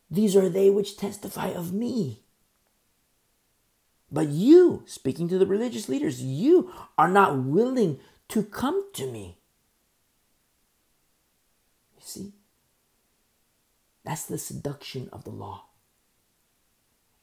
these 0.10 0.36
are 0.36 0.50
they 0.50 0.70
which 0.70 0.98
testify 0.98 1.48
of 1.48 1.74
me. 1.74 2.24
But 4.12 4.28
you, 4.28 4.84
speaking 4.86 5.30
to 5.30 5.38
the 5.38 5.46
religious 5.46 5.88
leaders, 5.88 6.22
you 6.22 6.72
are 6.98 7.08
not 7.08 7.38
willing 7.44 8.00
to 8.28 8.44
come 8.44 8.92
to 8.94 9.10
me. 9.10 9.38
You 11.96 12.02
see? 12.04 12.34
That's 14.04 14.26
the 14.26 14.38
seduction 14.38 15.10
of 15.14 15.24
the 15.24 15.30
law. 15.30 15.71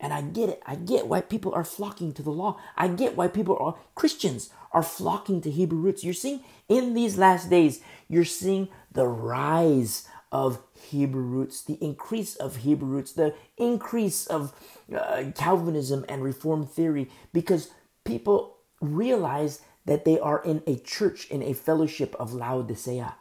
And 0.00 0.12
I 0.12 0.22
get 0.22 0.48
it. 0.48 0.62
I 0.64 0.76
get 0.76 1.08
why 1.08 1.20
people 1.20 1.52
are 1.54 1.64
flocking 1.64 2.12
to 2.14 2.22
the 2.22 2.30
law. 2.30 2.60
I 2.76 2.88
get 2.88 3.16
why 3.16 3.28
people 3.28 3.56
are 3.60 3.76
Christians 3.94 4.50
are 4.72 4.82
flocking 4.82 5.40
to 5.42 5.50
Hebrew 5.50 5.78
roots. 5.78 6.04
You're 6.04 6.14
seeing 6.14 6.40
in 6.68 6.94
these 6.94 7.18
last 7.18 7.50
days, 7.50 7.80
you're 8.08 8.24
seeing 8.24 8.68
the 8.92 9.06
rise 9.06 10.06
of 10.30 10.60
Hebrew 10.74 11.22
roots, 11.22 11.62
the 11.62 11.78
increase 11.82 12.36
of 12.36 12.56
Hebrew 12.56 12.88
roots, 12.88 13.12
the 13.12 13.34
increase 13.56 14.26
of 14.26 14.52
uh, 14.94 15.24
Calvinism 15.34 16.04
and 16.08 16.22
Reformed 16.22 16.70
theory, 16.70 17.10
because 17.32 17.70
people 18.04 18.58
realize 18.80 19.62
that 19.86 20.04
they 20.04 20.18
are 20.20 20.42
in 20.44 20.62
a 20.66 20.76
church, 20.76 21.26
in 21.30 21.42
a 21.42 21.54
fellowship 21.54 22.14
of 22.20 22.34
Laodicea. 22.34 23.16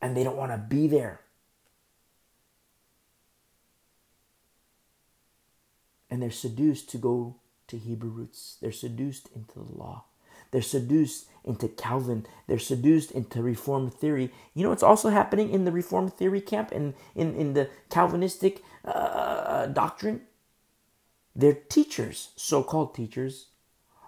And 0.00 0.16
they 0.16 0.24
don't 0.24 0.38
want 0.38 0.52
to 0.52 0.58
be 0.58 0.88
there. 0.88 1.20
And 6.10 6.22
they're 6.22 6.30
seduced 6.30 6.90
to 6.90 6.98
go 6.98 7.36
to 7.68 7.78
Hebrew 7.78 8.10
roots. 8.10 8.56
They're 8.60 8.72
seduced 8.72 9.28
into 9.34 9.60
the 9.60 9.76
law. 9.76 10.04
They're 10.50 10.62
seduced 10.62 11.26
into 11.44 11.68
Calvin. 11.68 12.26
They're 12.46 12.58
seduced 12.58 13.12
into 13.12 13.42
Reformed 13.42 13.94
theory. 13.94 14.32
You 14.54 14.64
know 14.64 14.70
what's 14.70 14.82
also 14.82 15.10
happening 15.10 15.50
in 15.50 15.64
the 15.64 15.72
Reformed 15.72 16.14
theory 16.14 16.40
camp 16.40 16.72
and 16.72 16.94
in, 17.14 17.34
in 17.36 17.54
the 17.54 17.70
Calvinistic 17.88 18.62
uh, 18.84 19.66
doctrine? 19.66 20.22
Their 21.36 21.54
teachers, 21.54 22.30
so 22.34 22.62
called 22.64 22.94
teachers, 22.94 23.46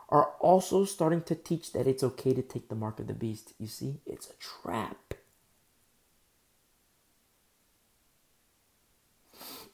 are 0.09 0.33
also 0.41 0.85
starting 0.85 1.23
to 1.23 1.35
teach 1.35 1.73
that 1.73 1.87
it's 1.87 2.03
okay 2.03 2.35
to 2.35 2.43
take 2.43 2.69
the 2.69 2.75
mark 2.75 2.99
of 2.99 3.07
the 3.07 3.15
beast. 3.15 3.55
You 3.59 3.69
see, 3.69 4.01
it's 4.05 4.29
a 4.29 4.35
trap. 4.35 5.15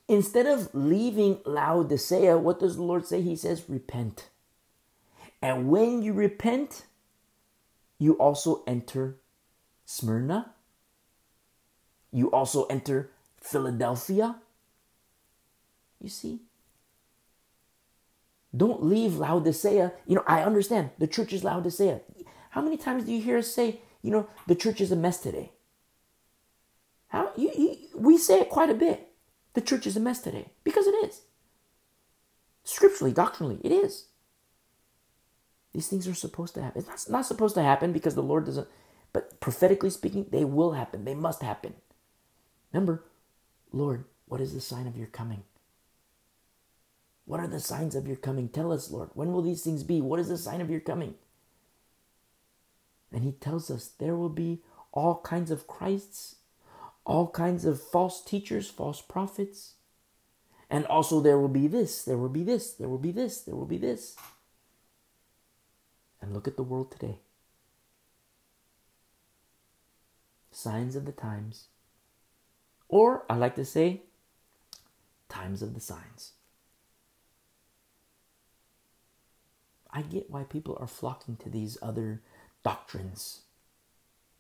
Instead 0.09 0.47
of 0.47 0.71
leaving 0.75 1.39
Laodicea, 1.45 2.39
what 2.39 2.59
does 2.59 2.77
the 2.77 2.83
Lord 2.83 3.07
say? 3.07 3.21
He 3.21 3.37
says, 3.37 3.65
repent. 3.69 4.31
And 5.43 5.69
when 5.69 6.03
you 6.03 6.15
repent, 6.15 6.87
you 7.99 8.15
also 8.15 8.65
enter 8.67 9.17
Smyrna. 9.85 10.55
You 12.11 12.31
also 12.31 12.65
enter 12.65 13.11
Philadelphia. 13.41 14.37
You 16.01 16.09
see? 16.09 16.41
Don't 18.57 18.83
leave 18.83 19.19
Laodicea. 19.19 19.93
You 20.07 20.17
know, 20.17 20.25
I 20.27 20.43
understand 20.43 20.91
the 20.99 21.07
church 21.07 21.35
is 21.35 21.45
Laodicea. 21.45 22.01
How 22.51 22.63
many 22.63 22.79
times 22.79 23.05
do 23.05 23.13
you 23.13 23.21
hear 23.21 23.39
us 23.39 23.49
say, 23.49 23.81
you 24.01 24.11
know, 24.11 24.27
the 24.47 24.55
church 24.55 24.81
is 24.81 24.91
a 24.91 24.97
mess 24.97 25.21
today? 25.21 25.53
How 27.09 27.31
you, 27.37 27.53
you, 27.57 27.77
we 27.95 28.17
say 28.17 28.41
it 28.41 28.49
quite 28.49 28.71
a 28.71 28.75
bit. 28.75 29.08
The 29.59 29.65
church 29.65 29.89
is 29.89 29.97
a 29.97 30.01
mess 30.01 30.21
today 30.21 30.51
because 30.63 30.87
it 30.87 30.95
is. 31.09 31.23
Scripturally, 32.63 33.13
doctrinally, 33.13 33.59
it 33.65 33.73
is. 33.73 34.05
These 35.73 35.89
things 35.89 36.07
are 36.07 36.15
supposed 36.15 36.55
to 36.55 36.63
happen. 36.63 36.79
It's 36.79 37.09
not, 37.09 37.13
not 37.13 37.27
supposed 37.27 37.57
to 37.57 37.63
happen 37.65 37.93
because 37.93 38.15
the 38.15 38.23
Lord 38.23 38.45
doesn't, 38.45 38.69
but 39.13 39.41
prophetically 39.41 39.91
speaking, 39.91 40.27
they 40.31 40.45
will 40.45 40.75
happen. 40.75 41.05
They 41.05 41.17
must 41.17 41.43
happen. 41.43 41.75
Remember, 42.73 43.03
Lord, 43.73 44.05
what 44.27 44.41
is 44.41 44.55
the 44.55 44.61
sign 44.61 44.87
of 44.87 44.97
your 44.97 45.09
coming? 45.09 45.43
What 47.25 47.41
are 47.41 47.49
the 47.49 47.59
signs 47.59 47.97
of 47.97 48.07
your 48.07 48.15
coming? 48.15 48.49
Tell 48.49 48.71
us, 48.71 48.93
Lord. 48.93 49.11
When 49.15 49.33
will 49.33 49.43
these 49.43 49.65
things 49.65 49.83
be? 49.83 50.01
What 50.01 50.21
is 50.21 50.29
the 50.29 50.39
sign 50.39 50.61
of 50.61 50.71
your 50.71 50.79
coming? 50.79 51.17
And 53.13 53.25
he 53.25 53.33
tells 53.33 53.73
us 53.73 53.89
there 53.89 54.15
will 54.15 54.29
be 54.29 54.61
all 54.93 55.21
kinds 55.23 55.51
of 55.51 55.67
Christs, 55.67 56.37
all 57.09 57.31
kinds 57.31 57.65
of 57.65 57.83
false 57.83 58.23
teachers, 58.23 58.69
false 58.69 59.01
prophets. 59.01 59.75
And 60.71 60.85
also 60.87 61.21
there 61.21 61.39
will 61.39 61.49
be 61.49 61.67
this, 61.67 62.05
there 62.05 62.19
will 62.19 62.29
be 62.29 62.45
this, 62.45 62.75
there 62.75 62.89
will 62.89 62.99
be 62.99 63.11
this, 63.11 63.41
there 63.41 63.57
will 63.57 63.67
be 63.67 63.79
this. 63.79 64.15
And 66.21 66.35
look 66.35 66.47
at 66.47 66.59
the 66.59 66.63
world 66.63 66.93
today. 66.93 67.21
Signs 70.51 70.95
of 70.95 71.07
the 71.07 71.13
times. 71.13 71.69
Or 72.89 73.25
I 73.31 73.37
like 73.37 73.57
to 73.57 73.65
say, 73.65 74.03
times 75.31 75.63
of 75.63 75.73
the 75.73 75.81
signs. 75.81 76.33
I 79.91 80.03
get 80.03 80.31
why 80.31 80.43
people 80.43 80.77
are 80.79 80.87
flocking 80.87 81.37
to 81.37 81.49
these 81.49 81.79
other 81.81 82.21
doctrines, 82.63 83.43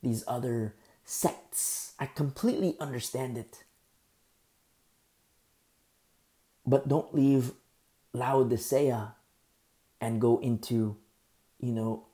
these 0.02 0.22
other 0.28 0.74
sects. 1.08 1.94
I 1.98 2.04
completely 2.04 2.76
understand 2.78 3.38
it. 3.38 3.64
But 6.66 6.86
don't 6.86 7.14
leave 7.14 7.52
Laodicea 8.12 9.14
and 10.02 10.20
go 10.20 10.38
into, 10.38 10.98
you 11.58 11.72
know, 11.72 12.04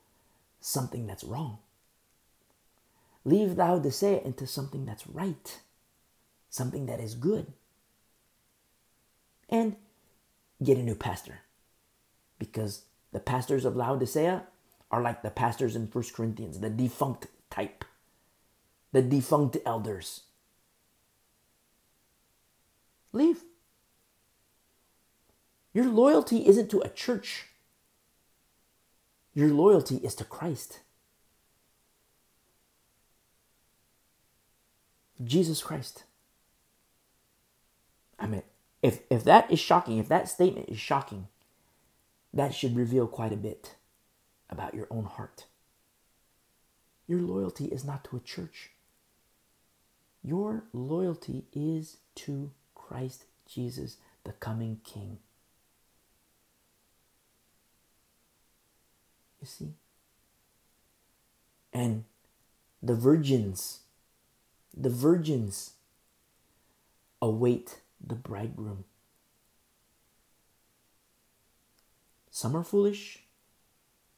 something 0.61 1.09
that's 1.09 1.25
wrong. 1.25 1.59
Leave 3.25 3.59
Laodicea 3.59 4.21
into 4.23 4.47
something 4.47 4.85
that's 4.87 5.09
right, 5.09 5.61
something 6.49 6.87
that 6.87 7.01
is 7.01 7.17
good. 7.17 7.53
And 9.49 9.75
get 10.63 10.79
a 10.79 10.83
new 10.83 10.95
pastor 10.95 11.41
because 12.39 12.85
the 13.11 13.19
pastors 13.19 13.65
of 13.65 13.75
Laodicea 13.75 14.45
are 14.93 15.03
like 15.03 15.23
the 15.23 15.31
pastors 15.31 15.75
in 15.75 15.87
1 15.87 16.05
Corinthians, 16.15 16.61
the 16.61 16.71
defunct 16.71 17.27
type, 17.51 17.85
the 18.95 19.03
defunct 19.03 19.57
elders. 19.67 20.21
Leave. 23.13 23.43
Your 25.73 25.87
loyalty 25.87 26.47
isn't 26.47 26.71
to 26.71 26.81
a 26.81 26.89
church. 26.89 27.47
Your 29.35 29.49
loyalty 29.49 29.97
is 29.97 30.15
to 30.15 30.25
Christ. 30.25 30.79
Jesus 35.25 35.61
Christ. 35.61 36.05
I 38.17 38.29
mean, 38.29 38.45
if, 38.81 39.01
if 39.11 39.25
that 39.25 39.51
is 39.51 39.59
shocking, 39.59 39.99
if 39.99 40.07
that 40.07 40.29
statement 40.29 40.69
is 40.69 40.79
shocking, 40.79 41.27
that 42.33 42.55
should 42.55 42.77
reveal 42.77 43.09
quite 43.09 43.33
a 43.33 43.37
bit 43.37 43.75
about 44.49 44.73
your 44.73 44.87
own 44.89 45.07
heart. 45.07 45.47
Your 47.09 47.19
loyalty 47.19 47.65
is 47.65 47.85
not 47.85 48.05
to 48.05 48.17
a 48.17 48.21
church. 48.21 48.71
Your 50.25 50.65
loyalty 50.73 51.45
is 51.53 51.99
to 52.15 52.51
Christ 52.75 53.27
Jesus, 53.47 53.99
the 54.25 54.33
coming 54.33 54.81
King. 54.83 55.19
You 59.39 59.47
see? 59.47 59.75
And 61.75 62.05
the 62.83 62.95
virgins, 62.95 63.81
the 64.75 64.89
virgins 64.89 65.73
await 67.21 67.81
the 68.05 68.15
bridegroom. 68.15 68.85
Some 72.31 72.57
are 72.57 72.65
foolish, 72.65 73.25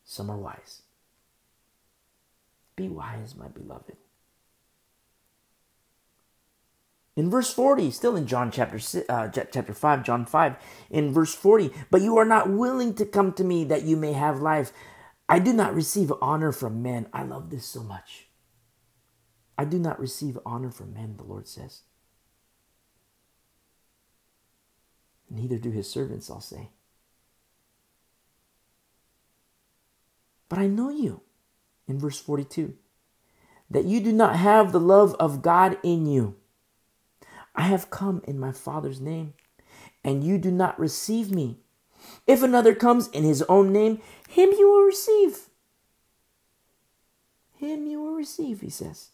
some 0.05 0.31
are 0.31 0.39
wise. 0.39 0.83
Be 2.77 2.89
wise, 2.89 3.35
my 3.35 3.49
beloved. 3.49 3.97
In 7.16 7.30
verse 7.30 7.52
40, 7.52 7.90
still 7.90 8.14
in 8.14 8.26
John 8.26 8.51
chapter 8.51 8.78
uh, 9.09 9.28
chapter 9.28 9.72
5, 9.72 10.05
John 10.05 10.26
5, 10.26 10.56
in 10.90 11.12
verse 11.14 11.34
40, 11.34 11.70
but 11.90 12.02
you 12.02 12.18
are 12.18 12.26
not 12.26 12.51
willing 12.51 12.94
to 12.94 13.06
come 13.06 13.32
to 13.32 13.44
me 13.44 13.64
that 13.64 13.84
you 13.84 13.97
may 13.97 14.12
have 14.12 14.43
life. 14.43 14.70
I 15.26 15.38
do 15.38 15.55
not 15.55 15.74
receive 15.74 16.12
honor 16.20 16.52
from 16.52 16.82
men. 16.82 17.09
I 17.14 17.22
love 17.22 17.48
this 17.48 17.64
so 17.64 17.82
much. 17.82 18.26
I 19.56 19.64
do 19.64 19.78
not 19.78 19.98
receive 19.98 20.38
honor 20.44 20.70
from 20.70 20.93
men, 20.93 21.16
the 21.16 21.24
Lord 21.24 21.48
says. 21.48 21.80
Neither 25.30 25.56
do 25.56 25.70
his 25.70 25.90
servants, 25.90 26.30
I'll 26.30 26.40
say. 26.43 26.68
But 30.51 30.59
I 30.59 30.66
know 30.66 30.90
you, 30.90 31.22
in 31.88 31.98
verse 31.98 32.20
42, 32.20 32.74
that 33.70 33.84
you 33.86 34.01
do 34.01 34.12
not 34.12 34.36
have 34.36 34.70
the 34.70 34.78
love 34.78 35.14
of 35.14 35.43
God 35.43 35.78
in 35.82 36.06
you. 36.06 36.36
I 37.57 37.62
have 37.62 37.91
come 37.91 38.23
in 38.27 38.39
my 38.39 38.53
Father's 38.53 39.01
name, 39.01 39.35
and 40.05 40.23
you 40.23 40.39
do 40.39 40.51
not 40.51 40.78
receive 40.78 41.31
me. 41.31 41.59
If 42.27 42.43
another 42.43 42.74
comes 42.74 43.09
in 43.09 43.24
his 43.24 43.43
own 43.43 43.73
name, 43.73 44.01
him 44.28 44.51
you 44.53 44.69
will 44.70 44.85
receive. 44.85 45.49
Him 47.59 47.87
you 47.87 48.03
will 48.03 48.15
receive, 48.15 48.61
he 48.61 48.69
says. 48.69 49.11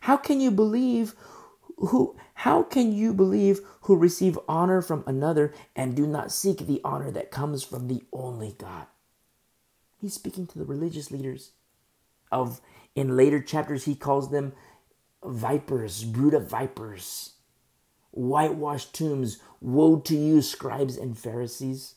How 0.00 0.16
can 0.16 0.40
you 0.40 0.50
believe 0.50 1.14
who 1.76 2.16
how 2.34 2.62
can 2.62 2.92
you 2.92 3.12
believe 3.12 3.60
who 3.82 3.96
receive 3.96 4.38
honor 4.48 4.80
from 4.80 5.04
another 5.06 5.52
and 5.74 5.96
do 5.96 6.06
not 6.06 6.32
seek 6.32 6.58
the 6.58 6.80
honor 6.84 7.10
that 7.10 7.30
comes 7.30 7.62
from 7.62 7.88
the 7.88 8.02
only 8.12 8.54
God? 8.58 8.86
He's 10.00 10.14
speaking 10.14 10.46
to 10.48 10.58
the 10.58 10.64
religious 10.64 11.10
leaders 11.10 11.52
of 12.30 12.60
in 12.94 13.16
later 13.16 13.40
chapters 13.40 13.84
he 13.84 13.94
calls 13.94 14.30
them 14.30 14.52
vipers, 15.24 16.04
brood 16.04 16.34
of 16.34 16.48
vipers, 16.48 17.34
whitewashed 18.12 18.94
tombs, 18.94 19.38
woe 19.60 19.98
to 19.98 20.16
you 20.16 20.40
scribes 20.42 20.96
and 20.96 21.18
Pharisees. 21.18 21.96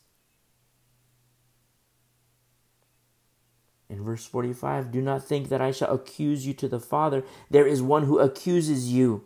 In 3.88 4.04
verse 4.04 4.26
45, 4.26 4.92
do 4.92 5.02
not 5.02 5.24
think 5.24 5.50
that 5.50 5.62
I 5.62 5.72
shall 5.72 5.94
accuse 5.94 6.48
you 6.48 6.54
to 6.56 6.68
the 6.68 6.80
Father. 6.80 7.24
There 7.52 7.68
is 7.68 7.82
one 7.82 8.06
who 8.06 8.18
accuses 8.18 8.92
you, 8.92 9.26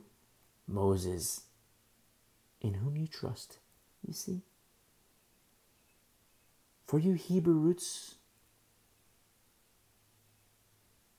Moses, 0.67 1.43
in 2.59 2.75
whom 2.75 2.97
you 2.97 3.07
trust. 3.07 3.59
You 4.05 4.13
see? 4.13 4.41
For 6.85 6.99
you 6.99 7.13
Hebrew 7.13 7.53
roots 7.53 8.15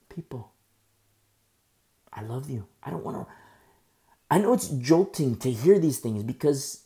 people, 0.09 0.52
I 2.12 2.22
love 2.22 2.51
you. 2.51 2.66
I 2.82 2.90
don't 2.90 3.05
want 3.05 3.16
to. 3.16 3.32
I 4.31 4.39
know 4.39 4.52
it's 4.52 4.69
jolting 4.69 5.36
to 5.39 5.51
hear 5.51 5.78
these 5.78 5.98
things 5.98 6.23
because 6.23 6.85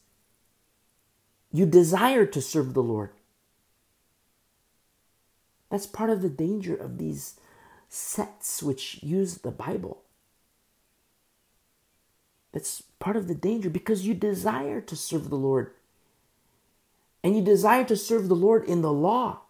you 1.52 1.66
desire 1.66 2.24
to 2.26 2.40
serve 2.40 2.72
the 2.72 2.82
Lord. 2.82 3.10
That's 5.70 5.86
part 5.86 6.10
of 6.10 6.22
the 6.22 6.30
danger 6.30 6.74
of 6.74 6.98
these 6.98 7.38
sects 7.88 8.62
which 8.62 9.02
use 9.02 9.38
the 9.38 9.50
Bible. 9.50 10.02
That's 12.52 12.82
part 13.00 13.16
of 13.16 13.28
the 13.28 13.34
danger 13.34 13.68
because 13.68 14.06
you 14.06 14.14
desire 14.14 14.80
to 14.80 14.96
serve 14.96 15.28
the 15.28 15.36
Lord. 15.36 15.72
And 17.22 17.36
you 17.36 17.42
desire 17.42 17.84
to 17.84 17.96
serve 17.96 18.28
the 18.28 18.36
Lord 18.36 18.64
in 18.64 18.80
the 18.80 18.92
law. 18.92 19.40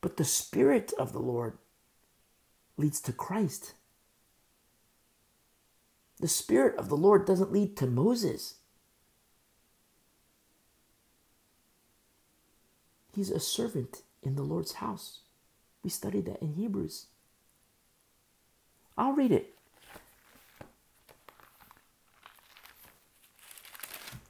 But 0.00 0.16
the 0.16 0.24
Spirit 0.24 0.92
of 0.98 1.12
the 1.12 1.18
Lord 1.18 1.58
leads 2.76 3.00
to 3.00 3.12
Christ. 3.12 3.72
The 6.20 6.28
Spirit 6.28 6.76
of 6.76 6.88
the 6.88 6.96
Lord 6.96 7.26
doesn't 7.26 7.52
lead 7.52 7.76
to 7.76 7.86
Moses. 7.86 8.54
He's 13.14 13.30
a 13.30 13.40
servant 13.40 14.02
in 14.22 14.36
the 14.36 14.42
Lord's 14.42 14.72
house. 14.72 15.20
We 15.82 15.90
studied 15.90 16.26
that 16.26 16.42
in 16.42 16.54
Hebrews. 16.54 17.06
I'll 18.98 19.12
read 19.12 19.32
it. 19.32 19.54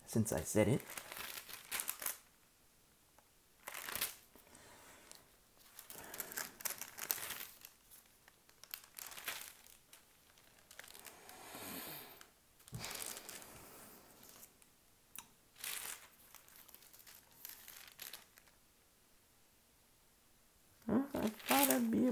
Since 0.06 0.32
I 0.32 0.40
said 0.40 0.68
it. 0.68 0.80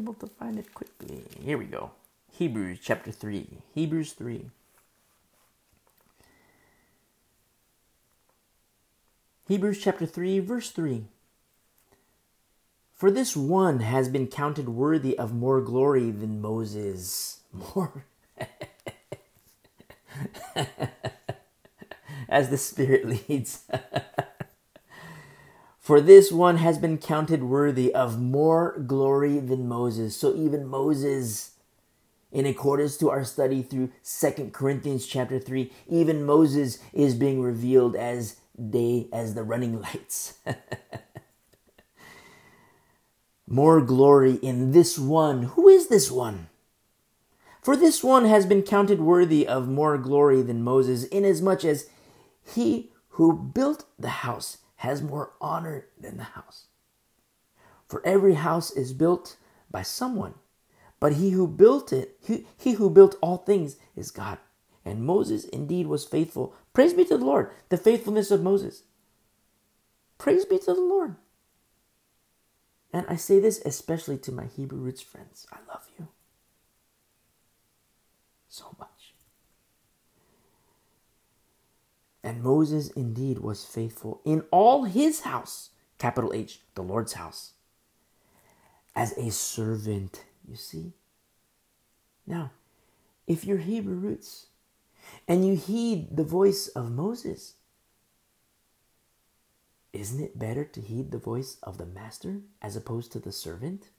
able 0.04 0.14
to 0.14 0.26
find 0.26 0.58
it 0.58 0.72
quickly. 0.74 1.24
Here 1.44 1.58
we 1.58 1.66
go. 1.66 1.90
Hebrews 2.32 2.78
chapter 2.82 3.12
3. 3.12 3.58
Hebrews 3.74 4.14
3. 4.14 4.46
Hebrews 9.46 9.78
chapter 9.78 10.06
3, 10.06 10.38
verse 10.38 10.70
3. 10.70 11.04
For 12.94 13.10
this 13.10 13.36
one 13.36 13.80
has 13.80 14.08
been 14.08 14.26
counted 14.26 14.70
worthy 14.70 15.18
of 15.18 15.34
more 15.34 15.60
glory 15.60 16.10
than 16.10 16.40
Moses. 16.40 17.40
More. 17.52 18.06
As 22.26 22.48
the 22.48 22.56
Spirit 22.56 23.06
leads. 23.28 23.64
For 25.84 26.00
this 26.00 26.32
one 26.32 26.56
has 26.56 26.78
been 26.78 26.96
counted 26.96 27.44
worthy 27.44 27.94
of 27.94 28.18
more 28.18 28.78
glory 28.86 29.38
than 29.38 29.68
Moses. 29.68 30.16
So 30.16 30.34
even 30.34 30.66
Moses, 30.66 31.56
in 32.32 32.46
accordance 32.46 32.96
to 32.96 33.10
our 33.10 33.22
study 33.22 33.60
through 33.60 33.90
Second 34.00 34.54
Corinthians 34.54 35.06
chapter 35.06 35.38
3, 35.38 35.70
even 35.86 36.24
Moses 36.24 36.78
is 36.94 37.14
being 37.14 37.42
revealed 37.42 37.96
as 37.96 38.36
day 38.70 39.08
as 39.12 39.34
the 39.34 39.42
running 39.42 39.78
lights. 39.78 40.38
more 43.46 43.82
glory 43.82 44.36
in 44.36 44.72
this 44.72 44.98
one. 44.98 45.42
Who 45.42 45.68
is 45.68 45.88
this 45.88 46.10
one? 46.10 46.48
For 47.60 47.76
this 47.76 48.02
one 48.02 48.24
has 48.24 48.46
been 48.46 48.62
counted 48.62 49.02
worthy 49.02 49.46
of 49.46 49.68
more 49.68 49.98
glory 49.98 50.40
than 50.40 50.64
Moses, 50.64 51.04
inasmuch 51.04 51.62
as 51.62 51.90
he 52.42 52.90
who 53.10 53.34
built 53.34 53.84
the 53.98 54.08
house 54.08 54.56
has 54.84 55.02
more 55.02 55.32
honor 55.40 55.86
than 55.98 56.18
the 56.18 56.24
house. 56.24 56.66
For 57.88 58.06
every 58.06 58.34
house 58.34 58.70
is 58.70 58.92
built 58.92 59.36
by 59.70 59.82
someone, 59.82 60.34
but 61.00 61.14
he 61.14 61.30
who 61.30 61.48
built 61.48 61.92
it, 61.92 62.16
he, 62.20 62.46
he 62.56 62.72
who 62.74 62.90
built 62.90 63.16
all 63.20 63.38
things 63.38 63.76
is 63.96 64.10
God. 64.10 64.38
And 64.84 65.04
Moses 65.04 65.44
indeed 65.44 65.86
was 65.86 66.04
faithful. 66.04 66.54
Praise 66.74 66.92
be 66.92 67.04
to 67.06 67.16
the 67.16 67.24
Lord, 67.24 67.50
the 67.70 67.78
faithfulness 67.78 68.30
of 68.30 68.42
Moses. 68.42 68.82
Praise 70.18 70.44
be 70.44 70.58
to 70.58 70.74
the 70.74 70.80
Lord. 70.80 71.16
And 72.92 73.06
I 73.08 73.16
say 73.16 73.40
this 73.40 73.60
especially 73.64 74.18
to 74.18 74.32
my 74.32 74.44
Hebrew 74.44 74.78
roots 74.78 75.00
friends. 75.00 75.46
I 75.52 75.58
love 75.68 75.88
you 75.98 76.08
so 78.48 78.76
much. 78.78 78.93
And 82.24 82.42
Moses 82.42 82.88
indeed 82.92 83.40
was 83.40 83.66
faithful 83.66 84.22
in 84.24 84.44
all 84.50 84.84
his 84.84 85.20
house, 85.20 85.70
capital 85.98 86.32
H, 86.32 86.62
the 86.74 86.82
Lord's 86.82 87.12
house, 87.12 87.52
as 88.96 89.12
a 89.18 89.30
servant, 89.30 90.24
you 90.48 90.56
see. 90.56 90.94
Now, 92.26 92.52
if 93.26 93.44
you're 93.44 93.58
Hebrew 93.58 93.96
roots 93.96 94.46
and 95.28 95.46
you 95.46 95.54
heed 95.54 96.16
the 96.16 96.24
voice 96.24 96.68
of 96.68 96.90
Moses, 96.90 97.56
isn't 99.92 100.24
it 100.24 100.38
better 100.38 100.64
to 100.64 100.80
heed 100.80 101.10
the 101.10 101.18
voice 101.18 101.58
of 101.62 101.76
the 101.76 101.86
master 101.86 102.40
as 102.62 102.74
opposed 102.74 103.12
to 103.12 103.18
the 103.18 103.32
servant? 103.32 103.90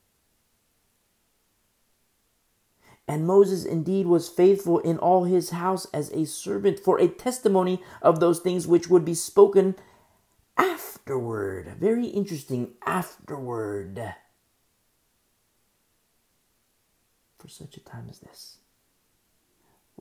And 3.08 3.28
Moses 3.28 3.66
indeed 3.66 4.08
was 4.08 4.30
faithful 4.30 4.80
in 4.80 4.98
all 4.98 5.26
his 5.26 5.52
house 5.52 5.86
as 5.94 6.12
a 6.12 6.26
servant 6.26 6.80
for 6.80 7.00
a 7.00 7.08
testimony 7.08 7.82
of 8.02 8.20
those 8.20 8.40
things 8.40 8.66
which 8.66 8.90
would 8.90 9.06
be 9.06 9.14
spoken 9.14 9.76
afterward. 10.58 11.76
Very 11.80 12.08
interesting, 12.08 12.74
afterward. 12.86 14.16
For 17.38 17.48
such 17.48 17.78
a 17.78 17.80
time 17.80 18.08
as 18.10 18.20
this. 18.20 18.58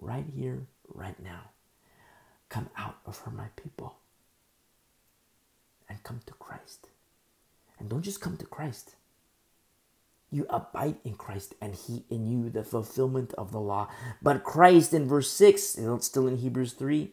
Right 0.00 0.26
here, 0.34 0.66
right 0.88 1.20
now. 1.22 1.50
Come 2.48 2.70
out 2.76 2.98
of 3.04 3.18
her, 3.18 3.30
my 3.30 3.48
people, 3.56 3.96
and 5.88 6.02
come 6.04 6.20
to 6.26 6.32
Christ. 6.34 6.88
And 7.78 7.88
don't 7.88 8.02
just 8.02 8.20
come 8.20 8.36
to 8.38 8.46
Christ 8.46 8.94
you 10.34 10.46
abide 10.50 10.96
in 11.04 11.14
Christ 11.14 11.54
and 11.60 11.74
He 11.74 12.04
in 12.10 12.26
you, 12.26 12.50
the 12.50 12.64
fulfillment 12.64 13.32
of 13.34 13.52
the 13.52 13.60
law. 13.60 13.88
But 14.20 14.44
Christ 14.44 14.92
in 14.92 15.06
verse 15.06 15.30
6, 15.30 15.78
still 16.00 16.26
in 16.26 16.38
Hebrews 16.38 16.72
3, 16.72 17.12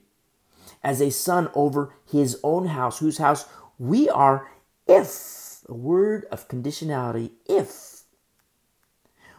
as 0.83 1.01
a 1.01 1.11
son 1.11 1.49
over 1.53 1.93
his 2.09 2.39
own 2.43 2.67
house, 2.67 2.99
whose 2.99 3.17
house 3.17 3.47
we 3.77 4.09
are, 4.09 4.49
if, 4.87 5.61
a 5.69 5.73
word 5.73 6.25
of 6.31 6.47
conditionality, 6.47 7.31
if 7.47 8.03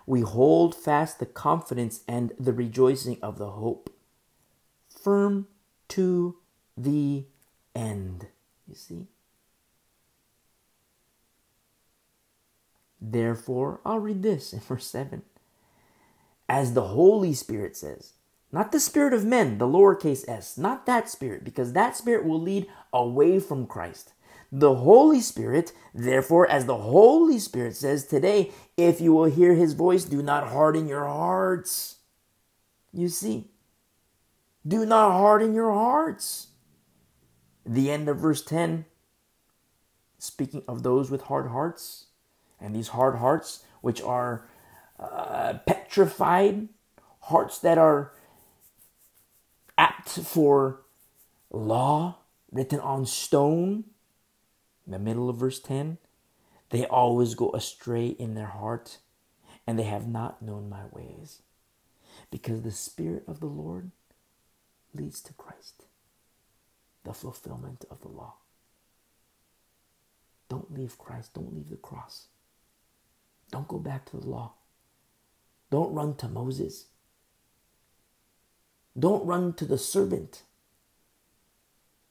we 0.07 0.21
hold 0.21 0.75
fast 0.75 1.19
the 1.19 1.27
confidence 1.27 2.03
and 2.09 2.33
the 2.39 2.53
rejoicing 2.53 3.19
of 3.23 3.39
the 3.39 3.51
hope, 3.51 3.91
firm 4.89 5.47
to 5.89 6.37
the 6.77 7.25
end. 7.75 8.27
You 8.69 8.75
see? 8.75 9.07
Therefore, 13.05 13.81
I'll 13.85 13.99
read 13.99 14.23
this 14.23 14.53
in 14.53 14.61
verse 14.61 14.87
7. 14.87 15.23
As 16.49 16.75
the 16.75 16.89
Holy 16.89 17.35
Spirit 17.35 17.77
says, 17.77 18.13
not 18.53 18.71
the 18.71 18.79
spirit 18.79 19.13
of 19.13 19.25
men, 19.25 19.59
the 19.59 19.67
lowercase 19.67 20.29
s, 20.29 20.57
not 20.57 20.87
that 20.87 21.09
spirit, 21.09 21.43
because 21.43 21.73
that 21.73 21.97
spirit 21.97 22.25
will 22.25 22.41
lead 22.41 22.69
away 22.93 23.41
from 23.41 23.67
Christ. 23.67 24.13
The 24.53 24.75
Holy 24.75 25.21
Spirit, 25.21 25.73
therefore, 25.93 26.49
as 26.49 26.67
the 26.67 26.77
Holy 26.77 27.39
Spirit 27.41 27.75
says 27.75 28.07
today, 28.07 28.53
if 28.77 29.01
you 29.01 29.13
will 29.13 29.25
hear 29.25 29.55
his 29.55 29.73
voice, 29.73 30.05
do 30.05 30.23
not 30.23 30.49
harden 30.49 30.87
your 30.87 31.07
hearts. 31.07 31.97
You 32.93 33.09
see, 33.09 33.51
do 34.65 34.87
not 34.87 35.13
harden 35.13 35.55
your 35.55 35.73
hearts. 35.73 36.49
The 37.65 37.91
end 37.91 38.09
of 38.09 38.19
verse 38.19 38.45
10, 38.45 38.85
speaking 40.19 40.63
of 40.69 40.83
those 40.83 41.11
with 41.11 41.23
hard 41.23 41.49
hearts, 41.51 42.07
and 42.63 42.75
these 42.75 42.89
hard 42.89 43.17
hearts, 43.17 43.65
which 43.81 44.01
are 44.01 44.47
uh, 44.99 45.55
petrified, 45.67 46.69
hearts 47.21 47.59
that 47.59 47.77
are 47.77 48.13
apt 49.77 50.09
for 50.09 50.83
law 51.51 52.17
written 52.51 52.81
on 52.81 53.05
stone. 53.05 53.85
In 54.87 54.93
the 54.93 54.99
middle 54.99 55.29
of 55.29 55.37
verse 55.37 55.61
10, 55.61 55.99
they 56.71 56.87
always 56.87 57.35
go 57.35 57.51
astray 57.51 58.07
in 58.07 58.35
their 58.35 58.47
heart, 58.47 58.99
and 59.67 59.79
they 59.79 59.85
have 59.85 60.07
not 60.07 60.43
known 60.43 60.69
my 60.69 60.85
ways. 60.91 61.43
Because 62.31 62.63
the 62.63 62.71
Spirit 62.71 63.25
of 63.27 63.41
the 63.41 63.47
Lord 63.47 63.91
leads 64.95 65.21
to 65.23 65.33
Christ, 65.35 65.85
the 67.05 67.13
fulfillment 67.13 67.85
of 67.91 68.01
the 68.01 68.09
law. 68.09 68.35
Don't 70.49 70.73
leave 70.73 70.99
Christ, 70.99 71.35
don't 71.35 71.55
leave 71.55 71.71
the 71.71 71.77
cross. 71.77 72.27
Don't 73.53 73.69
go 73.69 73.79
back 73.79 74.07
to 74.07 74.17
the 74.17 74.27
law. 74.27 74.55
Don't 75.71 75.95
run 75.95 76.17
to 76.17 76.27
Moses. 76.27 76.87
Don't 78.99 79.25
run 79.25 79.53
to 79.55 79.65
the 79.65 79.79
servant. 79.79 80.43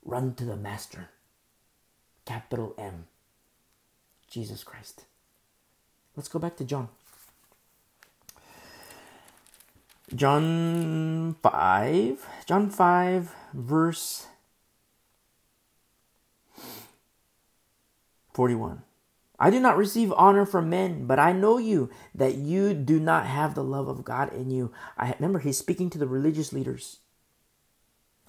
Run 0.05 0.35
to 0.35 0.45
the 0.45 0.55
master. 0.55 1.09
Capital 2.25 2.73
M. 2.77 3.07
Jesus 4.29 4.63
Christ. 4.63 5.03
Let's 6.15 6.29
go 6.29 6.39
back 6.39 6.55
to 6.57 6.63
John. 6.63 6.89
John 10.13 11.35
5, 11.41 12.27
John 12.45 12.69
5, 12.69 13.35
verse 13.53 14.27
41. 18.33 18.83
I 19.41 19.49
do 19.49 19.59
not 19.59 19.75
receive 19.75 20.13
honor 20.13 20.45
from 20.45 20.69
men, 20.69 21.07
but 21.07 21.17
I 21.17 21.31
know 21.31 21.57
you 21.57 21.89
that 22.13 22.35
you 22.35 22.75
do 22.75 22.99
not 22.99 23.25
have 23.25 23.55
the 23.55 23.63
love 23.63 23.87
of 23.87 24.05
God 24.05 24.31
in 24.31 24.51
you. 24.51 24.71
I 24.99 25.13
remember 25.13 25.39
he's 25.39 25.57
speaking 25.57 25.89
to 25.89 25.97
the 25.97 26.05
religious 26.05 26.53
leaders. 26.53 26.99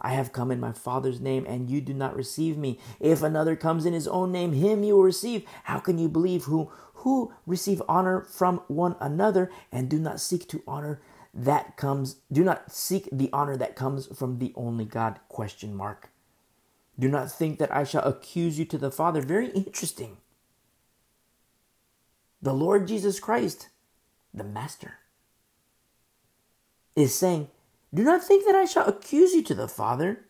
I 0.01 0.15
have 0.15 0.33
come 0.33 0.51
in 0.51 0.59
my 0.59 0.73
Father's 0.73 1.21
name, 1.21 1.45
and 1.47 1.69
you 1.69 1.83
do 1.83 1.93
not 1.93 2.17
receive 2.17 2.57
me. 2.57 2.81
If 2.99 3.23
another 3.23 3.57
comes 3.57 3.85
in 3.85 3.93
his 3.93 4.09
own 4.09 4.33
name, 4.33 4.55
him 4.55 4.85
you 4.85 4.97
will 4.97 5.03
receive. 5.03 5.45
How 5.65 5.81
can 5.81 5.99
you 5.99 6.09
believe 6.09 6.45
who 6.45 6.73
who 6.95 7.35
receive 7.47 7.83
honor 7.89 8.23
from 8.23 8.63
one 8.69 8.97
another 8.99 9.51
and 9.71 9.91
do 9.91 9.99
not 9.99 10.19
seek 10.19 10.49
to 10.49 10.63
honor 10.67 11.03
that 11.35 11.77
comes 11.77 12.17
do 12.33 12.43
not 12.43 12.73
seek 12.73 13.07
the 13.13 13.29
honor 13.35 13.57
that 13.59 13.77
comes 13.77 14.07
from 14.07 14.39
the 14.39 14.55
only 14.57 14.87
God 14.87 15.21
question 15.29 15.75
mark. 15.75 16.09
Do 16.99 17.09
not 17.09 17.31
think 17.31 17.59
that 17.59 17.75
I 17.75 17.85
shall 17.85 18.05
accuse 18.05 18.59
you 18.59 18.65
to 18.65 18.79
the 18.79 18.91
Father. 18.91 19.21
Very 19.21 19.49
interesting 19.51 20.17
the 22.43 22.53
Lord 22.53 22.89
Jesus 22.89 23.21
Christ, 23.21 23.69
the 24.35 24.45
Master, 24.45 24.99
is 26.97 27.15
saying, 27.15 27.49
Do 27.95 28.03
not 28.03 28.23
think 28.23 28.45
that 28.45 28.57
I 28.57 28.65
shall 28.65 28.87
accuse 28.89 29.33
you 29.33 29.43
to 29.45 29.55
the 29.55 29.69
Father, 29.69 30.25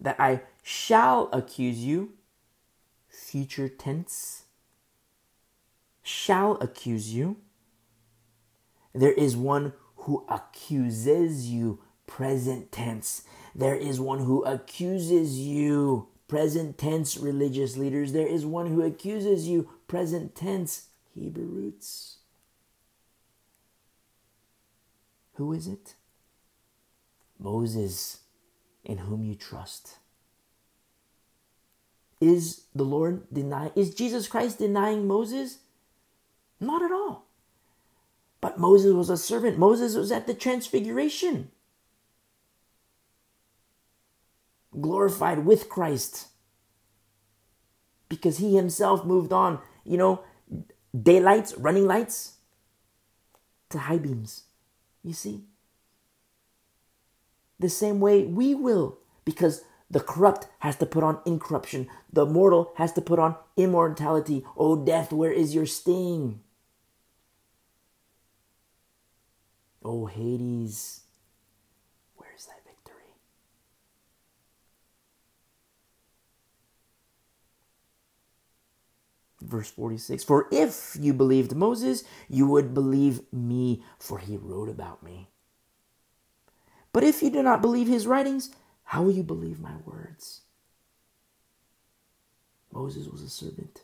that 0.00 0.18
I 0.18 0.42
shall 0.62 1.30
accuse 1.32 1.78
you, 1.78 2.14
future 3.08 3.68
tense, 3.68 4.44
shall 6.02 6.56
accuse 6.60 7.14
you. 7.14 7.36
There 8.92 9.12
is 9.12 9.36
one 9.36 9.72
who 9.96 10.26
accuses 10.28 11.48
you, 11.48 11.80
present 12.06 12.72
tense. 12.72 13.22
There 13.54 13.76
is 13.76 14.00
one 14.00 14.20
who 14.20 14.44
accuses 14.44 15.38
you, 15.38 16.08
present 16.30 16.78
tense 16.78 17.16
religious 17.16 17.76
leaders. 17.76 18.12
There 18.12 18.26
is 18.26 18.46
one 18.46 18.68
who 18.68 18.82
accuses 18.82 19.48
you, 19.48 19.68
present 19.88 20.36
tense 20.36 20.86
Hebrew 21.12 21.44
roots. 21.44 22.18
Who 25.34 25.52
is 25.52 25.66
it? 25.66 25.94
Moses, 27.36 28.20
in 28.84 28.98
whom 28.98 29.24
you 29.24 29.34
trust. 29.34 29.96
Is 32.20 32.62
the 32.76 32.84
Lord 32.84 33.24
denying, 33.32 33.72
is 33.74 33.92
Jesus 33.92 34.28
Christ 34.28 34.58
denying 34.58 35.08
Moses? 35.08 35.58
Not 36.60 36.80
at 36.80 36.92
all. 36.92 37.24
But 38.40 38.60
Moses 38.60 38.92
was 38.92 39.10
a 39.10 39.16
servant. 39.16 39.58
Moses 39.58 39.96
was 39.96 40.12
at 40.12 40.28
the 40.28 40.34
transfiguration. 40.34 41.50
Glorified 44.80 45.44
with 45.44 45.68
Christ 45.68 46.28
because 48.08 48.38
he 48.38 48.56
himself 48.56 49.04
moved 49.04 49.32
on, 49.32 49.60
you 49.84 49.96
know, 49.96 50.22
daylights, 51.00 51.54
running 51.56 51.86
lights 51.86 52.34
to 53.70 53.78
high 53.78 53.98
beams. 53.98 54.42
You 55.02 55.14
see? 55.14 55.44
The 57.58 57.70
same 57.70 58.00
way 58.00 58.24
we 58.24 58.54
will, 58.54 58.98
because 59.24 59.62
the 59.90 60.00
corrupt 60.00 60.46
has 60.60 60.76
to 60.76 60.86
put 60.86 61.02
on 61.02 61.20
incorruption, 61.24 61.88
the 62.12 62.26
mortal 62.26 62.72
has 62.76 62.92
to 62.94 63.00
put 63.00 63.18
on 63.18 63.36
immortality. 63.56 64.44
O 64.56 64.72
oh, 64.72 64.84
death, 64.84 65.12
where 65.12 65.32
is 65.32 65.54
your 65.54 65.66
sting? 65.66 66.40
O 69.82 70.02
oh, 70.02 70.06
Hades, 70.06 71.02
Verse 79.50 79.68
46 79.68 80.22
For 80.22 80.46
if 80.52 80.96
you 81.00 81.12
believed 81.12 81.56
Moses, 81.56 82.04
you 82.28 82.46
would 82.46 82.72
believe 82.72 83.20
me, 83.32 83.82
for 83.98 84.18
he 84.18 84.36
wrote 84.36 84.68
about 84.68 85.02
me. 85.02 85.28
But 86.92 87.02
if 87.02 87.20
you 87.20 87.30
do 87.30 87.42
not 87.42 87.60
believe 87.60 87.88
his 87.88 88.06
writings, 88.06 88.50
how 88.84 89.02
will 89.02 89.12
you 89.12 89.24
believe 89.24 89.60
my 89.60 89.74
words? 89.84 90.42
Moses 92.72 93.08
was 93.08 93.22
a 93.22 93.28
servant. 93.28 93.82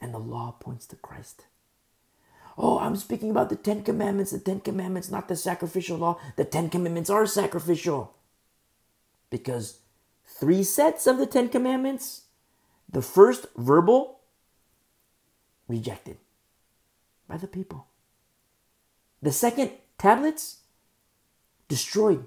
And 0.00 0.12
the 0.12 0.18
law 0.18 0.56
points 0.58 0.86
to 0.86 0.96
Christ. 0.96 1.44
Oh, 2.58 2.80
I'm 2.80 2.96
speaking 2.96 3.30
about 3.30 3.48
the 3.48 3.56
Ten 3.56 3.84
Commandments. 3.84 4.32
The 4.32 4.40
Ten 4.40 4.60
Commandments, 4.60 5.10
not 5.10 5.28
the 5.28 5.36
sacrificial 5.36 5.98
law. 5.98 6.18
The 6.36 6.44
Ten 6.44 6.68
Commandments 6.68 7.10
are 7.10 7.26
sacrificial. 7.26 8.14
Because 9.30 9.78
three 10.26 10.64
sets 10.64 11.06
of 11.06 11.18
the 11.18 11.26
Ten 11.26 11.48
Commandments 11.48 12.22
the 12.90 13.02
first 13.02 13.46
verbal, 13.56 14.20
rejected 15.68 16.18
by 17.28 17.36
the 17.36 17.46
people. 17.46 17.86
The 19.22 19.32
second, 19.32 19.70
tablets, 19.98 20.58
destroyed, 21.68 22.24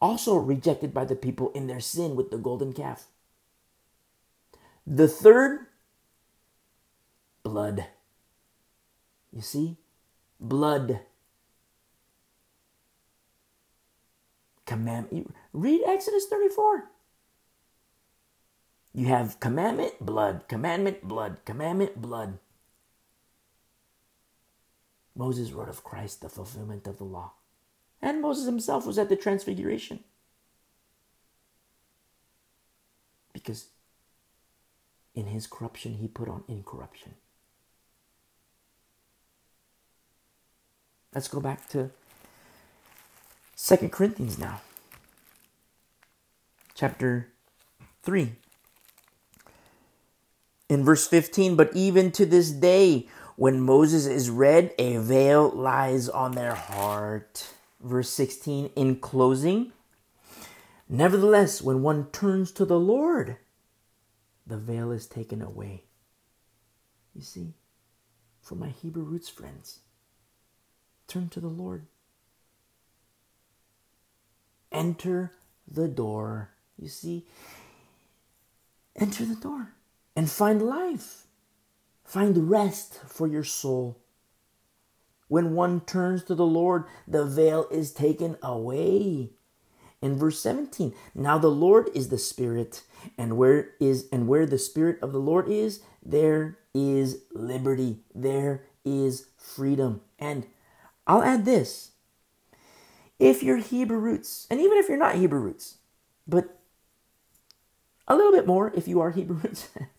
also 0.00 0.36
rejected 0.36 0.92
by 0.92 1.04
the 1.04 1.16
people 1.16 1.50
in 1.52 1.66
their 1.66 1.80
sin 1.80 2.14
with 2.14 2.30
the 2.30 2.36
golden 2.36 2.72
calf. 2.72 3.06
The 4.86 5.08
third, 5.08 5.60
blood. 7.42 7.86
You 9.32 9.40
see? 9.40 9.78
Blood. 10.38 11.00
Command. 14.66 15.32
Read 15.52 15.82
Exodus 15.86 16.26
34. 16.26 16.90
You 18.94 19.06
have 19.06 19.40
commandment, 19.40 19.94
blood, 20.00 20.44
commandment, 20.46 21.02
blood, 21.02 21.38
commandment, 21.44 22.00
blood. 22.00 22.38
Moses 25.16 25.50
wrote 25.50 25.68
of 25.68 25.82
Christ, 25.82 26.20
the 26.20 26.28
fulfillment 26.28 26.86
of 26.86 26.98
the 26.98 27.04
law. 27.04 27.32
And 28.00 28.22
Moses 28.22 28.46
himself 28.46 28.86
was 28.86 28.96
at 28.96 29.08
the 29.08 29.16
transfiguration. 29.16 30.04
Because 33.32 33.66
in 35.12 35.26
his 35.26 35.48
corruption, 35.48 35.94
he 35.94 36.06
put 36.06 36.28
on 36.28 36.44
incorruption. 36.46 37.14
Let's 41.12 41.28
go 41.28 41.40
back 41.40 41.68
to 41.70 41.90
Second 43.56 43.90
Corinthians 43.90 44.38
now. 44.38 44.60
Chapter 46.74 47.28
3 48.02 48.32
in 50.68 50.84
verse 50.84 51.06
15, 51.06 51.56
but 51.56 51.70
even 51.74 52.10
to 52.12 52.26
this 52.26 52.50
day, 52.50 53.08
when 53.36 53.60
Moses 53.60 54.06
is 54.06 54.30
read, 54.30 54.72
a 54.78 54.96
veil 54.98 55.50
lies 55.50 56.08
on 56.08 56.32
their 56.32 56.54
heart. 56.54 57.48
Verse 57.80 58.08
16, 58.10 58.70
in 58.76 58.96
closing, 58.96 59.72
nevertheless, 60.88 61.60
when 61.60 61.82
one 61.82 62.06
turns 62.12 62.50
to 62.52 62.64
the 62.64 62.78
Lord, 62.78 63.36
the 64.46 64.56
veil 64.56 64.90
is 64.90 65.06
taken 65.06 65.42
away. 65.42 65.84
You 67.14 67.22
see, 67.22 67.54
for 68.40 68.54
my 68.54 68.68
Hebrew 68.68 69.02
roots 69.02 69.28
friends. 69.28 69.80
Turn 71.06 71.28
to 71.30 71.40
the 71.40 71.48
Lord. 71.48 71.86
Enter 74.72 75.32
the 75.70 75.88
door. 75.88 76.50
You 76.78 76.88
see, 76.88 77.26
enter 78.96 79.24
the 79.24 79.36
door 79.36 79.74
and 80.16 80.30
find 80.30 80.62
life. 80.62 81.26
Find 82.04 82.50
rest 82.50 83.00
for 83.06 83.26
your 83.26 83.44
soul. 83.44 83.98
When 85.28 85.54
one 85.54 85.80
turns 85.80 86.22
to 86.24 86.34
the 86.34 86.46
Lord, 86.46 86.84
the 87.08 87.24
veil 87.24 87.66
is 87.70 87.92
taken 87.92 88.36
away. 88.42 89.30
In 90.02 90.18
verse 90.18 90.38
17, 90.40 90.94
now 91.14 91.38
the 91.38 91.48
Lord 91.48 91.88
is 91.94 92.10
the 92.10 92.18
Spirit, 92.18 92.82
and 93.16 93.38
where 93.38 93.70
is 93.80 94.06
and 94.12 94.28
where 94.28 94.44
the 94.44 94.58
Spirit 94.58 94.98
of 95.00 95.12
the 95.12 95.18
Lord 95.18 95.48
is, 95.48 95.80
there 96.04 96.58
is 96.74 97.22
liberty, 97.32 98.00
there 98.14 98.64
is 98.84 99.28
freedom. 99.38 100.02
And 100.18 100.46
I'll 101.06 101.22
add 101.22 101.46
this. 101.46 101.92
If 103.18 103.42
you're 103.42 103.56
Hebrew 103.56 103.98
roots, 103.98 104.46
and 104.50 104.60
even 104.60 104.76
if 104.76 104.88
you're 104.88 104.98
not 104.98 105.14
Hebrew 105.14 105.40
roots, 105.40 105.78
but 106.26 106.58
a 108.06 108.14
little 108.14 108.32
bit 108.32 108.46
more 108.46 108.72
if 108.76 108.86
you 108.86 109.00
are 109.00 109.10
Hebrew 109.10 109.36
roots, 109.36 109.68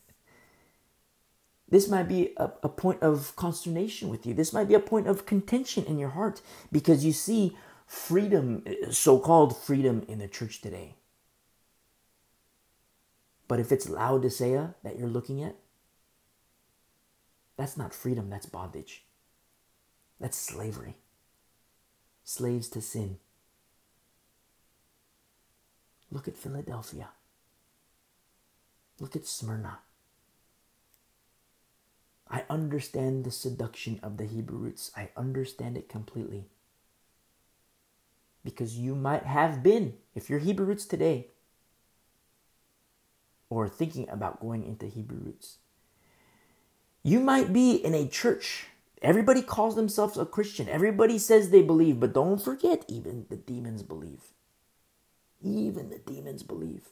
this 1.76 1.90
might 1.90 2.08
be 2.08 2.32
a, 2.38 2.50
a 2.64 2.70
point 2.70 3.02
of 3.02 3.36
consternation 3.36 4.08
with 4.08 4.26
you. 4.26 4.34
This 4.34 4.54
might 4.54 4.70
be 4.70 4.76
a 4.76 4.80
point 4.80 5.08
of 5.08 5.26
contention 5.26 5.84
in 5.84 6.00
your 6.00 6.12
heart 6.12 6.42
because 6.72 7.04
you 7.04 7.12
see 7.12 7.58
freedom, 7.86 8.64
so 8.92 9.20
called 9.20 9.58
freedom 9.58 10.06
in 10.08 10.20
the 10.20 10.30
church 10.30 10.62
today. 10.62 10.96
But 13.50 13.60
if 13.60 13.74
it's 13.74 13.90
Laodicea 13.90 14.76
that 14.84 14.98
you're 14.98 15.10
looking 15.10 15.44
at, 15.44 15.58
that's 17.58 17.76
not 17.76 17.94
freedom, 17.94 18.30
that's 18.30 18.46
bondage. 18.46 19.04
That's 20.18 20.38
slavery. 20.38 20.96
Slaves 22.24 22.70
to 22.70 22.82
sin. 22.82 23.18
Look 26.10 26.30
at 26.30 26.38
Philadelphia. 26.38 27.10
Look 29.02 29.18
at 29.18 29.26
Smyrna. 29.26 29.80
I 32.36 32.44
understand 32.50 33.24
the 33.24 33.32
seduction 33.32 33.98
of 34.04 34.18
the 34.18 34.26
Hebrew 34.26 34.58
roots. 34.58 34.92
I 34.94 35.08
understand 35.16 35.78
it 35.78 35.88
completely. 35.88 36.50
Because 38.44 38.78
you 38.78 38.94
might 38.94 39.24
have 39.24 39.64
been, 39.64 39.94
if 40.14 40.30
you're 40.30 40.40
Hebrew 40.40 40.66
roots 40.66 40.86
today, 40.86 41.28
or 43.50 43.70
thinking 43.70 44.10
about 44.10 44.42
going 44.42 44.66
into 44.66 44.86
Hebrew 44.86 45.18
roots, 45.18 45.60
you 47.04 47.22
might 47.22 47.54
be 47.54 47.76
in 47.76 47.94
a 47.94 48.06
church. 48.06 48.66
Everybody 49.02 49.42
calls 49.42 49.78
themselves 49.78 50.18
a 50.18 50.26
Christian. 50.26 50.68
Everybody 50.68 51.18
says 51.18 51.52
they 51.52 51.62
believe, 51.62 52.02
but 52.02 52.14
don't 52.14 52.42
forget, 52.42 52.84
even 52.90 53.28
the 53.30 53.38
demons 53.38 53.82
believe. 53.82 54.34
Even 55.42 55.90
the 55.90 56.00
demons 56.00 56.44
believe. 56.44 56.90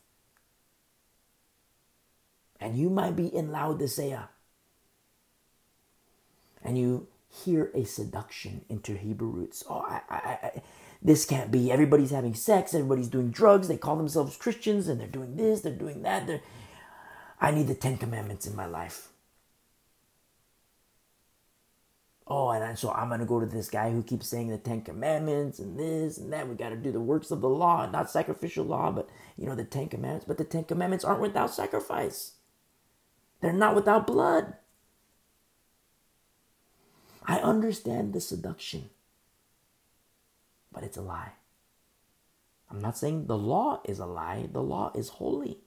And 2.62 2.78
you 2.78 2.90
might 2.90 3.18
be 3.18 3.28
in 3.28 3.52
Laodicea. 3.52 4.30
And 6.64 6.78
you 6.78 7.08
hear 7.30 7.72
a 7.76 7.84
seduction 7.86 8.66
into 8.70 8.96
Hebrew 8.96 9.30
roots. 9.30 9.64
Oh, 9.70 9.82
I, 9.88 10.02
I, 10.10 10.16
I, 10.18 10.62
this 11.02 11.26
can't 11.26 11.52
be. 11.52 11.72
Everybody's 11.72 12.12
having 12.12 12.36
sex. 12.36 12.74
Everybody's 12.74 13.10
doing 13.10 13.32
drugs. 13.32 13.68
They 13.68 13.78
call 13.78 13.98
themselves 13.98 14.38
Christians 14.38 14.88
and 14.88 15.00
they're 15.00 15.08
doing 15.08 15.36
this, 15.36 15.62
they're 15.62 15.74
doing 15.74 16.04
that. 16.04 16.28
They're, 16.28 16.42
I 17.42 17.52
need 17.52 17.68
the 17.68 17.76
Ten 17.76 17.98
Commandments 17.98 18.48
in 18.48 18.56
my 18.56 18.66
life. 18.66 19.10
oh, 22.28 22.50
and 22.50 22.80
so 22.80 22.92
I'm 22.92 23.10
going 23.10 23.20
to 23.20 23.26
go 23.26 23.40
to 23.40 23.46
this 23.46 23.70
guy 23.70 23.92
who 23.92 24.02
keeps 24.02 24.28
saying 24.28 24.50
the 24.50 24.58
Ten 24.58 24.82
Commandments 24.82 25.60
and 25.60 25.78
this 25.78 26.18
and 26.18 26.34
that. 26.34 26.48
We 26.48 26.56
got 26.56 26.70
to 26.70 26.76
do 26.76 26.92
the 26.92 27.00
works 27.00 27.32
of 27.32 27.42
the 27.42 27.50
law, 27.50 27.90
not 27.90 28.10
sacrificial 28.10 28.66
law, 28.66 28.92
but, 28.92 29.10
you 29.38 29.46
know, 29.46 29.56
the 29.56 29.66
Ten 29.66 29.90
Commandments. 29.90 30.26
But 30.28 30.38
the 30.38 30.44
Ten 30.44 30.64
Commandments 30.64 31.06
aren't 31.06 31.22
without 31.22 31.54
sacrifice, 31.54 32.34
they're 33.42 33.54
not 33.54 33.76
without 33.76 34.08
blood. 34.08 34.56
I 37.26 37.40
understand 37.40 38.14
the 38.14 38.22
seduction, 38.22 38.90
but 40.72 40.84
it's 40.84 40.98
a 40.98 41.02
lie. 41.02 41.34
I'm 42.70 42.82
not 42.82 42.98
saying 42.98 43.28
the 43.28 43.38
law 43.38 43.82
is 43.86 44.00
a 44.00 44.06
lie, 44.06 44.48
the 44.52 44.62
law 44.62 44.92
is 44.96 45.10
holy. 45.10 45.60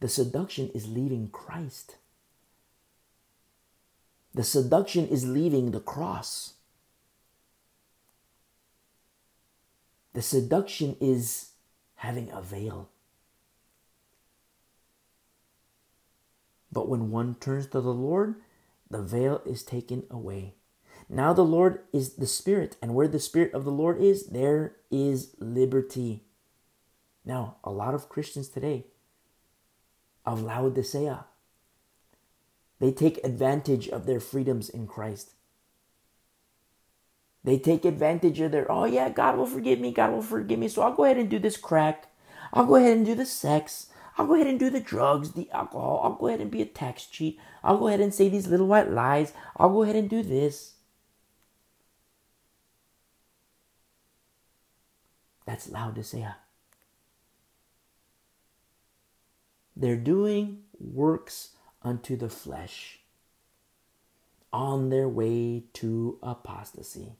The 0.00 0.08
seduction 0.08 0.70
is 0.74 0.88
leaving 0.88 1.28
Christ. 1.28 1.96
The 4.34 4.44
seduction 4.44 5.06
is 5.08 5.26
leaving 5.26 5.70
the 5.70 5.80
cross. 5.80 6.54
The 10.12 10.22
seduction 10.22 10.96
is 11.00 11.50
having 11.96 12.30
a 12.30 12.40
veil. 12.40 12.88
But 16.72 16.88
when 16.88 17.10
one 17.10 17.34
turns 17.36 17.66
to 17.68 17.80
the 17.80 17.92
Lord, 17.92 18.36
the 18.90 19.02
veil 19.02 19.42
is 19.46 19.62
taken 19.62 20.04
away. 20.10 20.54
Now 21.08 21.32
the 21.32 21.44
Lord 21.44 21.80
is 21.92 22.14
the 22.14 22.26
Spirit, 22.26 22.76
and 22.82 22.94
where 22.94 23.08
the 23.08 23.18
Spirit 23.18 23.52
of 23.54 23.64
the 23.64 23.72
Lord 23.72 24.00
is, 24.00 24.26
there 24.26 24.76
is 24.90 25.34
liberty. 25.38 26.24
Now, 27.24 27.56
a 27.64 27.70
lot 27.70 27.94
of 27.94 28.08
Christians 28.08 28.48
today 28.48 28.86
of 30.24 30.42
Laodicea 30.42 31.26
they 32.80 32.90
take 32.90 33.22
advantage 33.22 33.88
of 33.88 34.06
their 34.06 34.20
freedoms 34.20 34.68
in 34.70 34.86
Christ. 34.86 35.34
They 37.44 37.58
take 37.58 37.84
advantage 37.84 38.40
of 38.40 38.52
their, 38.52 38.70
oh 38.70 38.84
yeah, 38.84 39.10
God 39.10 39.36
will 39.36 39.46
forgive 39.46 39.78
me, 39.78 39.92
God 39.92 40.12
will 40.12 40.22
forgive 40.22 40.58
me, 40.58 40.68
so 40.68 40.82
I'll 40.82 40.94
go 40.94 41.04
ahead 41.04 41.18
and 41.18 41.30
do 41.30 41.38
this 41.38 41.56
crack. 41.56 42.08
I'll 42.52 42.66
go 42.66 42.76
ahead 42.76 42.96
and 42.96 43.06
do 43.06 43.14
the 43.14 43.26
sex. 43.26 43.86
I'll 44.18 44.26
go 44.26 44.34
ahead 44.34 44.46
and 44.46 44.58
do 44.58 44.70
the 44.70 44.80
drugs, 44.80 45.32
the 45.32 45.50
alcohol. 45.50 46.00
I'll 46.02 46.14
go 46.14 46.28
ahead 46.28 46.40
and 46.40 46.50
be 46.50 46.62
a 46.62 46.66
tax 46.66 47.06
cheat. 47.06 47.38
I'll 47.62 47.78
go 47.78 47.88
ahead 47.88 48.00
and 48.00 48.12
say 48.12 48.28
these 48.28 48.48
little 48.48 48.66
white 48.66 48.90
lies. 48.90 49.32
I'll 49.56 49.70
go 49.70 49.82
ahead 49.82 49.96
and 49.96 50.10
do 50.10 50.22
this. 50.22 50.74
That's 55.46 55.68
Laodicea. 55.68 56.36
They're 59.74 59.96
doing 59.96 60.64
works 60.78 61.50
unto 61.82 62.16
the 62.16 62.28
flesh 62.28 63.00
on 64.52 64.90
their 64.90 65.08
way 65.08 65.64
to 65.74 66.18
apostasy, 66.22 67.14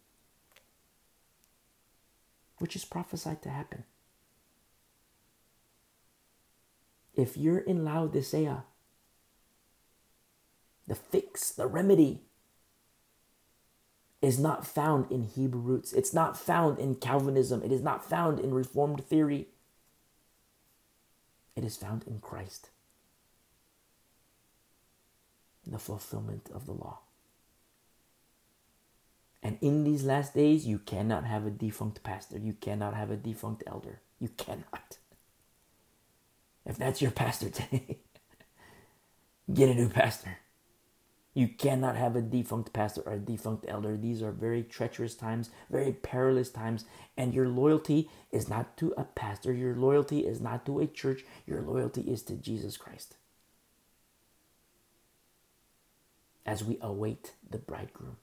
which 2.58 2.76
is 2.76 2.84
prophesied 2.84 3.42
to 3.42 3.48
happen. 3.48 3.84
If 7.14 7.36
you're 7.36 7.58
in 7.58 7.84
Laodicea, 7.84 8.64
the 10.86 10.94
fix, 10.94 11.50
the 11.50 11.66
remedy, 11.66 12.22
is 14.22 14.38
not 14.38 14.66
found 14.66 15.10
in 15.10 15.22
Hebrew 15.22 15.60
roots. 15.60 15.92
It's 15.92 16.12
not 16.12 16.36
found 16.36 16.78
in 16.78 16.96
Calvinism. 16.96 17.62
It 17.62 17.72
is 17.72 17.82
not 17.82 18.04
found 18.04 18.38
in 18.38 18.52
Reformed 18.52 19.04
theory. 19.04 19.48
It 21.56 21.64
is 21.64 21.76
found 21.76 22.04
in 22.06 22.20
Christ 22.20 22.70
the 25.66 25.78
fulfillment 25.78 26.50
of 26.52 26.66
the 26.66 26.72
law. 26.72 27.00
And 29.42 29.56
in 29.60 29.84
these 29.84 30.04
last 30.04 30.34
days, 30.34 30.66
you 30.66 30.78
cannot 30.78 31.24
have 31.24 31.46
a 31.46 31.50
defunct 31.50 32.02
pastor. 32.02 32.38
You 32.38 32.54
cannot 32.54 32.94
have 32.94 33.10
a 33.10 33.16
defunct 33.16 33.62
elder. 33.66 34.00
You 34.18 34.28
cannot. 34.36 34.98
If 36.70 36.78
that's 36.78 37.02
your 37.02 37.10
pastor 37.10 37.50
today, 37.50 37.98
get 39.52 39.68
a 39.68 39.74
new 39.74 39.90
pastor. 39.90 40.38
You 41.34 41.48
cannot 41.48 41.96
have 41.96 42.16
a 42.16 42.22
defunct 42.22 42.72
pastor 42.72 43.02
or 43.02 43.12
a 43.12 43.18
defunct 43.18 43.66
elder. 43.68 43.96
These 43.96 44.22
are 44.22 44.32
very 44.32 44.62
treacherous 44.62 45.14
times, 45.14 45.50
very 45.70 45.92
perilous 45.92 46.50
times. 46.50 46.86
And 47.16 47.34
your 47.34 47.48
loyalty 47.48 48.08
is 48.32 48.48
not 48.48 48.76
to 48.78 48.94
a 48.96 49.04
pastor. 49.04 49.52
Your 49.52 49.74
loyalty 49.76 50.20
is 50.20 50.40
not 50.40 50.64
to 50.66 50.80
a 50.80 50.86
church. 50.86 51.24
Your 51.46 51.60
loyalty 51.60 52.00
is 52.02 52.22
to 52.22 52.34
Jesus 52.34 52.78
Christ. 52.78 53.16
as 56.50 56.64
we 56.64 56.78
await 56.80 57.34
the 57.48 57.58
bridegroom. 57.58 58.16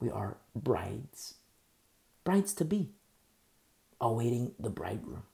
We 0.00 0.10
are 0.10 0.38
brides, 0.54 1.34
brides 2.24 2.54
to 2.54 2.64
be, 2.64 2.90
awaiting 4.00 4.52
the 4.58 4.70
bridegroom. 4.70 5.24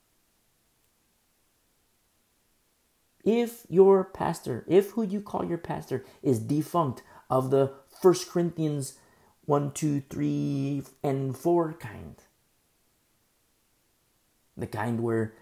If 3.23 3.65
your 3.69 4.03
pastor, 4.03 4.65
if 4.67 4.91
who 4.91 5.03
you 5.03 5.21
call 5.21 5.45
your 5.45 5.57
pastor 5.57 6.03
is 6.21 6.39
defunct 6.39 7.03
of 7.29 7.51
the 7.51 7.73
First 8.01 8.29
Corinthians 8.29 8.95
1, 9.45 9.71
2, 9.71 10.03
3, 10.09 10.83
and 11.03 11.37
4 11.37 11.73
kind, 11.73 12.15
the 14.57 14.67
kind 14.67 15.01
where 15.01 15.33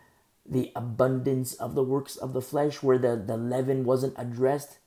the 0.46 0.72
abundance 0.76 1.54
of 1.54 1.76
the 1.76 1.84
works 1.84 2.16
of 2.16 2.34
the 2.34 2.42
flesh, 2.42 2.84
where 2.84 2.98
the, 2.98 3.16
the 3.16 3.38
leaven 3.38 3.84
wasn't 3.84 4.14
addressed, 4.18 4.78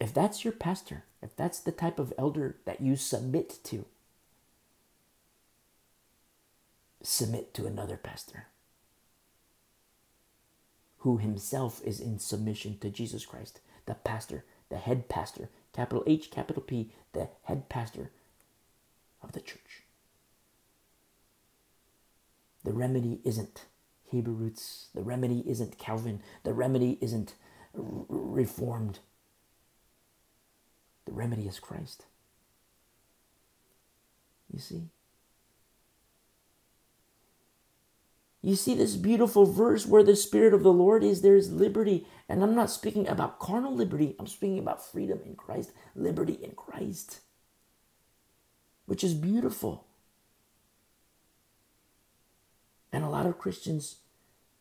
if 0.00 0.14
that's 0.14 0.44
your 0.44 0.52
pastor, 0.52 1.04
if 1.22 1.36
that's 1.36 1.60
the 1.60 1.72
type 1.72 1.98
of 1.98 2.14
elder 2.18 2.56
that 2.64 2.80
you 2.80 2.96
submit 2.96 3.58
to, 3.64 3.84
submit 7.02 7.52
to 7.54 7.66
another 7.66 7.96
pastor 7.96 8.46
who 11.00 11.18
himself 11.18 11.80
is 11.84 12.00
in 12.00 12.18
submission 12.18 12.78
to 12.78 12.90
Jesus 12.90 13.26
Christ, 13.26 13.60
the 13.86 13.94
pastor, 13.94 14.44
the 14.68 14.78
head 14.78 15.08
pastor, 15.08 15.48
capital 15.72 16.04
H, 16.06 16.30
capital 16.30 16.62
P, 16.62 16.90
the 17.12 17.28
head 17.44 17.68
pastor 17.68 18.10
of 19.22 19.32
the 19.32 19.40
church. 19.40 19.82
The 22.64 22.72
remedy 22.72 23.20
isn't 23.24 23.66
Hebrew 24.04 24.34
roots. 24.34 24.88
The 24.94 25.02
remedy 25.02 25.42
isn't 25.46 25.78
Calvin. 25.78 26.20
The 26.44 26.52
remedy 26.52 26.98
isn't 27.00 27.34
Reformed. 27.72 28.98
The 31.06 31.12
remedy 31.12 31.46
is 31.46 31.60
Christ. 31.60 32.06
You 34.52 34.58
see? 34.58 34.88
You 38.42 38.56
see 38.56 38.74
this 38.74 38.96
beautiful 38.96 39.44
verse 39.44 39.86
where 39.86 40.02
the 40.02 40.16
Spirit 40.16 40.54
of 40.54 40.62
the 40.62 40.72
Lord 40.72 41.04
is, 41.04 41.20
there 41.20 41.36
is 41.36 41.52
liberty. 41.52 42.06
And 42.28 42.42
I'm 42.42 42.54
not 42.54 42.70
speaking 42.70 43.06
about 43.06 43.38
carnal 43.38 43.74
liberty, 43.74 44.16
I'm 44.18 44.26
speaking 44.26 44.58
about 44.58 44.84
freedom 44.84 45.20
in 45.26 45.34
Christ, 45.34 45.72
liberty 45.94 46.38
in 46.42 46.52
Christ, 46.52 47.20
which 48.86 49.04
is 49.04 49.14
beautiful. 49.14 49.84
And 52.92 53.04
a 53.04 53.10
lot 53.10 53.26
of 53.26 53.38
Christians, 53.38 53.96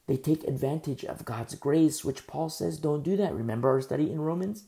they 0.08 0.18
take 0.18 0.44
advantage 0.44 1.06
of 1.06 1.26
God's 1.26 1.56
grace, 1.56 2.04
which 2.04 2.28
Paul 2.28 2.50
says 2.50 2.78
don't 2.78 3.04
do 3.04 3.16
that. 3.16 3.34
Remember 3.34 3.70
our 3.70 3.82
study 3.82 4.12
in 4.12 4.20
Romans? 4.20 4.66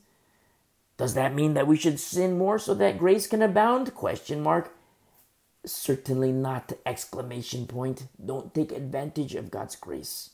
Does 0.96 1.14
that 1.14 1.34
mean 1.34 1.54
that 1.54 1.66
we 1.66 1.76
should 1.76 2.00
sin 2.00 2.38
more 2.38 2.58
so 2.58 2.74
that 2.74 2.98
grace 2.98 3.26
can 3.26 3.42
abound? 3.42 3.94
Question 3.94 4.42
mark. 4.42 4.74
Certainly 5.64 6.32
not 6.32 6.72
exclamation 6.84 7.66
point. 7.66 8.08
Don't 8.24 8.52
take 8.52 8.72
advantage 8.72 9.34
of 9.34 9.50
God's 9.50 9.76
grace. 9.76 10.30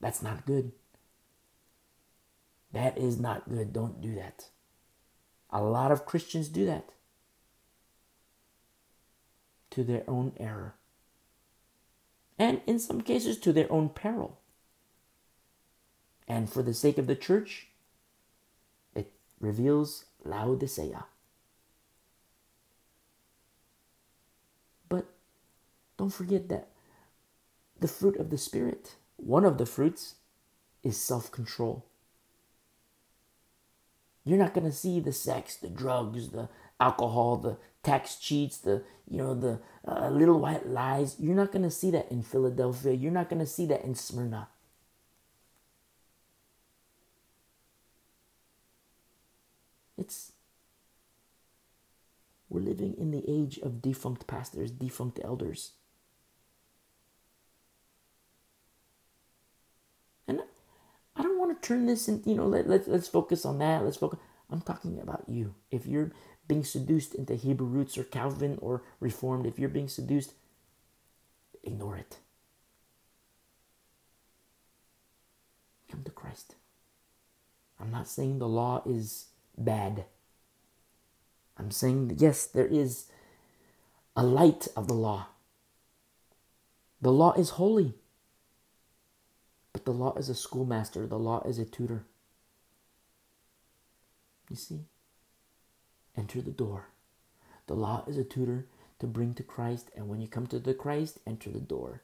That's 0.00 0.22
not 0.22 0.46
good. 0.46 0.72
That 2.72 2.96
is 2.98 3.18
not 3.18 3.48
good. 3.48 3.72
Don't 3.72 4.00
do 4.00 4.14
that. 4.14 4.50
A 5.50 5.62
lot 5.62 5.90
of 5.90 6.06
Christians 6.06 6.48
do 6.48 6.66
that 6.66 6.90
to 9.70 9.82
their 9.82 10.04
own 10.08 10.32
error 10.38 10.74
and 12.38 12.60
in 12.66 12.78
some 12.78 13.00
cases 13.00 13.36
to 13.38 13.52
their 13.52 13.70
own 13.70 13.88
peril. 13.88 14.38
And 16.28 16.48
for 16.48 16.62
the 16.62 16.74
sake 16.74 16.98
of 16.98 17.06
the 17.06 17.16
church, 17.16 17.68
it 18.94 19.10
reveals 19.40 20.04
Laodicea. 20.24 21.06
But 24.88 25.06
don't 25.98 26.12
forget 26.12 26.48
that 26.48 26.68
the 27.80 27.88
fruit 27.88 28.16
of 28.16 28.30
the 28.30 28.38
Spirit, 28.38 28.94
one 29.16 29.44
of 29.44 29.58
the 29.58 29.66
fruits, 29.66 30.14
is 30.82 30.96
self 30.96 31.30
control. 31.30 31.84
You're 34.24 34.38
not 34.38 34.54
going 34.54 34.66
to 34.66 34.72
see 34.72 35.00
the 35.00 35.12
sex, 35.12 35.56
the 35.56 35.68
drugs, 35.68 36.30
the 36.30 36.48
alcohol, 36.80 37.36
the 37.36 37.56
tax 37.82 38.16
cheats, 38.16 38.58
the 38.58 38.82
you 39.08 39.18
know 39.18 39.34
the 39.34 39.58
uh, 39.86 40.08
little 40.10 40.38
white 40.38 40.68
lies. 40.68 41.16
You're 41.18 41.34
not 41.34 41.50
going 41.52 41.62
to 41.64 41.70
see 41.70 41.90
that 41.90 42.10
in 42.10 42.22
Philadelphia. 42.22 42.92
You're 42.92 43.10
not 43.12 43.28
going 43.28 43.40
to 43.40 43.46
see 43.46 43.66
that 43.66 43.84
in 43.84 43.94
Smyrna. 43.94 44.48
It's 49.96 50.32
we're 52.48 52.60
living 52.60 52.94
in 52.98 53.10
the 53.10 53.24
age 53.28 53.58
of 53.58 53.82
defunct 53.82 54.26
pastors, 54.26 54.70
defunct 54.70 55.20
elders. 55.22 55.72
And 60.26 60.40
Turn 61.62 61.86
this 61.86 62.08
in, 62.08 62.22
you 62.24 62.34
know, 62.34 62.46
let, 62.46 62.68
let, 62.68 62.88
let's 62.88 63.08
focus 63.08 63.44
on 63.44 63.58
that. 63.58 63.84
Let's 63.84 63.96
focus. 63.96 64.18
I'm 64.50 64.60
talking 64.60 64.98
about 65.00 65.24
you. 65.28 65.54
If 65.70 65.86
you're 65.86 66.12
being 66.46 66.64
seduced 66.64 67.14
into 67.14 67.34
Hebrew 67.34 67.66
roots 67.66 67.98
or 67.98 68.04
Calvin 68.04 68.58
or 68.62 68.82
Reformed, 69.00 69.46
if 69.46 69.58
you're 69.58 69.68
being 69.68 69.88
seduced, 69.88 70.32
ignore 71.62 71.96
it. 71.96 72.18
Come 75.90 76.02
to 76.04 76.10
Christ. 76.10 76.54
I'm 77.80 77.90
not 77.90 78.08
saying 78.08 78.38
the 78.38 78.48
law 78.48 78.82
is 78.86 79.26
bad. 79.56 80.06
I'm 81.56 81.70
saying, 81.70 82.08
that 82.08 82.20
yes, 82.20 82.46
there 82.46 82.66
is 82.66 83.06
a 84.16 84.22
light 84.22 84.68
of 84.76 84.88
the 84.88 84.94
law. 84.94 85.26
The 87.00 87.12
law 87.12 87.32
is 87.34 87.50
holy. 87.50 87.94
But 89.72 89.84
the 89.84 89.92
law 89.92 90.14
is 90.16 90.28
a 90.28 90.34
schoolmaster, 90.34 91.06
the 91.06 91.18
law 91.18 91.42
is 91.46 91.58
a 91.58 91.64
tutor. 91.64 92.04
You 94.48 94.56
see? 94.56 94.80
enter 96.18 96.42
the 96.42 96.50
door. 96.50 96.88
The 97.68 97.74
law 97.74 98.04
is 98.06 98.18
a 98.18 98.24
tutor 98.24 98.66
to 98.98 99.06
bring 99.06 99.34
to 99.34 99.42
Christ, 99.42 99.90
and 99.96 100.08
when 100.08 100.20
you 100.20 100.26
come 100.26 100.46
to 100.48 100.58
the 100.58 100.74
Christ, 100.74 101.20
enter 101.26 101.50
the 101.50 101.60
door 101.60 102.02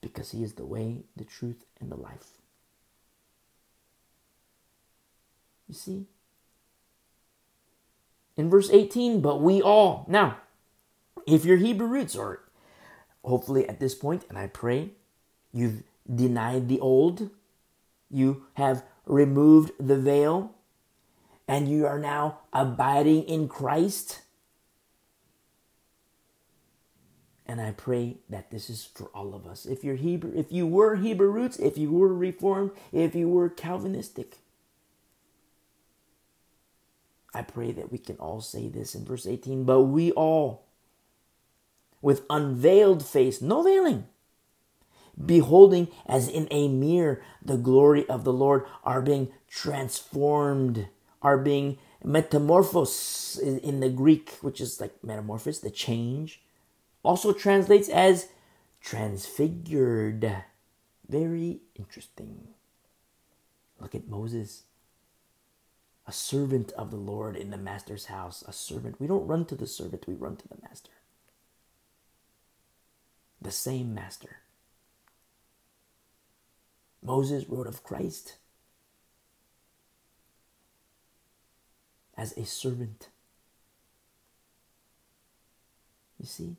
because 0.00 0.32
he 0.32 0.42
is 0.42 0.54
the 0.54 0.66
way, 0.66 1.04
the 1.16 1.24
truth, 1.24 1.64
and 1.80 1.90
the 1.90 1.96
life. 1.96 2.38
You 5.68 5.74
see? 5.74 6.06
In 8.36 8.50
verse 8.50 8.70
18, 8.70 9.20
but 9.20 9.40
we 9.40 9.62
all. 9.62 10.04
Now, 10.08 10.38
if 11.26 11.44
your 11.44 11.58
Hebrew 11.58 11.86
roots 11.86 12.16
are 12.16 12.40
hopefully 13.22 13.68
at 13.68 13.78
this 13.78 13.94
point, 13.94 14.24
and 14.28 14.38
I 14.38 14.48
pray 14.48 14.92
you've 15.52 15.82
denied 16.12 16.68
the 16.68 16.80
old, 16.80 17.30
you 18.10 18.46
have 18.54 18.84
removed 19.06 19.72
the 19.78 19.96
veil, 19.96 20.54
and 21.46 21.68
you 21.68 21.86
are 21.86 21.98
now 21.98 22.40
abiding 22.52 23.24
in 23.24 23.48
Christ. 23.48 24.22
And 27.46 27.60
I 27.60 27.72
pray 27.72 28.18
that 28.28 28.52
this 28.52 28.70
is 28.70 28.84
for 28.94 29.06
all 29.06 29.34
of 29.34 29.44
us. 29.46 29.66
If 29.66 29.82
you're 29.82 29.96
Hebrew, 29.96 30.32
if 30.36 30.52
you 30.52 30.66
were 30.68 30.94
Hebrew 30.94 31.30
roots, 31.30 31.58
if 31.58 31.76
you 31.76 31.90
were 31.90 32.14
Reformed, 32.14 32.70
if 32.92 33.16
you 33.16 33.28
were 33.28 33.48
Calvinistic, 33.48 34.36
I 37.34 37.42
pray 37.42 37.72
that 37.72 37.90
we 37.90 37.98
can 37.98 38.16
all 38.16 38.40
say 38.40 38.68
this 38.68 38.94
in 38.94 39.04
verse 39.04 39.26
18. 39.26 39.64
But 39.64 39.82
we 39.82 40.12
all, 40.12 40.66
with 42.00 42.22
unveiled 42.30 43.04
face, 43.04 43.42
no 43.42 43.62
veiling, 43.62 44.06
beholding 45.24 45.88
as 46.06 46.28
in 46.28 46.48
a 46.50 46.68
mirror 46.68 47.22
the 47.42 47.56
glory 47.56 48.08
of 48.08 48.24
the 48.24 48.32
Lord, 48.32 48.64
are 48.84 49.02
being 49.02 49.28
transformed 49.48 50.88
are 51.22 51.38
being 51.38 51.78
metamorphosed 52.02 53.40
in 53.40 53.80
the 53.80 53.90
Greek, 53.90 54.38
which 54.40 54.60
is 54.60 54.80
like 54.80 55.04
metamorphosis, 55.04 55.60
the 55.60 55.70
change, 55.70 56.40
also 57.02 57.32
translates 57.32 57.88
as 57.88 58.28
transfigured. 58.80 60.44
Very 61.08 61.60
interesting. 61.74 62.48
Look 63.78 63.94
at 63.94 64.08
Moses, 64.08 64.64
a 66.06 66.12
servant 66.12 66.72
of 66.72 66.90
the 66.90 66.96
Lord 66.96 67.36
in 67.36 67.50
the 67.50 67.56
master's 67.58 68.06
house. 68.06 68.42
A 68.46 68.52
servant. 68.52 69.00
We 69.00 69.06
don't 69.06 69.26
run 69.26 69.44
to 69.46 69.54
the 69.54 69.66
servant, 69.66 70.06
we 70.06 70.14
run 70.14 70.36
to 70.36 70.48
the 70.48 70.58
master. 70.62 70.92
The 73.42 73.50
same 73.50 73.94
master. 73.94 74.38
Moses 77.02 77.46
wrote 77.48 77.66
of 77.66 77.82
Christ 77.82 78.36
as 82.16 82.36
a 82.36 82.44
servant. 82.44 83.08
You 86.18 86.26
see? 86.26 86.56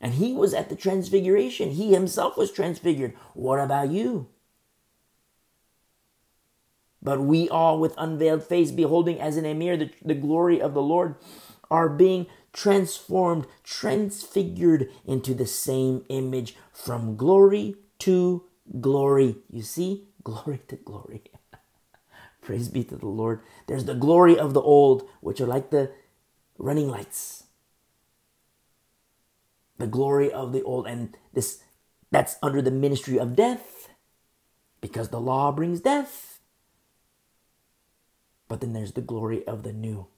And 0.00 0.14
he 0.14 0.32
was 0.32 0.52
at 0.54 0.68
the 0.68 0.76
transfiguration. 0.76 1.70
He 1.70 1.92
himself 1.92 2.36
was 2.36 2.52
transfigured. 2.52 3.14
What 3.34 3.58
about 3.58 3.90
you? 3.90 4.28
But 7.02 7.20
we 7.20 7.48
all, 7.48 7.78
with 7.78 7.94
unveiled 7.96 8.44
face, 8.44 8.70
beholding 8.70 9.18
as 9.20 9.38
in 9.38 9.46
a 9.46 9.54
mirror 9.54 9.78
the, 9.78 9.90
the 10.04 10.14
glory 10.14 10.60
of 10.60 10.74
the 10.74 10.82
Lord, 10.82 11.14
are 11.70 11.88
being 11.88 12.26
transformed, 12.52 13.46
transfigured 13.64 14.90
into 15.06 15.32
the 15.32 15.46
same 15.46 16.04
image 16.08 16.56
from 16.72 17.16
glory 17.16 17.76
to 18.00 18.44
glory. 18.78 19.36
You 19.50 19.62
see? 19.62 20.08
Glory 20.22 20.60
to 20.68 20.76
glory. 20.76 21.24
Praise 22.42 22.68
be 22.68 22.84
to 22.84 22.96
the 22.96 23.08
Lord. 23.08 23.40
There's 23.66 23.84
the 23.84 23.94
glory 23.94 24.38
of 24.38 24.54
the 24.54 24.60
old, 24.60 25.08
which 25.20 25.40
are 25.40 25.46
like 25.46 25.70
the 25.70 25.90
running 26.58 26.88
lights. 26.88 27.44
The 29.78 29.86
glory 29.86 30.30
of 30.30 30.52
the 30.52 30.62
old, 30.62 30.86
and 30.86 31.16
this 31.32 31.62
that's 32.10 32.36
under 32.42 32.60
the 32.60 32.70
ministry 32.70 33.18
of 33.18 33.36
death, 33.36 33.88
because 34.80 35.08
the 35.08 35.20
law 35.20 35.52
brings 35.52 35.80
death. 35.80 36.40
But 38.48 38.60
then 38.60 38.72
there's 38.72 38.92
the 38.92 39.00
glory 39.00 39.46
of 39.46 39.62
the 39.62 39.72
new. 39.72 40.08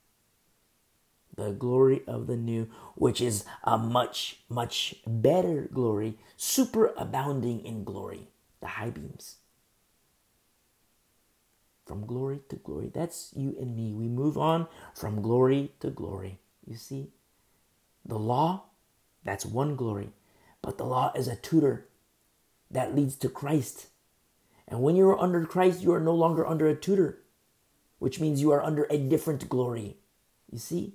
The 1.36 1.52
glory 1.52 2.02
of 2.06 2.26
the 2.26 2.36
new, 2.36 2.68
which 2.94 3.20
is 3.20 3.44
a 3.62 3.78
much, 3.78 4.40
much 4.48 4.96
better 5.06 5.68
glory, 5.72 6.18
super 6.36 6.92
abounding 6.96 7.64
in 7.64 7.84
glory. 7.84 8.31
The 8.62 8.68
high 8.68 8.90
beams. 8.90 9.36
From 11.84 12.06
glory 12.06 12.40
to 12.48 12.56
glory. 12.56 12.90
That's 12.94 13.32
you 13.36 13.54
and 13.60 13.76
me. 13.76 13.92
We 13.92 14.08
move 14.08 14.38
on 14.38 14.68
from 14.94 15.20
glory 15.20 15.72
to 15.80 15.90
glory. 15.90 16.38
You 16.66 16.76
see? 16.76 17.10
The 18.06 18.18
law, 18.18 18.64
that's 19.24 19.44
one 19.44 19.76
glory. 19.76 20.10
But 20.62 20.78
the 20.78 20.84
law 20.84 21.12
is 21.14 21.28
a 21.28 21.36
tutor 21.36 21.88
that 22.70 22.94
leads 22.94 23.16
to 23.16 23.28
Christ. 23.28 23.88
And 24.68 24.80
when 24.80 24.96
you 24.96 25.08
are 25.10 25.20
under 25.20 25.44
Christ, 25.44 25.82
you 25.82 25.92
are 25.92 26.00
no 26.00 26.14
longer 26.14 26.46
under 26.46 26.66
a 26.66 26.74
tutor, 26.74 27.18
which 27.98 28.20
means 28.20 28.40
you 28.40 28.52
are 28.52 28.62
under 28.62 28.86
a 28.88 28.96
different 28.96 29.48
glory. 29.48 29.96
You 30.50 30.58
see? 30.58 30.94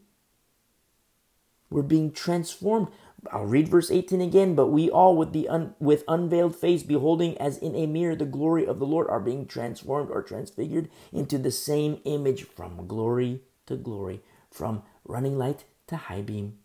We're 1.70 1.82
being 1.82 2.12
transformed. 2.12 2.88
I'll 3.32 3.46
read 3.46 3.68
verse 3.68 3.90
18 3.92 4.22
again. 4.22 4.56
But 4.56 4.68
we 4.68 4.90
all, 4.90 5.16
with 5.16 5.34
the 5.34 5.50
un, 5.50 5.76
with 5.80 6.04
unveiled 6.08 6.56
face, 6.56 6.84
beholding 6.84 7.38
as 7.38 7.58
in 7.58 7.76
a 7.76 7.86
mirror 7.86 8.16
the 8.16 8.26
glory 8.26 8.66
of 8.66 8.80
the 8.80 8.86
Lord, 8.86 9.10
are 9.10 9.20
being 9.20 9.46
transformed 9.46 10.10
or 10.12 10.22
transfigured 10.22 10.90
into 11.12 11.38
the 11.38 11.52
same 11.52 12.00
image 12.06 12.44
from 12.44 12.88
glory 12.88 13.42
to 13.66 13.76
glory, 13.76 14.22
from 14.52 14.84
running 15.06 15.38
light 15.38 15.66
to 15.88 15.96
high 15.96 16.22
beam, 16.22 16.58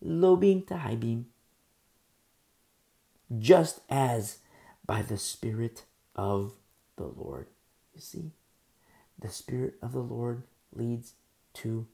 low 0.00 0.36
beam 0.36 0.62
to 0.62 0.78
high 0.78 0.96
beam, 0.96 1.26
just 3.38 3.80
as 3.88 4.38
by 4.86 5.02
the 5.02 5.18
Spirit 5.18 5.84
of 6.16 6.54
the 6.96 7.06
Lord. 7.06 7.46
You 7.94 8.00
see, 8.00 8.32
the 9.18 9.28
Spirit 9.28 9.74
of 9.82 9.92
the 9.92 10.00
Lord 10.00 10.44
leads 10.72 11.14
to 11.54 11.86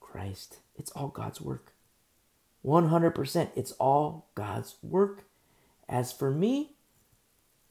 Christ. 0.00 0.58
It's 0.74 0.90
all 0.92 1.08
God's 1.08 1.40
work. 1.40 1.74
100%. 2.64 3.50
It's 3.56 3.72
all 3.72 4.26
God's 4.34 4.76
work. 4.82 5.24
As 5.88 6.12
for 6.12 6.30
me, 6.30 6.74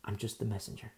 I'm 0.06 0.18
just 0.18 0.40
the 0.40 0.46
messenger. 0.46 0.92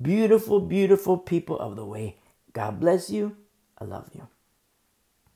Beautiful, 0.00 0.60
beautiful 0.60 1.18
people 1.18 1.58
of 1.58 1.76
the 1.76 1.84
way. 1.84 2.16
God 2.52 2.80
bless 2.80 3.10
you. 3.10 3.36
I 3.78 3.84
love 3.84 4.10
you. 4.14 4.28